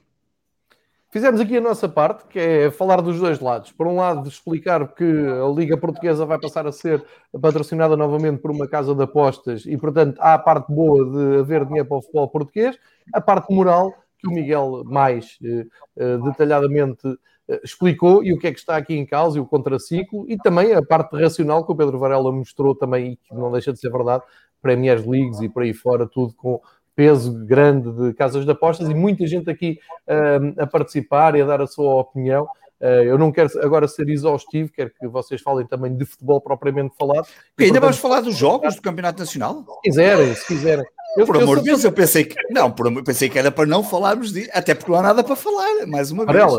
Fizemos 1.12 1.42
aqui 1.42 1.58
a 1.58 1.62
nossa 1.62 1.90
parte, 1.90 2.26
que 2.28 2.38
é 2.38 2.70
falar 2.70 3.02
dos 3.02 3.20
dois 3.20 3.40
lados. 3.40 3.72
Por 3.72 3.88
um 3.88 3.96
lado, 3.96 4.30
explicar 4.30 4.88
que 4.94 5.04
a 5.04 5.48
Liga 5.48 5.76
Portuguesa 5.76 6.24
vai 6.24 6.40
passar 6.40 6.68
a 6.68 6.72
ser 6.72 7.04
patrocinada 7.42 7.98
novamente 7.98 8.40
por 8.40 8.52
uma 8.52 8.68
casa 8.68 8.94
de 8.94 9.02
apostas 9.02 9.66
e, 9.66 9.76
portanto, 9.76 10.20
há 10.20 10.36
a 10.36 10.40
parte 10.40 10.72
boa 10.72 11.04
de 11.04 11.40
haver 11.40 11.66
dinheiro 11.66 11.88
para 11.88 11.98
o 11.98 12.02
futebol 12.04 12.28
português, 12.28 12.78
a 13.12 13.20
parte 13.20 13.52
moral, 13.52 13.92
que 14.20 14.28
o 14.28 14.32
Miguel 14.32 14.84
mais 14.86 15.40
eh, 15.44 15.66
eh 15.98 16.18
detalhadamente 16.20 17.08
eh, 17.48 17.60
explicou, 17.64 18.24
e 18.24 18.32
o 18.32 18.38
que 18.38 18.46
é 18.46 18.52
que 18.52 18.60
está 18.60 18.78
aqui 18.78 18.94
em 18.96 19.06
causa, 19.06 19.40
e 19.40 19.42
o 19.42 19.48
contraciclo, 19.48 20.30
e 20.30 20.38
também 20.38 20.74
a 20.76 20.82
parte 20.84 21.16
racional 21.16 21.66
que 21.66 21.72
o 21.72 21.76
Pedro 21.76 21.98
Varela 21.98 22.32
mostrou 22.32 22.76
também, 22.76 23.14
e 23.14 23.16
que 23.16 23.34
não 23.34 23.52
deixa 23.52 23.74
de 23.74 23.80
ser 23.80 23.90
verdade, 23.92 24.24
Premier 24.62 25.02
Leagues 25.10 25.42
e 25.42 25.50
por 25.50 25.64
aí 25.64 25.74
fora, 25.74 26.06
tudo 26.06 26.34
com 26.36 26.62
peso 27.00 27.32
grande 27.46 27.90
de 27.94 28.14
casas 28.14 28.44
de 28.44 28.52
apostas 28.52 28.90
e 28.90 28.94
muita 28.94 29.26
gente 29.26 29.50
aqui 29.50 29.80
uh, 30.06 30.62
a 30.62 30.68
participar 30.68 31.34
e 31.34 31.42
a 31.42 31.46
dar 31.46 31.62
a 31.62 31.66
sua 31.66 31.96
opinião. 31.96 32.44
Uh, 32.82 33.04
eu 33.06 33.18
não 33.18 33.32
quero 33.32 33.50
agora 33.64 33.88
ser 33.88 34.10
exaustivo, 34.10 34.70
quero 34.70 34.92
que 35.00 35.08
vocês 35.08 35.40
falem 35.42 35.66
também 35.66 35.96
de 35.96 36.04
futebol 36.04 36.42
propriamente 36.42 36.94
falado. 37.00 37.26
E 37.58 37.64
ainda 37.64 37.80
portanto, 37.80 37.82
vamos 37.84 37.98
falar 38.00 38.20
dos 38.20 38.36
jogos 38.36 38.76
do 38.76 38.82
Campeonato 38.82 39.20
Nacional? 39.20 39.64
Se 39.64 39.82
quiserem, 39.82 40.36
se 40.36 40.46
quiserem. 40.46 40.86
Eu, 41.16 41.26
por 41.26 41.42
amor 41.42 41.60
de 41.60 41.64
Deus, 41.64 41.86
eu 41.86 41.92
pensei 41.94 42.26
que 42.26 42.36
não, 42.50 42.70
por, 42.70 43.02
pensei 43.02 43.30
que 43.30 43.40
era 43.40 43.50
para 43.50 43.66
não 43.66 43.82
falarmos 43.82 44.34
disso, 44.34 44.50
até 44.54 44.76
porque 44.76 44.92
não 44.92 45.00
há 45.00 45.04
nada 45.04 45.24
para 45.24 45.38
falar, 45.38 45.88
mais 45.88 46.12
uma 46.12 46.26
vez. 46.26 46.52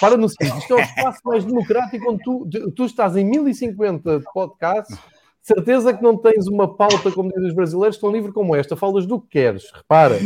para 0.00 0.16
no 0.16 0.30
seguinte, 0.30 0.60
isto 0.60 0.72
é 0.72 0.76
o 0.76 0.80
espaço 0.80 1.20
mais 1.26 1.44
democrático 1.44 2.10
onde 2.10 2.22
tu, 2.24 2.72
tu 2.74 2.86
estás 2.86 3.16
em 3.16 3.24
1050 3.26 4.22
podcasts 4.32 4.98
certeza 5.44 5.92
que 5.92 6.02
não 6.02 6.16
tens 6.16 6.46
uma 6.48 6.74
pauta, 6.74 7.12
como 7.12 7.30
dizem 7.30 7.48
os 7.48 7.54
brasileiros, 7.54 7.98
tão 7.98 8.10
livre 8.10 8.32
como 8.32 8.56
esta. 8.56 8.74
Falas 8.74 9.06
do 9.06 9.20
que 9.20 9.28
queres, 9.28 9.70
repara. 9.72 10.18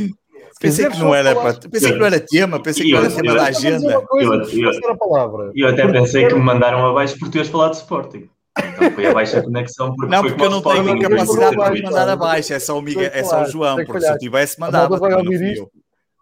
Pensei 0.60 0.88
que, 0.88 0.98
não 0.98 1.14
era 1.14 1.34
falar... 1.34 1.58
pensei 1.58 1.92
que 1.92 1.98
não 1.98 2.06
era 2.06 2.20
tema, 2.20 2.62
pensei 2.62 2.86
que 2.86 2.92
não 2.92 3.00
era 3.00 3.10
tema 3.10 3.34
da 3.34 3.44
agenda. 3.44 3.92
Eu, 3.92 4.06
eu, 4.20 5.52
eu 5.54 5.68
até 5.68 5.86
pensei 5.86 6.26
que 6.26 6.34
me 6.34 6.40
mandaram 6.40 6.86
abaixo 6.86 7.18
por 7.18 7.28
teres 7.28 7.48
falado 7.48 7.72
de 7.72 7.78
Sporting. 7.78 8.28
Então 8.58 8.90
foi 8.90 9.06
abaixo 9.06 9.38
a 9.38 9.42
conexão 9.42 9.94
porque 9.94 10.14
Não, 10.14 10.22
porque 10.22 10.42
eu 10.42 10.50
não 10.50 10.62
tenho 10.62 10.92
a 10.92 11.00
capacidade 11.00 11.76
de 11.76 11.82
mandar 11.82 12.08
abaixo, 12.08 12.52
é 12.52 12.58
só 12.58 12.78
o, 12.78 12.82
Miguel, 12.82 13.10
é 13.12 13.22
só 13.22 13.42
o 13.42 13.46
João, 13.46 13.76
porque 13.84 14.00
se 14.00 14.10
eu 14.10 14.18
tivesse 14.18 14.58
mandado. 14.58 14.98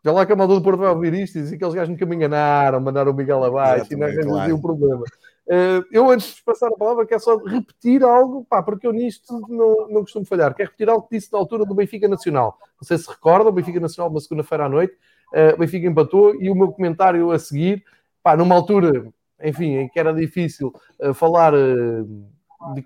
Já 0.05 0.12
lá 0.12 0.24
que 0.24 0.32
a 0.32 0.36
malda 0.36 0.55
do 0.55 0.62
Porto 0.62 0.78
vai 0.78 0.88
ouvir 0.88 1.14
isto 1.14 1.36
e 1.36 1.42
dizer 1.42 1.51
que 1.51 1.57
aqueles 1.57 1.74
gajos 1.74 1.88
nunca 1.88 2.07
me 2.07 2.14
enganaram, 2.14 2.80
mandaram 2.80 3.11
o 3.11 3.14
Miguel 3.14 3.42
abaixo 3.42 3.92
e 3.92 3.97
não 3.97 4.07
é 4.07 4.14
claro. 4.14 4.55
um 4.55 4.61
problema. 4.61 5.03
Uh, 5.47 5.84
eu, 5.92 6.11
antes 6.11 6.34
de 6.34 6.42
passar 6.42 6.68
a 6.68 6.76
palavra, 6.76 7.07
quero 7.07 7.20
só 7.20 7.36
repetir 7.36 8.03
algo, 8.03 8.44
pá, 8.44 8.62
porque 8.62 8.86
eu 8.86 8.92
nisto 8.92 9.40
não, 9.49 9.88
não 9.88 10.01
costumo 10.03 10.26
falhar. 10.26 10.55
Quero 10.55 10.70
repetir 10.70 10.88
algo 10.88 11.07
que 11.07 11.16
disse 11.16 11.32
na 11.32 11.38
altura 11.38 11.64
do 11.64 11.74
Benfica 11.74 12.09
Nacional. 12.09 12.59
Não 12.80 12.86
sei 12.86 12.99
se 12.99 13.09
recorda, 13.09 13.49
o 13.49 13.53
Benfica 13.53 13.78
Nacional, 13.78 14.11
uma 14.11 14.20
segunda-feira 14.20 14.64
à 14.64 14.68
noite, 14.68 14.94
uh, 15.32 15.55
o 15.55 15.59
Benfica 15.59 15.86
empatou 15.86 16.34
e 16.34 16.51
o 16.51 16.55
meu 16.55 16.72
comentário 16.72 17.30
a 17.30 17.38
seguir, 17.38 17.84
pá, 18.22 18.36
numa 18.36 18.55
altura, 18.55 19.07
enfim, 19.42 19.76
em 19.76 19.88
que 19.88 20.01
era 20.01 20.12
difícil 20.12 20.74
uh, 21.01 21.14
falar 21.14 21.52
de 21.52 22.85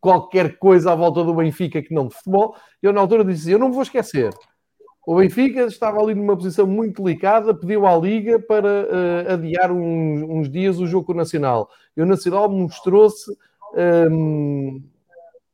qualquer 0.00 0.58
coisa 0.58 0.92
à 0.92 0.94
volta 0.94 1.24
do 1.24 1.34
Benfica 1.34 1.82
que 1.82 1.92
não 1.92 2.06
de 2.06 2.14
futebol, 2.14 2.56
eu 2.80 2.92
na 2.92 3.00
altura 3.00 3.24
disse: 3.24 3.50
Eu 3.50 3.58
não 3.58 3.68
me 3.68 3.74
vou 3.74 3.82
esquecer 3.82 4.32
o 5.06 5.14
Benfica 5.14 5.62
estava 5.62 6.00
ali 6.00 6.16
numa 6.16 6.36
posição 6.36 6.66
muito 6.66 7.00
delicada, 7.00 7.54
pediu 7.54 7.86
à 7.86 7.96
Liga 7.96 8.40
para 8.40 8.66
uh, 8.66 9.32
adiar 9.34 9.70
uns, 9.70 10.20
uns, 10.20 10.50
dias 10.50 10.80
o 10.80 10.86
jogo 10.86 11.14
nacional. 11.14 11.70
E 11.96 12.02
o 12.02 12.06
Nacional 12.06 12.50
mostrou-se 12.50 13.30
um, 14.10 14.80
ehm, 14.80 14.84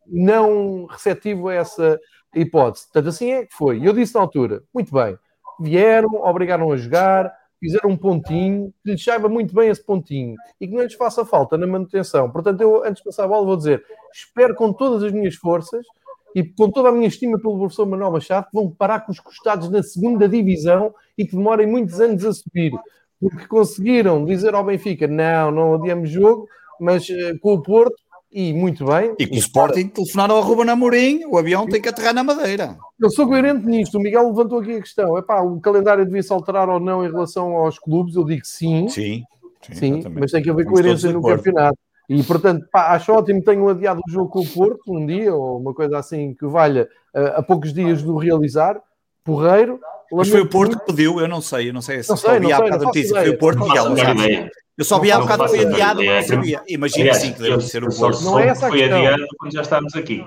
não 0.06 0.86
receptivo 0.86 1.48
a 1.48 1.54
essa 1.54 2.00
hipótese. 2.34 2.86
Portanto, 2.86 3.08
assim 3.10 3.30
é 3.30 3.44
que 3.44 3.54
foi. 3.54 3.86
Eu 3.86 3.92
disse 3.92 4.14
na 4.14 4.22
altura: 4.22 4.62
muito 4.72 4.90
bem, 4.90 5.18
vieram, 5.60 6.14
obrigaram 6.14 6.72
a 6.72 6.76
jogar, 6.78 7.30
fizeram 7.60 7.90
um 7.90 7.96
pontinho, 7.96 8.72
que 8.82 8.92
lhes 8.92 9.04
saiba 9.04 9.28
muito 9.28 9.54
bem 9.54 9.68
esse 9.68 9.84
pontinho 9.84 10.34
e 10.58 10.66
que 10.66 10.74
não 10.74 10.82
lhes 10.82 10.94
faça 10.94 11.26
falta 11.26 11.58
na 11.58 11.66
manutenção. 11.66 12.30
Portanto, 12.30 12.62
eu, 12.62 12.82
antes 12.84 13.02
de 13.02 13.04
passar 13.04 13.24
a 13.24 13.28
bola, 13.28 13.44
vou 13.44 13.56
dizer: 13.58 13.84
espero 14.14 14.54
com 14.54 14.72
todas 14.72 15.02
as 15.02 15.12
minhas 15.12 15.34
forças 15.34 15.84
e 16.34 16.42
com 16.42 16.70
toda 16.70 16.88
a 16.88 16.92
minha 16.92 17.08
estima 17.08 17.38
pelo 17.38 17.58
professor 17.58 17.86
Manuel 17.86 18.12
Machado, 18.12 18.46
vão 18.52 18.70
parar 18.70 19.00
com 19.00 19.12
os 19.12 19.20
costados 19.20 19.70
na 19.70 19.82
segunda 19.82 20.28
divisão 20.28 20.94
e 21.16 21.26
que 21.26 21.36
demorem 21.36 21.66
muitos 21.66 22.00
anos 22.00 22.24
a 22.24 22.32
subir, 22.32 22.72
porque 23.20 23.46
conseguiram 23.46 24.24
dizer 24.24 24.54
ao 24.54 24.64
Benfica: 24.64 25.06
não, 25.06 25.50
não 25.50 25.74
adiamos 25.74 26.10
jogo, 26.10 26.48
mas 26.80 27.08
uh, 27.08 27.38
com 27.40 27.54
o 27.54 27.62
Porto, 27.62 27.96
e 28.32 28.52
muito 28.54 28.86
bem. 28.86 29.14
E 29.18 29.26
com 29.26 29.34
o 29.34 29.38
Sporting 29.38 29.88
telefonaram 29.88 30.36
ao 30.36 30.42
Ruben 30.42 30.70
Amorim, 30.70 31.24
o 31.26 31.36
avião 31.36 31.66
tem 31.66 31.82
que 31.82 31.88
aterrar 31.88 32.14
na 32.14 32.24
Madeira. 32.24 32.78
Eu 32.98 33.10
sou 33.10 33.26
coerente 33.26 33.66
nisto. 33.66 33.98
O 33.98 34.00
Miguel 34.00 34.26
levantou 34.28 34.60
aqui 34.60 34.76
a 34.76 34.80
questão: 34.80 35.18
epá, 35.18 35.42
o 35.42 35.60
calendário 35.60 36.06
devia-se 36.06 36.32
alterar 36.32 36.68
ou 36.70 36.80
não 36.80 37.04
em 37.04 37.10
relação 37.10 37.54
aos 37.56 37.78
clubes? 37.78 38.16
Eu 38.16 38.24
digo 38.24 38.44
sim. 38.44 38.88
Sim. 38.88 39.22
Sim, 39.60 39.74
sim 39.74 40.08
mas 40.08 40.32
tem 40.32 40.42
que 40.42 40.50
haver 40.50 40.64
coerência 40.64 41.12
no 41.12 41.22
campeonato. 41.22 41.78
E, 42.08 42.22
portanto, 42.22 42.66
pá, 42.70 42.92
acho 42.94 43.12
ótimo 43.12 43.42
tenham 43.42 43.68
adiado 43.68 44.00
o 44.06 44.10
jogo 44.10 44.28
com 44.28 44.40
o 44.40 44.46
Porto 44.46 44.80
um 44.88 45.06
dia, 45.06 45.34
ou 45.34 45.58
uma 45.58 45.72
coisa 45.72 45.98
assim 45.98 46.34
que 46.34 46.46
valha 46.46 46.88
uh, 47.14 47.38
a 47.38 47.42
poucos 47.42 47.72
dias 47.72 48.02
do 48.02 48.16
realizar. 48.16 48.80
Porreiro. 49.24 49.80
Mas 50.12 50.28
foi 50.28 50.40
o 50.40 50.48
Porto 50.48 50.78
que 50.78 50.86
pediu, 50.86 51.20
eu 51.20 51.28
não 51.28 51.40
sei, 51.40 51.70
eu 51.70 51.72
não 51.72 51.80
sei 51.80 52.02
se 52.02 52.10
não 52.10 52.16
sei, 52.16 52.38
vi 52.38 52.52
há 52.52 52.60
bocado 52.60 52.84
notícia, 52.84 53.20
foi 53.20 53.30
o 53.30 53.38
Porto 53.38 53.62
que 53.62 53.68
Miguel, 53.68 54.50
Eu 54.76 54.84
só 54.84 54.98
vi 54.98 55.10
há 55.10 55.18
bocado 55.18 55.44
que 55.44 55.50
foi 55.50 55.64
adiado, 55.64 56.04
mas 56.04 56.28
não 56.28 56.36
sabia. 56.36 56.62
Imagina 56.68 57.14
sim 57.14 57.32
que 57.32 57.40
deve 57.40 57.62
ser 57.62 57.84
o 57.84 57.88
Porto. 57.88 58.22
Não 58.22 58.38
é 58.38 58.48
essa 58.48 58.66
a 58.66 58.68
foi 58.68 58.84
adiado 58.84 59.24
quando 59.38 59.52
já 59.52 59.62
estávamos 59.62 59.94
aqui. 59.94 60.24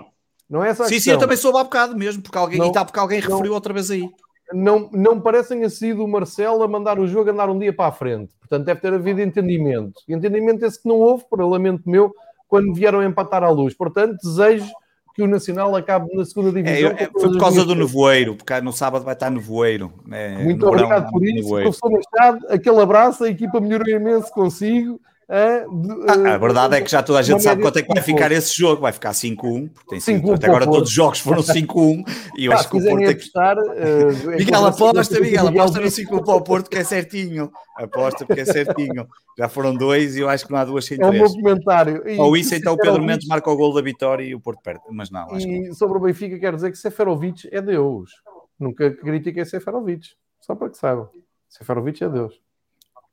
Não 0.49 0.63
é 0.63 0.69
essa 0.69 0.83
a 0.83 0.87
sim, 0.87 0.95
questão. 0.95 1.11
sim, 1.11 1.15
eu 1.15 1.19
também 1.19 1.37
soube 1.37 1.59
há 1.59 1.63
bocado 1.63 1.97
mesmo, 1.97 2.21
porque 2.21 2.37
alguém, 2.37 2.59
não, 2.59 2.65
e 2.65 2.69
está 2.69 2.85
porque 2.85 2.99
alguém 2.99 3.19
referiu 3.19 3.53
outra 3.53 3.73
vez 3.73 3.91
aí. 3.91 4.09
Não, 4.53 4.89
não 4.91 5.19
parecem 5.19 5.63
a 5.63 5.69
sido 5.69 6.03
o 6.03 6.07
Marcelo 6.07 6.63
a 6.63 6.67
mandar 6.67 6.99
o 6.99 7.07
jogo 7.07 7.29
andar 7.31 7.49
um 7.49 7.57
dia 7.57 7.73
para 7.73 7.87
a 7.89 7.91
frente. 7.91 8.31
Portanto, 8.39 8.65
deve 8.65 8.79
ter 8.79 8.93
havido 8.93 9.21
entendimento. 9.21 10.01
Entendimento 10.07 10.63
esse 10.63 10.81
que 10.81 10.87
não 10.87 10.97
houve, 10.97 11.25
por 11.29 11.41
lamento 11.41 11.89
meu, 11.89 12.13
quando 12.47 12.73
vieram 12.73 13.03
empatar 13.03 13.43
à 13.43 13.49
luz. 13.49 13.73
Portanto, 13.73 14.17
desejo 14.21 14.71
que 15.15 15.23
o 15.23 15.27
Nacional 15.27 15.73
acabe 15.75 16.13
na 16.13 16.25
segunda 16.25 16.51
divisão. 16.51 16.91
É, 16.91 17.03
é, 17.03 17.09
foi 17.09 17.31
por 17.31 17.39
causa 17.39 17.63
do 17.63 17.73
nevoeiro, 17.73 18.35
porque 18.35 18.59
no 18.59 18.73
sábado 18.73 19.05
vai 19.05 19.13
estar 19.13 19.29
nevoeiro. 19.29 19.93
É, 20.11 20.43
Muito 20.43 20.67
obrigado 20.67 21.09
por 21.09 21.23
isso, 21.23 21.35
nevoeiro. 21.35 21.71
professor 21.71 21.91
Machado. 21.91 22.45
Aquele 22.49 22.81
abraço, 22.81 23.23
a 23.23 23.29
equipa 23.29 23.61
melhorou 23.61 23.87
imenso 23.87 24.29
consigo. 24.31 24.99
É, 25.27 25.65
ah, 26.07 26.35
a 26.35 26.37
verdade 26.37 26.75
é 26.75 26.81
que 26.81 26.91
já 26.91 27.01
toda 27.01 27.17
a 27.17 27.21
gente 27.23 27.41
sabe 27.41 27.59
quanto 27.59 27.79
é 27.79 27.81
que 27.81 27.91
vai 27.91 28.03
ficar 28.03 28.31
esse 28.31 28.55
jogo. 28.55 28.81
Vai 28.81 28.91
ficar 28.91 29.11
5-1, 29.11 29.69
porque 29.73 29.89
tem 29.89 29.99
5 29.99 30.33
Até 30.33 30.47
agora 30.47 30.65
todos 30.65 30.89
os 30.89 30.95
jogos 30.95 31.19
foram 31.19 31.41
5-1 31.41 32.03
e 32.37 32.45
eu 32.45 32.53
acho 32.53 32.69
que 32.69 32.77
o 32.77 32.83
Porto 32.83 33.09
aqui. 33.09 33.29
Uh, 33.35 34.29
Miguel, 34.37 34.65
aposta, 34.65 35.19
Miguel, 35.19 35.47
aposta 35.47 35.79
no 35.79 35.89
5 35.89 36.23
para 36.23 36.35
o 36.35 36.41
Porto, 36.41 36.69
que 36.69 36.77
é 36.77 36.83
certinho. 36.83 37.51
Aposta 37.75 38.25
porque 38.25 38.41
é 38.41 38.45
certinho. 38.45 39.07
Já 39.37 39.49
foram 39.49 39.75
dois 39.75 40.15
e 40.15 40.19
eu 40.19 40.29
acho 40.29 40.45
que 40.45 40.51
não 40.51 40.59
há 40.59 40.65
duas 40.65 40.85
sem 40.85 40.97
três. 40.97 41.13
É 41.13 41.17
um 41.17 41.27
bom 41.27 41.33
comentário. 41.33 42.07
E, 42.07 42.17
Ou 42.19 42.37
isso, 42.37 42.53
então 42.53 42.73
o 42.73 42.77
Pedro 42.77 43.03
Mendes 43.03 43.27
marca 43.27 43.49
o 43.49 43.57
gol 43.57 43.73
da 43.73 43.81
vitória 43.81 44.23
e 44.23 44.35
o 44.35 44.39
Porto 44.39 44.61
perde. 44.61 44.81
Mas 44.91 45.09
não, 45.09 45.31
acho 45.31 45.47
E 45.47 45.69
que... 45.69 45.73
sobre 45.73 45.97
o 45.97 46.01
Benfica, 46.01 46.37
quero 46.37 46.55
dizer 46.55 46.71
que 46.71 46.77
Seferovic 46.77 47.49
é 47.51 47.61
Deus. 47.61 48.11
Nunca 48.59 48.91
critiquei 48.91 49.43
Seferovic. 49.43 50.09
Só 50.39 50.53
para 50.55 50.69
que 50.69 50.77
saibam. 50.77 51.09
Seferovic 51.49 52.03
é 52.03 52.09
Deus. 52.09 52.44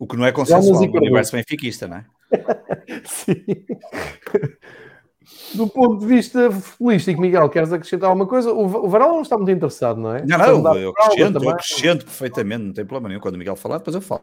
O 0.02 0.06
que 0.08 0.16
não 0.16 0.26
é 0.26 0.32
consensual 0.32 0.84
no 0.84 0.96
universo 0.96 1.30
benfiquista, 1.30 1.86
não 1.86 1.98
é? 1.98 2.04
Sim. 3.06 3.44
Do 5.54 5.68
ponto 5.68 6.00
de 6.00 6.06
vista 6.06 6.50
futbolístico, 6.50 7.20
Miguel, 7.20 7.48
queres 7.48 7.72
acrescentar 7.72 8.08
alguma 8.08 8.26
coisa? 8.26 8.52
O, 8.52 8.88
Varela 8.88 9.12
não 9.12 9.22
está 9.22 9.36
muito 9.36 9.52
interessado, 9.52 10.00
não 10.00 10.16
é? 10.16 10.26
Não, 10.26 10.60
não, 10.60 10.76
eu 10.76 10.90
acrescento, 10.90 11.44
eu 11.44 11.50
acrescento 11.50 12.04
perfeitamente, 12.04 12.64
não 12.64 12.72
tem 12.72 12.84
problema 12.84 13.10
nenhum. 13.10 13.20
Quando 13.20 13.36
o 13.36 13.38
Miguel 13.38 13.54
falar, 13.54 13.78
depois 13.78 13.94
eu 13.94 14.00
falo. 14.00 14.22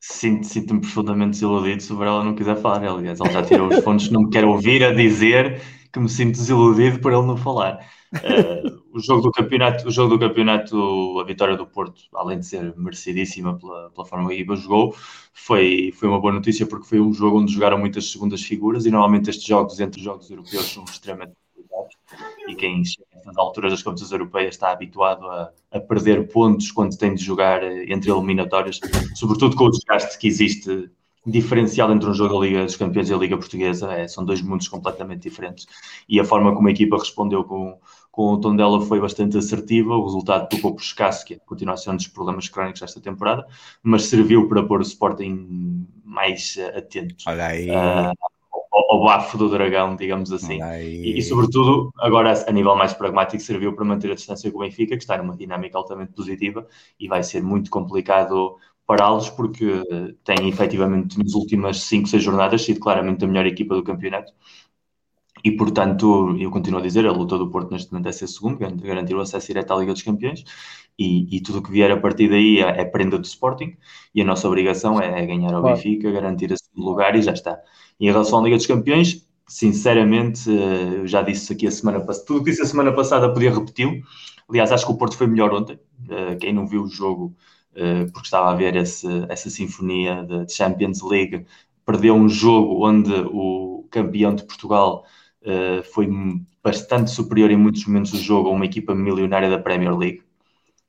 Sinto-me 0.00 0.80
profundamente 0.80 1.32
desiludido 1.32 1.82
se 1.82 1.92
o 1.92 1.96
Varela 1.98 2.24
não 2.24 2.34
quiser 2.34 2.56
falar. 2.56 2.82
Aliás, 2.82 3.20
ele 3.20 3.32
já 3.32 3.42
tirou 3.42 3.68
os 3.68 3.76
fontes, 3.84 4.10
não 4.10 4.22
me 4.22 4.30
quer 4.30 4.46
ouvir 4.46 4.82
a 4.82 4.94
dizer 4.94 5.60
que 5.96 6.00
me 6.00 6.08
sinto 6.10 6.36
desiludido 6.36 7.00
por 7.00 7.10
ele 7.10 7.22
não 7.22 7.38
falar. 7.38 7.88
Uh, 8.14 8.82
o 8.92 9.00
jogo 9.00 9.22
do 9.22 9.30
campeonato, 9.30 9.88
o 9.88 9.90
jogo 9.90 10.16
do 10.16 10.18
campeonato, 10.18 11.18
a 11.18 11.24
vitória 11.24 11.56
do 11.56 11.66
Porto, 11.66 12.02
além 12.14 12.38
de 12.38 12.46
ser 12.46 12.76
merecidíssima 12.76 13.58
pela, 13.58 13.90
pela 13.90 14.06
forma 14.06 14.26
que 14.26 14.32
a 14.32 14.36
equipa 14.36 14.56
jogou, 14.56 14.94
foi, 15.32 15.92
foi 15.96 16.08
uma 16.08 16.20
boa 16.20 16.34
notícia 16.34 16.66
porque 16.66 16.86
foi 16.86 17.00
um 17.00 17.14
jogo 17.14 17.40
onde 17.40 17.52
jogaram 17.52 17.78
muitas 17.78 18.10
segundas 18.10 18.42
figuras 18.42 18.84
e 18.84 18.90
normalmente 18.90 19.30
estes 19.30 19.46
jogos 19.46 19.80
entre 19.80 20.02
jogos 20.02 20.30
europeus 20.30 20.66
são 20.66 20.84
extremamente 20.84 21.34
complicados 21.54 21.96
e 22.48 22.54
quem 22.54 22.84
chega 22.84 23.06
a 23.26 23.40
alturas 23.40 23.72
das 23.72 23.82
competições 23.82 24.12
europeias 24.12 24.54
está 24.54 24.72
habituado 24.72 25.26
a, 25.26 25.50
a, 25.72 25.80
perder 25.80 26.28
pontos 26.28 26.70
quando 26.70 26.96
tem 26.96 27.14
de 27.14 27.24
jogar 27.24 27.62
entre 27.88 28.10
eliminatórias, 28.10 28.80
sobretudo 29.14 29.56
com 29.56 29.64
o 29.64 29.70
desgaste 29.70 30.18
que 30.18 30.28
existe 30.28 30.90
diferencial 31.26 31.92
entre 31.92 32.08
um 32.08 32.14
jogo 32.14 32.38
da 32.38 32.46
Liga 32.46 32.64
dos 32.64 32.76
Campeões 32.76 33.10
e 33.10 33.14
a 33.14 33.16
Liga 33.16 33.36
Portuguesa, 33.36 33.92
é, 33.92 34.06
são 34.06 34.24
dois 34.24 34.40
mundos 34.40 34.68
completamente 34.68 35.22
diferentes. 35.22 35.66
E 36.08 36.20
a 36.20 36.24
forma 36.24 36.54
como 36.54 36.68
a 36.68 36.70
equipa 36.70 36.96
respondeu 36.96 37.44
com 37.44 37.78
com 38.16 38.32
o 38.32 38.40
Tondela 38.40 38.80
foi 38.80 38.98
bastante 38.98 39.36
assertiva, 39.36 39.94
o 39.94 40.02
resultado 40.02 40.48
tocou 40.48 40.74
por 40.74 40.80
escasso, 40.80 41.22
que 41.22 41.34
é, 41.34 41.38
continua 41.44 41.76
sendo 41.76 41.92
um 41.92 41.96
dos 41.96 42.08
problemas 42.08 42.48
crónicos 42.48 42.80
desta 42.80 42.98
temporada, 42.98 43.46
mas 43.82 44.04
serviu 44.04 44.48
para 44.48 44.62
pôr 44.62 44.80
o 44.80 44.82
Sporting 44.82 45.86
mais 46.02 46.56
uh, 46.56 46.78
atento 46.78 47.14
uh, 47.28 48.14
ao, 48.72 48.92
ao, 48.92 49.04
bafo 49.04 49.36
do 49.36 49.50
dragão, 49.50 49.94
digamos 49.94 50.32
assim. 50.32 50.58
E, 50.80 51.18
e, 51.18 51.22
sobretudo, 51.22 51.92
agora 51.98 52.32
a 52.48 52.52
nível 52.52 52.74
mais 52.74 52.94
pragmático, 52.94 53.42
serviu 53.42 53.74
para 53.74 53.84
manter 53.84 54.10
a 54.10 54.14
distância 54.14 54.50
com 54.50 54.56
o 54.56 54.60
Benfica, 54.62 54.96
que 54.96 55.02
está 55.02 55.18
numa 55.18 55.36
dinâmica 55.36 55.76
altamente 55.76 56.12
positiva 56.12 56.66
e 56.98 57.06
vai 57.08 57.22
ser 57.22 57.42
muito 57.42 57.70
complicado 57.70 58.56
pará-los, 58.86 59.28
porque 59.30 59.82
tem 60.24 60.48
efetivamente 60.48 61.18
nas 61.18 61.34
últimas 61.34 61.82
5, 61.82 62.08
6 62.08 62.22
jornadas 62.22 62.62
sido 62.62 62.80
claramente 62.80 63.24
a 63.24 63.28
melhor 63.28 63.46
equipa 63.46 63.74
do 63.74 63.82
campeonato. 63.82 64.32
E, 65.44 65.52
portanto, 65.52 66.36
eu 66.40 66.50
continuo 66.50 66.80
a 66.80 66.82
dizer, 66.82 67.06
a 67.06 67.12
luta 67.12 67.36
do 67.36 67.50
Porto 67.50 67.70
neste 67.70 67.92
momento 67.92 68.08
é 68.08 68.12
ser 68.12 68.26
segundo, 68.26 68.58
garantir 68.58 69.14
o 69.14 69.20
acesso 69.20 69.46
direto 69.48 69.72
à 69.72 69.76
Liga 69.76 69.92
dos 69.92 70.02
Campeões, 70.02 70.44
e, 70.98 71.36
e 71.36 71.40
tudo 71.40 71.58
o 71.58 71.62
que 71.62 71.70
vier 71.70 71.90
a 71.90 72.00
partir 72.00 72.28
daí 72.28 72.58
é, 72.58 72.80
é, 72.80 72.84
prenda 72.84 73.18
do 73.18 73.24
Sporting, 73.24 73.76
e 74.14 74.22
a 74.22 74.24
nossa 74.24 74.48
obrigação 74.48 75.00
é, 75.00 75.22
é 75.22 75.26
ganhar 75.26 75.52
ao 75.52 75.60
claro. 75.60 75.76
Benfica, 75.76 76.10
garantir 76.10 76.52
a 76.52 76.56
segundo 76.56 76.88
lugar, 76.88 77.14
e 77.14 77.22
já 77.22 77.32
está. 77.32 77.58
Em 78.00 78.06
relação 78.06 78.40
à 78.40 78.42
Liga 78.42 78.56
dos 78.56 78.66
Campeões, 78.66 79.28
sinceramente, 79.46 80.50
eh, 80.50 81.00
eu 81.00 81.06
já 81.06 81.22
disse 81.22 81.52
aqui 81.52 81.66
a 81.66 81.70
semana 81.70 82.00
passada, 82.00 82.26
tudo 82.26 82.40
o 82.40 82.44
que 82.44 82.50
disse 82.50 82.62
a 82.62 82.66
semana 82.66 82.92
passada 82.92 83.32
podia 83.32 83.52
repetir 83.52 84.02
aliás, 84.48 84.72
acho 84.72 84.86
que 84.86 84.92
o 84.92 84.96
Porto 84.96 85.16
foi 85.16 85.26
melhor 85.26 85.52
ontem, 85.52 85.78
eh, 86.08 86.36
quem 86.36 86.52
não 86.52 86.66
viu 86.66 86.82
o 86.82 86.88
jogo, 86.88 87.34
porque 88.12 88.26
estava 88.26 88.50
a 88.50 88.54
ver 88.54 88.74
esse, 88.76 89.06
essa 89.28 89.50
sinfonia 89.50 90.24
de 90.24 90.52
Champions 90.52 91.02
League, 91.02 91.44
perdeu 91.86 92.14
um 92.14 92.28
jogo 92.28 92.84
onde 92.86 93.12
o 93.12 93.86
campeão 93.90 94.34
de 94.34 94.44
Portugal 94.44 95.04
uh, 95.42 95.82
foi 95.92 96.08
bastante 96.62 97.10
superior 97.10 97.50
em 97.50 97.56
muitos 97.56 97.86
momentos 97.86 98.10
do 98.10 98.18
jogo 98.18 98.48
a 98.48 98.52
uma 98.52 98.64
equipa 98.64 98.94
milionária 98.94 99.48
da 99.48 99.58
Premier 99.58 99.96
League. 99.96 100.22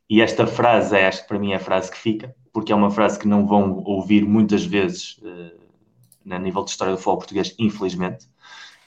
E 0.10 0.22
esta 0.22 0.48
frase, 0.48 0.96
é, 0.96 1.08
acho 1.08 1.22
que 1.22 1.28
para 1.28 1.40
mim 1.40 1.52
é 1.52 1.56
a 1.56 1.60
frase 1.60 1.92
que 1.92 1.98
fica, 1.98 2.36
porque 2.52 2.72
é 2.72 2.76
uma 2.76 2.90
frase 2.90 3.20
que 3.20 3.28
não 3.28 3.46
vão 3.46 3.84
ouvir 3.86 4.26
muitas 4.26 4.66
vezes 4.66 5.20
uh, 5.22 6.34
a 6.34 6.40
nível 6.40 6.64
de 6.64 6.72
história 6.72 6.94
do 6.94 6.98
futebol 6.98 7.18
português, 7.18 7.56
infelizmente. 7.60 8.26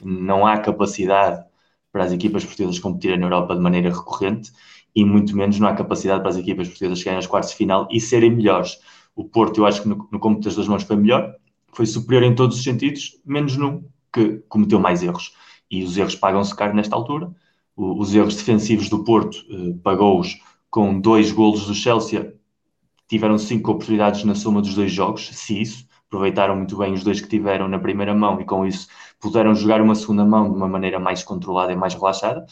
Não 0.03 0.47
há 0.47 0.59
capacidade 0.59 1.45
para 1.93 2.05
as 2.05 2.13
equipas 2.13 2.45
portuguesas 2.45 2.79
competirem 2.79 3.19
na 3.19 3.27
Europa 3.27 3.55
de 3.55 3.61
maneira 3.61 3.91
recorrente 3.91 4.51
e 4.95 5.05
muito 5.05 5.37
menos 5.37 5.59
não 5.59 5.69
há 5.69 5.75
capacidade 5.75 6.21
para 6.21 6.31
as 6.31 6.37
equipas 6.37 6.69
portuguesas 6.69 6.99
chegarem 6.99 7.17
aos 7.17 7.27
quartos 7.27 7.51
de 7.51 7.57
final 7.57 7.89
e 7.91 8.01
serem 8.01 8.31
melhores. 8.31 8.79
O 9.15 9.25
Porto, 9.25 9.59
eu 9.59 9.67
acho 9.67 9.83
que 9.83 9.89
no, 9.89 10.09
no 10.11 10.41
das 10.41 10.55
duas 10.55 10.69
mãos 10.69 10.83
foi 10.83 10.97
melhor, 10.97 11.35
foi 11.73 11.87
superior 11.87 12.23
em 12.23 12.35
todos 12.35 12.57
os 12.57 12.65
sentidos, 12.65 13.21
menos 13.25 13.57
num, 13.57 13.85
que 14.13 14.43
cometeu 14.49 14.81
mais 14.81 15.03
erros 15.03 15.35
e 15.71 15.85
os 15.85 15.97
erros 15.97 16.17
pagam-se 16.17 16.55
caro 16.55 16.75
nesta 16.75 16.97
altura. 16.97 17.31
O, 17.77 18.01
os 18.01 18.15
erros 18.15 18.37
defensivos 18.37 18.89
do 18.89 19.05
Porto 19.05 19.39
eh, 19.51 19.75
pagou-os 19.83 20.39
com 20.69 21.01
dois 21.01 21.33
golos 21.33 21.67
do 21.67 21.75
Chelsea, 21.75 22.35
tiveram 23.09 23.39
cinco 23.39 23.73
oportunidades 23.73 24.25
na 24.25 24.35
soma 24.35 24.61
dos 24.61 24.75
dois 24.75 24.93
jogos, 24.93 25.29
se 25.33 25.61
isso, 25.61 25.89
aproveitaram 26.07 26.57
muito 26.57 26.77
bem 26.77 26.93
os 26.93 27.05
dois 27.05 27.21
que 27.21 27.29
tiveram 27.29 27.69
na 27.69 27.79
primeira 27.79 28.15
mão 28.15 28.41
e 28.41 28.45
com 28.45 28.67
isso 28.67 28.89
puderam 29.21 29.55
jogar 29.55 29.81
uma 29.81 29.95
segunda 29.95 30.25
mão 30.25 30.51
de 30.51 30.57
uma 30.57 30.69
maneira 30.69 30.99
mais 30.99 31.23
controlada 31.23 31.73
e 31.73 31.77
mais 31.77 31.95
relaxada. 31.95 32.45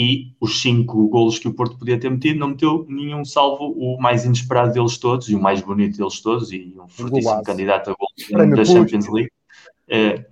E 0.00 0.32
os 0.40 0.62
cinco 0.62 1.08
golos 1.08 1.40
que 1.40 1.48
o 1.48 1.52
Porto 1.52 1.76
podia 1.76 1.98
ter 1.98 2.08
metido, 2.08 2.38
não 2.38 2.50
meteu 2.50 2.86
nenhum, 2.88 3.24
salvo 3.24 3.72
o 3.76 4.00
mais 4.00 4.24
inesperado 4.24 4.72
deles 4.72 4.96
todos 4.96 5.28
e 5.28 5.34
o 5.34 5.40
mais 5.40 5.60
bonito 5.60 5.98
deles 5.98 6.20
todos, 6.20 6.52
e 6.52 6.72
um 6.78 6.86
fortíssimo 6.86 7.42
candidato 7.42 7.90
a 7.90 7.94
gol 7.94 8.56
da 8.56 8.64
Champions 8.64 9.08
League. 9.08 9.30
Uh, 9.88 10.24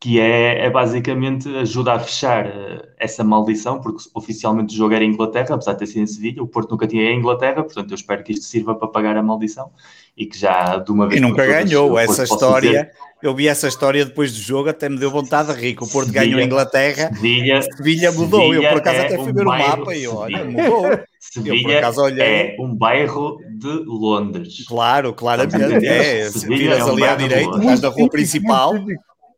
que 0.00 0.18
é, 0.18 0.66
é, 0.66 0.68
basicamente 0.70 1.48
ajuda 1.58 1.92
a 1.92 2.00
fechar 2.00 2.46
uh, 2.46 2.82
essa 2.98 3.22
maldição, 3.22 3.80
porque 3.80 4.02
oficialmente 4.12 4.74
o 4.74 4.76
jogo 4.76 4.92
era 4.92 5.04
em 5.04 5.12
Inglaterra, 5.12 5.54
apesar 5.54 5.74
de 5.74 5.78
ter 5.78 5.86
sido 5.86 6.02
em 6.02 6.06
Sevilha, 6.08 6.42
o 6.42 6.48
Porto 6.48 6.72
nunca 6.72 6.88
tinha 6.88 7.04
em 7.04 7.20
Inglaterra, 7.20 7.62
portanto 7.62 7.92
eu 7.92 7.94
espero 7.94 8.24
que 8.24 8.32
isto 8.32 8.44
sirva 8.44 8.74
para 8.74 8.88
pagar 8.88 9.16
a 9.16 9.22
maldição 9.22 9.70
e 10.16 10.26
que 10.26 10.36
já 10.36 10.78
de 10.78 10.90
uma 10.90 11.06
vez. 11.06 11.20
E 11.20 11.22
nunca 11.22 11.46
ganhou 11.46 11.96
essa 11.96 12.24
história. 12.24 12.90
Eu 13.22 13.34
vi 13.34 13.46
essa 13.46 13.68
história 13.68 14.04
depois 14.04 14.32
do 14.32 14.40
jogo, 14.40 14.68
até 14.68 14.88
me 14.88 14.98
deu 14.98 15.10
vontade 15.10 15.54
de 15.54 15.60
rir. 15.60 15.76
O 15.80 15.86
Porto 15.86 16.06
Sevilha, 16.06 16.24
ganhou 16.24 16.40
em 16.40 16.44
Inglaterra, 16.44 17.10
Sevilha, 17.14 17.62
Sevilha 17.62 18.12
mudou. 18.12 18.40
Sevilha 18.40 18.66
eu 18.66 18.70
por 18.70 18.78
acaso 18.78 18.96
é 18.96 19.06
até 19.06 19.16
fui 19.16 19.30
um 19.30 19.34
ver 19.34 19.46
o 19.46 19.48
mapa 19.48 19.94
e 19.94 20.06
olha, 20.08 20.44
mudou. 20.44 21.00
Sevilha 21.20 21.90
olhei... 21.98 22.26
é 22.26 22.56
um 22.58 22.74
bairro 22.74 23.38
de 23.48 23.68
Londres. 23.86 24.64
Claro, 24.66 25.12
claramente. 25.14 25.86
É, 25.86 26.28
se 26.30 26.46
viras 26.48 26.80
é 26.80 26.84
um 26.84 26.92
ali 26.94 27.04
à 27.04 27.14
direita, 27.14 27.58
estás 27.58 27.80
na 27.80 27.88
rua 27.88 28.08
principal. 28.10 28.74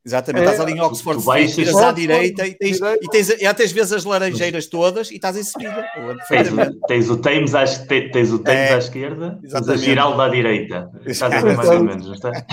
Exatamente, 0.07 0.43
é, 0.43 0.51
estás 0.51 0.61
ali 0.61 0.79
em 0.79 0.83
Oxford 0.83 1.19
Street, 1.19 1.55
tiras 1.55 1.77
à 1.77 1.91
direita 1.91 2.47
e 2.47 2.53
tens, 2.53 2.79
e 2.79 3.09
tens, 3.09 3.29
e 3.41 3.47
até 3.47 3.65
às 3.65 3.73
vezes 3.73 3.91
as 3.91 4.05
laranjeiras 4.05 4.67
todas 4.67 5.11
e 5.11 5.15
estás 5.15 5.35
em 5.35 5.43
Sevilha. 5.43 5.83
Tens, 6.29 6.51
tens, 6.87 7.09
o 7.09 7.17
Thames 7.17 7.55
à, 7.55 7.65
tens 7.65 8.31
o 8.31 8.39
Thames 8.39 8.61
é, 8.61 8.75
à 8.75 8.79
esquerda, 8.79 9.39
tens 9.41 9.67
a 9.67 9.77
Giralda 9.77 10.25
à 10.25 10.29
direita. 10.29 10.91
Estás 11.07 11.33
a 11.33 11.41
ver 11.41 11.57
mais 11.57 11.71
ou 11.71 11.83
menos, 11.83 12.07
não 12.07 12.13
está? 12.13 12.31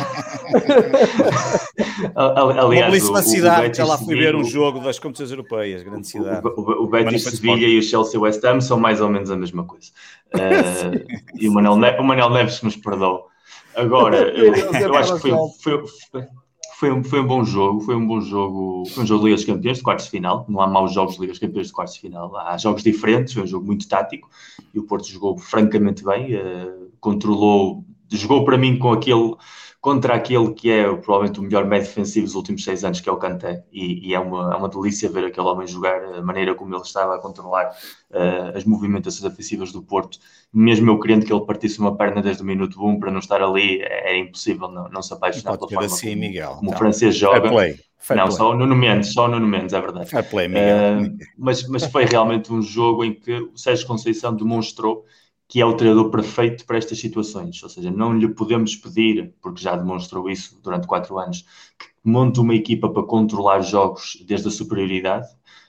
Aliás, 2.15 2.65
Uma 2.65 2.85
belíssima 2.85 3.21
cidade, 3.21 3.75
já 3.77 3.83
lá 3.83 3.97
fui 3.97 4.15
ver 4.15 4.33
um 4.33 4.45
jogo 4.45 4.79
das 4.79 4.97
competições 4.97 5.31
europeias, 5.31 5.83
grande 5.83 6.07
cidade. 6.07 6.47
O, 6.47 6.61
o, 6.61 6.83
o 6.85 6.87
Betis 6.87 7.23
Sevilha 7.23 7.67
e 7.67 7.79
o 7.79 7.83
Chelsea 7.83 8.17
West 8.17 8.41
Ham 8.45 8.61
são 8.61 8.79
mais 8.79 9.01
ou 9.01 9.09
menos 9.09 9.29
a 9.29 9.35
mesma 9.35 9.65
coisa. 9.65 9.87
Uh, 10.33 11.05
e 11.37 11.49
o 11.49 11.51
Manel, 11.51 11.73
o 11.73 12.03
Manel 12.03 12.29
Neves 12.29 12.61
nos 12.61 12.77
perdoou. 12.77 13.27
Agora, 13.75 14.19
eu, 14.37 14.55
eu 14.55 14.95
acho 14.95 15.15
que 15.15 15.19
foi, 15.19 15.31
foi, 15.61 15.83
foi 16.09 16.40
foi 16.81 16.91
um, 16.91 17.03
foi 17.03 17.19
um 17.19 17.27
bom 17.27 17.43
jogo, 17.43 17.79
foi 17.81 17.95
um 17.95 18.07
bom 18.07 18.19
jogo, 18.19 18.85
foi 18.87 19.03
um 19.03 19.05
jogo 19.05 19.19
de 19.19 19.25
Liga 19.25 19.35
dos 19.35 19.45
Campeões 19.45 19.77
de 19.77 19.83
quartos 19.83 20.05
de 20.05 20.11
final, 20.11 20.47
não 20.49 20.59
há 20.59 20.65
maus 20.65 20.91
jogos 20.91 21.13
de 21.13 21.21
Liga 21.21 21.31
dos 21.31 21.39
Campeões 21.39 21.67
de 21.67 21.73
quartos 21.73 21.93
de 21.93 22.01
final, 22.01 22.35
há 22.35 22.57
jogos 22.57 22.81
diferentes, 22.81 23.33
foi 23.33 23.43
um 23.43 23.45
jogo 23.45 23.67
muito 23.67 23.87
tático 23.87 24.27
e 24.73 24.79
o 24.79 24.83
Porto 24.83 25.07
jogou 25.07 25.37
francamente 25.37 26.03
bem, 26.03 26.33
uh, 26.33 26.91
controlou, 26.99 27.85
jogou 28.11 28.43
para 28.43 28.57
mim 28.57 28.79
com 28.79 28.91
aquele 28.91 29.35
contra 29.81 30.13
aquele 30.13 30.53
que 30.53 30.69
é 30.69 30.83
provavelmente 30.83 31.39
o 31.39 31.43
melhor 31.43 31.65
médio 31.65 31.87
defensivo 31.87 32.27
dos 32.27 32.35
últimos 32.35 32.63
seis 32.63 32.83
anos, 32.83 33.01
que 33.01 33.09
é 33.09 33.11
o 33.11 33.17
Kanté. 33.17 33.63
E, 33.73 34.09
e 34.09 34.13
é, 34.13 34.19
uma, 34.19 34.53
é 34.53 34.55
uma 34.55 34.69
delícia 34.69 35.09
ver 35.09 35.25
aquele 35.25 35.47
homem 35.47 35.65
jogar, 35.65 36.03
a 36.03 36.21
maneira 36.21 36.53
como 36.53 36.75
ele 36.75 36.83
estava 36.83 37.15
a 37.15 37.19
controlar 37.19 37.75
uh, 38.11 38.55
as 38.55 38.63
movimentações 38.63 39.27
defensivas 39.27 39.71
do 39.71 39.81
Porto. 39.81 40.19
Mesmo 40.53 40.91
eu 40.91 40.99
querendo 40.99 41.25
que 41.25 41.33
ele 41.33 41.45
partisse 41.45 41.79
uma 41.79 41.97
perna 41.97 42.21
desde 42.21 42.43
o 42.43 42.45
minuto 42.45 42.79
1 42.79 42.87
um, 42.87 42.99
para 42.99 43.09
não 43.09 43.17
estar 43.17 43.41
ali, 43.41 43.81
é, 43.81 44.13
é 44.13 44.19
impossível 44.19 44.67
não, 44.67 44.87
não 44.87 45.01
se 45.01 45.13
apaixonar 45.13 45.57
pela 45.57 45.67
forma 45.67 45.85
assim, 45.85 46.09
como, 46.09 46.21
Miguel. 46.21 46.55
como 46.59 46.71
o 46.71 46.77
francês 46.77 47.15
joga. 47.15 47.49
Fair 47.49 47.79
Fair 47.97 48.17
não, 48.17 48.25
play. 48.25 48.37
só 48.37 48.51
o 48.51 48.55
Nuno 48.55 48.75
Mendes, 48.75 49.13
só 49.13 49.25
o 49.25 49.27
Nuno 49.27 49.47
Mendes, 49.47 49.73
é 49.73 49.81
verdade. 49.81 50.09
Fair 50.09 50.27
play, 50.27 50.47
Miguel. 50.47 51.03
Uh, 51.03 51.17
mas, 51.37 51.67
mas 51.67 51.85
foi 51.85 52.05
realmente 52.05 52.51
um 52.51 52.61
jogo 52.61 53.03
em 53.03 53.13
que 53.13 53.31
o 53.31 53.57
Sérgio 53.57 53.85
Conceição 53.85 54.35
demonstrou 54.35 55.05
que 55.51 55.59
é 55.59 55.65
o 55.65 55.73
treinador 55.73 56.09
perfeito 56.09 56.65
para 56.65 56.77
estas 56.77 56.97
situações. 56.97 57.61
Ou 57.61 57.67
seja, 57.67 57.91
não 57.91 58.17
lhe 58.17 58.29
podemos 58.29 58.73
pedir, 58.73 59.33
porque 59.41 59.61
já 59.61 59.75
demonstrou 59.75 60.29
isso 60.29 60.57
durante 60.63 60.87
quatro 60.87 61.19
anos, 61.19 61.41
que 61.77 61.87
monte 62.05 62.39
uma 62.39 62.55
equipa 62.55 62.87
para 62.87 63.03
controlar 63.03 63.59
jogos 63.59 64.17
desde 64.25 64.47
a 64.47 64.51
superioridade, 64.51 65.27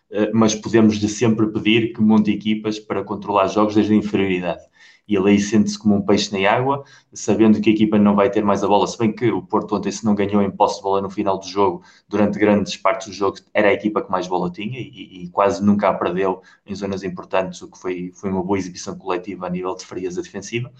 eh, 0.08 0.30
mas 0.32 0.54
podemos 0.54 1.00
de 1.00 1.08
sempre 1.08 1.48
pedir 1.48 1.92
que 1.92 2.00
monte 2.00 2.30
equipas 2.30 2.78
para 2.78 3.02
controlar 3.02 3.48
jogos 3.48 3.74
desde 3.74 3.92
a 3.92 3.96
inferioridade 3.96 4.62
e 5.06 5.16
ele 5.16 5.30
aí 5.30 5.38
sente-se 5.40 5.78
como 5.78 5.96
um 5.96 6.02
peixe 6.02 6.32
na 6.32 6.50
água, 6.50 6.84
sabendo 7.12 7.60
que 7.60 7.70
a 7.70 7.72
equipa 7.72 7.98
não 7.98 8.14
vai 8.14 8.30
ter 8.30 8.44
mais 8.44 8.62
a 8.62 8.68
bola, 8.68 8.86
se 8.86 8.96
bem 8.98 9.12
que 9.12 9.30
o 9.30 9.42
Porto 9.42 9.76
ontem 9.76 9.90
se 9.90 10.04
não 10.04 10.14
ganhou 10.14 10.42
em 10.42 10.50
posse 10.50 10.76
de 10.76 10.82
bola 10.82 11.02
no 11.02 11.10
final 11.10 11.38
do 11.38 11.46
jogo, 11.46 11.82
durante 12.08 12.38
grandes 12.38 12.76
partes 12.76 13.08
do 13.08 13.12
jogo 13.12 13.38
era 13.52 13.68
a 13.68 13.72
equipa 13.72 14.02
que 14.02 14.10
mais 14.10 14.26
bola 14.26 14.50
tinha 14.50 14.78
e, 14.80 15.24
e 15.24 15.28
quase 15.30 15.64
nunca 15.64 15.88
a 15.88 15.94
perdeu 15.94 16.42
em 16.66 16.74
zonas 16.74 17.02
importantes, 17.02 17.62
o 17.62 17.70
que 17.70 17.78
foi, 17.78 18.12
foi 18.14 18.30
uma 18.30 18.42
boa 18.42 18.58
exibição 18.58 18.96
coletiva 18.96 19.46
a 19.46 19.50
nível 19.50 19.74
de 19.74 19.84
frieza 19.84 20.22
defensiva, 20.22 20.72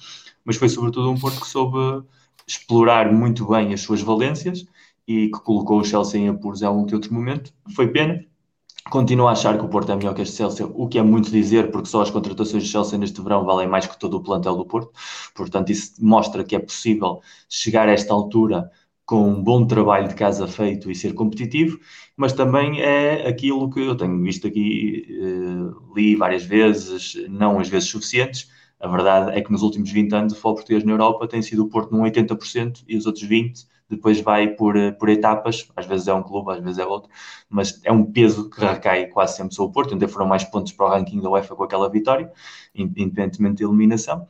mas 0.45 0.57
foi 0.57 0.69
sobretudo 0.69 1.11
um 1.11 1.19
Porto 1.19 1.41
que 1.41 1.47
soube 1.47 2.07
explorar 2.47 3.13
muito 3.13 3.47
bem 3.47 3.73
as 3.73 3.81
suas 3.81 4.03
valências 4.03 4.67
e 5.07 5.29
que 5.29 5.41
colocou 5.41 5.81
o 5.81 5.85
Chelsea 5.85 6.21
em 6.21 6.29
apuros 6.29 6.63
em 6.63 6.67
algum 6.67 6.87
que 6.87 6.95
outro 6.95 7.13
momento. 7.13 7.53
Foi 7.75 7.89
pena, 7.89 8.25
Continuo 8.91 9.29
a 9.29 9.33
achar 9.33 9.57
que 9.57 9.65
o 9.65 9.69
Porto 9.69 9.93
é 9.93 9.97
melhor 9.97 10.15
que 10.15 10.23
este 10.23 10.37
Chelsea, 10.37 10.67
o 10.67 10.89
que 10.89 10.99
é 10.99 11.03
muito 11.03 11.31
dizer, 11.31 11.71
porque 11.71 11.89
só 11.89 12.03
as 12.03 12.11
contratações 12.11 12.65
de 12.65 12.69
Chelsea 12.69 12.99
neste 12.99 13.23
verão 13.23 13.45
valem 13.45 13.69
mais 13.69 13.87
que 13.87 13.99
todo 13.99 14.17
o 14.17 14.23
plantel 14.23 14.57
do 14.57 14.67
Porto. 14.67 14.93
Portanto, 15.35 15.71
isso 15.71 15.95
mostra 16.01 16.45
que 16.45 16.57
é 16.57 16.59
possível 16.59 17.21
chegar 17.49 17.89
a 17.89 17.93
esta 17.93 18.13
altura 18.13 18.71
com 19.07 19.29
um 19.29 19.43
bom 19.43 19.67
trabalho 19.67 20.09
de 20.09 20.15
casa 20.15 20.47
feito 20.47 20.91
e 20.91 20.95
ser 20.95 21.15
competitivo, 21.15 21.79
mas 22.17 22.33
também 22.33 22.81
é 22.81 23.27
aquilo 23.29 23.71
que 23.71 23.81
eu 23.81 23.97
tenho 23.97 24.21
visto 24.23 24.47
aqui, 24.47 25.07
eh, 25.11 25.95
li 25.95 26.17
várias 26.17 26.45
vezes, 26.45 27.15
não 27.29 27.61
às 27.61 27.69
vezes 27.69 27.89
suficientes. 27.89 28.51
A 28.81 28.89
verdade 28.89 29.33
é 29.37 29.41
que 29.41 29.53
nos 29.53 29.63
últimos 29.63 29.91
20 29.91 30.13
anos 30.13 30.33
o 30.33 30.37
futebol 30.37 30.55
português 30.57 30.85
na 30.85 30.93
Europa 30.93 31.29
tem 31.29 31.41
sido 31.43 31.65
o 31.65 31.69
Porto 31.69 31.93
num 31.93 32.03
80% 32.03 32.85
e 32.89 32.97
os 32.97 33.07
outros 33.07 33.25
20% 33.25 33.67
depois 33.93 34.21
vai 34.21 34.49
por, 34.49 34.75
eh, 34.75 34.91
por 34.91 35.09
etapas, 35.11 35.69
às 35.77 35.85
vezes 35.87 36.09
é 36.09 36.15
um 36.15 36.23
clube, 36.23 36.51
às 36.51 36.59
vezes 36.63 36.79
é 36.79 36.87
outro, 36.87 37.11
mas 37.49 37.79
é 37.85 37.93
um 37.93 38.05
peso 38.05 38.49
que 38.49 38.61
recai 38.61 39.07
quase 39.07 39.37
sempre 39.37 39.55
sobre 39.55 39.71
o 39.71 39.73
Porto, 39.73 39.95
onde 39.95 40.09
foram 40.09 40.27
mais 40.27 40.45
pontos 40.45 40.73
para 40.73 40.87
o 40.87 40.89
ranking 40.89 41.21
da 41.21 41.29
UEFA 41.29 41.55
com 41.55 41.63
aquela 41.63 41.91
vitória, 41.91 42.33
independentemente 42.75 43.63
da 43.63 43.69
eliminação. 43.69 44.27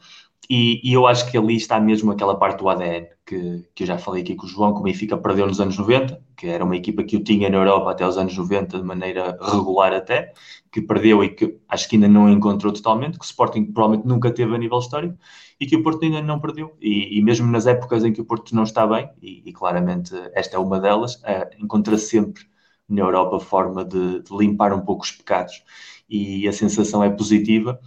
E, 0.54 0.82
e, 0.84 0.92
eu 0.92 1.06
acho 1.06 1.30
que 1.30 1.38
ali 1.38 1.56
está 1.56 1.80
mesmo 1.80 2.12
aquela 2.12 2.38
parte 2.38 2.58
do 2.58 2.68
ADN 2.68 3.08
que, 3.24 3.66
que 3.74 3.84
eu 3.84 3.86
já 3.86 3.96
falei 3.96 4.22
aqui 4.22 4.34
com 4.34 4.44
o 4.44 4.48
João, 4.48 4.74
que 4.74 4.80
o 4.80 4.82
Benfica 4.82 5.16
perdeu 5.16 5.46
nos 5.46 5.58
anos 5.58 5.78
90, 5.78 6.22
que 6.36 6.46
era 6.46 6.62
uma 6.62 6.76
equipa 6.76 7.02
que 7.04 7.16
o 7.16 7.24
tinha 7.24 7.48
na 7.48 7.56
Europa 7.56 7.90
até 7.90 8.06
os 8.06 8.18
anos 8.18 8.36
90 8.36 8.76
de 8.76 8.84
maneira 8.84 9.38
regular 9.40 9.94
até, 9.94 10.34
que 10.70 10.82
perdeu 10.82 11.24
e 11.24 11.30
que 11.30 11.58
acho 11.66 11.88
que 11.88 11.96
ainda 11.96 12.06
não 12.06 12.28
encontrou 12.28 12.70
totalmente, 12.70 13.18
que 13.18 13.24
o 13.24 13.26
Sporting 13.26 13.64
provavelmente 13.72 14.06
nunca 14.06 14.30
teve 14.30 14.54
a 14.54 14.58
nível 14.58 14.78
histórico 14.78 15.16
e 15.58 15.64
que 15.66 15.74
o 15.74 15.82
Porto 15.82 16.04
ainda 16.04 16.20
não 16.20 16.38
perdeu. 16.38 16.76
E, 16.82 17.18
e 17.18 17.22
mesmo 17.22 17.50
nas 17.50 17.66
épocas 17.66 18.04
em 18.04 18.12
que 18.12 18.20
o 18.20 18.24
Porto 18.26 18.54
não 18.54 18.64
está 18.64 18.86
bem, 18.86 19.08
e, 19.22 19.42
e 19.46 19.52
claramente 19.54 20.14
esta 20.34 20.56
é 20.56 20.58
uma 20.58 20.78
delas, 20.78 21.18
é, 21.24 21.48
encontra 21.58 21.96
sempre 21.96 22.42
na 22.86 23.00
Europa 23.00 23.40
forma 23.40 23.86
de, 23.86 24.20
de 24.20 24.36
limpar 24.36 24.74
um 24.74 24.82
pouco 24.82 25.02
os 25.02 25.12
pecados. 25.12 25.64
E 26.10 26.46
a 26.46 26.52
sensação 26.52 27.02
é 27.02 27.08
positiva, 27.08 27.80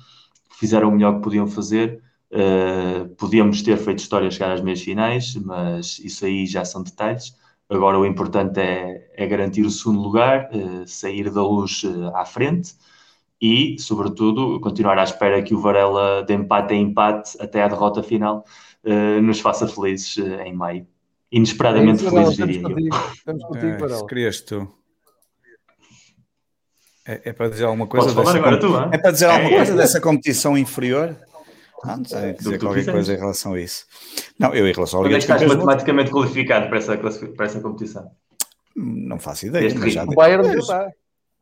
fizeram 0.49 0.89
o 0.89 0.91
melhor 0.91 1.17
que 1.17 1.21
podiam 1.21 1.45
fazer 1.45 2.01
Uh, 2.35 3.07
podíamos 3.15 3.61
ter 3.61 3.77
feito 3.77 3.99
história 3.99 4.27
a 4.27 4.31
chegar 4.31 4.51
às 4.51 4.59
meias 4.59 4.81
finais, 4.81 5.35
mas 5.35 5.99
isso 5.99 6.25
aí 6.25 6.45
já 6.45 6.65
são 6.65 6.83
detalhes. 6.83 7.33
Agora 7.69 7.97
o 7.97 8.05
importante 8.05 8.59
é, 8.59 9.09
é 9.15 9.25
garantir 9.25 9.61
o 9.61 9.69
segundo 9.69 10.01
lugar, 10.01 10.49
uh, 10.53 10.85
sair 10.85 11.29
da 11.29 11.41
luz 11.41 11.83
uh, 11.83 12.13
à 12.13 12.25
frente 12.25 12.75
e, 13.41 13.77
sobretudo, 13.79 14.59
continuar 14.59 14.99
à 14.99 15.03
espera 15.03 15.41
que 15.41 15.55
o 15.55 15.61
Varela 15.61 16.25
de 16.25 16.33
empate 16.33 16.73
em 16.73 16.83
empate 16.87 17.37
até 17.39 17.63
à 17.63 17.69
derrota 17.69 18.03
final 18.03 18.43
nos 19.23 19.39
faça 19.39 19.67
felizes 19.67 20.15
em 20.45 20.53
maio. 20.53 20.85
Inesperadamente 21.31 22.05
é 22.05 22.09
felizes, 22.09 22.35
diria 22.37 22.61
eu. 22.61 22.77
Estamos 23.13 23.43
contigo, 23.45 23.79
Varela. 23.79 23.97
Se 23.97 24.05
querias 24.05 24.41
tu. 24.41 24.71
É, 27.07 27.29
é, 27.29 27.33
para 27.33 27.49
dizer 27.49 27.65
alguma 27.65 27.87
coisa 27.87 28.13
dessa, 28.13 28.37
agora, 28.37 28.59
tu, 28.59 28.77
é 28.77 28.97
para 28.97 29.11
dizer 29.11 29.25
alguma 29.25 29.51
é, 29.51 29.55
coisa 29.57 29.75
dessa 29.75 29.99
competição 29.99 30.55
inferior? 30.55 31.15
Não, 31.85 31.97
não 31.97 32.05
sei 32.05 32.33
dizer 32.33 32.59
qualquer 32.59 32.79
quiseres. 32.79 32.91
coisa 32.93 33.13
em 33.13 33.17
relação 33.17 33.53
a 33.53 33.61
isso. 33.61 33.85
Não, 34.39 34.53
eu 34.53 34.67
em 34.67 34.73
relação 34.73 34.99
ao 34.99 35.05
Liga 35.05 35.17
Quando 35.17 35.23
é 35.23 35.25
que 35.25 35.43
estás 35.43 35.53
matematicamente 35.53 36.11
qualificado 36.11 36.67
para 36.67 36.77
essa, 36.77 36.97
para 36.97 37.45
essa 37.45 37.59
competição? 37.59 38.11
Não 38.75 39.19
faço 39.19 39.45
ideia. 39.45 39.73
Mas 39.77 39.93
já 39.93 40.03
o 40.03 40.07
Bayern 40.07 40.57
está. 40.57 40.91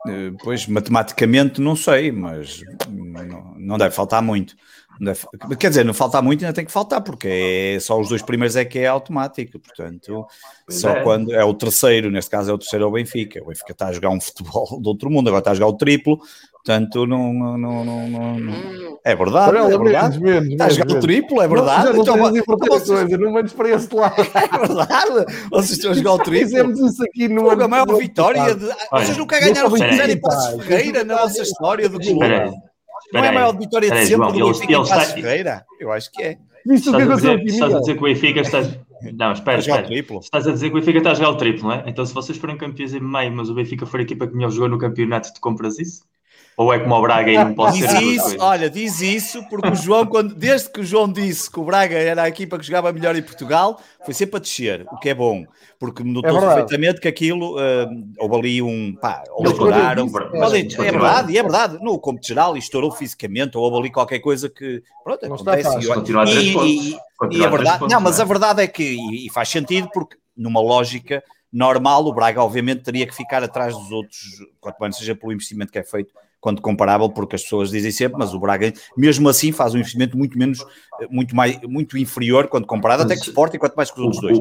Eh, 0.07 0.31
pois, 0.43 0.67
matematicamente 0.67 1.61
não 1.61 1.75
sei, 1.75 2.11
mas 2.11 2.61
não, 2.89 3.55
não 3.57 3.77
deve 3.77 3.95
faltar 3.95 4.21
muito. 4.21 4.55
Deve, 4.99 5.25
quer 5.57 5.69
dizer, 5.69 5.83
não 5.83 5.93
falta 5.93 6.21
muito, 6.21 6.43
ainda 6.43 6.53
tem 6.53 6.65
que 6.65 6.71
faltar, 6.71 7.01
porque 7.01 7.27
é, 7.75 7.79
só 7.79 7.99
os 7.99 8.09
dois 8.09 8.21
primeiros 8.21 8.55
é 8.55 8.63
que 8.63 8.79
é 8.79 8.87
automático, 8.87 9.59
portanto, 9.59 10.25
pois 10.67 10.79
só 10.79 10.89
é. 10.89 11.01
quando 11.01 11.33
é 11.33 11.43
o 11.43 11.53
terceiro, 11.53 12.11
neste 12.11 12.29
caso 12.29 12.51
é 12.51 12.53
o 12.53 12.57
terceiro 12.57 12.85
é 12.85 12.87
o 12.87 12.91
Benfica. 12.91 13.41
O 13.41 13.47
Benfica 13.47 13.71
está 13.71 13.87
a 13.87 13.93
jogar 13.93 14.09
um 14.09 14.21
futebol 14.21 14.67
de 14.81 14.87
outro 14.87 15.09
mundo, 15.09 15.29
agora 15.29 15.39
está 15.39 15.51
a 15.51 15.55
jogar 15.55 15.67
o 15.67 15.77
triplo, 15.77 16.19
Portanto, 16.65 17.05
não, 17.05 17.33
não, 17.33 17.57
não, 17.57 17.83
não, 17.83 18.39
não... 18.39 18.99
é 19.03 19.13
verdade. 19.13 19.57
é 19.57 19.77
verdade. 19.77 20.17
Menos, 20.17 20.47
menos, 20.47 20.49
Está 20.53 20.65
a 20.65 20.69
jogar 20.69 20.95
o 20.95 20.99
triplo, 21.01 21.41
é 21.41 21.47
verdade. 21.47 21.91
Não, 21.91 22.01
então, 22.01 22.15
não 22.15 22.37
então, 22.37 22.57
vocês... 22.57 23.19
não 23.19 23.33
vamos 23.33 23.51
para 23.51 23.69
esse 23.69 23.93
lado. 23.93 24.15
É 24.33 24.57
verdade. 24.57 25.49
Vocês 25.51 25.71
estão 25.71 25.91
a 25.91 25.93
jogar 25.93 26.13
o 26.13 26.17
triplo. 26.19 26.47
Fizemos 26.47 26.79
isso 26.79 27.03
aqui 27.03 27.27
no 27.27 27.49
ano. 27.49 27.65
A 27.65 27.67
maior 27.67 27.97
vitória. 27.97 28.55
De... 28.55 28.65
Vocês 28.91 29.17
nunca 29.17 29.41
ganharam 29.41 29.69
o 29.69 29.77
Série 29.77 30.15
Passos 30.15 30.63
Ferreira 30.63 31.03
na 31.03 31.15
nossa 31.15 31.41
história 31.41 31.89
do 31.89 31.99
clube. 31.99 32.53
Não 33.11 33.23
é 33.25 33.27
a 33.27 33.31
maior 33.33 33.57
vitória 33.57 33.91
de 33.91 34.05
sempre 34.05 34.31
do 34.31 34.47
Benfica 34.47 34.73
em 34.73 34.87
Passos 34.87 35.13
Ferreira? 35.13 35.65
Eu 35.81 35.91
acho 35.91 36.09
que 36.13 36.23
é. 36.23 36.37
Estás 36.65 36.95
a, 36.95 37.15
dizer, 37.15 37.43
estás 37.43 37.75
a 37.75 37.79
dizer 37.81 37.93
que 37.95 37.99
o 37.99 38.03
Benfica 38.03 38.39
está. 38.39 38.61
Não, 39.17 39.33
espera, 39.33 39.59
espera. 39.59 39.85
Estás 39.91 40.47
a 40.47 40.51
dizer 40.53 40.69
que 40.69 40.77
o 40.77 40.79
Benfica 40.79 40.99
está 40.99 41.11
a 41.11 41.13
jogar 41.13 41.31
o 41.31 41.35
triplo, 41.35 41.67
não 41.67 41.73
é? 41.73 41.83
Então, 41.87 42.05
se 42.05 42.13
vocês 42.13 42.37
forem 42.37 42.55
campeões 42.55 42.93
em 42.93 43.01
meio, 43.01 43.33
mas 43.33 43.49
o 43.49 43.53
Benfica 43.53 43.85
for 43.85 43.99
a 43.99 44.03
equipa 44.03 44.25
que 44.25 44.33
melhor 44.33 44.49
jogou 44.49 44.69
no 44.69 44.77
campeonato, 44.77 45.33
tu 45.33 45.41
compras 45.41 45.77
isso? 45.77 46.03
Ou 46.55 46.71
é 46.71 46.79
como 46.79 46.95
o 46.95 47.01
Braga 47.01 47.31
e 47.31 47.37
não 47.37 47.53
pode 47.55 47.77
diz 47.77 47.89
ser 47.89 48.01
isso, 48.01 48.35
Olha, 48.39 48.69
diz 48.69 49.01
isso 49.01 49.43
porque 49.49 49.69
o 49.69 49.75
João, 49.75 50.05
quando, 50.05 50.35
desde 50.35 50.69
que 50.69 50.81
o 50.81 50.83
João 50.83 51.11
disse 51.11 51.49
que 51.49 51.59
o 51.59 51.63
Braga 51.63 51.97
era 51.97 52.23
a 52.23 52.29
equipa 52.29 52.57
que 52.59 52.65
jogava 52.65 52.91
melhor 52.91 53.15
em 53.15 53.21
Portugal, 53.21 53.79
foi 54.05 54.13
sempre 54.13 54.37
a 54.37 54.39
descer, 54.39 54.85
o 54.91 54.97
que 54.97 55.09
é 55.09 55.13
bom, 55.13 55.45
porque 55.79 56.03
notou 56.03 56.37
é 56.37 56.39
perfeitamente 56.39 57.01
que 57.01 57.07
aquilo 57.07 57.55
uh, 57.55 57.89
houve 58.19 58.35
ali 58.35 58.61
um 58.61 58.95
pá, 58.95 59.23
ou 59.31 59.45
estouraram. 59.45 60.07
É 60.87 60.91
verdade, 60.91 61.37
é 61.37 61.41
verdade. 61.41 61.77
No 61.81 61.99
campo 61.99 62.19
geral, 62.23 62.55
estourou 62.55 62.91
fisicamente, 62.91 63.57
ou 63.57 63.63
houve 63.63 63.77
ali 63.77 63.91
qualquer 63.91 64.19
coisa 64.19 64.49
que 64.49 64.83
pronto, 65.03 65.27
não 65.27 65.35
acontece. 65.35 65.77
E, 65.77 66.93
e, 66.93 66.97
e, 67.31 67.45
a 67.45 67.49
verdade, 67.49 67.87
não, 67.89 68.01
mas 68.01 68.19
a 68.19 68.23
verdade 68.23 68.61
é 68.61 68.67
que, 68.67 68.83
e, 68.83 69.27
e 69.27 69.29
faz 69.29 69.49
sentido, 69.49 69.89
porque 69.93 70.17
numa 70.35 70.61
lógica 70.61 71.23
normal, 71.51 72.05
o 72.05 72.13
Braga 72.13 72.41
obviamente 72.41 72.81
teria 72.81 73.05
que 73.05 73.15
ficar 73.15 73.43
atrás 73.43 73.75
dos 73.75 73.91
outros, 73.91 74.19
quanto 74.59 74.77
mais 74.79 74.97
seja 74.97 75.15
pelo 75.15 75.31
investimento 75.31 75.71
que 75.71 75.77
é 75.77 75.83
feito 75.83 76.13
quando 76.43 76.61
comparável, 76.61 77.09
porque 77.09 77.37
as 77.37 77.43
pessoas 77.43 77.69
dizem 77.69 77.89
sempre, 77.89 78.19
mas 78.19 78.33
o 78.33 78.39
Braga, 78.39 78.73
mesmo 78.97 79.29
assim, 79.29 79.53
faz 79.53 79.73
um 79.73 79.77
investimento 79.77 80.17
muito 80.17 80.37
menos, 80.37 80.59
muito 81.09 81.33
mais, 81.33 81.57
muito 81.61 81.97
inferior 81.97 82.49
quando 82.49 82.67
comparado, 82.67 83.03
mas, 83.03 83.13
até 83.13 83.21
que 83.21 83.29
Sporting, 83.29 83.57
quanto 83.57 83.75
mais 83.75 83.89
que 83.89 83.97
os 84.01 84.05
outros 84.05 84.21
dois. 84.21 84.39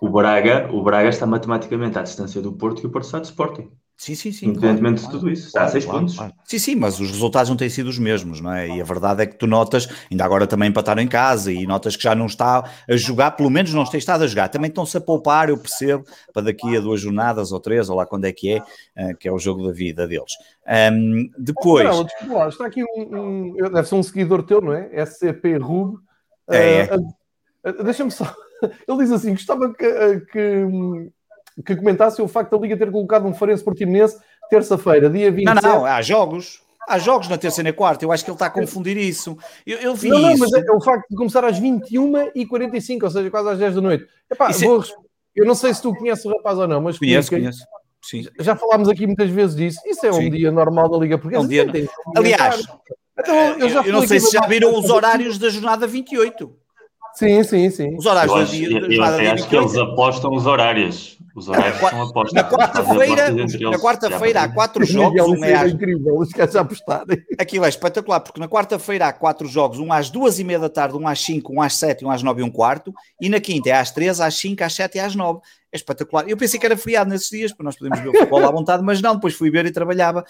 O, 0.00 0.06
o, 0.06 0.10
Braga, 0.10 0.70
o 0.72 0.82
Braga 0.82 1.10
está 1.10 1.26
matematicamente 1.26 1.98
à 1.98 2.02
distância 2.02 2.40
do 2.40 2.54
Porto 2.54 2.82
e 2.82 2.86
o 2.86 2.90
Porto 2.90 3.04
está 3.04 3.18
de 3.18 3.26
Sporting. 3.26 3.68
Sim, 4.02 4.16
sim, 4.16 4.32
sim. 4.32 4.46
Independentemente 4.48 5.00
claro, 5.00 5.14
de 5.14 5.20
tudo 5.20 5.30
isso. 5.30 5.52
Claro, 5.52 5.68
Há 5.68 5.70
seis 5.70 5.84
claro, 5.84 6.00
pontos. 6.00 6.16
Claro. 6.16 6.32
Sim, 6.44 6.58
sim, 6.58 6.74
mas 6.74 6.98
os 6.98 7.08
resultados 7.08 7.48
não 7.48 7.56
têm 7.56 7.68
sido 7.68 7.86
os 7.86 8.00
mesmos, 8.00 8.40
não 8.40 8.52
é? 8.52 8.66
E 8.66 8.80
a 8.80 8.84
verdade 8.84 9.22
é 9.22 9.26
que 9.26 9.36
tu 9.36 9.46
notas, 9.46 9.88
ainda 10.10 10.24
agora 10.24 10.44
também 10.44 10.70
empataram 10.70 11.00
em 11.00 11.06
casa 11.06 11.52
e 11.52 11.64
notas 11.68 11.94
que 11.94 12.02
já 12.02 12.12
não 12.12 12.26
está 12.26 12.68
a 12.90 12.96
jogar, 12.96 13.30
pelo 13.30 13.48
menos 13.48 13.72
não 13.72 13.84
tem 13.84 13.98
estado 13.98 14.24
a 14.24 14.26
jogar. 14.26 14.48
Também 14.48 14.70
estão-se 14.70 14.96
a 14.96 15.00
poupar, 15.00 15.50
eu 15.50 15.56
percebo, 15.56 16.04
para 16.32 16.42
daqui 16.42 16.76
a 16.76 16.80
duas 16.80 17.00
jornadas 17.00 17.52
ou 17.52 17.60
três, 17.60 17.88
ou 17.88 17.96
lá 17.96 18.04
quando 18.04 18.24
é 18.24 18.32
que 18.32 18.54
é, 18.54 18.58
uh, 18.58 19.16
que 19.16 19.28
é 19.28 19.32
o 19.32 19.38
jogo 19.38 19.64
da 19.64 19.72
vida 19.72 20.04
deles. 20.08 20.32
Um, 20.92 21.30
depois. 21.38 21.84
Não, 21.84 22.02
desculpa 22.02 22.34
lá, 22.34 22.48
está 22.48 22.66
aqui 22.66 22.82
um, 22.82 23.16
um, 23.16 23.54
Deve 23.54 23.84
ser 23.84 23.94
um 23.94 24.02
seguidor 24.02 24.42
teu, 24.42 24.60
não 24.60 24.72
é? 24.72 24.90
SCP 25.06 25.58
Rub. 25.58 26.00
É, 26.50 26.92
uh, 26.92 27.14
é. 27.62 27.84
Deixa-me 27.84 28.10
só. 28.10 28.34
Ele 28.88 28.98
diz 28.98 29.12
assim: 29.12 29.30
gostava 29.30 29.72
que, 29.72 30.20
que, 30.32 30.66
que 31.64 31.76
comentasse 31.76 32.20
o 32.22 32.28
facto 32.28 32.50
da 32.50 32.58
Liga 32.58 32.76
ter 32.76 32.90
colocado 32.90 33.26
um 33.26 33.34
Farense 33.34 33.62
Portimonense 33.62 34.18
terça-feira, 34.48 35.08
dia 35.08 35.30
27. 35.30 35.62
Não, 35.62 35.74
não, 35.74 35.86
há 35.86 36.00
jogos. 36.02 36.62
Há 36.88 36.98
jogos 36.98 37.28
na 37.28 37.38
terça 37.38 37.60
e 37.60 37.64
na 37.64 37.72
quarta, 37.72 38.04
eu 38.04 38.10
acho 38.10 38.24
que 38.24 38.30
ele 38.30 38.34
está 38.34 38.46
a 38.46 38.50
confundir 38.50 38.96
isso. 38.96 39.38
Eu, 39.64 39.78
eu 39.78 39.94
vi 39.94 40.08
não, 40.08 40.18
não, 40.18 40.30
isso. 40.32 40.40
mas 40.40 40.52
é, 40.52 40.72
o 40.72 40.80
facto 40.80 41.08
de 41.08 41.16
começar 41.16 41.44
às 41.44 41.60
21h45, 41.60 43.04
ou 43.04 43.10
seja, 43.10 43.30
quase 43.30 43.50
às 43.50 43.58
10 43.58 43.74
da 43.76 43.80
noite. 43.80 44.06
Epá, 44.30 44.50
é- 44.50 44.52
vou, 44.52 44.82
eu 45.34 45.46
não 45.46 45.54
sei 45.54 45.72
se 45.72 45.80
tu 45.80 45.94
conheces 45.94 46.24
o 46.24 46.30
rapaz 46.30 46.58
ou 46.58 46.66
não, 46.66 46.80
mas 46.80 46.98
conheço, 46.98 47.30
conheço. 47.30 47.64
Sim. 48.02 48.26
Já 48.40 48.56
falámos 48.56 48.88
aqui 48.88 49.06
muitas 49.06 49.30
vezes 49.30 49.54
disso. 49.54 49.78
Isso 49.86 50.04
é 50.04 50.12
Sim. 50.12 50.26
um 50.26 50.30
dia 50.30 50.50
normal 50.50 50.88
da 50.88 50.98
Liga 50.98 51.16
Portuguesa. 51.16 51.62
É 51.62 51.64
um 51.64 51.70
dia... 51.70 51.88
Aliás, 52.16 52.64
então, 53.18 53.36
eu, 53.58 53.68
já 53.68 53.82
eu 53.82 53.92
não 53.92 54.06
sei 54.06 54.18
se 54.18 54.32
já 54.32 54.40
viram 54.46 54.76
os 54.76 54.90
horários 54.90 55.38
da 55.38 55.48
jornada 55.48 55.86
28. 55.86 56.52
Sim, 57.14 57.42
sim, 57.44 57.70
sim. 57.70 57.96
Os 57.96 58.06
horários 58.06 58.34
eu 58.34 58.42
acho, 58.42 58.52
dia, 58.52 58.78
eu, 58.78 58.90
eu 58.90 59.04
até 59.04 59.30
acho 59.30 59.48
que 59.48 59.56
eles 59.56 59.76
apostam 59.76 60.34
os 60.34 60.46
horários. 60.46 61.18
Os 61.34 61.48
horários 61.48 61.78
são 61.78 62.02
apostos. 62.02 62.32
Na 62.32 62.44
quarta-feira, 62.44 63.30
na 63.30 63.78
quarta-feira 63.78 64.42
há 64.42 64.48
quatro 64.48 64.84
jogos. 64.84 65.20
Um 65.28 65.44
é, 65.44 65.54
às... 65.54 65.72
incrível, 65.72 66.18
os 66.18 66.30
caras 66.30 66.54
apostarem. 66.56 67.22
Aquilo 67.38 67.64
é 67.64 67.68
espetacular, 67.68 68.20
porque 68.20 68.40
na 68.40 68.48
quarta-feira 68.48 69.06
há 69.06 69.12
quatro 69.12 69.48
jogos, 69.48 69.78
um 69.78 69.92
às 69.92 70.10
duas 70.10 70.38
e 70.38 70.44
meia 70.44 70.58
da 70.58 70.68
tarde, 70.68 70.96
um 70.96 71.08
às 71.08 71.20
cinco, 71.20 71.54
um 71.54 71.62
às 71.62 71.74
sete, 71.74 72.04
um 72.04 72.10
às 72.10 72.22
nove 72.22 72.42
e 72.42 72.44
um 72.44 72.50
quarto, 72.50 72.92
e 73.20 73.28
na 73.28 73.40
quinta 73.40 73.70
é 73.70 73.72
às 73.72 73.90
três, 73.90 74.20
às 74.20 74.34
cinco, 74.34 74.62
às 74.62 74.74
sete 74.74 74.98
e 74.98 75.00
às 75.00 75.14
nove 75.14 75.40
é 75.72 75.76
espetacular. 75.76 76.28
Eu 76.28 76.36
pensei 76.36 76.60
que 76.60 76.66
era 76.66 76.76
feriado 76.76 77.08
nesses 77.08 77.30
dias, 77.30 77.50
para 77.50 77.64
nós 77.64 77.76
podermos 77.76 78.00
ver 78.00 78.10
o 78.10 78.12
futebol 78.12 78.44
à 78.46 78.50
vontade, 78.50 78.82
mas 78.82 79.00
não, 79.00 79.14
depois 79.14 79.32
fui 79.34 79.50
ver 79.50 79.64
e 79.64 79.72
trabalhava. 79.72 80.22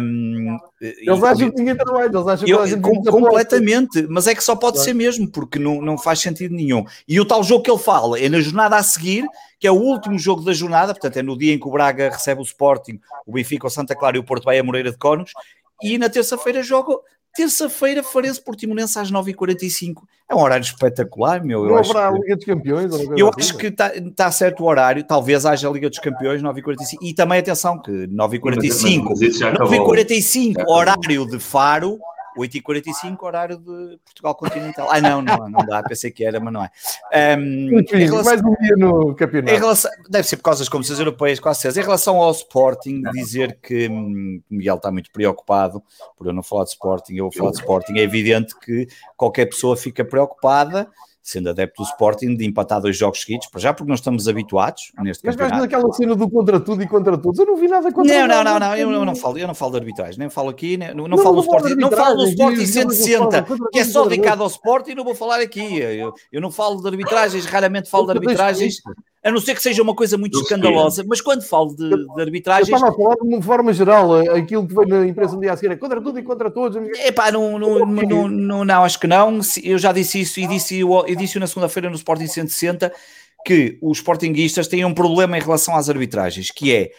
Um, 0.00 0.56
eles 0.80 1.20
e, 1.20 1.24
acham 1.24 1.50
que 1.50 1.58
ninguém 1.58 1.76
trabalha, 1.76 2.06
eles 2.06 2.26
acham 2.26 2.46
que 2.46 2.52
eu, 2.52 2.66
gente 2.66 2.80
com, 2.80 3.02
completamente, 3.02 4.06
mas 4.08 4.28
é 4.28 4.34
que 4.34 4.44
só 4.44 4.54
pode 4.54 4.74
claro. 4.74 4.84
ser 4.84 4.94
mesmo, 4.94 5.28
porque 5.28 5.58
não, 5.58 5.82
não 5.82 5.98
faz 5.98 6.20
sentido 6.20 6.54
nenhum. 6.54 6.84
E 7.08 7.20
o 7.20 7.24
tal 7.24 7.42
jogo 7.42 7.64
que 7.64 7.70
ele 7.70 7.80
fala 7.80 8.16
é 8.18 8.28
na 8.28 8.40
jornada 8.40 8.76
a 8.76 8.82
seguir, 8.84 9.26
que 9.58 9.66
é 9.66 9.72
o 9.72 9.74
último 9.74 10.16
jogo 10.16 10.42
da 10.42 10.52
jornada, 10.52 10.94
portanto 10.94 11.16
é 11.16 11.22
no 11.22 11.36
dia 11.36 11.52
em 11.52 11.58
que 11.58 11.66
o 11.66 11.70
Braga 11.72 12.10
recebe 12.10 12.40
o 12.40 12.44
Sporting, 12.44 13.00
o 13.26 13.32
Benfica, 13.32 13.66
o 13.66 13.70
Santa 13.70 13.96
Clara 13.96 14.16
e 14.16 14.20
o 14.20 14.24
Porto 14.24 14.44
vai 14.44 14.56
a 14.56 14.62
Moreira 14.62 14.92
de 14.92 14.98
Cónegos, 14.98 15.32
e 15.82 15.98
na 15.98 16.08
terça-feira 16.08 16.62
joga 16.62 16.96
Terça-feira, 17.36 18.02
Farense 18.02 18.40
Portimonense 18.40 18.98
às 18.98 19.12
9h45. 19.12 20.02
É 20.28 20.34
um 20.34 20.40
horário 20.40 20.64
espetacular, 20.64 21.44
meu. 21.44 21.64
Não 21.66 21.76
haverá 21.76 22.08
a 22.08 22.10
Liga 22.10 22.34
dos 22.34 22.44
Campeões? 22.44 22.90
Eu 23.16 23.30
acho 23.36 23.56
que 23.56 23.66
está 23.66 23.92
tá 24.14 24.30
certo 24.30 24.64
o 24.64 24.66
horário. 24.66 25.04
Talvez 25.04 25.44
haja 25.46 25.68
a 25.68 25.72
Liga 25.72 25.88
dos 25.88 25.98
Campeões, 25.98 26.42
9h45. 26.42 26.98
E 27.02 27.14
também, 27.14 27.38
atenção, 27.38 27.80
que 27.80 27.90
9h45, 28.08 29.14
9h45, 29.58 30.64
horário 30.66 31.26
de 31.26 31.38
Faro, 31.38 31.98
8h45, 32.36 33.22
horário 33.22 33.58
de 33.58 33.98
Portugal 34.04 34.34
Continental. 34.34 34.88
Ah, 34.90 35.00
não, 35.00 35.22
não, 35.22 35.48
não 35.48 35.64
dá, 35.66 35.82
pensei 35.82 36.10
que 36.10 36.24
era, 36.24 36.38
mas 36.38 36.52
não 36.52 36.64
é. 36.64 36.70
Um, 37.38 37.80
Enfim, 37.80 37.96
relação, 37.96 38.24
mais 38.24 38.40
um 38.42 38.54
dia 38.62 38.76
no 38.76 39.14
campeonato. 39.14 39.58
Relação, 39.58 39.90
deve 40.08 40.28
ser 40.28 40.36
por 40.36 40.42
causa 40.42 40.60
das 40.60 40.68
competições 40.68 40.98
europeias, 40.98 41.40
quase 41.40 41.60
certeza. 41.60 41.80
Em 41.80 41.84
relação 41.84 42.16
ao 42.16 42.30
Sporting, 42.30 43.02
dizer 43.12 43.58
que 43.60 43.88
hum, 43.88 44.40
Miguel 44.50 44.76
está 44.76 44.90
muito 44.90 45.10
preocupado 45.10 45.82
por 46.16 46.26
eu 46.26 46.32
não 46.32 46.42
falar 46.42 46.64
de 46.64 46.70
Sporting, 46.70 47.14
eu 47.14 47.24
vou 47.24 47.32
falar 47.32 47.50
de 47.50 47.58
Sporting. 47.58 47.98
É 47.98 48.02
evidente 48.02 48.58
que 48.58 48.86
qualquer 49.16 49.46
pessoa 49.46 49.76
fica 49.76 50.04
preocupada 50.04 50.88
sendo 51.26 51.50
adepto 51.50 51.82
do 51.82 51.88
Sporting, 51.88 52.36
de 52.36 52.46
empatar 52.46 52.80
dois 52.80 52.96
jogos 52.96 53.20
seguidos, 53.20 53.48
para 53.48 53.60
já 53.60 53.74
porque 53.74 53.88
não 53.88 53.96
estamos 53.96 54.28
habituados 54.28 54.92
neste 55.02 55.26
Mas 55.26 55.34
campeonato. 55.34 55.60
Mas 55.60 55.72
naquela 55.72 55.92
cena 55.92 56.14
do 56.14 56.30
contra 56.30 56.60
tudo 56.60 56.82
e 56.84 56.86
contra 56.86 57.18
todos, 57.18 57.40
eu 57.40 57.46
não 57.46 57.56
vi 57.56 57.66
nada 57.66 57.90
contra 57.90 58.14
Não, 58.14 58.28
não, 58.28 58.44
não, 58.44 58.60
não, 58.60 58.76
eu, 58.76 59.04
não 59.04 59.16
falo, 59.16 59.36
eu 59.36 59.48
não 59.48 59.54
falo 59.54 59.72
de 59.72 59.78
arbitragem, 59.78 60.20
nem 60.20 60.30
falo 60.30 60.50
aqui, 60.50 60.76
nem, 60.76 60.94
não, 60.94 61.08
não, 61.08 61.18
falo 61.18 61.34
do 61.34 61.40
Sporting, 61.40 61.74
não 61.74 61.90
falo 61.90 62.16
do 62.16 62.28
Sporting 62.28 62.64
160, 62.64 63.46
que 63.72 63.78
é 63.80 63.84
só 63.84 64.06
dedicado 64.06 64.44
ao 64.44 64.48
Sporting, 64.48 64.94
não 64.94 65.02
vou 65.02 65.16
falar 65.16 65.40
aqui. 65.40 65.78
Eu, 65.80 66.14
eu 66.30 66.40
não 66.40 66.52
falo 66.52 66.80
de 66.80 66.86
arbitragens, 66.86 67.44
raramente 67.44 67.90
falo 67.90 68.06
de 68.06 68.12
arbitragens 68.12 68.76
a 69.26 69.30
não 69.32 69.40
ser 69.40 69.56
que 69.56 69.62
seja 69.62 69.82
uma 69.82 69.92
coisa 69.92 70.16
muito 70.16 70.38
escandalosa, 70.40 71.04
mas 71.04 71.20
quando 71.20 71.42
falo 71.42 71.74
de, 71.74 71.90
de 71.90 72.20
arbitragens. 72.22 72.68
Eu 72.68 72.76
estava 72.76 72.92
a 72.92 72.96
falar 72.96 73.16
de 73.16 73.26
uma 73.26 73.42
forma 73.42 73.72
geral, 73.72 74.14
aquilo 74.20 74.68
que 74.68 74.72
vem 74.72 74.86
na 74.86 75.04
imprensa 75.04 75.34
um 75.34 75.40
dia 75.40 75.52
a 75.52 75.56
seguir 75.56 75.72
é 75.72 75.76
contra 75.76 76.00
tudo 76.00 76.20
e 76.20 76.22
contra 76.22 76.48
todos. 76.48 76.80
É 76.96 77.10
pá, 77.10 77.32
não, 77.32 77.58
não, 77.58 77.84
não, 77.84 78.28
não, 78.28 78.64
não, 78.64 78.84
acho 78.84 79.00
que 79.00 79.08
não. 79.08 79.40
Eu 79.64 79.78
já 79.78 79.90
disse 79.90 80.20
isso 80.20 80.38
e 80.38 80.46
disse, 80.46 80.78
eu 80.78 81.16
disse 81.16 81.40
na 81.40 81.48
segunda-feira 81.48 81.90
no 81.90 81.96
Sporting 81.96 82.28
160 82.28 82.92
que 83.44 83.76
os 83.82 83.98
sportinguistas 83.98 84.68
têm 84.68 84.84
um 84.84 84.94
problema 84.94 85.36
em 85.36 85.40
relação 85.40 85.74
às 85.74 85.90
arbitragens, 85.90 86.52
que 86.52 86.72
é 86.72 86.92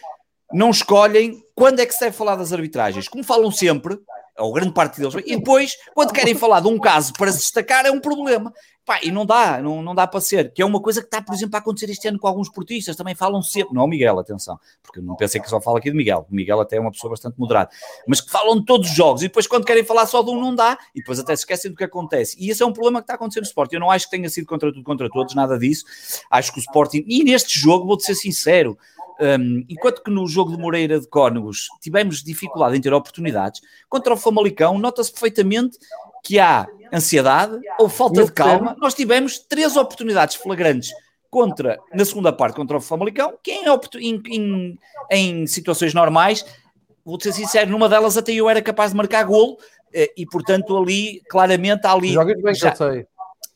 não 0.52 0.70
escolhem 0.70 1.42
quando 1.58 1.80
é 1.80 1.88
que 1.88 1.94
se 1.94 2.00
deve 2.00 2.16
falar 2.16 2.36
das 2.36 2.54
arbitragens. 2.54 3.08
Como 3.08 3.24
falam 3.24 3.50
sempre, 3.50 3.98
ou 4.38 4.54
grande 4.54 4.74
parte 4.74 5.00
deles, 5.00 5.16
e 5.26 5.36
depois, 5.36 5.76
quando 5.96 6.14
querem 6.14 6.36
falar 6.36 6.60
de 6.60 6.68
um 6.68 6.78
caso 6.78 7.12
para 7.14 7.32
se 7.32 7.40
destacar, 7.40 7.84
é 7.84 7.90
um 7.90 8.00
problema. 8.00 8.54
Pá, 8.86 9.00
e 9.02 9.12
não 9.12 9.26
dá, 9.26 9.60
não, 9.60 9.82
não 9.82 9.96
dá 9.96 10.06
para 10.06 10.22
ser. 10.22 10.54
Que 10.54 10.62
é 10.62 10.66
uma 10.66 10.80
coisa 10.80 11.02
que 11.02 11.08
está, 11.08 11.20
por 11.20 11.34
exemplo, 11.34 11.56
a 11.56 11.60
acontecer 11.60 11.90
este 11.90 12.08
ano 12.08 12.20
com 12.20 12.28
alguns 12.28 12.48
portistas, 12.48 12.96
também 12.96 13.16
falam 13.16 13.42
sempre, 13.42 13.74
não 13.74 13.88
Miguel, 13.88 14.20
atenção, 14.20 14.60
porque 14.84 15.02
não 15.02 15.16
pensei 15.16 15.42
que 15.42 15.50
só 15.50 15.60
falo 15.60 15.78
aqui 15.78 15.90
de 15.90 15.98
Miguel. 15.98 16.28
O 16.32 16.36
Miguel 16.36 16.62
até 16.62 16.78
é 16.78 16.80
uma 16.80 16.92
pessoa 16.92 17.10
bastante 17.10 17.40
moderada, 17.40 17.72
mas 18.08 18.22
que 18.22 18.30
falam 18.30 18.60
de 18.60 18.66
todos 18.66 18.88
os 18.88 18.96
jogos 18.96 19.24
e 19.24 19.26
depois, 19.26 19.48
quando 19.48 19.66
querem 19.66 19.84
falar 19.84 20.06
só 20.06 20.22
de 20.22 20.30
um, 20.30 20.40
não 20.40 20.54
dá, 20.54 20.78
e 20.94 21.00
depois 21.00 21.18
até 21.20 21.36
se 21.36 21.42
esquecem 21.42 21.72
do 21.72 21.76
que 21.76 21.84
acontece. 21.84 22.38
E 22.40 22.52
esse 22.52 22.62
é 22.62 22.66
um 22.66 22.72
problema 22.72 23.00
que 23.00 23.06
está 23.06 23.16
acontecendo 23.16 23.44
no 23.44 23.48
Sporting. 23.48 23.76
Eu 23.76 23.82
não 23.82 23.90
acho 23.90 24.06
que 24.06 24.12
tenha 24.12 24.30
sido 24.30 24.46
contra 24.46 24.72
tudo, 24.72 24.84
contra 24.84 25.10
todos, 25.10 25.34
nada 25.34 25.58
disso. 25.58 25.84
Acho 26.30 26.54
que 26.54 26.60
o 26.60 26.62
Sporting, 26.62 27.04
e 27.08 27.24
neste 27.24 27.60
jogo, 27.60 27.88
vou-te 27.88 28.06
ser 28.06 28.14
sincero, 28.14 28.78
um, 29.20 29.66
enquanto 29.70 30.04
que 30.04 30.12
no 30.12 30.28
jogo 30.28 30.52
de 30.52 30.58
Moreira 30.58 31.00
de 31.00 31.08
Cónegos 31.08 31.68
tivemos 31.82 32.24
dificuldade 32.24 32.78
em 32.78 32.82
ter 32.82 32.94
oportunidades, 32.94 33.62
contra 33.90 34.14
o 34.14 34.18
Famalicão 34.18 34.78
nota-se 34.78 35.12
perfeitamente 35.12 35.78
que 36.24 36.40
há 36.40 36.68
ansiedade 36.94 37.60
ou 37.80 37.90
falta 37.90 38.24
de 38.24 38.32
calma. 38.32 38.76
Nós 38.80 38.94
tivemos 38.94 39.40
três 39.40 39.76
oportunidades 39.76 40.36
flagrantes 40.36 40.92
contra, 41.30 41.78
na 41.94 42.06
segunda 42.06 42.32
parte, 42.32 42.56
contra 42.56 42.78
o 42.78 42.82
Famalicão, 42.82 43.34
que 43.44 43.52
em, 43.52 44.22
em, 44.28 44.80
em, 45.12 45.48
situações 45.48 45.94
normais, 45.94 46.46
vou 47.06 47.20
ser 47.20 47.34
sincero, 47.34 47.70
numa 47.70 47.90
delas 47.90 48.18
até 48.18 48.32
eu 48.32 48.50
era 48.50 48.62
capaz 48.62 48.92
de 48.92 48.98
marcar 48.98 49.24
golo, 49.24 49.58
eh, 49.94 50.12
e 50.18 50.26
portanto 50.26 50.76
ali, 50.78 51.22
claramente, 51.30 51.86
há 51.86 51.92
ali... 51.92 52.14
Jogas 52.14 52.42
bem, 52.42 52.56
já, 52.56 52.74
sei 52.74 53.06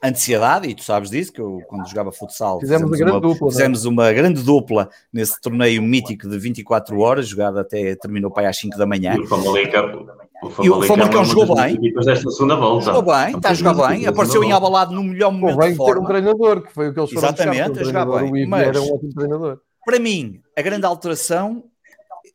ansiedade, 0.04 0.68
e 0.68 0.74
tu 0.74 0.84
sabes 0.84 1.10
disso, 1.10 1.32
que 1.32 1.40
eu 1.40 1.62
quando 1.68 1.88
jogava 1.88 2.12
futsal 2.12 2.60
fizemos, 2.60 2.90
fizemos, 2.90 3.14
uma, 3.14 3.22
dupla, 3.22 3.48
é? 3.48 3.52
fizemos 3.52 3.86
uma, 3.86 4.12
grande 4.12 4.42
dupla 4.42 4.90
nesse 5.14 5.40
torneio 5.40 5.82
mítico 5.82 6.28
de 6.28 6.38
24 6.38 7.00
horas, 7.00 7.28
jogado 7.28 7.60
até 7.60 7.96
terminou 7.96 8.32
para 8.32 8.44
aí 8.44 8.50
às 8.50 8.58
5 8.58 8.78
da 8.78 8.86
manhã. 8.86 9.16
E 9.16 9.20
o 9.20 9.28
Famalicão, 9.28 10.08
o 10.42 10.64
e 10.64 10.70
o 10.70 10.82
Famalicão 10.82 11.24
jogou 11.24 11.56
bem. 11.56 11.80
Desta 12.04 12.32
segunda 12.32 12.56
volta. 12.56 12.86
Jogou 12.86 13.14
bem, 13.14 13.36
está 13.36 13.50
a 13.50 13.54
jogar 13.54 13.90
bem, 13.90 14.08
apareceu 14.08 14.44
em 14.44 14.52
abalado 14.52 14.94
no 14.94 15.04
melhor 15.04 15.32
momento 15.32 15.60
de 15.60 15.76
forma. 15.76 15.94
ter 15.94 16.00
um 16.00 16.06
treinador, 16.06 16.62
que 16.64 16.74
foi 16.74 16.90
o 16.90 16.94
que 16.94 17.00
eles 17.00 17.12
foram 17.12 17.28
Exatamente, 17.28 17.70
buscar, 17.70 17.82
a 17.82 18.06
jogar 18.06 18.22
bem. 18.22 18.48
Mas, 18.48 18.68
era 18.68 18.82
um 18.82 18.96
ótimo 18.96 19.14
treinador. 19.14 19.60
Para 19.86 20.00
mim, 20.00 20.42
a 20.58 20.62
grande 20.62 20.86
alteração 20.86 21.64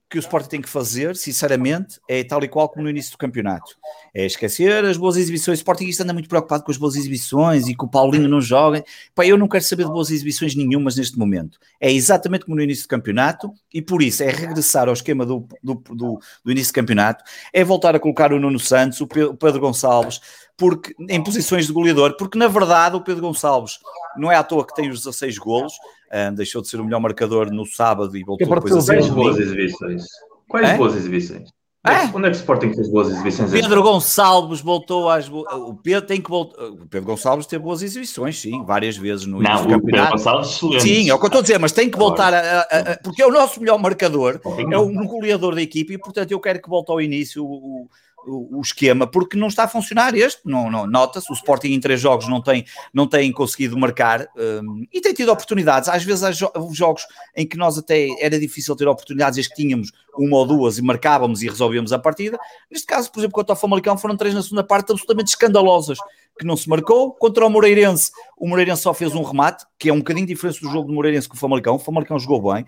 que 0.09 0.19
o 0.19 0.21
Sporting 0.21 0.49
tem 0.49 0.63
que 0.63 0.69
fazer, 0.69 1.17
sinceramente, 1.17 2.01
é 2.09 2.23
tal 2.23 2.43
e 2.45 2.49
qual 2.49 2.69
como 2.69 2.85
no 2.85 2.91
início 2.91 3.11
do 3.11 3.19
campeonato. 3.19 3.77
É 4.15 4.25
esquecer 4.25 4.85
as 4.85 4.97
boas 4.97 5.17
exibições. 5.17 5.59
O 5.59 5.61
Sporting 5.61 5.91
anda 6.01 6.13
muito 6.13 6.29
preocupado 6.29 6.63
com 6.63 6.71
as 6.71 6.77
boas 6.77 6.95
exibições 6.95 7.67
e 7.67 7.75
que 7.75 7.85
o 7.85 7.89
Paulinho 7.89 8.29
não 8.29 8.41
joga. 8.41 8.85
Pá, 9.15 9.27
eu 9.27 9.37
não 9.37 9.49
quero 9.49 9.65
saber 9.65 9.85
de 9.85 9.91
boas 9.91 10.11
exibições 10.11 10.55
nenhumas 10.55 10.97
neste 10.97 11.19
momento. 11.19 11.59
É 11.81 11.91
exatamente 11.91 12.45
como 12.45 12.57
no 12.57 12.63
início 12.63 12.85
do 12.85 12.89
campeonato 12.89 13.53
e 13.75 13.83
por 13.83 14.01
isso 14.01 14.23
é 14.23 14.31
regressar 14.31 14.87
ao 14.87 14.95
esquema 14.95 15.27
do, 15.27 15.47
do, 15.63 15.75
do, 15.75 16.21
do 16.45 16.53
início 16.53 16.73
do 16.73 16.77
campeonato, 16.77 17.25
é 17.53 17.65
voltar 17.65 17.97
a 17.97 17.99
colocar 17.99 18.33
o 18.33 18.39
Nuno 18.39 18.61
Santos, 18.61 19.01
o 19.01 19.07
Pedro 19.07 19.61
Gonçalves, 19.61 20.21
porque, 20.57 20.95
em 21.09 21.23
posições 21.23 21.67
de 21.67 21.73
goleador, 21.73 22.17
porque 22.17 22.39
na 22.39 22.49
verdade 22.49 22.97
o 22.97 23.01
Pedro 23.01 23.23
Gonçalves 23.23 23.79
não 24.17 24.33
é 24.33 24.37
à 24.37 24.43
toa 24.43 24.67
que 24.67 24.75
tem 24.75 24.89
os 24.89 25.01
16 25.01 25.39
golos, 25.39 25.75
um, 26.13 26.35
deixou 26.35 26.63
de 26.63 26.69
ser 26.69 26.81
o 26.81 26.85
melhor 26.85 27.01
marcador 27.01 27.51
no 27.51 27.67
sábado 27.67 28.17
e 28.17 28.25
voltou 28.25 28.49
depois 28.49 28.75
a 28.75 28.81
ser. 28.81 28.97
Quais 28.97 29.11
boas 29.11 29.39
exibições? 29.39 30.03
Quais 30.49 30.69
é? 30.69 30.77
boas 30.77 30.95
exibições? 30.95 31.57
É? 31.87 32.05
Onde 32.13 32.27
é 32.27 32.31
que 32.31 32.37
o 32.37 32.41
Sporting 32.41 32.73
fez 32.75 32.89
boas 32.89 33.11
exibições? 33.11 33.51
Pedro 33.53 33.81
Gonçalves 33.81 34.61
voltou 34.61 35.09
às. 35.09 35.29
O 35.29 35.75
Pedro 35.75 36.05
tem 36.05 36.21
que 36.21 36.29
voltar. 36.29 36.61
O 36.65 36.87
Pedro 36.89 37.07
Gonçalves 37.07 37.47
teve 37.47 37.63
boas 37.63 37.81
exibições, 37.81 38.41
sim, 38.41 38.65
várias 38.65 38.97
vezes 38.97 39.25
no 39.25 39.41
Não, 39.41 39.65
o 39.65 39.69
campeonato. 39.69 39.83
Pedro 39.85 40.11
Gonçalves. 40.11 40.83
Sim, 40.83 41.09
é 41.09 41.15
o 41.15 41.19
que 41.19 41.25
eu 41.25 41.29
estou 41.29 41.39
a 41.39 41.43
dizer, 41.43 41.61
mas 41.61 41.71
tem 41.71 41.89
que 41.89 41.97
voltar 41.97 42.35
a, 42.35 42.39
a, 42.39 42.63
a, 42.63 42.99
porque 43.05 43.23
é 43.23 43.27
o 43.27 43.31
nosso 43.31 43.61
melhor 43.61 43.79
marcador, 43.79 44.41
é 44.45 44.79
o 44.79 44.93
goleador 45.07 45.55
da 45.55 45.63
equipe 45.63 45.95
e, 45.95 45.99
portanto, 45.99 46.33
eu 46.33 46.41
quero 46.41 46.61
que 46.61 46.69
volte 46.69 46.91
ao 46.91 47.01
início 47.01 47.45
o, 47.45 47.89
o, 48.27 48.61
esquema, 48.61 49.07
porque 49.07 49.37
não 49.37 49.47
está 49.47 49.65
a 49.65 49.69
funcionar 49.69 50.15
este, 50.15 50.41
não, 50.45 50.71
não 50.71 50.87
nota-se, 50.87 51.31
o 51.31 51.35
Sporting 51.35 51.69
em 51.69 51.81
três 51.81 52.01
jogos 52.01 52.29
não 52.29 52.43
tem, 52.43 52.65
não 52.93 53.07
tem 53.07 53.31
conseguido 53.33 53.79
marcar 53.79 54.27
um, 54.37 54.85
e 54.93 55.01
tem 55.01 55.15
tido 55.15 55.31
oportunidades, 55.31 55.89
às 55.89 56.03
vezes 56.03 56.25
há 56.25 56.33
jo 56.33 56.51
jogos 56.73 57.07
em 57.37 57.47
que 57.47 57.57
nós 57.57 57.79
até 57.79 58.09
era 58.21 58.39
difícil 58.39 58.75
ter 58.75 58.89
oportunidades, 58.89 59.37
desde 59.37 59.55
que 59.55 59.63
tínhamos 59.63 59.93
uma 60.19 60.37
ou 60.39 60.47
duas 60.47 60.79
e 60.79 60.83
marcávamos 60.83 61.43
e 61.43 61.49
resolvíamos 61.49 61.93
a 61.93 61.99
partida, 61.99 62.39
neste 62.71 62.87
caso, 62.87 63.11
por 63.11 63.21
exemplo, 63.21 63.35
contra 63.35 63.55
o 63.55 63.57
Famalicão 63.57 63.97
foram 63.97 64.17
três 64.17 64.35
na 64.35 64.43
segunda 64.43 64.65
parte 64.65 64.91
absolutamente 64.91 65.29
escandalosas, 65.29 65.99
que 66.39 66.45
não 66.45 66.57
se 66.57 66.69
marcou, 66.69 67.13
contra 67.13 67.47
o 67.47 67.51
Moreirense, 67.51 68.11
o 68.37 68.49
Moreirense 68.49 68.83
só 68.83 68.93
fez 68.93 69.15
um 69.15 69.23
remate, 69.23 69.65
que 69.79 69.89
é 69.89 69.93
um 69.93 69.99
bocadinho 69.99 70.27
diferente 70.27 70.61
do 70.61 70.71
jogo 70.71 70.89
do 70.89 70.95
Moreirense 70.95 71.29
com 71.29 71.37
o 71.37 71.39
Famalicão, 71.39 71.77
o 71.77 71.79
Famalicão 71.79 72.19
jogou 72.19 72.53
bem, 72.53 72.67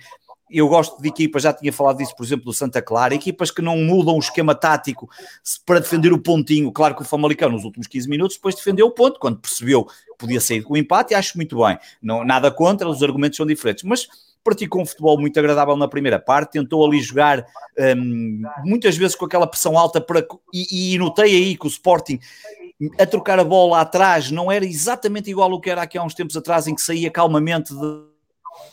eu 0.50 0.68
gosto 0.68 1.00
de 1.00 1.08
equipas, 1.08 1.42
já 1.42 1.52
tinha 1.52 1.72
falado 1.72 1.98
disso, 1.98 2.14
por 2.16 2.24
exemplo, 2.24 2.44
do 2.44 2.52
Santa 2.52 2.80
Clara, 2.80 3.14
equipas 3.14 3.50
que 3.50 3.62
não 3.62 3.76
mudam 3.76 4.16
o 4.16 4.18
esquema 4.18 4.54
tático 4.54 5.08
para 5.66 5.80
defender 5.80 6.12
o 6.12 6.18
pontinho. 6.18 6.72
Claro 6.72 6.94
que 6.94 7.02
o 7.02 7.04
Famalicão, 7.04 7.50
nos 7.50 7.64
últimos 7.64 7.86
15 7.86 8.08
minutos, 8.08 8.36
depois 8.36 8.54
defendeu 8.54 8.86
o 8.86 8.90
ponto, 8.90 9.18
quando 9.20 9.38
percebeu 9.38 9.84
que 9.84 9.92
podia 10.18 10.40
sair 10.40 10.62
com 10.62 10.74
o 10.74 10.76
empate, 10.76 11.12
e 11.12 11.16
acho 11.16 11.36
muito 11.36 11.58
bem. 11.58 11.78
Não, 12.02 12.24
nada 12.24 12.50
contra, 12.50 12.88
os 12.88 13.02
argumentos 13.02 13.36
são 13.36 13.46
diferentes. 13.46 13.84
Mas 13.84 14.08
praticou 14.42 14.80
um 14.80 14.86
futebol 14.86 15.18
muito 15.18 15.38
agradável 15.38 15.76
na 15.76 15.88
primeira 15.88 16.18
parte, 16.18 16.52
tentou 16.52 16.84
ali 16.86 17.00
jogar 17.00 17.44
um, 17.96 18.42
muitas 18.64 18.96
vezes 18.96 19.14
com 19.14 19.26
aquela 19.26 19.46
pressão 19.46 19.76
alta 19.76 20.00
para, 20.00 20.26
e, 20.52 20.94
e 20.94 20.98
notei 20.98 21.34
aí 21.36 21.56
que 21.56 21.66
o 21.66 21.68
Sporting 21.68 22.18
a 22.98 23.04
trocar 23.04 23.38
a 23.38 23.44
bola 23.44 23.80
atrás 23.80 24.30
não 24.30 24.50
era 24.50 24.64
exatamente 24.64 25.28
igual 25.28 25.50
ao 25.50 25.60
que 25.60 25.68
era 25.68 25.82
aqui 25.82 25.98
há 25.98 26.02
uns 26.02 26.14
tempos 26.14 26.36
atrás, 26.36 26.66
em 26.66 26.74
que 26.74 26.80
saía 26.80 27.10
calmamente 27.10 27.74
de, 27.74 28.02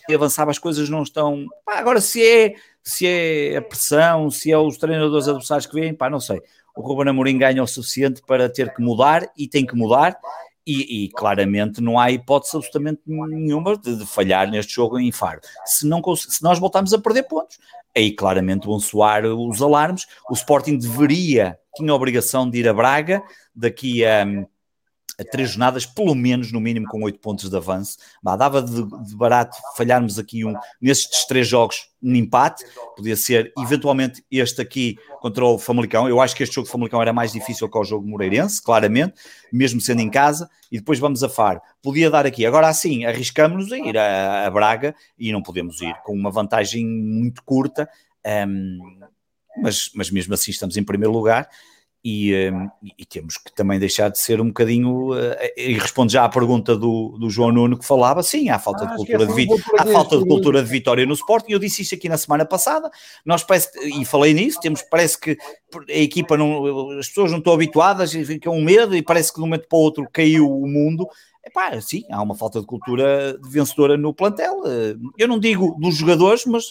e 0.07 0.13
avançava, 0.13 0.51
as 0.51 0.59
coisas 0.59 0.89
não 0.89 1.03
estão. 1.03 1.45
Pá, 1.65 1.79
agora, 1.79 1.99
se 2.01 2.25
é, 2.25 2.55
se 2.83 3.07
é 3.07 3.57
a 3.57 3.61
pressão, 3.61 4.29
se 4.29 4.51
é 4.51 4.57
os 4.57 4.77
treinadores 4.77 5.27
adversários 5.27 5.65
que 5.65 5.73
vêm, 5.73 5.93
pá, 5.93 6.09
não 6.09 6.19
sei. 6.19 6.41
O 6.75 6.81
Ruben 6.81 7.09
Amorim 7.09 7.37
ganha 7.37 7.63
o 7.63 7.67
suficiente 7.67 8.21
para 8.25 8.49
ter 8.49 8.73
que 8.73 8.81
mudar 8.81 9.29
e 9.37 9.47
tem 9.47 9.65
que 9.65 9.75
mudar. 9.75 10.17
E, 10.67 11.05
e, 11.05 11.09
claramente 11.09 11.79
não 11.79 11.99
há 11.99 12.09
hipótese 12.09 12.57
absolutamente 12.57 12.99
nenhuma 13.05 13.77
de, 13.77 13.97
de, 13.97 14.05
falhar 14.05 14.49
neste 14.49 14.73
jogo 14.73 14.99
em 14.99 15.11
Faro. 15.11 15.39
Se, 15.63 15.85
não, 15.85 16.01
se 16.15 16.41
nós 16.41 16.57
voltarmos 16.57 16.91
a 16.91 16.97
perder 16.97 17.21
pontos, 17.21 17.59
aí 17.95 18.11
claramente 18.11 18.65
vão 18.65 18.79
soar 18.79 19.25
os 19.25 19.61
alarmes. 19.61 20.07
O 20.27 20.33
Sporting 20.33 20.77
deveria, 20.77 21.55
tinha 21.75 21.91
a 21.91 21.95
obrigação 21.95 22.49
de 22.49 22.61
ir 22.61 22.67
a 22.67 22.73
Braga 22.73 23.21
daqui 23.55 24.03
a 24.03 24.25
a 25.19 25.23
três 25.23 25.51
jornadas, 25.51 25.85
pelo 25.85 26.13
menos, 26.13 26.51
no 26.51 26.59
mínimo, 26.59 26.87
com 26.87 27.01
oito 27.03 27.19
pontos 27.19 27.49
de 27.49 27.55
avanço. 27.55 27.97
Bah, 28.21 28.35
dava 28.35 28.61
de, 28.61 28.83
de, 28.83 29.15
barato 29.15 29.57
falharmos 29.75 30.19
aqui 30.19 30.45
um, 30.45 30.53
nestes 30.81 31.25
três 31.25 31.47
jogos, 31.47 31.89
um 32.01 32.13
empate. 32.15 32.63
Podia 32.95 33.15
ser, 33.15 33.51
eventualmente, 33.57 34.23
este 34.29 34.61
aqui 34.61 34.97
contra 35.21 35.45
o 35.45 35.57
Famalicão. 35.57 36.07
Eu 36.07 36.19
acho 36.19 36.35
que 36.35 36.43
este 36.43 36.55
jogo 36.55 36.65
de 36.65 36.71
Famalicão 36.71 37.01
era 37.01 37.13
mais 37.13 37.31
difícil 37.31 37.69
que 37.69 37.77
o 37.77 37.83
jogo 37.83 38.07
Moreirense, 38.07 38.61
claramente, 38.61 39.13
mesmo 39.51 39.79
sendo 39.79 40.01
em 40.01 40.09
casa. 40.09 40.49
E 40.71 40.77
depois 40.77 40.99
vamos 40.99 41.23
a 41.23 41.29
Faro. 41.29 41.61
Podia 41.81 42.09
dar 42.09 42.25
aqui. 42.25 42.45
Agora, 42.45 42.67
assim, 42.67 43.05
arriscamos-nos 43.05 43.71
a 43.71 43.77
ir 43.77 43.97
a, 43.97 44.45
a, 44.45 44.49
Braga 44.49 44.95
e 45.17 45.31
não 45.31 45.41
podemos 45.41 45.81
ir 45.81 45.95
com 46.03 46.13
uma 46.13 46.31
vantagem 46.31 46.85
muito 46.85 47.43
curta. 47.43 47.89
Um, 48.47 48.79
mas, 49.61 49.89
mas 49.95 50.11
mesmo 50.11 50.33
assim 50.33 50.51
estamos 50.51 50.75
em 50.75 50.83
primeiro 50.83 51.13
lugar 51.13 51.47
e, 52.07 52.51
um, 52.51 52.69
e, 52.99 53.03
temos 53.03 53.35
que 53.35 53.51
também 53.51 53.79
deixar 53.79 54.09
de 54.09 54.19
ser 54.19 54.39
um 54.39 54.49
bocadinho, 54.49 55.13
uh, 55.13 55.35
e 55.57 55.73
respondo 55.73 56.11
já 56.11 56.23
à 56.23 56.29
pergunta 56.29 56.77
do, 56.77 57.17
do 57.17 57.31
João 57.31 57.51
Nuno 57.51 57.79
que 57.79 57.85
falava, 57.85 58.21
sim, 58.21 58.47
há 58.47 58.59
falta, 58.59 58.83
ah, 58.83 58.89
de, 58.89 58.95
cultura 58.95 59.25
de, 59.25 59.33
vi 59.33 59.47
há 59.75 59.85
falta 59.87 60.15
de 60.19 60.23
cultura 60.23 60.61
de 60.61 60.69
vitória 60.69 61.03
no 61.03 61.15
esporte, 61.15 61.49
e 61.49 61.53
eu 61.53 61.57
disse 61.57 61.81
isso 61.81 61.95
aqui 61.95 62.07
na 62.07 62.19
semana 62.19 62.45
passada, 62.45 62.91
nós 63.25 63.41
parece, 63.41 63.71
e 63.83 64.05
falei 64.05 64.35
nisso, 64.35 64.59
temos, 64.61 64.83
parece 64.83 65.19
que 65.19 65.35
a 65.89 65.97
equipa, 65.97 66.37
não, 66.37 66.91
as 66.99 67.07
pessoas 67.07 67.31
não 67.31 67.39
estão 67.39 67.53
habituadas, 67.53 68.13
e 68.13 68.23
ficam 68.23 68.61
medo, 68.61 68.95
e 68.95 69.01
parece 69.01 69.33
que 69.33 69.39
de 69.39 69.41
um 69.41 69.47
momento 69.47 69.67
para 69.67 69.77
o 69.79 69.81
outro 69.81 70.07
caiu 70.13 70.47
o 70.47 70.67
mundo, 70.67 71.07
Epá, 71.43 71.79
sim, 71.81 72.03
há 72.11 72.21
uma 72.21 72.35
falta 72.35 72.59
de 72.59 72.67
cultura 72.67 73.39
vencedora 73.49 73.97
no 73.97 74.13
plantel, 74.13 74.61
eu 75.17 75.27
não 75.27 75.39
digo 75.39 75.75
dos 75.79 75.95
jogadores, 75.95 76.45
mas 76.45 76.65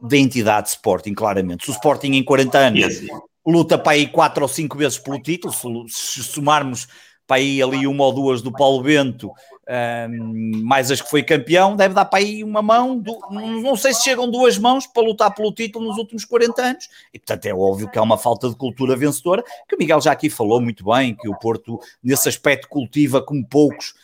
da 0.00 0.16
entidade 0.16 0.68
Sporting, 0.70 1.12
claramente, 1.12 1.64
se 1.64 1.70
o 1.70 1.74
Sporting 1.74 2.12
em 2.12 2.24
40 2.24 2.58
anos... 2.58 3.02
luta 3.46 3.76
para 3.78 3.92
aí 3.92 4.06
quatro 4.06 4.42
ou 4.42 4.48
cinco 4.48 4.76
vezes 4.76 4.98
pelo 4.98 5.20
título, 5.20 5.52
se, 5.88 6.22
somarmos 6.22 6.88
para 7.26 7.36
aí 7.36 7.62
ali 7.62 7.86
uma 7.86 8.04
ou 8.04 8.12
duas 8.12 8.42
do 8.42 8.52
Paulo 8.52 8.82
Bento, 8.82 9.30
um, 10.10 10.62
mais 10.64 10.90
as 10.90 11.00
que 11.00 11.08
foi 11.08 11.22
campeão, 11.22 11.76
deve 11.76 11.94
dar 11.94 12.04
para 12.04 12.18
aí 12.18 12.42
uma 12.42 12.60
mão, 12.60 12.98
do, 12.98 13.16
não 13.30 13.76
sei 13.76 13.94
se 13.94 14.02
chegam 14.02 14.30
duas 14.30 14.58
mãos 14.58 14.86
para 14.86 15.02
lutar 15.02 15.34
pelo 15.34 15.52
título 15.52 15.86
nos 15.86 15.98
últimos 15.98 16.24
40 16.24 16.62
anos, 16.62 16.88
e 17.14 17.18
portanto 17.18 17.46
é 17.46 17.54
óbvio 17.54 17.88
que 17.88 17.98
há 17.98 18.02
uma 18.02 18.18
falta 18.18 18.48
de 18.48 18.56
cultura 18.56 18.96
vencedora, 18.96 19.42
que 19.68 19.74
o 19.74 19.78
Miguel 19.78 20.00
já 20.00 20.12
aqui 20.12 20.28
falou 20.28 20.60
muito 20.60 20.84
bem, 20.84 21.14
que 21.14 21.28
o 21.28 21.38
Porto 21.38 21.80
nesse 22.02 22.28
aspecto 22.28 22.68
cultiva 22.68 23.22
como 23.22 23.46
poucos, 23.46 23.94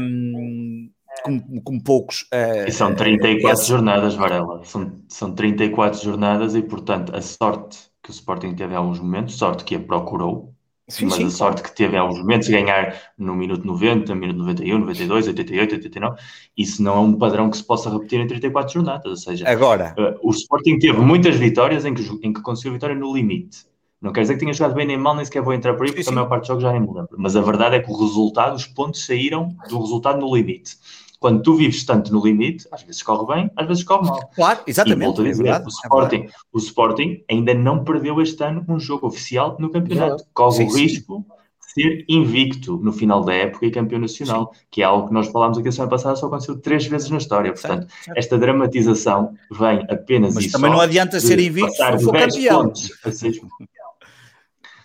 um, 0.00 0.90
como, 1.22 1.62
como, 1.62 1.82
poucos. 1.82 2.22
Uh, 2.24 2.68
e 2.68 2.72
são 2.72 2.94
34 2.94 3.62
uh, 3.62 3.66
jornadas, 3.66 4.14
Varela. 4.14 4.64
São, 4.64 4.92
são 5.08 5.34
34 5.34 6.02
jornadas 6.02 6.54
e, 6.54 6.62
portanto, 6.62 7.14
a 7.16 7.22
sorte 7.22 7.78
que 8.06 8.10
o 8.10 8.12
Sporting 8.12 8.54
teve 8.54 8.72
alguns 8.76 9.00
momentos, 9.00 9.34
sorte 9.34 9.64
que 9.64 9.74
a 9.74 9.80
procurou, 9.80 10.54
sim, 10.86 11.06
mas 11.06 11.14
sim, 11.14 11.26
a 11.26 11.30
sorte 11.30 11.60
que 11.60 11.74
teve 11.74 11.96
alguns 11.96 12.20
momentos 12.20 12.46
ganhar 12.46 12.96
no 13.18 13.34
minuto 13.34 13.66
90, 13.66 14.14
minuto 14.14 14.38
91, 14.38 14.78
92, 14.78 15.26
88, 15.26 15.74
89, 15.74 16.22
isso 16.56 16.82
não 16.84 16.94
é 16.94 17.00
um 17.00 17.12
padrão 17.14 17.50
que 17.50 17.56
se 17.56 17.64
possa 17.64 17.90
repetir 17.90 18.20
em 18.20 18.28
34 18.28 18.72
jornadas, 18.72 19.06
ou 19.06 19.16
seja, 19.16 19.48
agora 19.48 19.92
uh, 19.98 20.16
o 20.22 20.30
Sporting 20.30 20.78
teve 20.78 21.00
muitas 21.00 21.34
vitórias 21.34 21.84
em 21.84 21.94
que, 21.94 22.02
em 22.22 22.32
que 22.32 22.40
conseguiu 22.40 22.74
vitória 22.74 22.94
no 22.94 23.12
limite. 23.12 23.66
Não 24.00 24.12
quer 24.12 24.20
dizer 24.20 24.34
que 24.34 24.40
tenha 24.40 24.52
jogado 24.52 24.74
bem 24.74 24.86
nem 24.86 24.96
mal, 24.96 25.16
nem 25.16 25.24
sequer 25.24 25.42
vou 25.42 25.52
entrar 25.52 25.74
por 25.74 25.84
aí, 25.84 25.90
porque 25.90 26.04
sim, 26.04 26.10
a 26.10 26.12
maior 26.12 26.28
parte 26.28 26.42
dos 26.42 26.48
jogos 26.48 26.62
já 26.62 26.70
nem 26.70 26.80
me 26.80 26.86
lembro. 26.86 27.16
Mas 27.18 27.34
a 27.34 27.40
verdade 27.40 27.76
é 27.76 27.80
que 27.80 27.90
o 27.90 27.98
resultado, 27.98 28.54
os 28.54 28.66
pontos 28.66 29.04
saíram 29.04 29.56
do 29.68 29.80
resultado 29.80 30.20
no 30.20 30.32
limite 30.32 30.76
quando 31.18 31.42
tu 31.42 31.54
vives 31.54 31.84
tanto 31.84 32.12
no 32.12 32.24
limite, 32.24 32.66
às 32.70 32.82
vezes 32.82 33.02
corre 33.02 33.34
bem, 33.34 33.50
às 33.56 33.66
vezes 33.66 33.84
corre 33.84 34.06
mal. 34.06 34.30
Claro, 34.34 34.60
exatamente. 34.66 35.20
E, 35.20 35.24
dizer, 35.24 35.46
é 35.46 35.58
o, 35.58 35.68
Sporting, 35.68 36.16
é 36.16 36.28
o 36.52 36.58
Sporting 36.58 37.24
ainda 37.30 37.54
não 37.54 37.84
perdeu 37.84 38.20
este 38.20 38.42
ano 38.44 38.64
um 38.68 38.78
jogo 38.78 39.06
oficial 39.06 39.56
no 39.58 39.70
campeonato. 39.70 40.24
Corre 40.34 40.56
sim, 40.56 40.66
o 40.66 40.74
risco 40.74 41.26
de 41.60 41.82
ser 41.82 42.04
invicto 42.08 42.76
no 42.78 42.92
final 42.92 43.24
da 43.24 43.34
época 43.34 43.66
e 43.66 43.70
campeão 43.70 44.00
nacional, 44.00 44.52
sim. 44.52 44.60
que 44.70 44.82
é 44.82 44.84
algo 44.84 45.08
que 45.08 45.14
nós 45.14 45.28
falámos 45.28 45.58
aqui 45.58 45.68
a 45.68 45.72
semana 45.72 45.90
passada, 45.90 46.16
só 46.16 46.26
aconteceu 46.26 46.58
três 46.60 46.86
vezes 46.86 47.10
na 47.10 47.18
história. 47.18 47.52
Portanto, 47.52 47.86
certo, 48.04 48.18
esta 48.18 48.38
dramatização 48.38 49.34
vem 49.50 49.86
apenas 49.90 50.34
Mas 50.34 50.50
também 50.50 50.70
não 50.70 50.80
adianta 50.80 51.18
ser 51.20 51.38
invicto 51.38 51.72
se 51.72 52.04
for 52.04 52.12
campeão. 52.12 52.72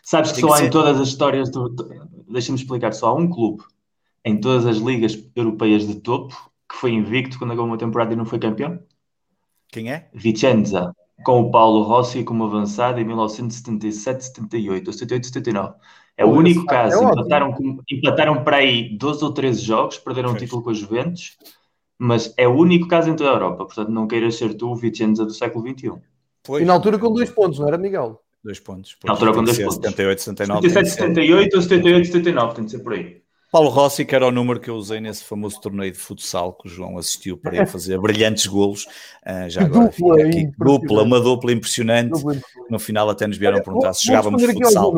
Sabes 0.03 0.31
que 0.31 0.41
só 0.41 0.53
há 0.53 0.65
em 0.65 0.69
todas 0.69 0.99
as 0.99 1.07
histórias 1.07 1.49
do. 1.49 1.69
Deixa-me 2.27 2.57
explicar, 2.57 2.93
só 2.93 3.07
há 3.07 3.13
um 3.13 3.29
clube 3.29 3.63
em 4.23 4.39
todas 4.39 4.65
as 4.65 4.77
ligas 4.77 5.17
europeias 5.35 5.87
de 5.87 5.95
topo, 5.95 6.35
que 6.69 6.75
foi 6.75 6.91
invicto 6.91 7.37
quando 7.37 7.51
acabou 7.51 7.67
uma 7.67 7.77
temporada 7.77 8.13
e 8.13 8.15
não 8.15 8.25
foi 8.25 8.39
campeão? 8.39 8.79
Quem 9.69 9.91
é? 9.91 10.09
Vicenza, 10.13 10.93
com 11.23 11.41
o 11.41 11.51
Paulo 11.51 11.83
Rossi 11.83 12.23
como 12.23 12.43
avançado 12.43 12.99
em 12.99 13.05
1977, 13.05 14.25
78, 14.25 14.91
78, 14.93 15.27
79. 15.27 15.73
É 16.17 16.25
o 16.25 16.29
único 16.29 16.65
caso. 16.65 17.01
É 17.01 17.03
empataram, 17.03 17.55
empataram 17.89 18.43
para 18.43 18.57
aí 18.57 18.95
12 18.97 19.23
ou 19.23 19.33
13 19.33 19.61
jogos, 19.61 19.97
perderam 19.97 20.31
o 20.31 20.37
título 20.37 20.61
com 20.61 20.69
os 20.69 20.77
Juventus, 20.77 21.37
mas 21.97 22.33
é 22.37 22.47
o 22.47 22.53
único 22.53 22.87
caso 22.87 23.09
em 23.09 23.15
toda 23.15 23.29
a 23.29 23.33
Europa. 23.33 23.65
Portanto, 23.65 23.89
não 23.89 24.07
queiras 24.07 24.35
ser 24.35 24.53
tu 24.55 24.71
o 24.71 24.75
Vicenza 24.75 25.25
do 25.25 25.33
século 25.33 25.67
XXI. 25.67 25.93
Foi. 26.45 26.61
E 26.61 26.65
na 26.65 26.73
altura 26.73 26.99
com 26.99 27.13
dois 27.13 27.29
pontos, 27.29 27.59
não 27.59 27.67
era, 27.67 27.77
Miguel? 27.77 28.21
Dois 28.43 28.59
pontos. 28.59 28.97
Na 29.03 29.13
altura 29.13 29.33
com 29.33 29.43
dois 29.43 29.57
pontos. 29.57 29.75
78, 29.75 30.21
79. 30.21 30.69
77, 30.69 30.95
78 30.95 31.55
ou 31.55 31.61
78, 31.61 32.07
79, 32.07 32.55
tem 32.55 32.65
de 32.65 32.71
ser 32.71 32.79
por 32.79 32.93
aí. 32.93 33.20
Paulo 33.51 33.67
Rossi, 33.67 34.05
que 34.05 34.15
era 34.15 34.25
o 34.25 34.31
número 34.31 34.61
que 34.61 34.69
eu 34.69 34.75
usei 34.75 35.01
nesse 35.01 35.25
famoso 35.25 35.59
torneio 35.59 35.91
de 35.91 35.97
futsal 35.97 36.53
que 36.53 36.67
o 36.67 36.71
João 36.71 36.97
assistiu 36.97 37.37
para 37.37 37.57
ir 37.57 37.67
fazer 37.67 37.99
brilhantes 37.99 38.47
golos. 38.47 38.85
Uh, 39.25 39.49
já 39.49 39.63
agora 39.63 39.89
dupla, 39.89 40.23
aqui, 40.23 40.51
dupla, 40.57 41.03
uma 41.03 41.19
dupla 41.19 41.51
impressionante. 41.51 42.11
Dupla. 42.11 42.37
No 42.69 42.79
final 42.79 43.09
até 43.09 43.27
nos 43.27 43.37
vieram 43.37 43.61
perguntar 43.61 43.93
se 43.93 44.07
jogávamos 44.07 44.41
futsal. 44.41 44.93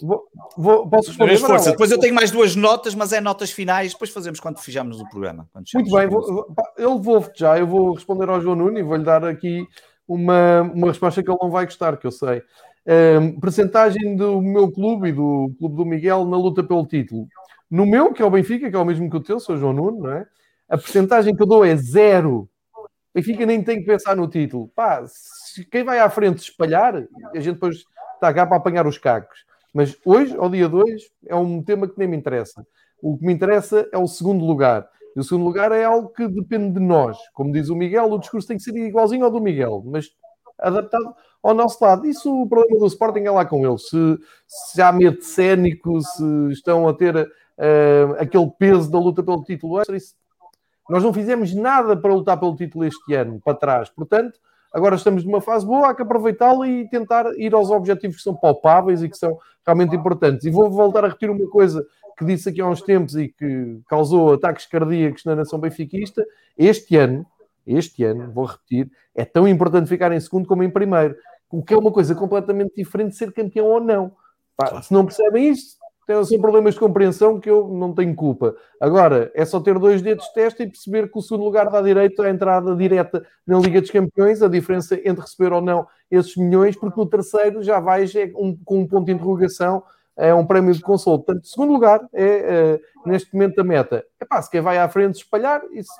Vou, 0.00 0.22
vou, 0.56 0.88
posso 0.88 1.08
responder? 1.08 1.36
Força. 1.38 1.72
Depois 1.72 1.90
eu 1.90 1.98
tenho 1.98 2.14
mais 2.14 2.30
duas 2.30 2.54
notas, 2.54 2.94
mas 2.94 3.12
é 3.12 3.20
notas 3.20 3.50
finais, 3.50 3.92
depois 3.92 4.10
fazemos 4.10 4.38
quando 4.38 4.58
fizermos 4.60 5.00
o 5.00 5.08
programa. 5.08 5.48
Muito 5.74 5.90
bem, 5.90 6.06
vou, 6.06 6.46
eu 6.78 6.98
vou 7.00 7.26
já, 7.34 7.58
eu 7.58 7.66
vou 7.66 7.94
responder 7.94 8.28
ao 8.28 8.40
João 8.40 8.54
Nuno 8.54 8.78
e 8.78 8.82
vou-lhe 8.84 9.02
dar 9.02 9.24
aqui 9.24 9.66
uma, 10.06 10.62
uma 10.62 10.86
resposta 10.86 11.20
que 11.20 11.28
ele 11.28 11.38
não 11.42 11.50
vai 11.50 11.64
gostar, 11.64 11.96
que 11.96 12.06
eu 12.06 12.12
sei. 12.12 12.42
Um, 12.84 13.38
percentagem 13.38 14.16
do 14.16 14.40
meu 14.40 14.70
clube 14.70 15.08
e 15.08 15.12
do 15.12 15.52
clube 15.58 15.76
do 15.76 15.86
Miguel 15.86 16.24
na 16.24 16.36
luta 16.36 16.64
pelo 16.64 16.86
título. 16.86 17.28
No 17.72 17.86
meu, 17.86 18.12
que 18.12 18.20
é 18.20 18.24
o 18.26 18.30
Benfica, 18.30 18.68
que 18.68 18.76
é 18.76 18.78
o 18.78 18.84
mesmo 18.84 19.08
que 19.08 19.16
o 19.16 19.22
teu, 19.22 19.40
sou 19.40 19.56
João 19.56 19.72
Nuno, 19.72 20.02
não 20.02 20.12
é? 20.12 20.26
A 20.68 20.76
porcentagem 20.76 21.34
que 21.34 21.42
eu 21.42 21.46
dou 21.46 21.64
é 21.64 21.74
zero. 21.74 22.46
O 22.76 22.88
Benfica 23.14 23.46
nem 23.46 23.64
tem 23.64 23.78
que 23.78 23.86
pensar 23.86 24.14
no 24.14 24.28
título. 24.28 24.68
Pá, 24.76 25.02
quem 25.70 25.82
vai 25.82 25.98
à 25.98 26.10
frente 26.10 26.42
espalhar, 26.42 26.94
a 26.96 27.40
gente 27.40 27.54
depois 27.54 27.84
está 28.12 28.30
cá 28.34 28.46
para 28.46 28.58
apanhar 28.58 28.86
os 28.86 28.98
cacos. 28.98 29.46
Mas 29.72 29.96
hoje, 30.04 30.36
ao 30.36 30.50
dia 30.50 30.68
2, 30.68 31.02
é 31.26 31.34
um 31.34 31.62
tema 31.62 31.88
que 31.88 31.98
nem 31.98 32.06
me 32.06 32.14
interessa. 32.14 32.62
O 33.00 33.16
que 33.16 33.24
me 33.24 33.32
interessa 33.32 33.88
é 33.90 33.96
o 33.96 34.06
segundo 34.06 34.44
lugar. 34.44 34.86
E 35.16 35.20
o 35.20 35.24
segundo 35.24 35.46
lugar 35.46 35.72
é 35.72 35.82
algo 35.82 36.10
que 36.10 36.28
depende 36.28 36.74
de 36.74 36.80
nós. 36.80 37.16
Como 37.32 37.54
diz 37.54 37.70
o 37.70 37.74
Miguel, 37.74 38.12
o 38.12 38.18
discurso 38.18 38.48
tem 38.48 38.58
que 38.58 38.62
ser 38.64 38.76
igualzinho 38.76 39.24
ao 39.24 39.30
do 39.30 39.40
Miguel, 39.40 39.82
mas 39.86 40.10
adaptado 40.58 41.14
ao 41.42 41.54
nosso 41.54 41.82
lado. 41.82 42.06
Isso 42.06 42.30
o 42.30 42.46
problema 42.46 42.80
do 42.80 42.86
Sporting 42.86 43.20
é 43.20 43.30
lá 43.30 43.46
com 43.46 43.66
eles. 43.66 43.88
Se, 43.88 44.18
se 44.46 44.82
há 44.82 44.92
medo 44.92 45.22
cénico, 45.22 46.02
se 46.02 46.50
estão 46.50 46.86
a 46.86 46.92
ter 46.92 47.32
uh, 47.58 48.14
aquele 48.18 48.50
peso 48.58 48.90
da 48.90 48.98
luta 48.98 49.22
pelo 49.22 49.42
título 49.42 49.78
extra. 49.78 49.96
Isso, 49.96 50.14
nós 50.88 51.02
não 51.02 51.12
fizemos 51.12 51.54
nada 51.54 51.96
para 51.96 52.12
lutar 52.12 52.38
pelo 52.38 52.56
título 52.56 52.84
este 52.84 53.14
ano, 53.14 53.40
para 53.44 53.56
trás. 53.56 53.88
Portanto, 53.90 54.38
agora 54.72 54.96
estamos 54.96 55.24
numa 55.24 55.40
fase 55.40 55.64
boa, 55.64 55.90
há 55.90 55.94
que 55.94 56.02
aproveitá-la 56.02 56.66
e 56.66 56.88
tentar 56.88 57.26
ir 57.38 57.54
aos 57.54 57.70
objetivos 57.70 58.16
que 58.16 58.22
são 58.22 58.34
palpáveis 58.34 59.02
e 59.02 59.08
que 59.08 59.16
são 59.16 59.38
realmente 59.64 59.94
importantes. 59.94 60.44
E 60.44 60.50
vou 60.50 60.70
voltar 60.70 61.04
a 61.04 61.08
repetir 61.08 61.30
uma 61.30 61.48
coisa 61.48 61.86
que 62.18 62.24
disse 62.24 62.48
aqui 62.48 62.60
há 62.60 62.68
uns 62.68 62.82
tempos 62.82 63.16
e 63.16 63.28
que 63.28 63.80
causou 63.88 64.34
ataques 64.34 64.66
cardíacos 64.66 65.24
na 65.24 65.36
nação 65.36 65.58
benfiquista. 65.58 66.24
Este 66.58 66.96
ano, 66.96 67.24
este 67.66 68.04
ano, 68.04 68.32
vou 68.32 68.44
repetir, 68.44 68.90
é 69.14 69.24
tão 69.24 69.46
importante 69.46 69.88
ficar 69.88 70.12
em 70.12 70.20
segundo 70.20 70.46
como 70.46 70.62
em 70.62 70.70
primeiro. 70.70 71.16
O 71.50 71.62
que 71.62 71.74
é 71.74 71.76
uma 71.76 71.92
coisa 71.92 72.14
completamente 72.14 72.74
diferente 72.76 73.10
de 73.10 73.16
ser 73.16 73.32
campeão 73.32 73.66
ou 73.66 73.80
não. 73.80 74.12
Pá. 74.56 74.82
Se 74.82 74.92
não 74.92 75.04
percebem 75.04 75.48
isto, 75.50 75.78
são 76.24 76.40
problemas 76.40 76.74
de 76.74 76.80
compreensão 76.80 77.38
que 77.38 77.48
eu 77.48 77.68
não 77.68 77.94
tenho 77.94 78.14
culpa. 78.14 78.54
Agora, 78.80 79.30
é 79.34 79.44
só 79.44 79.60
ter 79.60 79.78
dois 79.78 80.02
dedos 80.02 80.26
de 80.26 80.34
teste 80.34 80.62
e 80.62 80.66
perceber 80.66 81.10
que 81.10 81.18
o 81.18 81.22
segundo 81.22 81.44
lugar 81.44 81.70
dá 81.70 81.80
direito 81.80 82.22
à 82.22 82.30
entrada 82.30 82.74
direta 82.74 83.24
na 83.46 83.58
Liga 83.58 83.80
dos 83.80 83.90
Campeões, 83.90 84.42
a 84.42 84.48
diferença 84.48 84.96
entre 85.04 85.22
receber 85.22 85.52
ou 85.52 85.60
não 85.60 85.86
esses 86.10 86.36
milhões, 86.36 86.76
porque 86.76 86.98
no 86.98 87.06
terceiro 87.06 87.62
já 87.62 87.80
vais 87.80 88.14
é 88.14 88.30
um, 88.36 88.56
com 88.64 88.80
um 88.80 88.86
ponto 88.86 89.06
de 89.06 89.12
interrogação, 89.12 89.82
é 90.16 90.34
um 90.34 90.44
prémio 90.44 90.74
de 90.74 90.80
consolo. 90.80 91.22
Portanto, 91.22 91.46
segundo 91.46 91.72
lugar 91.72 92.00
é, 92.12 92.80
uh, 93.04 93.08
neste 93.08 93.32
momento 93.32 93.60
a 93.60 93.64
meta. 93.64 94.04
É 94.20 94.24
pá, 94.24 94.42
se 94.42 94.50
quem 94.50 94.60
vai 94.60 94.78
à 94.78 94.88
frente 94.88 95.16
espalhar, 95.16 95.62
isso 95.72 95.92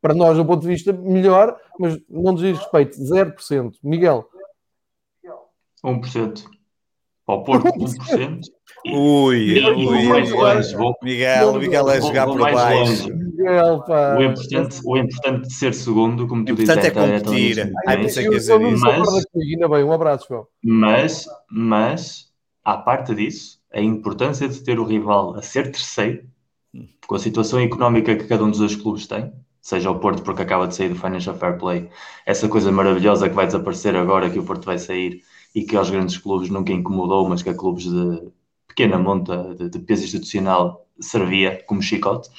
para 0.00 0.14
nós, 0.14 0.36
do 0.36 0.44
ponto 0.44 0.62
de 0.62 0.68
vista 0.68 0.92
melhor, 0.92 1.60
mas 1.78 1.98
não 2.08 2.34
diz 2.34 2.58
respeito, 2.58 2.96
0%. 2.98 3.74
Miguel. 3.82 4.26
1%. 5.84 6.59
Para 7.30 7.36
o 7.36 7.44
Porto, 7.44 7.68
1%. 7.78 8.40
Ui, 8.86 9.36
e, 9.36 9.64
ui, 9.64 9.86
ui, 9.86 10.08
mais 10.08 10.30
longe. 10.32 10.74
Vou, 10.74 10.96
Miguel, 11.02 11.54
Miguel 11.58 11.90
é 11.90 12.00
jogar 12.00 12.26
por 12.26 12.38
baixo. 12.38 13.08
Miguel, 13.14 13.84
pá. 13.86 14.16
O, 14.16 14.22
importante, 14.22 14.80
o 14.84 14.96
importante 14.96 15.48
de 15.48 15.54
ser 15.54 15.74
segundo, 15.74 16.26
como 16.26 16.44
tu 16.44 16.54
dizes, 16.54 16.76
é, 16.76 16.86
é 16.86 16.90
competir. 16.90 17.72
Ai, 17.86 17.98
que 17.98 18.06
dizer 18.06 18.32
isso. 18.32 18.58
Mas, 18.58 19.26
ainda 19.36 19.68
bem, 19.68 19.84
um 19.84 19.92
abraço, 19.92 20.26
João. 20.28 20.46
Mas, 20.64 21.26
mas, 21.50 22.26
à 22.64 22.76
parte 22.76 23.14
disso, 23.14 23.60
a 23.72 23.80
importância 23.80 24.48
de 24.48 24.60
ter 24.60 24.80
o 24.80 24.84
rival 24.84 25.36
a 25.36 25.42
ser 25.42 25.70
terceiro, 25.70 26.24
com 27.06 27.14
a 27.14 27.18
situação 27.18 27.60
económica 27.60 28.16
que 28.16 28.24
cada 28.24 28.42
um 28.42 28.50
dos 28.50 28.58
dois 28.58 28.74
clubes 28.74 29.06
tem, 29.06 29.32
seja 29.60 29.90
o 29.90 29.98
Porto 29.98 30.22
porque 30.22 30.42
acaba 30.42 30.66
de 30.66 30.74
sair 30.74 30.88
do 30.88 30.96
Financial 30.96 31.36
Fair 31.36 31.58
Play, 31.58 31.88
essa 32.24 32.48
coisa 32.48 32.72
maravilhosa 32.72 33.28
que 33.28 33.34
vai 33.34 33.46
desaparecer 33.46 33.94
agora 33.94 34.30
que 34.30 34.38
o 34.38 34.44
Porto 34.44 34.64
vai 34.64 34.78
sair 34.78 35.22
e 35.54 35.64
que 35.64 35.76
aos 35.76 35.90
grandes 35.90 36.18
clubes 36.18 36.48
nunca 36.50 36.72
incomodou, 36.72 37.28
mas 37.28 37.42
que 37.42 37.50
a 37.50 37.54
clubes 37.54 37.84
de 37.84 38.30
pequena 38.68 38.98
monta 38.98 39.54
de, 39.54 39.68
de 39.68 39.78
peso 39.80 40.04
institucional 40.04 40.86
servia 41.00 41.62
como 41.66 41.82
chicote. 41.82 42.30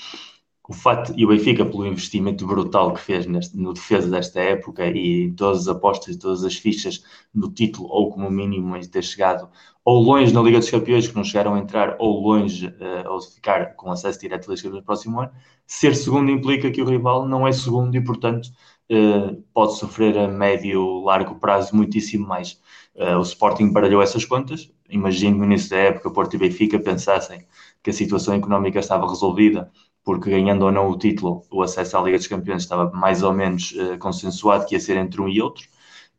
O 0.68 0.74
fato 0.74 1.14
e 1.18 1.26
o 1.26 1.28
Benfica, 1.28 1.66
pelo 1.66 1.86
investimento 1.86 2.48
brutal 2.48 2.94
que 2.94 3.02
fez 3.02 3.26
neste, 3.26 3.58
no 3.58 3.74
defesa 3.74 4.10
desta 4.10 4.40
época 4.40 4.88
e 4.88 5.32
todas 5.34 5.62
as 5.62 5.68
apostas, 5.68 6.16
todas 6.16 6.46
as 6.46 6.56
fichas 6.56 7.04
no 7.34 7.52
título, 7.52 7.90
ou 7.90 8.10
como 8.10 8.30
mínimo 8.32 8.78
em 8.78 8.82
ter 8.82 9.04
chegado 9.04 9.50
ou 9.84 10.02
longe 10.02 10.34
na 10.34 10.42
Liga 10.42 10.60
dos 10.60 10.70
Campeões, 10.70 11.08
que 11.08 11.16
não 11.16 11.24
chegaram 11.24 11.56
a 11.56 11.60
entrar, 11.60 11.96
ou 12.00 12.22
longe, 12.22 12.68
uh, 12.68 13.10
ou 13.10 13.22
ficar 13.22 13.76
com 13.76 13.92
acesso 13.92 14.20
direto 14.20 14.50
à 14.50 14.54
Liga 14.54 14.54
dos 14.54 14.62
Campeões 14.62 14.82
no 14.82 14.86
próximo 14.86 15.20
ano, 15.20 15.32
ser 15.66 15.96
segundo 15.96 16.30
implica 16.30 16.72
que 16.72 16.82
o 16.82 16.86
rival 16.86 17.28
não 17.28 17.48
é 17.48 17.52
segundo 17.52 17.96
e, 17.96 18.04
portanto, 18.04 18.48
uh, 18.92 19.42
pode 19.54 19.78
sofrer 19.78 20.18
a 20.18 20.28
médio, 20.28 21.04
largo 21.04 21.36
prazo 21.36 21.76
muitíssimo 21.76 22.28
mais. 22.28 22.62
Uh, 22.96 23.18
o 23.18 23.22
Sporting 23.22 23.72
baralhou 23.72 24.02
essas 24.02 24.26
contas. 24.26 24.72
Imagino 24.90 25.38
no 25.38 25.46
início 25.46 25.70
da 25.70 25.78
época, 25.78 26.12
Porto 26.12 26.36
e 26.36 26.38
Benfica 26.40 26.80
pensassem 26.80 27.46
que 27.82 27.90
a 27.90 27.94
situação 27.94 28.34
económica 28.36 28.80
estava 28.80 29.08
resolvida, 29.08 29.72
porque 30.04 30.30
ganhando 30.30 30.66
ou 30.66 30.72
não 30.72 30.90
o 30.90 30.98
título, 30.98 31.44
o 31.50 31.62
acesso 31.62 31.98
à 31.98 32.02
Liga 32.02 32.18
dos 32.18 32.28
Campeões 32.28 32.64
estava 32.64 32.92
mais 32.92 33.24
ou 33.24 33.34
menos 33.34 33.72
uh, 33.72 33.98
consensuado 33.98 34.66
que 34.66 34.76
ia 34.76 34.80
ser 34.80 34.98
entre 34.98 35.22
um 35.22 35.30
e 35.30 35.42
outro. 35.42 35.66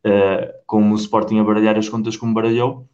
Uh, 0.05 0.51
como 0.65 0.93
o 0.93 0.97
Sporting 0.97 1.39
a 1.39 1.43
baralhar 1.43 1.77
as 1.77 1.87
contas 1.87 2.17
como 2.17 2.33
baralhou, 2.33 2.87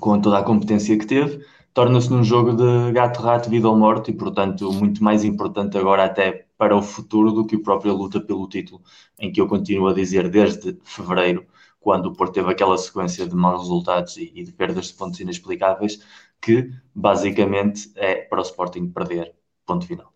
com 0.00 0.20
toda 0.20 0.38
a 0.38 0.42
competência 0.42 0.98
que 0.98 1.06
teve, 1.06 1.44
torna-se 1.74 2.10
num 2.10 2.24
jogo 2.24 2.54
de 2.54 2.92
gato-rato, 2.92 3.48
vida 3.50 3.68
ou 3.68 3.76
morte, 3.76 4.10
e 4.10 4.14
portanto 4.14 4.72
muito 4.72 5.02
mais 5.04 5.24
importante 5.24 5.78
agora 5.78 6.04
até 6.04 6.46
para 6.58 6.76
o 6.76 6.82
futuro 6.82 7.32
do 7.32 7.46
que 7.46 7.56
a 7.56 7.60
própria 7.60 7.92
luta 7.92 8.20
pelo 8.20 8.48
título, 8.48 8.82
em 9.18 9.32
que 9.32 9.40
eu 9.40 9.46
continuo 9.46 9.88
a 9.88 9.94
dizer 9.94 10.28
desde 10.28 10.78
fevereiro 10.84 11.46
quando 11.82 12.06
o 12.06 12.12
Porto 12.12 12.32
teve 12.32 12.50
aquela 12.50 12.78
sequência 12.78 13.26
de 13.26 13.34
maus 13.34 13.62
resultados 13.62 14.16
e, 14.16 14.32
e 14.34 14.44
de 14.44 14.52
perdas 14.52 14.86
de 14.86 14.94
pontos 14.94 15.20
inexplicáveis, 15.20 16.00
que 16.40 16.70
basicamente 16.94 17.92
é 17.96 18.14
para 18.16 18.38
o 18.38 18.42
Sporting 18.42 18.88
perder. 18.88 19.34
Ponto 19.66 19.86
final. 19.86 20.12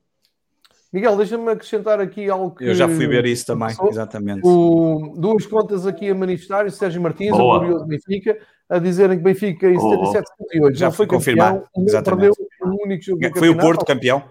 Miguel, 0.93 1.17
deixa-me 1.17 1.51
acrescentar 1.51 2.01
aqui 2.01 2.31
algo 2.31 2.55
que. 2.55 2.65
Eu 2.65 2.75
já 2.75 2.89
fui 2.89 3.07
ver 3.07 3.27
isso 3.27 3.45
também, 3.47 3.75
exatamente. 3.91 4.41
O, 4.45 5.15
duas 5.19 5.45
contas 5.45 5.87
aqui 5.87 6.09
a 6.09 6.15
manifestar, 6.15 6.65
o 6.65 6.71
Sérgio 6.71 7.03
Martins, 7.03 7.31
Boa. 7.31 7.57
o 7.57 7.61
Curioso 7.61 7.87
Benfica, 7.87 8.39
a 8.69 8.79
dizerem 8.79 9.19
que 9.19 9.25
Benfica 9.25 9.69
em 9.69 9.79
77 9.79 10.29
78 10.39 10.79
já 10.79 10.91
foi 10.91 11.07
confirmado. 11.07 11.65
Exatamente. 11.77 12.35
Perdeu 12.37 12.73
um 12.73 12.85
único 12.85 13.05
jogo 13.05 13.39
foi 13.39 13.49
o 13.49 13.59
Porto 13.59 13.85
campeão. 13.85 14.23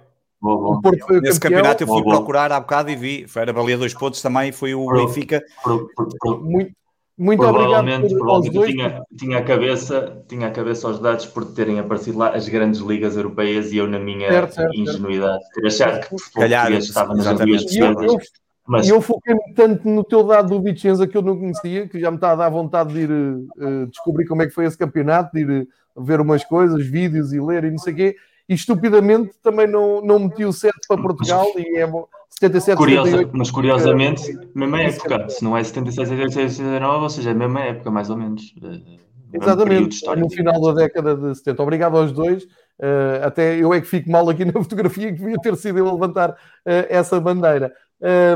O 0.41 0.81
Porto 0.81 1.05
foi 1.05 1.17
o 1.17 1.21
Nesse 1.21 1.39
campeão. 1.39 1.59
campeonato 1.59 1.83
eu 1.83 1.87
fui 1.87 2.03
procurar 2.03 2.51
há 2.51 2.59
bocado 2.59 2.89
e 2.89 2.95
vi, 2.95 3.27
foi 3.27 3.43
a 3.43 3.51
valia 3.51 3.77
dois 3.77 3.93
pontos 3.93 4.21
também, 4.21 4.51
foi 4.51 4.73
o 4.73 4.87
Benfica. 4.87 5.43
Muito, 6.41 6.73
muito 7.17 7.39
provavelmente, 7.39 8.13
obrigado 8.13 8.17
provavelmente 8.19 8.73
tinha, 8.73 9.03
tinha, 9.17 9.37
a 9.37 9.43
cabeça, 9.43 10.23
tinha 10.27 10.47
a 10.47 10.51
cabeça 10.51 10.87
aos 10.87 10.99
dados 10.99 11.25
por 11.25 11.45
terem 11.53 11.79
aparecido 11.79 12.17
lá 12.17 12.29
as 12.29 12.49
grandes 12.49 12.81
ligas 12.81 13.15
europeias 13.15 13.71
e 13.71 13.77
eu 13.77 13.87
na 13.87 13.99
minha 13.99 14.29
certo, 14.29 14.55
certo, 14.55 14.75
ingenuidade 14.75 15.43
ter 15.53 15.67
achado 15.67 16.07
que 16.07 16.15
o 16.15 16.17
Calhar, 16.33 16.71
estava 16.73 17.13
nas 17.15 17.39
duas 17.39 17.65
mas... 18.67 18.87
E 18.87 18.89
eu 18.89 18.99
foquei-me 18.99 19.53
tanto 19.53 19.87
no 19.87 20.03
teu 20.03 20.23
dado 20.23 20.49
do 20.49 20.61
Vicenza 20.61 21.05
que 21.07 21.15
eu 21.15 21.21
não 21.21 21.37
conhecia, 21.37 21.87
que 21.87 21.99
já 21.99 22.09
me 22.09 22.17
está 22.17 22.31
a 22.31 22.35
dar 22.35 22.49
vontade 22.49 22.93
de 22.93 22.99
ir 23.01 23.11
uh, 23.11 23.85
descobrir 23.87 24.25
como 24.25 24.41
é 24.41 24.47
que 24.47 24.53
foi 24.53 24.65
esse 24.65 24.77
campeonato, 24.77 25.31
de 25.33 25.41
ir 25.41 25.67
uh, 25.95 26.03
ver 26.03 26.19
umas 26.19 26.43
coisas, 26.43 26.85
vídeos 26.85 27.31
e 27.31 27.39
ler 27.39 27.63
e 27.63 27.71
não 27.71 27.77
sei 27.77 27.93
o 27.93 27.95
quê. 27.95 28.15
E 28.49 28.55
estupidamente 28.55 29.35
também 29.41 29.67
não, 29.67 30.01
não 30.01 30.19
meti 30.19 30.45
o 30.45 30.51
7 30.51 30.73
para 30.87 31.01
Portugal 31.01 31.45
e 31.57 31.77
é 31.77 31.85
77, 32.39 32.77
Curiosa, 32.77 33.09
78. 33.11 33.37
Mas 33.37 33.51
curiosamente, 33.51 34.39
mesma 34.53 34.81
época, 34.81 35.29
se 35.29 35.43
não 35.43 35.55
é 35.55 35.63
77, 35.63 36.09
78, 36.09 36.51
79, 36.51 37.03
ou 37.03 37.09
seja, 37.09 37.29
é 37.29 37.33
a 37.33 37.35
mesma 37.35 37.61
época, 37.61 37.91
mais 37.91 38.09
ou 38.09 38.17
menos. 38.17 38.53
Eh, 38.61 38.97
Exatamente, 39.33 40.05
no 40.17 40.29
final 40.29 40.61
da 40.61 40.73
década 40.73 41.15
de 41.15 41.35
70. 41.35 41.63
Obrigado 41.63 41.97
aos 41.97 42.11
dois. 42.11 42.43
Uh, 42.77 43.23
até 43.23 43.55
eu 43.55 43.73
é 43.73 43.79
que 43.79 43.87
fico 43.87 44.11
mal 44.11 44.29
aqui 44.29 44.43
na 44.45 44.51
fotografia 44.51 45.11
que 45.13 45.19
devia 45.19 45.37
ter 45.37 45.55
sido 45.55 45.79
eu 45.79 45.87
a 45.87 45.93
levantar 45.93 46.31
uh, 46.31 46.85
essa 46.89 47.19
bandeira. 47.19 47.73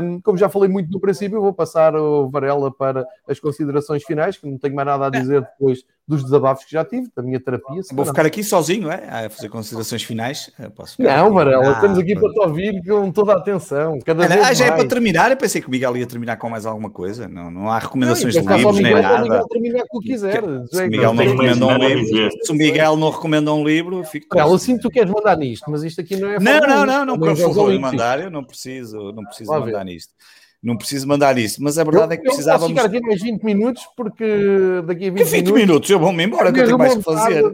Um, 0.02 0.20
como 0.22 0.38
já 0.38 0.48
falei 0.48 0.68
muito 0.68 0.90
no 0.90 0.98
princípio, 0.98 1.40
vou 1.40 1.52
passar 1.52 1.94
o 1.94 2.28
Varela 2.30 2.72
para 2.72 3.06
as 3.28 3.38
considerações 3.38 4.02
finais, 4.02 4.38
que 4.38 4.48
não 4.48 4.58
tenho 4.58 4.74
mais 4.74 4.86
nada 4.86 5.06
a 5.06 5.10
dizer 5.10 5.42
depois 5.42 5.84
dos 6.10 6.24
desabafos 6.24 6.64
que 6.64 6.72
já 6.72 6.84
tive, 6.84 7.08
da 7.14 7.22
minha 7.22 7.38
terapia. 7.38 7.80
Vou 7.92 8.04
ficar 8.04 8.26
aqui 8.26 8.42
sozinho, 8.42 8.90
é? 8.90 9.26
A 9.26 9.30
fazer 9.30 9.48
considerações 9.48 10.02
finais. 10.02 10.50
Posso 10.74 11.00
não, 11.00 11.32
Varela, 11.32 11.68
ah, 11.68 11.72
estamos 11.72 11.98
aqui 11.98 12.16
para 12.18 12.32
te 12.32 12.40
ouvir 12.40 12.82
com 12.84 13.12
toda 13.12 13.34
a 13.34 13.36
atenção. 13.36 14.00
Cada 14.04 14.26
vez 14.26 14.40
ah, 14.40 14.52
já 14.52 14.66
mais. 14.66 14.74
é 14.74 14.76
para 14.76 14.88
terminar. 14.88 15.30
Eu 15.30 15.36
pensei 15.36 15.60
que 15.60 15.68
o 15.68 15.70
Miguel 15.70 15.96
ia 15.96 16.06
terminar 16.06 16.36
com 16.36 16.50
mais 16.50 16.66
alguma 16.66 16.90
coisa. 16.90 17.28
Não, 17.28 17.48
não 17.48 17.70
há 17.70 17.78
recomendações 17.78 18.34
não, 18.34 18.42
de 18.42 18.52
livros 18.54 18.80
nem 18.80 18.92
nada. 18.92 19.22
Miguel 19.22 19.46
terminar 19.46 19.84
com 19.88 19.98
o 19.98 20.00
que 20.00 20.08
quiser. 20.08 20.42
Se 20.66 20.82
o 20.82 20.88
Miguel 20.88 21.14
não 21.14 21.24
recomenda 21.24 21.66
um 21.66 21.78
livro, 21.78 22.30
se 22.42 22.50
o 22.50 22.54
Miguel 22.54 22.96
não 22.96 23.10
recomenda 23.10 23.54
um 23.54 23.64
livro, 23.64 24.04
fico. 24.04 24.26
Varela, 24.34 24.56
assim 24.56 24.76
tu 24.76 24.90
queres 24.90 25.12
mandar 25.12 25.36
nisto, 25.36 25.70
mas 25.70 25.84
isto 25.84 26.00
aqui 26.00 26.16
não 26.16 26.28
é. 26.28 26.40
Não, 26.40 26.60
não, 26.60 26.86
não, 26.86 27.06
não, 27.06 27.18
por 27.18 27.36
favor, 27.36 27.78
mandar. 27.78 28.20
Eu 28.20 28.30
não 28.30 28.42
preciso, 28.42 29.12
não 29.12 29.24
preciso 29.24 29.50
mandar 29.52 29.84
nisto 29.84 30.12
não 30.12 30.39
preciso 30.76 31.08
mandar 31.08 31.38
isso, 31.38 31.62
mas 31.62 31.78
a 31.78 31.84
verdade 31.84 32.12
eu, 32.12 32.12
é 32.12 32.16
que 32.18 32.22
precisávamos. 32.24 32.70
Eu 32.70 32.76
ficar 32.76 32.96
aqui 32.96 33.06
mais 33.06 33.22
20 33.22 33.42
minutos, 33.42 33.88
porque 33.96 34.82
daqui 34.86 35.08
a 35.08 35.10
20, 35.10 35.16
que 35.16 35.24
20 35.24 35.32
minutos, 35.32 35.60
minutos 35.60 35.90
eu 35.90 35.98
vou-me 35.98 36.24
embora, 36.24 36.52
que 36.52 36.60
eu 36.60 36.66
tenho 36.66 36.78
mais 36.78 36.94
que 36.94 37.02
fazer. 37.02 37.44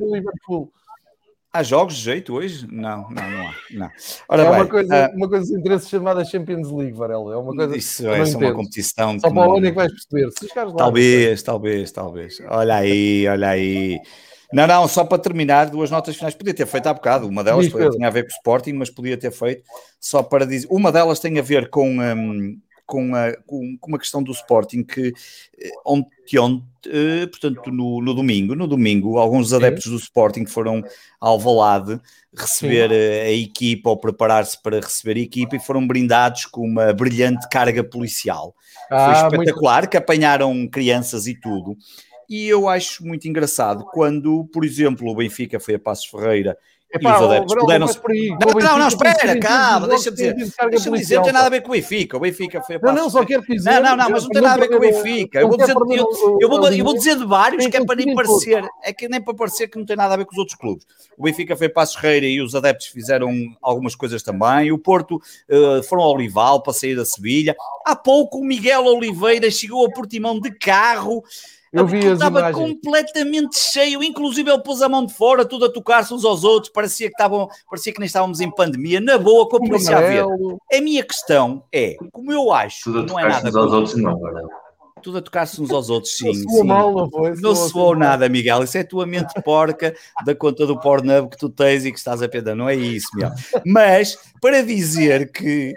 Há 1.57 1.63
jogos 1.63 1.95
de 1.95 2.03
jeito 2.03 2.35
hoje? 2.35 2.67
Não, 2.71 3.09
não, 3.09 3.31
não 3.31 3.49
há. 3.49 3.55
Não. 3.71 3.91
Ora 4.29 4.43
é 4.43 4.45
bem, 4.45 4.55
uma, 4.57 4.67
coisa, 4.67 5.11
uh, 5.11 5.17
uma 5.17 5.29
coisa 5.29 5.47
de 5.47 5.59
interesse 5.59 5.89
chamada 5.89 6.23
Champions 6.23 6.71
League, 6.71 6.93
Varela. 6.93 7.33
É 7.33 7.37
uma 7.39 7.55
coisa 7.55 7.75
isso 7.75 8.07
é 8.09 8.27
só 8.27 8.37
uma 8.37 8.53
competição. 8.53 9.19
Só 9.19 9.31
para 9.31 9.49
o 9.49 9.57
ano 9.57 9.67
é 9.67 9.71
que 9.71 9.77
vais 9.77 9.91
perceber. 9.91 10.31
Se 10.33 10.49
lá, 10.55 10.73
talvez, 10.75 11.43
talvez, 11.43 11.93
talvez. 11.93 12.43
Olha 12.47 12.77
aí, 12.77 13.27
olha 13.27 13.49
aí. 13.49 13.99
Não, 14.53 14.67
não, 14.67 14.87
só 14.87 15.03
para 15.03 15.17
terminar, 15.17 15.71
duas 15.71 15.91
notas 15.91 16.15
finais. 16.17 16.35
Podia 16.35 16.53
ter 16.53 16.67
feito 16.67 16.89
há 16.89 16.93
bocado. 16.93 17.27
Uma 17.27 17.43
delas 17.43 17.69
tinha 17.69 18.07
a 18.07 18.11
ver 18.11 18.25
com 18.25 18.33
o 18.33 18.37
Sporting, 18.37 18.73
mas 18.75 18.91
podia 18.91 19.17
ter 19.17 19.33
feito 19.33 19.63
só 19.99 20.23
para 20.23 20.45
dizer. 20.45 20.69
Uma 20.71 20.93
delas 20.93 21.21
tem 21.21 21.39
a 21.39 21.43
ver 21.43 21.71
com. 21.71 21.89
Um, 21.89 22.61
com, 22.87 23.15
a, 23.15 23.37
com, 23.47 23.77
com 23.79 23.89
uma 23.89 23.99
questão 23.99 24.23
do 24.23 24.31
Sporting 24.31 24.85
que 24.85 25.13
eh, 25.59 25.71
ontem, 25.85 26.39
ontem 26.39 26.65
eh, 26.87 27.27
portanto, 27.27 27.71
no, 27.71 28.01
no, 28.01 28.15
domingo, 28.15 28.55
no 28.55 28.67
domingo, 28.67 29.19
alguns 29.19 29.53
adeptos 29.53 29.91
do 29.91 29.97
Sporting 29.97 30.47
foram 30.47 30.83
ao 31.21 31.33
Alvalade 31.33 32.01
receber 32.35 32.89
Sim. 32.91 32.95
Eh, 32.95 33.23
a 33.27 33.33
equipa 33.33 33.91
ou 33.91 33.97
preparar-se 33.97 34.61
para 34.63 34.81
receber 34.81 35.19
a 35.19 35.23
equipa 35.23 35.57
e 35.57 35.61
foram 35.61 35.87
brindados 35.87 36.47
com 36.47 36.63
uma 36.63 36.93
brilhante 36.93 37.49
carga 37.51 37.83
policial. 37.83 38.55
Ah, 38.91 39.29
Foi 39.29 39.39
espetacular, 39.39 39.83
muito... 39.83 39.91
que 39.91 39.97
apanharam 39.97 40.69
crianças 40.69 41.27
e 41.27 41.35
tudo. 41.35 41.77
E 42.29 42.47
eu 42.47 42.69
acho 42.69 43.05
muito 43.05 43.29
engraçado 43.29 43.85
quando, 43.93 44.45
por 44.53 44.65
exemplo, 44.65 45.09
o 45.09 45.15
Benfica 45.15 45.61
foi 45.61 45.75
a 45.75 45.79
Passos 45.79 46.07
Ferreira 46.07 46.57
Epá, 46.93 47.11
e 47.11 47.17
os 47.17 47.23
adeptos 47.23 47.55
puderam. 47.57 47.87
Não, 47.87 48.61
não, 48.61 48.79
não, 48.79 48.89
espera, 48.89 49.39
calma, 49.41 49.89
deixa-me 49.89 50.17
dizer. 50.17 50.35
Deixa-me 50.71 50.99
dizer, 50.99 51.17
não 51.17 51.23
tem 51.25 51.33
nada 51.33 51.47
a 51.47 51.51
ver 51.51 51.61
com 51.61 51.69
o 51.69 51.73
Benfica. 51.73 52.17
O 52.17 52.21
Benfica 52.21 52.63
foi 52.63 52.77
a 52.77 52.79
Não, 52.81 52.95
não, 52.95 53.11
só 53.11 53.25
quero 53.25 53.43
dizer. 53.43 53.71
Não, 53.71 53.83
não, 53.83 53.97
não, 53.97 54.11
mas 54.11 54.23
não 54.23 54.31
tem 54.31 54.43
nada 54.43 54.55
a 54.55 54.59
ver 54.59 54.69
com 54.69 54.77
o 54.77 54.81
Benfica. 54.81 55.41
Eu 55.41 55.49
vou 55.49 55.57
dizer, 55.57 55.75
eu 56.41 56.49
vou, 56.49 56.69
eu 56.69 56.85
vou 56.85 56.95
dizer 56.95 57.17
de 57.17 57.27
vários 57.27 57.67
que 57.67 57.77
é 57.77 57.85
para 57.85 57.97
nem 57.97 58.15
parecer, 58.15 58.65
é 58.83 58.93
que 58.93 59.09
nem 59.09 59.21
para 59.21 59.35
parecer 59.35 59.69
que 59.69 59.79
não 59.79 59.85
tem 59.85 59.97
nada 59.97 60.15
a 60.15 60.17
ver 60.17 60.25
com 60.25 60.33
os 60.33 60.39
outros 60.39 60.57
clubes. 60.57 60.87
O 61.19 61.25
Benfica 61.25 61.57
foi 61.57 61.67
a 61.67 61.71
Passos 61.71 61.97
Ferreira 61.97 62.27
e 62.27 62.41
os 62.41 62.55
adeptos 62.55 62.87
fizeram 62.87 63.33
algumas 63.61 63.95
coisas 63.97 64.23
também. 64.23 64.71
O 64.71 64.79
Porto 64.79 65.17
uh, 65.17 65.83
foram 65.83 66.03
ao 66.03 66.15
Olival 66.15 66.63
para 66.63 66.73
sair 66.73 66.95
da 66.95 67.05
Sevilha. 67.05 67.57
Há 67.85 67.97
pouco 67.97 68.39
o 68.39 68.45
Miguel 68.45 68.85
Oliveira 68.85 69.51
chegou 69.51 69.85
a 69.85 69.91
Portimão 69.91 70.39
de 70.39 70.51
carro 70.53 71.25
Eu 71.73 71.87
vi 71.87 71.99
estava 71.99 72.53
completamente 72.53 73.59
cheio, 73.59 74.03
inclusive 74.03 74.51
ele 74.51 74.63
pôs 74.63 74.81
a 74.83 74.89
mão 74.89 75.05
de 75.05 75.13
fora, 75.13 75.45
tudo 75.45 75.67
a 75.67 75.73
tocar-se 75.73 76.15
uns 76.15 76.25
aos 76.25 76.45
outros, 76.45 76.73
parecia 76.73 77.09
que, 77.09 77.15
estavam, 77.15 77.49
parecia 77.69 77.93
que 77.93 77.99
nem 77.99 78.07
estávamos 78.07 78.41
em 78.41 78.51
pandemia, 78.51 79.01
na 79.01 79.19
boa, 79.19 79.49
com 79.49 79.57
a 79.57 79.61
polícia 79.61 79.97
a 79.97 80.01
ver. 80.01 80.25
A 80.73 80.81
minha 80.81 81.05
questão 81.05 81.63
é, 81.73 81.97
como 82.13 82.33
eu 82.33 82.53
acho 82.53 82.85
tudo 82.85 83.07
não 83.07 83.19
é 83.19 83.29
nada... 83.29 83.51
Tudo 83.51 83.59
aos 83.59 83.73
outros 83.73 83.97
não, 83.97 84.19
tudo 85.07 85.19
a 85.19 85.23
tocar-se 85.23 85.61
uns 85.61 85.71
aos 85.71 85.89
outros, 85.89 86.15
sim. 86.19 86.33
Não 86.33 86.51
soou 86.51 86.65
mal, 86.65 86.93
não 86.93 87.11
foi? 87.11 87.35
Não 87.37 87.55
soou 87.55 87.97
nada, 87.97 88.29
Miguel. 88.29 88.65
Isso 88.65 88.77
é 88.77 88.81
a 88.81 88.87
tua 88.87 89.07
mente 89.07 89.33
porca 89.43 89.95
da 90.25 90.35
conta 90.35 90.67
do 90.67 90.79
Pornhub 90.81 91.31
que 91.31 91.39
tu 91.39 91.49
tens 91.49 91.85
e 91.85 91.93
que 91.93 91.99
estás 91.99 92.23
a 92.23 92.29
perder. 92.29 92.57
Não 92.57 92.69
é 92.69 92.75
isso, 92.75 93.07
Miguel. 93.15 93.31
Mas, 93.65 94.19
para 94.41 94.63
dizer 94.63 95.31
que 95.31 95.75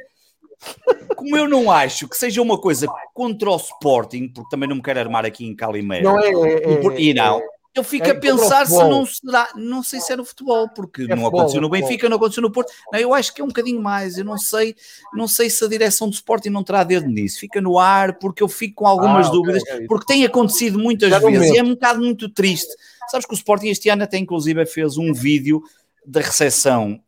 como 1.16 1.38
eu 1.38 1.48
não 1.48 1.72
acho 1.72 2.08
que 2.08 2.18
seja 2.18 2.42
uma 2.42 2.58
coisa 2.58 2.88
contra 3.14 3.50
o 3.50 3.56
Sporting, 3.56 4.28
porque 4.30 4.50
também 4.50 4.68
não 4.68 4.78
me 4.78 4.82
quero 4.82 5.00
armar 5.00 5.26
aqui 5.26 5.46
em 5.46 5.56
Calimero. 5.56 6.04
Não 6.04 6.20
é, 6.20 6.30
é, 6.30 6.64
é, 6.64 7.02
e 7.02 7.14
não, 7.14 7.42
eu 7.76 7.84
fico 7.84 8.08
é 8.08 8.12
a 8.12 8.20
pensar 8.20 8.66
se 8.66 8.78
não 8.78 9.06
será, 9.06 9.50
não 9.56 9.84
sei 9.84 10.00
se 10.00 10.12
é 10.12 10.16
no 10.16 10.26
futebol, 10.26 10.68
porque 10.70 11.04
é 11.04 11.08
não 11.08 11.18
futebol, 11.18 11.40
aconteceu 11.40 11.62
no 11.62 11.68
é 11.68 11.80
Benfica, 11.80 12.10
não 12.10 12.18
aconteceu 12.18 12.42
no 12.42 12.52
Porto. 12.52 12.72
Não, 12.92 13.00
eu 13.00 13.14
acho 13.14 13.34
que 13.34 13.42
é 13.42 13.44
um 13.44 13.48
bocadinho 13.48 13.82
mais. 13.82 14.18
Eu 14.18 14.26
não 14.26 14.38
sei, 14.38 14.76
não 15.14 15.28
sei 15.28 15.50
se 15.50 15.64
a 15.64 15.68
direção 15.68 16.10
do 16.10 16.14
Sporting 16.14 16.50
não 16.50 16.64
terá 16.64 16.84
dedo 16.84 17.08
nisso. 17.08 17.40
Fica 17.40 17.62
no 17.62 17.78
ar, 17.78 18.18
porque 18.18 18.42
eu 18.42 18.48
fico 18.48 18.76
com 18.76 18.88
algumas 18.88 19.28
ah, 19.28 19.32
dúvidas, 19.32 19.62
okay, 19.62 19.88
porque 19.88 20.06
tem 20.12 20.26
acontecido 20.26 20.80
muitas 20.80 21.10
Já 21.10 21.20
vezes 21.20 21.52
e 21.52 21.58
é 21.58 21.64
um 21.64 21.70
bocado 21.70 22.00
muito 22.00 22.28
triste. 22.30 22.74
Sabes 23.10 23.26
que 23.26 23.34
o 23.34 23.36
Sporting 23.36 23.68
este 23.68 23.90
ano 23.90 24.04
até 24.04 24.18
inclusive 24.18 24.66
fez 24.66 24.98
um 24.98 25.14
vídeo 25.14 25.62
da 26.06 26.22
recepção 26.22 27.00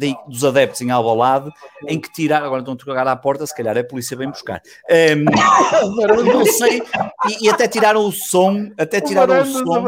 de, 0.00 0.16
dos 0.26 0.42
adeptos 0.44 0.80
em 0.80 0.90
Alvalade, 0.90 1.52
em 1.86 2.00
que 2.00 2.10
tiraram, 2.10 2.46
agora 2.46 2.62
estão 2.62 2.72
a 2.72 2.76
tocar 2.76 3.06
à 3.06 3.14
porta, 3.14 3.46
se 3.46 3.54
calhar 3.54 3.76
a 3.76 3.84
polícia 3.84 4.16
vem 4.16 4.30
buscar. 4.30 4.62
Um, 4.90 6.24
não 6.24 6.46
sei, 6.46 6.82
e, 7.28 7.44
e, 7.44 7.50
até 7.50 7.68
tiraram 7.68 8.06
o 8.06 8.10
som, 8.10 8.70
até 8.78 8.98
tiraram 8.98 9.42
o 9.42 9.44
som, 9.44 9.86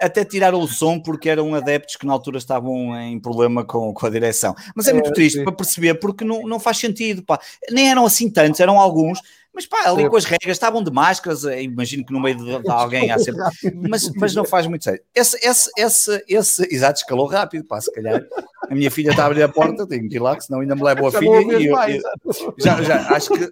até 0.00 0.24
tiraram 0.24 0.60
o 0.60 0.68
som 0.68 1.00
porque 1.00 1.28
eram 1.28 1.52
adeptos 1.56 1.96
que 1.96 2.06
na 2.06 2.12
altura 2.12 2.38
estavam 2.38 2.96
em 2.96 3.18
problema 3.18 3.64
com, 3.64 3.92
com 3.92 4.06
a 4.06 4.10
direção. 4.10 4.54
Mas 4.72 4.86
é 4.86 4.92
muito 4.92 5.10
é, 5.10 5.12
triste 5.12 5.42
para 5.42 5.52
perceber, 5.52 5.94
porque 5.94 6.24
não, 6.24 6.42
não 6.42 6.60
faz 6.60 6.78
sentido, 6.78 7.24
pá. 7.24 7.40
Nem 7.72 7.90
eram 7.90 8.06
assim 8.06 8.30
tantos, 8.30 8.60
eram 8.60 8.78
alguns, 8.78 9.20
mas 9.52 9.66
pá, 9.66 9.82
ali 9.86 10.08
com 10.08 10.16
as 10.16 10.24
regras 10.24 10.56
estavam 10.56 10.82
de 10.82 10.90
máscaras, 10.90 11.44
eh, 11.44 11.62
imagino 11.62 12.04
que 12.04 12.12
no 12.12 12.20
meio 12.20 12.36
de, 12.36 12.44
de 12.62 12.70
alguém 12.70 13.10
há 13.10 13.18
sempre. 13.18 13.42
Mas, 13.88 14.10
mas 14.14 14.34
não 14.34 14.44
faz 14.44 14.66
muito 14.66 14.84
sério. 14.84 15.02
Esse, 15.14 15.36
esse, 15.46 15.70
esse, 15.76 16.24
esse, 16.28 16.74
exato, 16.74 17.00
escalou 17.00 17.26
rápido, 17.26 17.64
pá, 17.64 17.80
se 17.80 17.92
calhar. 17.92 18.24
A 18.68 18.74
minha 18.74 18.90
filha 18.90 19.10
está 19.10 19.24
a 19.24 19.26
abrir 19.26 19.42
a 19.42 19.48
porta, 19.48 19.86
tenho 19.86 20.08
que 20.08 20.16
ir 20.16 20.20
lá, 20.20 20.36
que 20.36 20.44
senão 20.44 20.60
ainda 20.60 20.76
me 20.76 20.82
levo 20.82 21.08
a 21.08 21.12
filha. 21.12 21.58
E 21.58 21.66
eu, 21.66 21.76
eu, 21.76 22.54
já, 22.58 22.80
já, 22.82 23.08
acho 23.08 23.30
que 23.30 23.48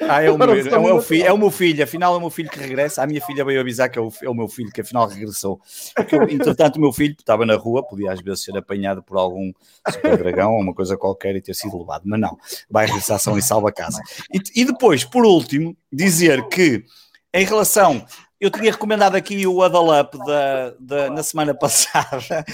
ah, 0.00 0.22
é 0.22 0.30
o, 0.30 0.36
meu, 0.38 0.52
é, 0.54 0.78
o 0.78 0.82
meu 0.82 1.02
filho, 1.02 1.26
é 1.26 1.32
o 1.32 1.38
meu 1.38 1.50
filho, 1.50 1.84
afinal 1.84 2.14
é 2.14 2.16
o 2.16 2.20
meu 2.20 2.30
filho 2.30 2.50
que 2.50 2.58
regressa. 2.58 3.02
A 3.02 3.06
minha 3.06 3.20
filha 3.20 3.44
veio 3.44 3.60
avisar 3.60 3.88
que 3.88 3.98
é 3.98 4.02
o, 4.02 4.12
é 4.22 4.28
o 4.28 4.34
meu 4.34 4.48
filho 4.48 4.70
que 4.70 4.80
afinal 4.80 5.06
regressou. 5.06 5.60
Porque, 5.94 6.16
entretanto, 6.16 6.76
o 6.76 6.80
meu 6.80 6.92
filho 6.92 7.14
estava 7.18 7.46
na 7.46 7.56
rua, 7.56 7.86
podia 7.86 8.12
às 8.12 8.20
vezes 8.20 8.44
ser 8.44 8.56
apanhado 8.56 9.02
por 9.02 9.16
algum 9.16 9.52
super 9.90 10.16
dragão 10.16 10.52
ou 10.52 10.60
uma 10.60 10.74
coisa 10.74 10.96
qualquer 10.96 11.36
e 11.36 11.40
ter 11.40 11.54
sido 11.54 11.78
levado, 11.78 12.02
mas 12.04 12.20
não, 12.20 12.36
vai 12.70 12.86
regressar 12.86 13.18
são 13.18 13.38
e 13.38 13.42
salva 13.42 13.70
a 13.70 13.72
casa. 13.72 14.00
E, 14.32 14.62
e 14.62 14.64
depois, 14.64 15.04
por 15.04 15.24
último, 15.24 15.76
dizer 15.92 16.46
que 16.48 16.84
em 17.32 17.44
relação 17.44 18.04
eu 18.40 18.50
tinha 18.50 18.70
recomendado 18.70 19.14
aqui 19.14 19.46
o 19.46 19.62
Adalup 19.62 20.18
da, 20.18 20.74
da, 20.78 21.10
na 21.10 21.22
semana 21.22 21.54
passada 21.54 22.44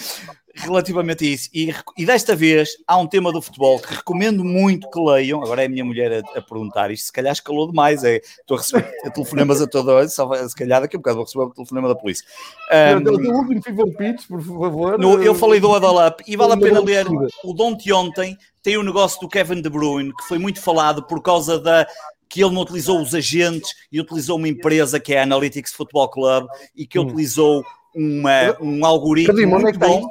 relativamente 0.54 1.24
a 1.24 1.28
isso. 1.28 1.48
E, 1.52 1.74
e, 1.96 2.06
desta 2.06 2.36
vez 2.36 2.70
há 2.86 2.96
um 2.96 3.06
tema 3.06 3.32
do 3.32 3.40
futebol 3.40 3.78
que 3.78 3.94
recomendo 3.94 4.44
muito 4.44 4.88
que 4.90 5.00
leiam. 5.00 5.42
Agora 5.42 5.62
é 5.62 5.66
a 5.66 5.68
minha 5.68 5.84
mulher 5.84 6.24
a, 6.24 6.38
a 6.38 6.42
perguntar 6.42 6.90
isto, 6.90 7.06
se 7.06 7.12
calhar 7.12 7.32
escalou 7.32 7.68
demais. 7.68 8.04
É, 8.04 8.16
estou 8.16 8.56
a 8.56 8.60
receber 8.60 8.90
telefonemas 9.12 9.60
a 9.60 9.66
toda 9.66 9.92
hora, 9.92 10.08
só 10.08 10.32
se 10.48 10.54
calhar 10.54 10.80
daqui 10.80 10.96
a 10.96 10.98
um 10.98 11.02
bocado 11.02 11.16
vou 11.16 11.24
receber 11.24 11.44
o 11.44 11.50
telefonema 11.50 11.88
da 11.88 11.94
polícia. 11.94 12.26
Um, 12.70 13.36
último 13.36 13.62
fever 13.62 13.96
pitch, 13.96 14.26
por 14.26 14.42
favor. 14.42 14.98
No, 14.98 15.22
eu 15.22 15.34
falei 15.34 15.60
do 15.60 15.74
Adalap 15.74 16.20
e 16.26 16.36
vale 16.36 16.52
a 16.52 16.56
pena 16.56 16.80
ler 16.80 17.06
o 17.44 17.76
de 17.76 17.92
ontem. 17.92 18.36
Tem 18.62 18.76
o 18.76 18.82
negócio 18.82 19.20
do 19.20 19.28
Kevin 19.28 19.60
De 19.60 19.68
Bruyne, 19.68 20.14
que 20.14 20.24
foi 20.24 20.38
muito 20.38 20.60
falado 20.60 21.02
por 21.02 21.20
causa 21.20 21.58
da 21.58 21.86
que 22.32 22.42
ele 22.42 22.54
não 22.54 22.62
utilizou 22.62 22.98
os 22.98 23.14
agentes 23.14 23.74
e 23.92 24.00
utilizou 24.00 24.38
uma 24.38 24.48
empresa 24.48 24.98
que 24.98 25.12
é 25.12 25.20
a 25.20 25.22
Analytics 25.24 25.74
Football 25.74 26.08
Club 26.08 26.46
e 26.74 26.86
que 26.86 26.98
hum. 26.98 27.02
utilizou 27.02 27.62
uma, 27.94 28.56
um 28.60 28.84
algoritmo 28.84 29.34
Cadê, 29.34 29.46
muito 29.46 29.68
é 29.68 29.72
bom. 29.72 30.08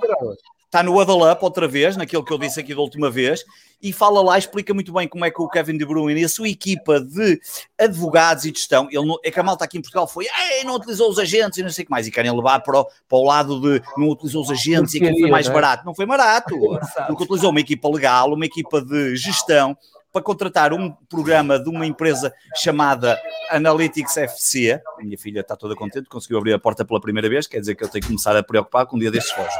Está 0.65 0.81
no 0.81 0.97
Huddle 0.97 1.29
Up 1.29 1.43
outra 1.43 1.67
vez, 1.67 1.97
naquilo 1.97 2.23
que 2.23 2.31
eu 2.31 2.37
disse 2.37 2.57
aqui 2.57 2.73
da 2.73 2.79
última 2.79 3.11
vez, 3.11 3.43
e 3.81 3.91
fala 3.91 4.21
lá, 4.21 4.37
explica 4.37 4.73
muito 4.73 4.93
bem 4.93 5.05
como 5.05 5.25
é 5.25 5.29
que 5.29 5.41
o 5.41 5.49
Kevin 5.49 5.77
De 5.77 5.85
Bruyne 5.85 6.21
e 6.21 6.23
a 6.23 6.29
sua 6.29 6.47
equipa 6.47 6.97
de 7.01 7.41
advogados 7.77 8.45
e 8.45 8.49
gestão, 8.49 8.87
ele 8.89 9.05
não, 9.05 9.17
é 9.21 9.29
que 9.29 9.37
a 9.37 9.43
malta 9.43 9.65
aqui 9.65 9.77
em 9.77 9.81
Portugal 9.81 10.07
foi, 10.07 10.27
Ei, 10.27 10.63
não 10.63 10.75
utilizou 10.75 11.09
os 11.09 11.19
agentes 11.19 11.57
e 11.57 11.63
não 11.63 11.69
sei 11.69 11.83
o 11.83 11.85
que 11.87 11.91
mais, 11.91 12.07
e 12.07 12.11
querem 12.11 12.33
levar 12.33 12.61
para 12.61 12.79
o, 12.79 12.85
para 12.85 13.17
o 13.17 13.25
lado 13.25 13.59
de 13.59 13.83
não 13.97 14.07
utilizou 14.09 14.43
os 14.43 14.49
agentes 14.49 14.93
e 14.93 14.97
aquilo 14.97 15.19
foi 15.19 15.29
mais 15.29 15.49
barato. 15.49 15.85
Não 15.85 15.93
foi 15.93 16.05
barato, 16.05 16.55
porque 17.07 17.23
utilizou 17.23 17.49
uma 17.49 17.59
equipa 17.59 17.89
legal, 17.89 18.31
uma 18.33 18.45
equipa 18.45 18.81
de 18.81 19.17
gestão, 19.17 19.75
para 20.11 20.21
contratar 20.21 20.73
um 20.73 20.91
programa 21.09 21.57
de 21.57 21.69
uma 21.69 21.85
empresa 21.85 22.33
chamada 22.55 23.19
Analytics 23.49 24.17
FC. 24.17 24.81
A 24.99 25.03
minha 25.03 25.17
filha 25.17 25.39
está 25.39 25.55
toda 25.55 25.75
contente, 25.75 26.09
conseguiu 26.09 26.37
abrir 26.37 26.53
a 26.53 26.59
porta 26.59 26.83
pela 26.83 26.99
primeira 26.99 27.29
vez, 27.29 27.47
quer 27.47 27.59
dizer 27.59 27.75
que 27.75 27.83
eu 27.83 27.89
tenho 27.89 28.01
que 28.01 28.07
começar 28.07 28.35
a 28.35 28.43
preocupar 28.43 28.85
com 28.85 28.97
um 28.97 28.99
dia 28.99 29.11
destes 29.11 29.31
foge. 29.31 29.55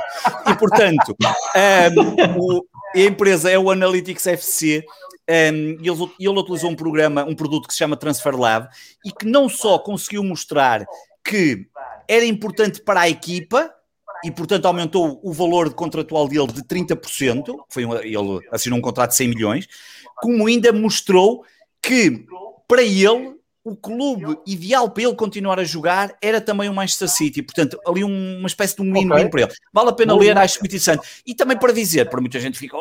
E 0.47 0.55
portanto, 0.55 1.15
um, 1.95 2.39
o, 2.39 2.65
a 2.95 2.99
empresa 2.99 3.49
é 3.49 3.57
o 3.57 3.71
Analytics 3.71 4.27
FC. 4.27 4.83
Um, 5.29 5.77
ele, 5.79 6.11
ele 6.19 6.39
utilizou 6.39 6.69
um 6.69 6.75
programa, 6.75 7.23
um 7.23 7.35
produto 7.35 7.67
que 7.67 7.73
se 7.73 7.79
chama 7.79 7.95
Transfer 7.95 8.35
Lab 8.35 8.67
e 9.05 9.11
que 9.11 9.25
não 9.25 9.47
só 9.47 9.79
conseguiu 9.79 10.23
mostrar 10.23 10.85
que 11.23 11.67
era 12.07 12.25
importante 12.25 12.81
para 12.81 13.01
a 13.01 13.09
equipa, 13.09 13.73
e, 14.23 14.31
portanto, 14.31 14.65
aumentou 14.65 15.19
o 15.23 15.33
valor 15.33 15.73
contratual 15.73 16.27
dele 16.27 16.47
de 16.47 16.63
30%. 16.63 17.55
Foi, 17.69 17.83
ele 17.83 18.39
assinou 18.51 18.77
um 18.79 18.81
contrato 18.81 19.11
de 19.11 19.17
100 19.17 19.27
milhões, 19.27 19.67
como 20.17 20.47
ainda 20.47 20.71
mostrou 20.71 21.43
que 21.81 22.25
para 22.67 22.83
ele 22.83 23.40
o 23.63 23.75
clube 23.75 24.37
ideal 24.45 24.89
para 24.89 25.03
ele 25.03 25.15
continuar 25.15 25.59
a 25.59 25.63
jogar 25.63 26.15
era 26.21 26.41
também 26.41 26.67
o 26.67 26.73
Manchester 26.73 27.07
City, 27.07 27.43
portanto, 27.43 27.79
ali 27.85 28.03
uma 28.03 28.47
espécie 28.47 28.75
de 28.75 28.81
um 28.81 28.91
win 28.91 29.11
okay. 29.11 29.29
para 29.29 29.41
ele. 29.41 29.51
Vale 29.71 29.89
a 29.89 29.93
pena 29.93 30.15
ler, 30.15 30.37
acho 30.37 30.59
muito 30.59 30.71
interessante. 30.75 31.21
E 31.25 31.35
também 31.35 31.57
para 31.57 31.71
dizer, 31.71 32.09
para 32.09 32.19
muita 32.19 32.39
gente 32.39 32.57
fica, 32.57 32.75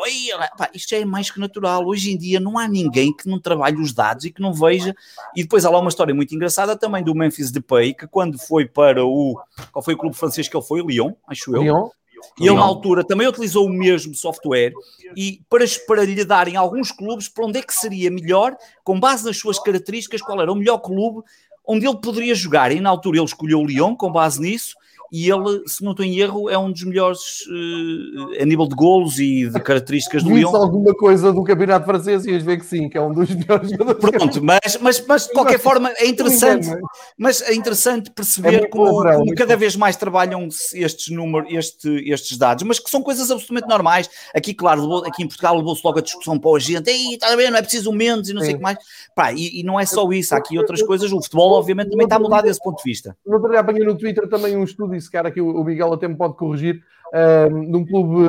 pá, 0.57 0.69
isto 0.73 0.93
é 0.95 1.05
mais 1.05 1.29
que 1.29 1.39
natural. 1.39 1.85
Hoje 1.85 2.11
em 2.11 2.17
dia 2.17 2.39
não 2.39 2.57
há 2.57 2.67
ninguém 2.67 3.15
que 3.15 3.29
não 3.29 3.39
trabalhe 3.39 3.77
os 3.77 3.93
dados 3.93 4.25
e 4.25 4.31
que 4.31 4.41
não 4.41 4.53
veja. 4.53 4.95
E 5.35 5.43
depois 5.43 5.65
há 5.65 5.69
lá 5.69 5.79
uma 5.79 5.89
história 5.89 6.15
muito 6.15 6.33
engraçada 6.33 6.75
também 6.75 7.03
do 7.03 7.13
Memphis 7.13 7.51
Depay, 7.51 7.93
que 7.93 8.07
quando 8.07 8.39
foi 8.39 8.65
para 8.65 9.05
o. 9.05 9.39
Qual 9.71 9.83
foi 9.83 9.93
o 9.93 9.97
clube 9.97 10.15
francês 10.15 10.47
que 10.47 10.57
ele 10.57 10.65
foi? 10.65 10.81
Lyon, 10.81 11.13
acho 11.27 11.55
eu. 11.55 11.61
Lyon. 11.61 11.89
E 12.39 12.47
ele, 12.47 12.55
na 12.55 12.63
altura, 12.63 13.03
também 13.03 13.27
utilizou 13.27 13.65
o 13.65 13.69
mesmo 13.69 14.13
software 14.15 14.73
e 15.15 15.41
para, 15.49 15.65
para 15.87 16.05
lhe 16.05 16.23
darem 16.23 16.55
alguns 16.55 16.91
clubes 16.91 17.27
para 17.27 17.45
onde 17.45 17.59
é 17.59 17.61
que 17.61 17.73
seria 17.73 18.09
melhor, 18.09 18.55
com 18.83 18.99
base 18.99 19.25
nas 19.25 19.37
suas 19.37 19.59
características, 19.59 20.21
qual 20.21 20.41
era 20.41 20.51
o 20.51 20.55
melhor 20.55 20.79
clube 20.79 21.21
onde 21.65 21.85
ele 21.85 21.97
poderia 21.97 22.35
jogar. 22.35 22.71
E 22.71 22.79
na 22.79 22.89
altura 22.89 23.17
ele 23.17 23.25
escolheu 23.25 23.59
o 23.59 23.65
Lyon 23.65 23.95
com 23.95 24.11
base 24.11 24.41
nisso 24.41 24.75
e 25.11 25.29
ele, 25.29 25.63
se 25.67 25.83
não 25.83 25.91
estou 25.91 26.05
em 26.05 26.17
erro, 26.19 26.49
é 26.49 26.57
um 26.57 26.71
dos 26.71 26.83
melhores 26.83 27.19
uh, 27.47 28.41
a 28.41 28.45
nível 28.45 28.65
de 28.65 28.75
golos 28.75 29.19
e 29.19 29.49
de 29.49 29.59
características 29.59 30.23
do 30.23 30.33
Lyon. 30.33 30.55
alguma 30.55 30.93
coisa 30.95 31.33
do 31.33 31.43
campeonato 31.43 31.85
francês 31.85 32.25
e 32.25 32.31
ias 32.31 32.43
ver 32.43 32.57
que 32.57 32.65
sim, 32.65 32.87
que 32.87 32.97
é 32.97 33.01
um 33.01 33.13
dos 33.13 33.29
melhores 33.29 33.69
jogadores. 33.69 33.99
Pronto, 33.99 34.41
mas, 34.41 34.77
mas, 34.79 35.05
mas 35.05 35.27
de 35.27 35.33
qualquer 35.33 35.59
forma 35.59 35.91
é 35.97 36.07
interessante, 36.07 36.69
mas 37.17 37.41
é 37.41 37.53
interessante 37.53 38.09
perceber 38.09 38.63
é 38.63 38.67
como, 38.67 39.03
como 39.03 39.35
cada 39.35 39.57
vez 39.57 39.75
mais 39.75 39.97
trabalham 39.97 40.47
estes 40.73 41.13
números, 41.13 41.51
este, 41.51 41.89
estes 42.09 42.37
dados, 42.37 42.63
mas 42.63 42.79
que 42.79 42.89
são 42.89 43.01
coisas 43.01 43.29
absolutamente 43.29 43.67
normais. 43.67 44.09
Aqui, 44.33 44.53
claro, 44.53 45.03
aqui 45.05 45.23
em 45.23 45.27
Portugal 45.27 45.57
levou-se 45.57 45.81
logo 45.83 45.99
a 45.99 46.01
discussão 46.01 46.39
para 46.39 46.55
a 46.55 46.59
gente, 46.59 46.89
Ei, 46.89 47.15
está 47.15 47.33
a 47.33 47.35
ver, 47.35 47.51
não 47.51 47.57
é 47.57 47.61
preciso 47.61 47.91
menos 47.91 48.29
e 48.29 48.33
não 48.33 48.41
sei 48.41 48.53
o 48.53 48.57
que 48.57 48.63
mais. 48.63 48.77
Pá, 49.13 49.33
e, 49.33 49.59
e, 49.59 49.63
não 49.63 49.77
é 49.77 49.85
só 49.85 50.09
isso, 50.11 50.33
há 50.33 50.37
aqui 50.37 50.57
outras 50.57 50.81
coisas. 50.81 51.11
O 51.11 51.21
futebol, 51.21 51.51
obviamente, 51.51 51.89
também 51.89 52.05
está 52.05 52.15
a 52.15 52.19
mudar 52.19 52.41
desse 52.41 52.59
ponto 52.59 52.77
de 52.77 52.89
vista. 52.89 53.15
No 53.25 53.35
outro 53.35 53.49
dia 53.49 53.59
apanhei 53.59 53.83
no 53.83 53.97
Twitter 53.97 54.27
também 54.29 54.55
um 54.55 54.63
estudo 54.63 54.95
se 55.01 55.11
cara 55.11 55.29
aqui 55.29 55.41
o 55.41 55.63
Miguel 55.63 55.91
até 55.93 56.07
me 56.07 56.15
pode 56.15 56.35
corrigir, 56.35 56.81
uh, 57.13 57.71
de 57.71 57.75
um 57.75 57.85
clube 57.85 58.27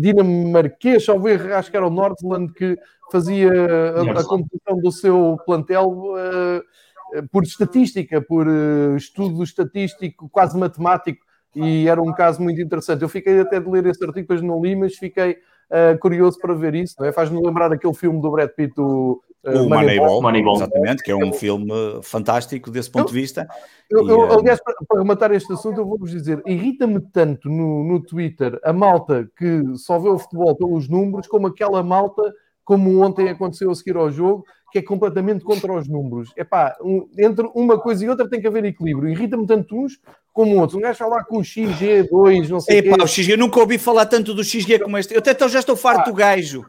dinamarquês, 0.00 1.08
ao 1.08 1.20
ver, 1.20 1.52
acho 1.52 1.70
que 1.70 1.76
era 1.76 1.86
o 1.86 1.90
Nordland, 1.90 2.52
que 2.52 2.76
fazia 3.10 3.50
a, 3.50 4.20
a 4.20 4.24
competição 4.24 4.78
do 4.80 4.92
seu 4.92 5.36
plantel 5.44 5.88
uh, 5.88 7.28
por 7.30 7.42
estatística, 7.42 8.20
por 8.20 8.46
uh, 8.46 8.96
estudo 8.96 9.42
estatístico, 9.42 10.28
quase 10.28 10.58
matemático, 10.58 11.24
e 11.54 11.88
era 11.88 12.02
um 12.02 12.12
caso 12.12 12.42
muito 12.42 12.60
interessante. 12.60 13.02
Eu 13.02 13.08
fiquei 13.08 13.40
até 13.40 13.60
de 13.60 13.70
ler 13.70 13.86
esse 13.86 14.04
artigo, 14.04 14.26
depois 14.26 14.42
não 14.42 14.60
li, 14.60 14.74
mas 14.74 14.96
fiquei 14.96 15.38
uh, 15.70 15.98
curioso 16.00 16.38
para 16.40 16.54
ver 16.54 16.74
isso, 16.74 17.02
é? 17.04 17.12
Faz-me 17.12 17.40
lembrar 17.40 17.72
aquele 17.72 17.94
filme 17.94 18.20
do 18.20 18.30
Brad 18.30 18.50
Pitt, 18.50 18.74
o 18.80 19.22
o 19.46 19.68
Moneyball, 19.68 20.22
Moneyball, 20.22 20.56
exatamente, 20.56 21.02
que 21.02 21.10
é 21.10 21.16
um 21.16 21.32
filme 21.32 21.70
fantástico 22.02 22.70
desse 22.70 22.90
ponto 22.90 23.08
de 23.08 23.14
vista. 23.14 23.46
Eu, 23.90 24.08
eu, 24.08 24.24
eh, 24.24 24.34
aliás, 24.34 24.60
para, 24.62 24.74
para 24.88 24.98
rematar 24.98 25.32
este 25.32 25.52
assunto, 25.52 25.80
eu 25.80 25.86
vou-vos 25.86 26.10
dizer: 26.10 26.42
irrita-me 26.46 27.00
tanto 27.00 27.48
no, 27.48 27.84
no 27.84 28.00
Twitter 28.00 28.58
a 28.64 28.72
malta 28.72 29.28
que 29.36 29.62
só 29.76 29.98
vê 29.98 30.08
o 30.08 30.18
futebol 30.18 30.54
pelos 30.56 30.88
números, 30.88 31.26
como 31.26 31.46
aquela 31.46 31.82
malta 31.82 32.22
como 32.64 33.04
ontem 33.04 33.28
aconteceu 33.28 33.70
a 33.70 33.74
seguir 33.74 33.96
ao 33.96 34.10
jogo, 34.10 34.44
que 34.72 34.78
é 34.78 34.82
completamente 34.82 35.44
contra 35.44 35.72
os 35.72 35.86
números. 35.86 36.32
É 36.36 36.42
pá, 36.42 36.76
um, 36.82 37.08
entre 37.18 37.48
uma 37.54 37.78
coisa 37.78 38.04
e 38.04 38.08
outra 38.08 38.28
tem 38.28 38.40
que 38.40 38.46
haver 38.46 38.64
equilíbrio. 38.64 39.10
Irrita-me 39.10 39.46
tanto 39.46 39.76
uns 39.76 40.00
como 40.32 40.58
outros. 40.58 40.76
Um 40.76 40.80
gajo 40.80 40.98
falar 40.98 41.24
com 41.24 41.38
o 41.38 41.42
XG2, 41.42 42.48
não 42.48 42.58
sei 42.58 42.80
o 42.80 42.82
quê. 42.82 43.02
o 43.02 43.06
XG, 43.06 43.32
eu 43.32 43.38
nunca 43.38 43.60
ouvi 43.60 43.78
falar 43.78 44.06
tanto 44.06 44.34
do 44.34 44.42
XG 44.42 44.80
como 44.80 44.98
este. 44.98 45.14
Eu 45.14 45.20
até 45.20 45.36
já 45.48 45.60
estou 45.60 45.76
farto 45.76 46.08
ah. 46.08 46.10
do 46.10 46.14
gajo. 46.14 46.64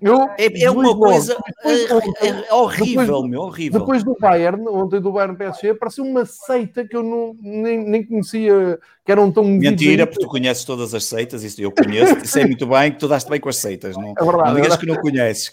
Eu, 0.00 0.28
é, 0.38 0.62
é 0.62 0.70
uma 0.70 0.96
coisa 0.96 1.36
é, 1.64 2.28
é, 2.28 2.54
horrível, 2.54 3.04
depois, 3.04 3.28
meu, 3.28 3.40
horrível. 3.40 3.80
Depois 3.80 4.04
do 4.04 4.16
Bayern, 4.20 4.68
ontem 4.68 5.00
do 5.00 5.10
Bayern 5.10 5.36
PSG, 5.36 5.74
pareceu 5.74 6.04
uma 6.04 6.24
seita 6.24 6.86
que 6.86 6.96
eu 6.96 7.02
não, 7.02 7.34
nem, 7.40 7.84
nem 7.84 8.06
conhecia, 8.06 8.78
que 9.04 9.10
eram 9.10 9.32
tão 9.32 9.44
Mentira, 9.44 10.06
porque 10.06 10.24
tu 10.24 10.30
conheces 10.30 10.64
todas 10.64 10.94
as 10.94 11.04
seitas, 11.04 11.42
isso 11.42 11.60
eu 11.60 11.72
conheço, 11.72 12.16
e 12.22 12.28
sei 12.28 12.46
muito 12.46 12.66
bem 12.66 12.92
que 12.92 12.98
tu 12.98 13.08
daste 13.08 13.28
bem 13.28 13.40
com 13.40 13.48
as 13.48 13.56
seitas, 13.56 13.96
não, 13.96 14.14
é 14.16 14.24
verdade, 14.24 14.48
não 14.48 14.54
digas 14.54 14.74
é 14.74 14.76
que 14.78 14.86
não 14.86 14.96
conheces. 14.96 15.50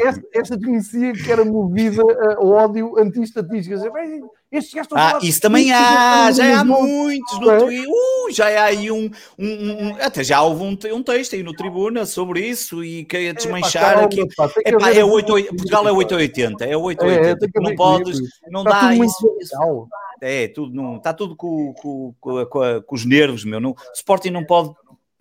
Esta, 0.00 0.22
esta 0.32 0.58
conhecia 0.58 1.12
que 1.12 1.30
era 1.30 1.44
movida 1.44 2.02
ao 2.38 2.48
ódio 2.48 2.98
anti-estatísticas. 2.98 3.82
Estes 4.52 4.74
gajos 4.74 4.92
ah, 4.94 5.18
isso 5.22 5.40
também 5.40 5.72
há, 5.72 6.30
já 6.30 6.60
há 6.60 6.64
muitos 6.64 7.40
no 7.40 7.58
Twitter. 7.58 7.88
Uh, 7.88 8.21
já 8.32 8.46
há 8.46 8.64
aí 8.64 8.90
um, 8.90 9.10
um, 9.38 9.72
um, 9.72 9.96
Até 10.00 10.24
já 10.24 10.42
houve 10.42 10.62
um, 10.62 10.96
um 10.96 11.02
texto 11.02 11.34
aí 11.34 11.42
no 11.42 11.54
Tribuna 11.54 12.06
sobre 12.06 12.46
isso 12.46 12.84
e 12.84 13.04
que 13.04 13.18
ia 13.18 13.34
desmanchar 13.34 13.98
é, 13.98 14.04
aqui. 14.04 14.22
é, 14.22 14.78
pá, 14.78 14.90
é 14.90 15.04
8, 15.04 15.26
Portugal 15.26 15.88
é 15.88 15.92
880, 15.92 16.64
é 16.64 16.76
880. 16.76 17.46
É, 17.46 17.60
não 17.60 17.74
podes, 17.74 18.20
não 18.50 18.64
dá 18.64 18.94
isso. 18.94 19.36
isso. 19.40 19.88
É, 20.20 20.46
tudo, 20.46 20.72
não, 20.72 20.96
está 20.96 21.12
tudo 21.12 21.34
com, 21.34 21.74
com, 21.74 22.14
com, 22.20 22.46
com, 22.46 22.94
os 22.94 23.04
nervos, 23.04 23.44
meu. 23.44 23.60
Não, 23.60 23.74
Sporting 23.92 24.30
não 24.30 24.44
pode 24.44 24.72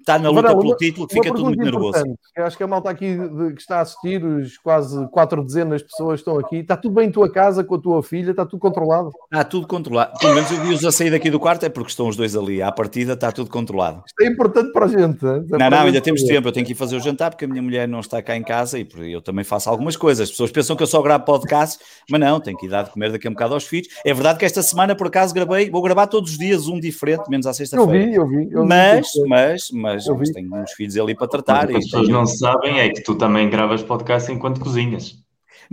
está 0.01 0.19
na 0.19 0.29
luta 0.29 0.55
pelo 0.55 0.75
título, 0.75 1.07
fica 1.09 1.29
tudo 1.29 1.45
muito 1.45 1.63
nervoso. 1.63 2.03
Eu 2.35 2.45
acho 2.45 2.57
que 2.57 2.63
a 2.63 2.67
malta 2.67 2.89
aqui 2.89 3.15
de, 3.15 3.53
que 3.53 3.61
está 3.61 3.77
a 3.77 3.81
assistir, 3.81 4.23
os 4.23 4.57
quase 4.57 5.07
quatro 5.09 5.43
dezenas 5.43 5.81
de 5.81 5.87
pessoas 5.87 6.19
estão 6.19 6.37
aqui, 6.37 6.57
está 6.57 6.75
tudo 6.75 6.95
bem 6.95 7.07
em 7.07 7.11
tua 7.11 7.31
casa 7.31 7.63
com 7.63 7.75
a 7.75 7.79
tua 7.79 8.03
filha, 8.03 8.31
está 8.31 8.45
tudo 8.45 8.59
controlado. 8.59 9.11
Está 9.31 9.43
tudo 9.43 9.67
controlado. 9.67 10.17
Pelo 10.19 10.35
menos 10.35 10.51
eu 10.51 10.61
vi-os 10.61 10.83
a 10.83 10.91
sair 10.91 11.11
daqui 11.11 11.29
do 11.29 11.39
quarto, 11.39 11.65
é 11.65 11.69
porque 11.69 11.89
estão 11.89 12.07
os 12.07 12.15
dois 12.15 12.35
ali. 12.35 12.61
À 12.61 12.71
partida 12.71 13.13
está 13.13 13.31
tudo 13.31 13.49
controlado. 13.49 14.03
Isto 14.05 14.21
é 14.21 14.27
importante 14.27 14.71
para 14.71 14.85
a 14.85 14.89
gente. 14.89 15.25
É 15.25 15.57
não, 15.57 15.69
não, 15.69 15.81
ainda 15.81 16.01
temos 16.01 16.23
tempo. 16.23 16.47
Eu 16.47 16.51
tenho 16.51 16.65
que 16.65 16.73
ir 16.73 16.75
fazer 16.75 16.95
o 16.95 16.99
jantar 16.99 17.31
porque 17.31 17.45
a 17.45 17.47
minha 17.47 17.61
mulher 17.61 17.87
não 17.87 17.99
está 17.99 18.21
cá 18.21 18.35
em 18.35 18.43
casa 18.43 18.79
e 18.79 18.87
eu 19.11 19.21
também 19.21 19.43
faço 19.43 19.69
algumas 19.69 19.95
coisas. 19.95 20.23
As 20.23 20.31
pessoas 20.31 20.51
pensam 20.51 20.75
que 20.75 20.83
eu 20.83 20.87
só 20.87 21.01
gravo 21.01 21.25
podcast, 21.25 21.79
mas 22.09 22.19
não, 22.19 22.39
tenho 22.39 22.57
que 22.57 22.65
ir 22.65 22.69
dar 22.69 22.83
de 22.83 22.91
comer 22.91 23.11
daqui 23.11 23.27
a 23.27 23.29
um 23.29 23.33
bocado 23.33 23.53
aos 23.53 23.65
filhos. 23.65 23.87
É 24.05 24.13
verdade 24.13 24.39
que 24.39 24.45
esta 24.45 24.61
semana, 24.61 24.95
por 24.95 25.07
acaso, 25.07 25.33
gravei, 25.33 25.69
vou 25.69 25.81
gravar 25.81 26.07
todos 26.07 26.31
os 26.31 26.37
dias 26.37 26.67
um 26.67 26.79
diferente, 26.79 27.29
menos 27.29 27.45
à 27.45 27.53
sexta-feira. 27.53 28.15
Eu 28.15 28.27
vi, 28.27 28.37
eu 28.37 28.45
vi. 28.45 28.51
Eu 28.51 28.65
mas, 28.65 29.07
vi, 29.13 29.27
mas, 29.27 29.69
mas, 29.71 29.90
mas 29.95 30.29
tenho 30.29 30.53
uns 30.53 30.69
os 30.69 30.71
filhos 30.71 30.97
ali 30.97 31.15
para 31.15 31.27
tratar. 31.27 31.65
O 31.65 31.67
que 31.69 31.77
as 31.77 31.85
pessoas 31.85 32.09
não 32.09 32.25
sabem 32.25 32.79
é 32.79 32.89
que 32.89 33.01
tu 33.03 33.15
também 33.15 33.49
gravas 33.49 33.83
podcast 33.83 34.31
enquanto 34.31 34.59
cozinhas. 34.59 35.21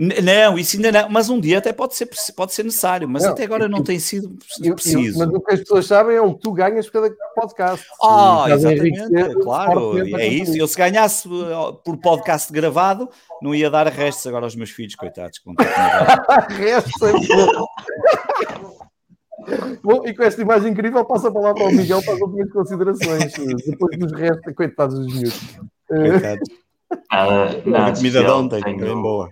Não, 0.01 0.57
isso 0.57 0.77
ainda 0.77 0.93
não, 0.93 1.09
mas 1.09 1.29
um 1.29 1.41
dia 1.41 1.57
até 1.57 1.73
pode 1.73 1.93
ser, 1.93 2.09
pode 2.33 2.53
ser 2.53 2.63
necessário, 2.63 3.05
mas 3.05 3.23
não, 3.23 3.31
até 3.31 3.43
agora 3.43 3.67
não 3.67 3.83
tem 3.83 3.99
sido 3.99 4.29
preciso. 4.73 5.21
Eu, 5.21 5.27
mas 5.27 5.35
o 5.35 5.41
que 5.41 5.53
as 5.53 5.59
pessoas 5.59 5.87
sabem 5.87 6.15
é 6.15 6.21
o 6.21 6.33
que 6.35 6.39
tu 6.39 6.53
ganhas 6.53 6.85
por 6.85 7.01
cada 7.01 7.15
podcast. 7.35 7.85
Ah, 8.01 8.45
oh, 8.45 8.47
exatamente, 8.47 9.35
claro, 9.43 10.17
é 10.17 10.25
isso. 10.25 10.55
Eu 10.55 10.69
se 10.69 10.77
ganhasse 10.77 11.27
por 11.83 11.97
podcast 11.97 12.49
gravado, 12.53 13.09
não 13.41 13.53
ia 13.53 13.69
dar 13.69 13.87
restos 13.87 14.25
agora 14.25 14.45
aos 14.45 14.55
meus 14.55 14.69
filhos, 14.69 14.95
coitados. 14.95 15.41
restos 16.57 17.01
é 17.01 17.11
Bom, 19.83 20.05
e 20.05 20.13
com 20.13 20.23
esta 20.23 20.41
imagem 20.41 20.71
incrível, 20.71 21.05
passo 21.05 21.27
a 21.27 21.31
palavra 21.31 21.63
ao 21.63 21.71
Miguel 21.71 22.01
para 22.03 22.13
as 22.13 22.21
últimas 22.21 22.51
considerações. 22.51 23.33
Depois 23.65 23.97
dos 23.97 24.11
restos, 24.13 24.53
coitados 24.53 24.99
dos 24.99 25.13
miúdos. 25.13 25.59
Coitados. 25.87 26.49
Nada, 27.11 27.61
nada 27.65 27.95
comida 27.95 28.23
de 28.23 28.29
ontem, 28.29 28.61
tenho... 28.63 28.77
bem 28.79 29.01
boa. 29.01 29.29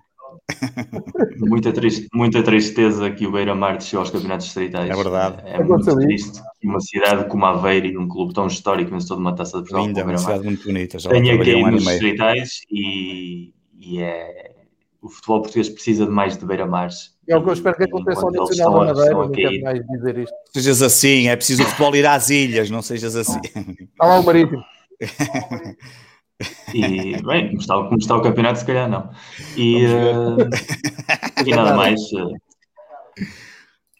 Muita, 1.37 1.73
triste, 1.73 2.07
muita 2.13 2.41
tristeza 2.41 3.11
que 3.11 3.27
o 3.27 3.31
Beira-Mar 3.31 3.77
desceu 3.77 3.99
aos 3.99 4.09
campeonatos 4.09 4.45
distritais. 4.45 4.89
É 4.89 4.95
verdade. 4.95 5.41
É, 5.45 5.55
é 5.55 5.63
muito 5.63 5.95
triste 5.97 6.41
que 6.59 6.67
uma 6.67 6.79
cidade 6.79 7.27
como 7.27 7.45
Aveiro 7.45 7.87
e 7.87 7.97
um 7.97 8.07
clube 8.07 8.33
tão 8.33 8.47
histórico 8.47 8.91
vencedor 8.91 9.15
de 9.15 9.21
uma 9.21 9.35
taça 9.35 9.57
de 9.57 9.63
Portugal. 9.63 9.87
Linda, 9.87 10.03
uma 10.03 10.17
cidade 10.17 10.43
muito 10.43 10.63
bonita. 10.63 10.99
Já 10.99 11.09
Tenha 11.09 11.37
caído 11.37 11.67
um 11.67 11.71
nos 11.71 11.83
distritais 11.83 12.61
e, 12.71 13.53
e 13.77 13.99
é, 13.99 14.55
o 15.01 15.09
futebol 15.09 15.41
português 15.41 15.69
precisa 15.69 16.05
de 16.05 16.11
mais 16.11 16.37
de 16.37 16.45
beira-mares. 16.45 17.16
É 17.27 17.35
o 17.35 17.43
que 17.43 17.49
eu 17.49 17.53
espero 17.53 17.75
que 17.75 17.83
aconteça 17.83 18.21
ao 18.21 18.31
Nacional 18.31 18.85
da 18.85 18.93
Madeira, 18.93 19.13
não 19.13 19.31
quero 19.31 19.61
mais 19.61 19.85
dizer 19.87 20.17
isto. 20.19 20.35
Sejas 20.53 20.81
assim, 20.81 21.27
é 21.27 21.35
preciso 21.35 21.63
o 21.63 21.65
futebol 21.65 21.95
ir 21.95 22.05
às 22.05 22.29
ilhas, 22.29 22.69
não 22.69 22.81
sejas 22.81 23.15
assim. 23.15 23.39
Está 23.43 24.05
lá 24.05 24.19
o 24.19 24.23
Marítimo. 24.23 24.63
E, 26.71 27.19
bem, 27.23 27.47
como 27.47 27.59
está, 27.59 27.73
como 27.73 27.97
está 27.97 28.15
o 28.15 28.21
campeonato, 28.21 28.59
se 28.59 28.65
calhar 28.65 28.87
não. 28.87 29.09
E, 29.55 29.87
uh, 29.87 31.43
e 31.43 31.49
nada 31.49 31.75
mais. 31.75 31.99
Uh, 32.11 32.37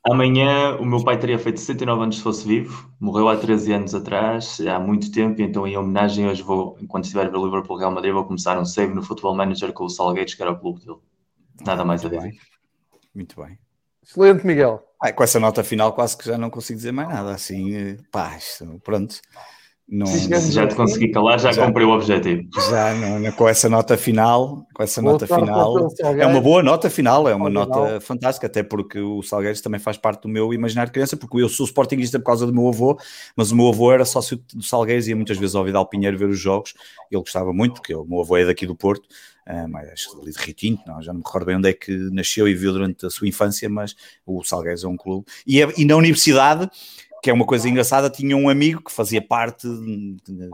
Amanhã 0.10 0.78
o 0.78 0.86
meu 0.86 1.04
pai 1.04 1.20
teria 1.20 1.38
feito 1.38 1.60
69 1.60 2.04
anos 2.04 2.16
se 2.16 2.22
fosse 2.22 2.48
vivo, 2.48 2.90
morreu 2.98 3.28
há 3.28 3.36
13 3.36 3.74
anos 3.74 3.94
atrás, 3.94 4.58
há 4.62 4.80
muito 4.80 5.12
tempo, 5.12 5.42
então 5.42 5.68
em 5.68 5.76
homenagem 5.76 6.30
hoje 6.30 6.42
vou, 6.42 6.78
enquanto 6.82 7.04
estiver 7.04 7.26
a 7.26 7.30
ver 7.30 7.38
o 7.38 7.44
Liverpool 7.44 7.78
Real 7.78 7.92
Madrid, 7.92 8.14
vou 8.14 8.24
começar 8.24 8.58
um 8.58 8.64
save 8.64 8.94
no 8.94 9.04
Football 9.04 9.36
Manager 9.36 9.74
com 9.74 9.84
o 9.84 9.90
Salgueiros, 9.90 10.34
que 10.34 10.42
era 10.42 10.52
o 10.52 10.60
clube 10.60 10.80
dele. 10.80 11.00
Nada 11.66 11.84
mais 11.84 12.06
a 12.06 12.10
dizer. 12.10 12.32
Muito 13.18 13.42
bem. 13.42 13.58
Excelente, 14.04 14.46
Miguel. 14.46 14.80
Ah, 15.02 15.12
com 15.12 15.24
essa 15.24 15.40
nota 15.40 15.64
final 15.64 15.92
quase 15.94 16.16
que 16.16 16.26
já 16.26 16.38
não 16.38 16.52
consigo 16.52 16.78
dizer 16.78 16.92
mais 16.92 17.10
nada, 17.10 17.32
assim, 17.32 17.76
eh, 17.76 17.98
pá, 18.12 18.38
pronto. 18.84 19.20
Não, 19.90 20.06
já 20.06 20.68
te 20.68 20.76
consegui 20.76 21.10
calar, 21.12 21.40
já, 21.40 21.52
já 21.52 21.66
cumpri 21.66 21.84
o 21.84 21.92
objetivo. 21.92 22.44
Já, 22.70 22.94
não, 22.94 23.20
não, 23.20 23.32
com 23.32 23.48
essa 23.48 23.70
nota 23.70 23.98
final, 23.98 24.68
com 24.74 24.84
essa 24.84 25.02
nota 25.02 25.26
final, 25.26 25.90
é 26.20 26.28
uma 26.28 26.42
boa 26.42 26.62
nota 26.62 26.90
final, 26.90 27.28
é 27.28 27.34
uma 27.34 27.50
nota 27.50 28.00
fantástica, 28.02 28.48
até 28.48 28.62
porque 28.62 29.00
o 29.00 29.24
Salgueiros 29.24 29.62
também 29.62 29.80
faz 29.80 29.98
parte 29.98 30.24
do 30.24 30.28
meu 30.28 30.54
imaginário 30.54 30.90
de 30.90 30.94
criança, 30.94 31.16
porque 31.16 31.42
eu 31.42 31.50
sou 31.50 31.66
sportinguista 31.66 32.20
por 32.20 32.26
causa 32.26 32.46
do 32.46 32.54
meu 32.54 32.68
avô, 32.68 33.00
mas 33.36 33.52
o 33.52 33.56
meu 33.56 33.70
avô 33.70 33.92
era 33.92 34.04
sócio 34.04 34.38
do 34.54 34.62
Salgueiros 34.62 35.08
e 35.08 35.12
ia 35.12 35.16
muitas 35.16 35.38
vezes 35.38 35.56
ao 35.56 35.64
Vidal 35.64 35.88
Pinheiro 35.88 36.18
ver 36.18 36.28
os 36.28 36.40
jogos, 36.40 36.74
ele 37.10 37.22
gostava 37.22 37.54
muito, 37.54 37.76
porque 37.76 37.96
o 37.96 38.06
meu 38.06 38.20
avô 38.20 38.36
é 38.36 38.46
daqui 38.46 38.68
do 38.68 38.76
Porto, 38.76 39.08
uh, 39.48 39.68
mas 39.68 40.08
ali 40.22 40.32
de 40.32 40.38
Ritinho, 40.38 40.80
não, 40.86 41.02
já 41.02 41.12
não 41.12 41.20
me 41.20 41.26
recordo 41.26 41.46
bem 41.46 41.56
onde 41.56 41.70
é 41.70 41.74
que 41.74 41.92
nasceu 42.12 42.48
e 42.48 42.54
viu 42.54 42.72
durante 42.72 43.06
a 43.06 43.10
sua 43.10 43.28
infância, 43.28 43.70
mas 43.70 43.96
o 44.26 44.44
Salgueiros 44.44 44.84
é 44.84 44.88
um 44.88 44.98
clube. 44.98 45.26
E, 45.46 45.62
é, 45.62 45.74
e 45.78 45.86
na 45.86 45.96
universidade 45.96 46.70
que 47.28 47.32
é 47.32 47.34
uma 47.34 47.46
coisa 47.46 47.68
engraçada, 47.68 48.10
tinha 48.10 48.38
um 48.38 48.48
amigo 48.48 48.82
que 48.82 48.90
fazia 48.90 49.22
parte, 49.22 49.68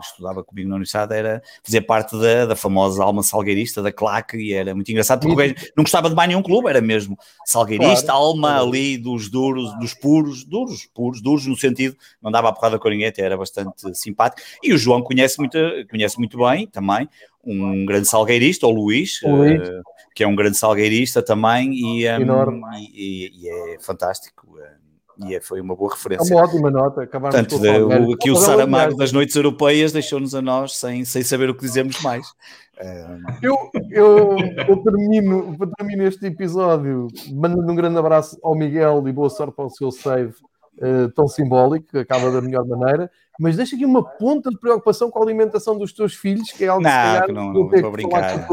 estudava 0.02 0.44
comigo 0.44 0.68
na 0.68 0.74
universidade, 0.74 1.14
era, 1.14 1.40
fazia 1.64 1.84
parte 1.84 2.18
da, 2.18 2.48
da 2.48 2.56
famosa 2.56 3.04
alma 3.04 3.22
salgueirista, 3.22 3.80
da 3.80 3.92
claque, 3.92 4.38
e 4.38 4.54
era 4.54 4.74
muito 4.74 4.90
engraçado, 4.90 5.20
porque 5.20 5.54
não 5.78 5.84
gostava 5.84 6.10
de 6.10 6.16
mais 6.16 6.28
nenhum 6.28 6.42
clube, 6.42 6.68
era 6.68 6.82
mesmo 6.82 7.16
salgueirista, 7.46 8.08
claro, 8.08 8.24
alma 8.24 8.60
ali 8.60 8.98
dos 8.98 9.30
duros, 9.30 9.78
dos 9.78 9.94
puros, 9.94 10.44
duros, 10.44 10.90
puros, 10.92 11.22
duros 11.22 11.46
no 11.46 11.56
sentido, 11.56 11.96
não 12.20 12.32
dava 12.32 12.50
a 12.50 12.52
porrada 12.52 12.80
com 12.80 12.90
ninguém, 12.90 13.06
até 13.06 13.22
era 13.22 13.38
bastante 13.38 13.96
simpático, 13.96 14.42
e 14.64 14.74
o 14.74 14.78
João 14.80 15.04
conhece 15.04 15.38
muito, 15.38 15.60
conhece 15.92 16.18
muito 16.18 16.40
bem 16.40 16.66
também, 16.66 17.08
um 17.46 17.86
grande 17.86 18.08
salgueirista, 18.08 18.66
o 18.66 18.72
Luís, 18.72 19.20
Luís. 19.22 19.62
Uh, 19.62 19.84
que 20.16 20.24
é 20.24 20.28
um 20.28 20.36
grande 20.36 20.58
salgueirista 20.58 21.22
também, 21.22 21.72
e, 21.72 22.10
um, 22.10 22.62
e, 22.78 23.32
e 23.44 23.48
é 23.48 23.78
fantástico. 23.80 24.48
Uh, 24.58 24.83
e 25.18 25.36
é, 25.36 25.42
foi 25.42 25.62
uma 25.62 25.76
boa 25.76 25.92
referência. 25.92 26.34
É 26.34 26.38
uma 26.38 26.46
ótima 26.46 26.72
nota. 26.72 27.06
Portanto, 27.08 27.60
de, 27.60 27.70
o, 27.70 28.14
aqui 28.14 28.32
o 28.32 28.36
Saramago 28.36 28.96
das 28.96 29.12
noites 29.12 29.36
europeias 29.36 29.92
deixou-nos 29.92 30.34
a 30.34 30.42
nós 30.42 30.76
sem, 30.78 31.06
sem 31.06 31.24
saber 31.24 31.50
o 31.50 31.56
que 31.56 31.62
dizemos 31.62 32.02
mais. 32.02 32.28
Eu, 33.42 33.56
eu, 33.92 34.38
eu, 34.68 34.78
termino, 34.84 35.56
termino 35.78 36.04
este 36.04 36.26
episódio 36.26 37.08
mandando 37.32 37.72
um 37.72 37.76
grande 37.76 37.98
abraço 37.98 38.38
ao 38.44 38.56
Miguel 38.56 39.08
e 39.08 39.12
boa 39.12 39.30
sorte 39.30 39.56
para 39.56 39.66
o 39.66 39.70
seu 39.70 39.92
save 39.92 40.34
uh, 40.78 41.10
tão 41.14 41.28
simbólico, 41.28 41.88
que 41.92 41.98
acaba 41.98 42.32
da 42.32 42.42
melhor 42.42 42.66
maneira 42.66 43.10
mas 43.40 43.58
deixa 43.58 43.76
aqui 43.76 43.84
uma 43.84 44.04
ponta 44.04 44.50
de 44.52 44.60
preocupação 44.60 45.10
com 45.10 45.20
a 45.20 45.24
alimentação 45.24 45.76
dos 45.78 45.92
teus 45.92 46.14
filhos, 46.14 46.52
que 46.52 46.66
é 46.66 46.68
algo 46.68 46.84
não, 46.84 46.90
que, 46.90 46.96
calhar, 46.96 47.28
não, 47.30 47.46
não, 47.46 47.54
não 47.54 47.82
vou 47.82 47.92
brincar. 47.92 48.48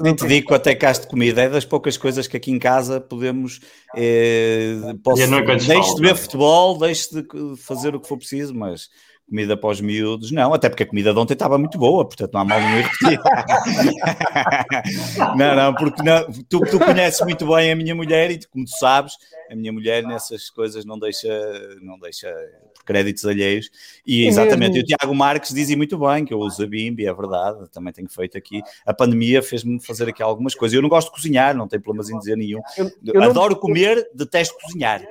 Nem 0.00 0.14
te 0.14 0.26
digo 0.28 0.54
até 0.54 0.76
caste 0.76 1.02
de 1.02 1.08
comida, 1.10 1.42
é 1.42 1.48
das 1.48 1.64
poucas 1.64 1.96
coisas 1.96 2.28
que 2.28 2.36
aqui 2.36 2.52
em 2.52 2.58
casa 2.58 3.00
podemos. 3.00 3.60
Eh, 3.96 4.76
posso, 5.02 5.22
deixe 5.66 5.94
de 5.96 6.00
ver 6.00 6.14
futebol, 6.14 6.78
deixe 6.78 7.08
de 7.10 7.56
fazer 7.56 7.96
o 7.96 8.00
que 8.00 8.06
for 8.06 8.16
preciso, 8.16 8.54
mas 8.54 8.88
comida 9.32 9.56
para 9.56 9.70
os 9.70 9.80
miúdos, 9.80 10.30
não, 10.30 10.52
até 10.52 10.68
porque 10.68 10.82
a 10.82 10.86
comida 10.86 11.10
de 11.10 11.18
ontem 11.18 11.32
estava 11.32 11.56
muito 11.56 11.78
boa, 11.78 12.04
portanto 12.04 12.34
não 12.34 12.42
há 12.42 12.44
mal 12.44 12.60
nenhum 12.60 12.82
repetir. 12.82 13.18
não, 15.34 15.56
não, 15.56 15.74
porque 15.74 16.02
não, 16.02 16.30
tu, 16.50 16.60
tu 16.60 16.78
conheces 16.78 17.18
muito 17.22 17.46
bem 17.46 17.72
a 17.72 17.76
minha 17.76 17.94
mulher 17.94 18.30
e 18.30 18.38
como 18.46 18.66
tu 18.66 18.76
sabes, 18.78 19.14
a 19.50 19.56
minha 19.56 19.72
mulher 19.72 20.02
nessas 20.02 20.50
coisas 20.50 20.84
não 20.84 20.98
deixa, 20.98 21.30
não 21.80 21.98
deixa 21.98 22.30
por 22.74 22.84
créditos 22.84 23.24
alheios. 23.24 23.70
E 24.06 24.26
exatamente, 24.26 24.76
e 24.76 24.82
o 24.82 24.84
Tiago 24.84 25.14
Marques 25.14 25.54
dizia 25.54 25.78
muito 25.78 25.98
bem 25.98 26.26
que 26.26 26.34
eu 26.34 26.38
uso 26.38 26.62
a 26.62 26.66
Bimbi, 26.66 27.06
é 27.06 27.14
verdade, 27.14 27.70
também 27.70 27.94
tenho 27.94 28.10
feito 28.10 28.36
aqui. 28.36 28.60
A 28.84 28.92
pandemia 28.92 29.42
fez-me 29.42 29.82
fazer 29.82 30.10
aqui 30.10 30.22
algumas 30.22 30.54
coisas. 30.54 30.76
Eu 30.76 30.82
não 30.82 30.90
gosto 30.90 31.08
de 31.08 31.14
cozinhar, 31.14 31.56
não 31.56 31.66
tenho 31.66 31.80
problemas 31.80 32.10
em 32.10 32.18
dizer 32.18 32.36
nenhum. 32.36 32.60
Eu, 32.76 32.90
eu 33.14 33.22
Adoro 33.22 33.54
não... 33.54 33.60
comer, 33.60 34.06
detesto 34.14 34.54
cozinhar. 34.62 35.02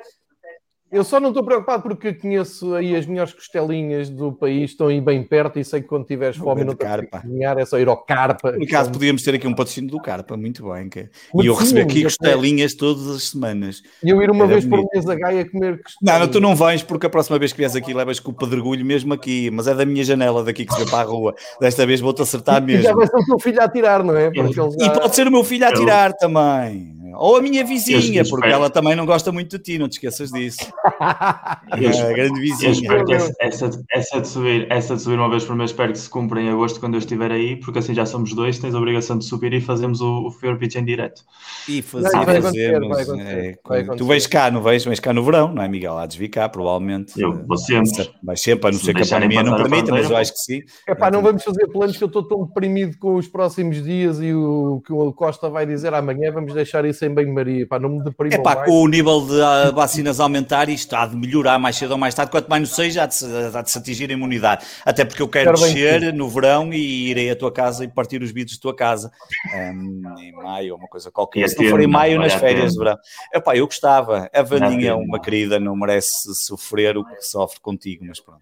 Eu 0.91 1.05
só 1.05 1.21
não 1.21 1.29
estou 1.29 1.41
preocupado 1.43 1.83
porque 1.83 2.13
conheço 2.13 2.75
aí 2.75 2.93
as 2.95 3.05
melhores 3.05 3.33
costelinhas 3.33 4.09
do 4.09 4.33
país, 4.33 4.71
estão 4.71 4.87
aí 4.87 4.99
bem 4.99 5.23
perto 5.23 5.57
e 5.57 5.63
sei 5.63 5.81
que 5.81 5.87
quando 5.87 6.05
tiveres 6.05 6.35
fome 6.35 6.65
não 6.65 6.75
tens 6.75 7.01
que 7.01 7.07
cozinhar, 7.07 7.57
é 7.57 7.65
só 7.65 7.79
ir 7.79 7.87
ao 7.87 7.95
Carpa. 7.95 8.51
No 8.51 8.67
caso, 8.67 8.91
podíamos 8.91 9.23
ter 9.23 9.35
aqui 9.35 9.47
um 9.47 9.55
patrocínio 9.55 9.89
do 9.89 10.01
Carpa, 10.01 10.35
muito 10.35 10.69
bem. 10.69 10.89
Que... 10.89 11.09
E 11.41 11.45
eu 11.45 11.53
receber 11.53 11.83
aqui 11.83 12.03
costelinhas 12.03 12.73
todas 12.73 13.07
as 13.07 13.23
semanas. 13.23 13.81
E 14.03 14.09
eu 14.09 14.21
ir 14.21 14.29
uma 14.29 14.43
Era 14.43 14.53
vez 14.53 14.65
bonito. 14.65 14.89
por 14.89 14.93
mês 14.93 15.09
a 15.09 15.15
Gaia 15.15 15.49
comer 15.49 15.81
costelinhas. 15.81 15.95
Não, 16.01 16.19
não, 16.19 16.27
tu 16.27 16.41
não 16.41 16.55
vens 16.57 16.83
porque 16.83 17.05
a 17.05 17.09
próxima 17.09 17.39
vez 17.39 17.53
que 17.53 17.57
vieres 17.59 17.75
aqui 17.75 17.93
levas 17.93 18.19
com 18.19 18.31
o 18.31 18.33
pedregulho 18.33 18.85
mesmo 18.85 19.13
aqui, 19.13 19.49
mas 19.49 19.67
é 19.67 19.73
da 19.73 19.85
minha 19.85 20.03
janela 20.03 20.43
daqui 20.43 20.65
que 20.65 20.73
se 20.73 20.83
vê 20.83 20.91
para 20.91 20.99
a 20.99 21.03
rua. 21.03 21.33
Desta 21.61 21.85
vez 21.85 22.01
vou-te 22.01 22.21
acertar 22.21 22.61
mesmo. 22.61 22.81
E 22.81 22.83
já 22.83 22.93
vai 22.93 23.07
ser 23.07 23.15
o 23.17 23.25
teu 23.25 23.39
filho 23.39 23.61
a 23.61 23.69
tirar, 23.69 24.03
não 24.03 24.17
é? 24.17 24.29
Já... 24.33 24.65
E 24.77 24.89
pode 24.89 25.15
ser 25.15 25.25
o 25.25 25.31
meu 25.31 25.43
filho 25.45 25.65
a 25.65 25.73
tirar 25.73 26.11
também. 26.13 26.99
Ou 27.15 27.37
a 27.37 27.41
minha 27.41 27.63
vizinha, 27.63 28.23
porque 28.29 28.47
ela 28.47 28.69
também 28.69 28.95
não 28.95 29.05
gosta 29.05 29.31
muito 29.31 29.57
de 29.57 29.63
ti, 29.63 29.77
não 29.77 29.89
te 29.89 29.93
esqueças 29.93 30.31
disso. 30.31 30.71
É, 30.83 32.01
a 32.01 32.13
grande 32.13 32.39
vizinha. 32.39 32.69
Eu 32.69 32.73
espero 32.73 33.05
que 33.05 33.13
essa, 33.13 33.33
essa, 33.39 33.83
essa, 33.91 34.21
de 34.21 34.27
subir, 34.27 34.67
essa 34.69 34.95
de 34.95 35.01
subir 35.01 35.17
uma 35.17 35.29
vez 35.29 35.43
por 35.43 35.55
mês, 35.55 35.71
espero 35.71 35.91
que 35.91 35.99
se 35.99 36.09
cumpra 36.09 36.41
em 36.41 36.49
agosto 36.49 36.79
quando 36.79 36.95
eu 36.95 36.99
estiver 36.99 37.31
aí, 37.31 37.55
porque 37.55 37.79
assim 37.79 37.93
já 37.93 38.05
somos 38.05 38.33
dois, 38.33 38.59
tens 38.59 38.73
a 38.73 38.77
obrigação 38.77 39.17
de 39.17 39.25
subir 39.25 39.53
e 39.53 39.61
fazemos 39.61 40.01
o, 40.01 40.27
o 40.27 40.31
Fair 40.31 40.57
Pitch 40.57 40.75
em 40.75 40.85
direto. 40.85 41.23
E 41.67 41.81
fazer, 41.81 42.11
vai, 42.11 42.41
fazemos. 42.41 43.25
É, 43.25 43.57
tu 43.97 44.05
vais 44.05 44.25
cá, 44.27 44.49
não 44.49 44.61
vais? 44.61 44.83
Vais 44.83 44.99
cá 44.99 45.13
no 45.13 45.23
verão, 45.23 45.53
não 45.53 45.63
é, 45.63 45.67
Miguel? 45.67 45.97
Há 45.97 46.05
de 46.05 46.17
vir 46.17 46.29
cá, 46.29 46.49
provavelmente. 46.49 47.19
Eu 47.19 47.45
vou 47.45 47.57
sempre. 47.57 48.11
Vais 48.23 48.41
sempre, 48.41 48.69
a 48.69 48.71
não 48.71 48.79
ser 48.79 48.93
que 48.93 49.03
a 49.03 49.05
pandemia 49.05 49.43
não 49.43 49.55
permita, 49.55 49.91
mas 49.91 50.09
eu 50.09 50.17
acho 50.17 50.33
que 50.33 50.39
sim. 50.39 50.61
É 50.87 50.95
pá, 50.95 51.11
não 51.11 51.21
vamos 51.21 51.43
fazer 51.43 51.67
planos 51.67 51.97
que 51.97 52.03
eu 52.03 52.07
estou 52.07 52.27
tão 52.27 52.45
deprimido 52.45 52.97
com 52.97 53.15
os 53.15 53.27
próximos 53.27 53.83
dias 53.83 54.19
e 54.21 54.33
o 54.33 54.81
que 54.85 54.91
o 54.93 55.13
Costa 55.13 55.49
vai 55.49 55.65
dizer 55.65 55.93
amanhã, 55.93 56.31
vamos 56.31 56.53
deixar 56.53 56.85
isso 56.85 57.05
em 57.05 57.13
banho-maria, 57.13 57.67
não 57.79 57.89
me 57.89 58.03
deprimo 58.03 58.33
É 58.33 58.37
pá, 58.37 58.55
com 58.65 58.83
o 58.83 58.87
nível 58.87 59.21
de 59.21 59.33
uh, 59.33 59.73
vacinas 59.73 60.19
aumentar, 60.19 60.69
isto 60.71 60.95
há 60.95 61.05
de 61.05 61.15
melhorar 61.15 61.59
mais 61.59 61.75
cedo 61.75 61.91
ou 61.91 61.97
mais 61.97 62.13
tarde, 62.13 62.31
quanto 62.31 62.47
mais 62.47 62.61
não 62.61 62.75
seja, 62.75 63.03
há 63.03 63.05
de, 63.05 63.15
há 63.53 63.61
de 63.61 63.71
se 63.71 63.77
atingir 63.77 64.09
a 64.09 64.13
imunidade. 64.13 64.65
Até 64.85 65.05
porque 65.05 65.21
eu 65.21 65.27
quero, 65.27 65.53
quero 65.53 65.59
descer 65.59 66.13
no 66.13 66.29
verão 66.29 66.73
e 66.73 67.09
irei 67.09 67.29
à 67.29 67.35
tua 67.35 67.51
casa 67.51 67.83
e 67.83 67.87
partir 67.87 68.21
os 68.21 68.31
vidros 68.31 68.57
da 68.57 68.61
tua 68.61 68.75
casa 68.75 69.11
um, 69.53 70.19
em 70.19 70.31
maio, 70.31 70.75
uma 70.75 70.87
coisa 70.87 71.11
qualquer. 71.11 71.47
Se 71.49 71.61
não 71.61 71.69
for 71.69 71.81
em 71.81 71.87
maio, 71.87 72.19
nas 72.19 72.33
férias 72.33 72.73
de 72.73 72.79
verão. 72.79 72.97
Epá, 73.33 73.55
eu 73.55 73.65
gostava. 73.65 74.29
A 74.33 74.41
Vandinha 74.41 74.91
é 74.91 74.93
uma 74.93 75.19
querida, 75.19 75.59
não 75.59 75.75
merece 75.75 76.33
sofrer 76.35 76.97
o 76.97 77.05
que 77.05 77.21
sofre 77.21 77.59
contigo, 77.59 78.05
mas 78.05 78.19
pronto. 78.19 78.41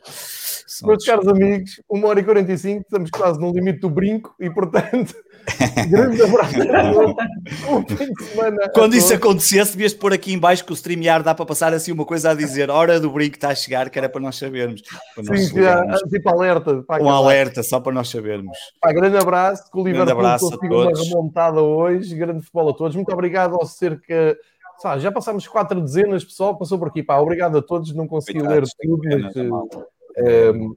Meus 0.84 1.04
caros 1.04 1.28
amigos, 1.28 1.82
1 1.90 2.06
hora 2.06 2.20
e 2.20 2.24
45, 2.24 2.82
estamos 2.82 3.10
quase 3.10 3.40
no 3.40 3.52
limite 3.52 3.80
do 3.80 3.90
brinco 3.90 4.34
e, 4.40 4.50
portanto, 4.50 5.14
grande 5.90 6.22
abraço. 6.22 6.56
um 7.70 7.86
fim 7.88 8.14
de 8.14 8.24
semana. 8.24 8.70
Quando 8.74 8.96
isso 8.96 9.14
acontecesse, 9.14 9.72
devias 9.72 9.94
pôr 9.94 10.14
aqui 10.14 10.34
em 10.34 10.40
baixo 10.40 10.66
que 10.66 10.72
o 10.72 10.76
StreamYard 10.76 11.24
dá 11.24 11.34
para 11.36 11.46
passar 11.46 11.74
assim 11.74 11.92
uma 11.92 12.06
coisa 12.06 12.32
a 12.32 12.34
dizer: 12.34 12.70
hora 12.70 13.00
do 13.00 13.10
brinco 13.12 13.36
está 13.36 13.50
a 13.50 13.56
chegar, 13.56 13.90
que 13.90 13.98
era 13.98 14.10
para 14.10 14.22
nós 14.22 14.38
sabermos. 14.38 14.82
Para 15.16 15.24
nós 15.24 15.48
Sim, 15.48 15.62
já, 15.62 15.84
tipo 16.10 16.30
alerta. 16.30 16.84
um 17.02 17.10
alerta, 17.10 17.64
só 17.64 17.80
para 17.80 17.94
nós 17.94 18.10
sabermos. 18.10 18.58
Pá, 18.82 18.92
grande 18.92 19.18
abraço, 19.18 19.72
que 19.72 19.80
o 19.80 19.84
Liverpool 19.84 20.12
abraço 20.12 20.50
conseguiu 20.50 20.80
uma 20.80 20.92
remontada 20.92 21.62
hoje. 21.62 22.16
Grande 22.16 22.42
futebol 22.42 22.70
a 22.70 22.74
todos. 22.74 22.96
Muito 22.96 23.12
obrigado 23.12 23.56
ao 23.56 23.66
cerca. 23.66 24.38
Sabe, 24.80 25.02
já 25.02 25.12
passámos 25.12 25.46
quatro 25.46 25.82
dezenas, 25.82 26.24
pessoal, 26.24 26.58
passou 26.58 26.80
por 26.80 26.88
aqui. 26.88 27.04
Pá, 27.04 27.18
obrigado 27.18 27.58
a 27.58 27.62
todos. 27.62 27.94
Não 27.94 28.08
consegui 28.08 28.42
ler 28.42 28.64
tudo, 28.82 29.02
mas. 29.50 29.99
Um, 30.20 30.76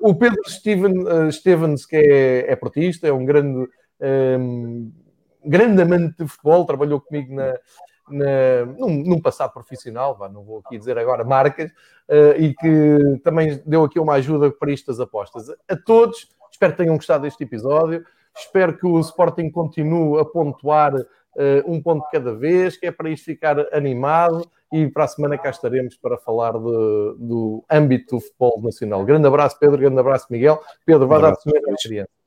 o 0.00 0.14
Pedro 0.14 0.40
Steven, 0.48 1.04
uh, 1.04 1.30
Stevens, 1.30 1.86
que 1.86 1.96
é, 1.96 2.52
é 2.52 2.56
portista, 2.56 3.06
é 3.06 3.12
um 3.12 3.24
grande, 3.24 3.68
um, 4.40 4.92
grande 5.44 5.82
amante 5.82 6.22
de 6.22 6.28
futebol, 6.28 6.66
trabalhou 6.66 7.00
comigo 7.00 7.34
na, 7.34 7.54
na, 8.08 8.66
num, 8.78 9.04
num, 9.04 9.20
passado 9.20 9.52
profissional, 9.52 10.16
vá, 10.16 10.28
não 10.28 10.42
vou 10.42 10.62
aqui 10.64 10.78
dizer 10.78 10.98
agora 10.98 11.24
marcas, 11.24 11.70
uh, 12.08 12.38
e 12.38 12.54
que 12.54 13.20
também 13.22 13.62
deu 13.64 13.84
aqui 13.84 14.00
uma 14.00 14.14
ajuda 14.14 14.50
para 14.50 14.72
estas 14.72 14.98
apostas. 14.98 15.48
A 15.68 15.76
todos, 15.76 16.28
espero 16.50 16.72
que 16.72 16.78
tenham 16.78 16.96
gostado 16.96 17.22
deste 17.22 17.44
episódio, 17.44 18.04
espero 18.36 18.76
que 18.76 18.86
o 18.86 18.98
Sporting 19.00 19.50
continue 19.50 20.20
a 20.20 20.24
pontuar 20.24 20.94
uh, 20.94 21.04
um 21.66 21.80
ponto 21.80 22.06
cada 22.10 22.34
vez, 22.34 22.76
que 22.76 22.86
é 22.86 22.90
para 22.90 23.10
isto 23.10 23.24
ficar 23.24 23.58
animado 23.74 24.50
e 24.72 24.88
para 24.88 25.04
a 25.04 25.08
semana 25.08 25.36
cá 25.36 25.50
estaremos 25.50 25.96
para 25.96 26.16
falar 26.16 26.52
de, 26.52 27.14
do 27.18 27.62
âmbito 27.70 28.16
do 28.16 28.20
futebol 28.20 28.60
nacional. 28.62 29.04
Grande 29.04 29.26
abraço, 29.26 29.58
Pedro, 29.58 29.78
grande 29.78 30.00
abraço, 30.00 30.26
Miguel. 30.30 30.62
Pedro, 30.86 31.06
vai 31.06 31.18
um 31.18 31.22
dar 31.22 31.32
de 31.32 31.42
comer 31.42 31.62
às 31.70 31.82
crianças. 31.82 32.21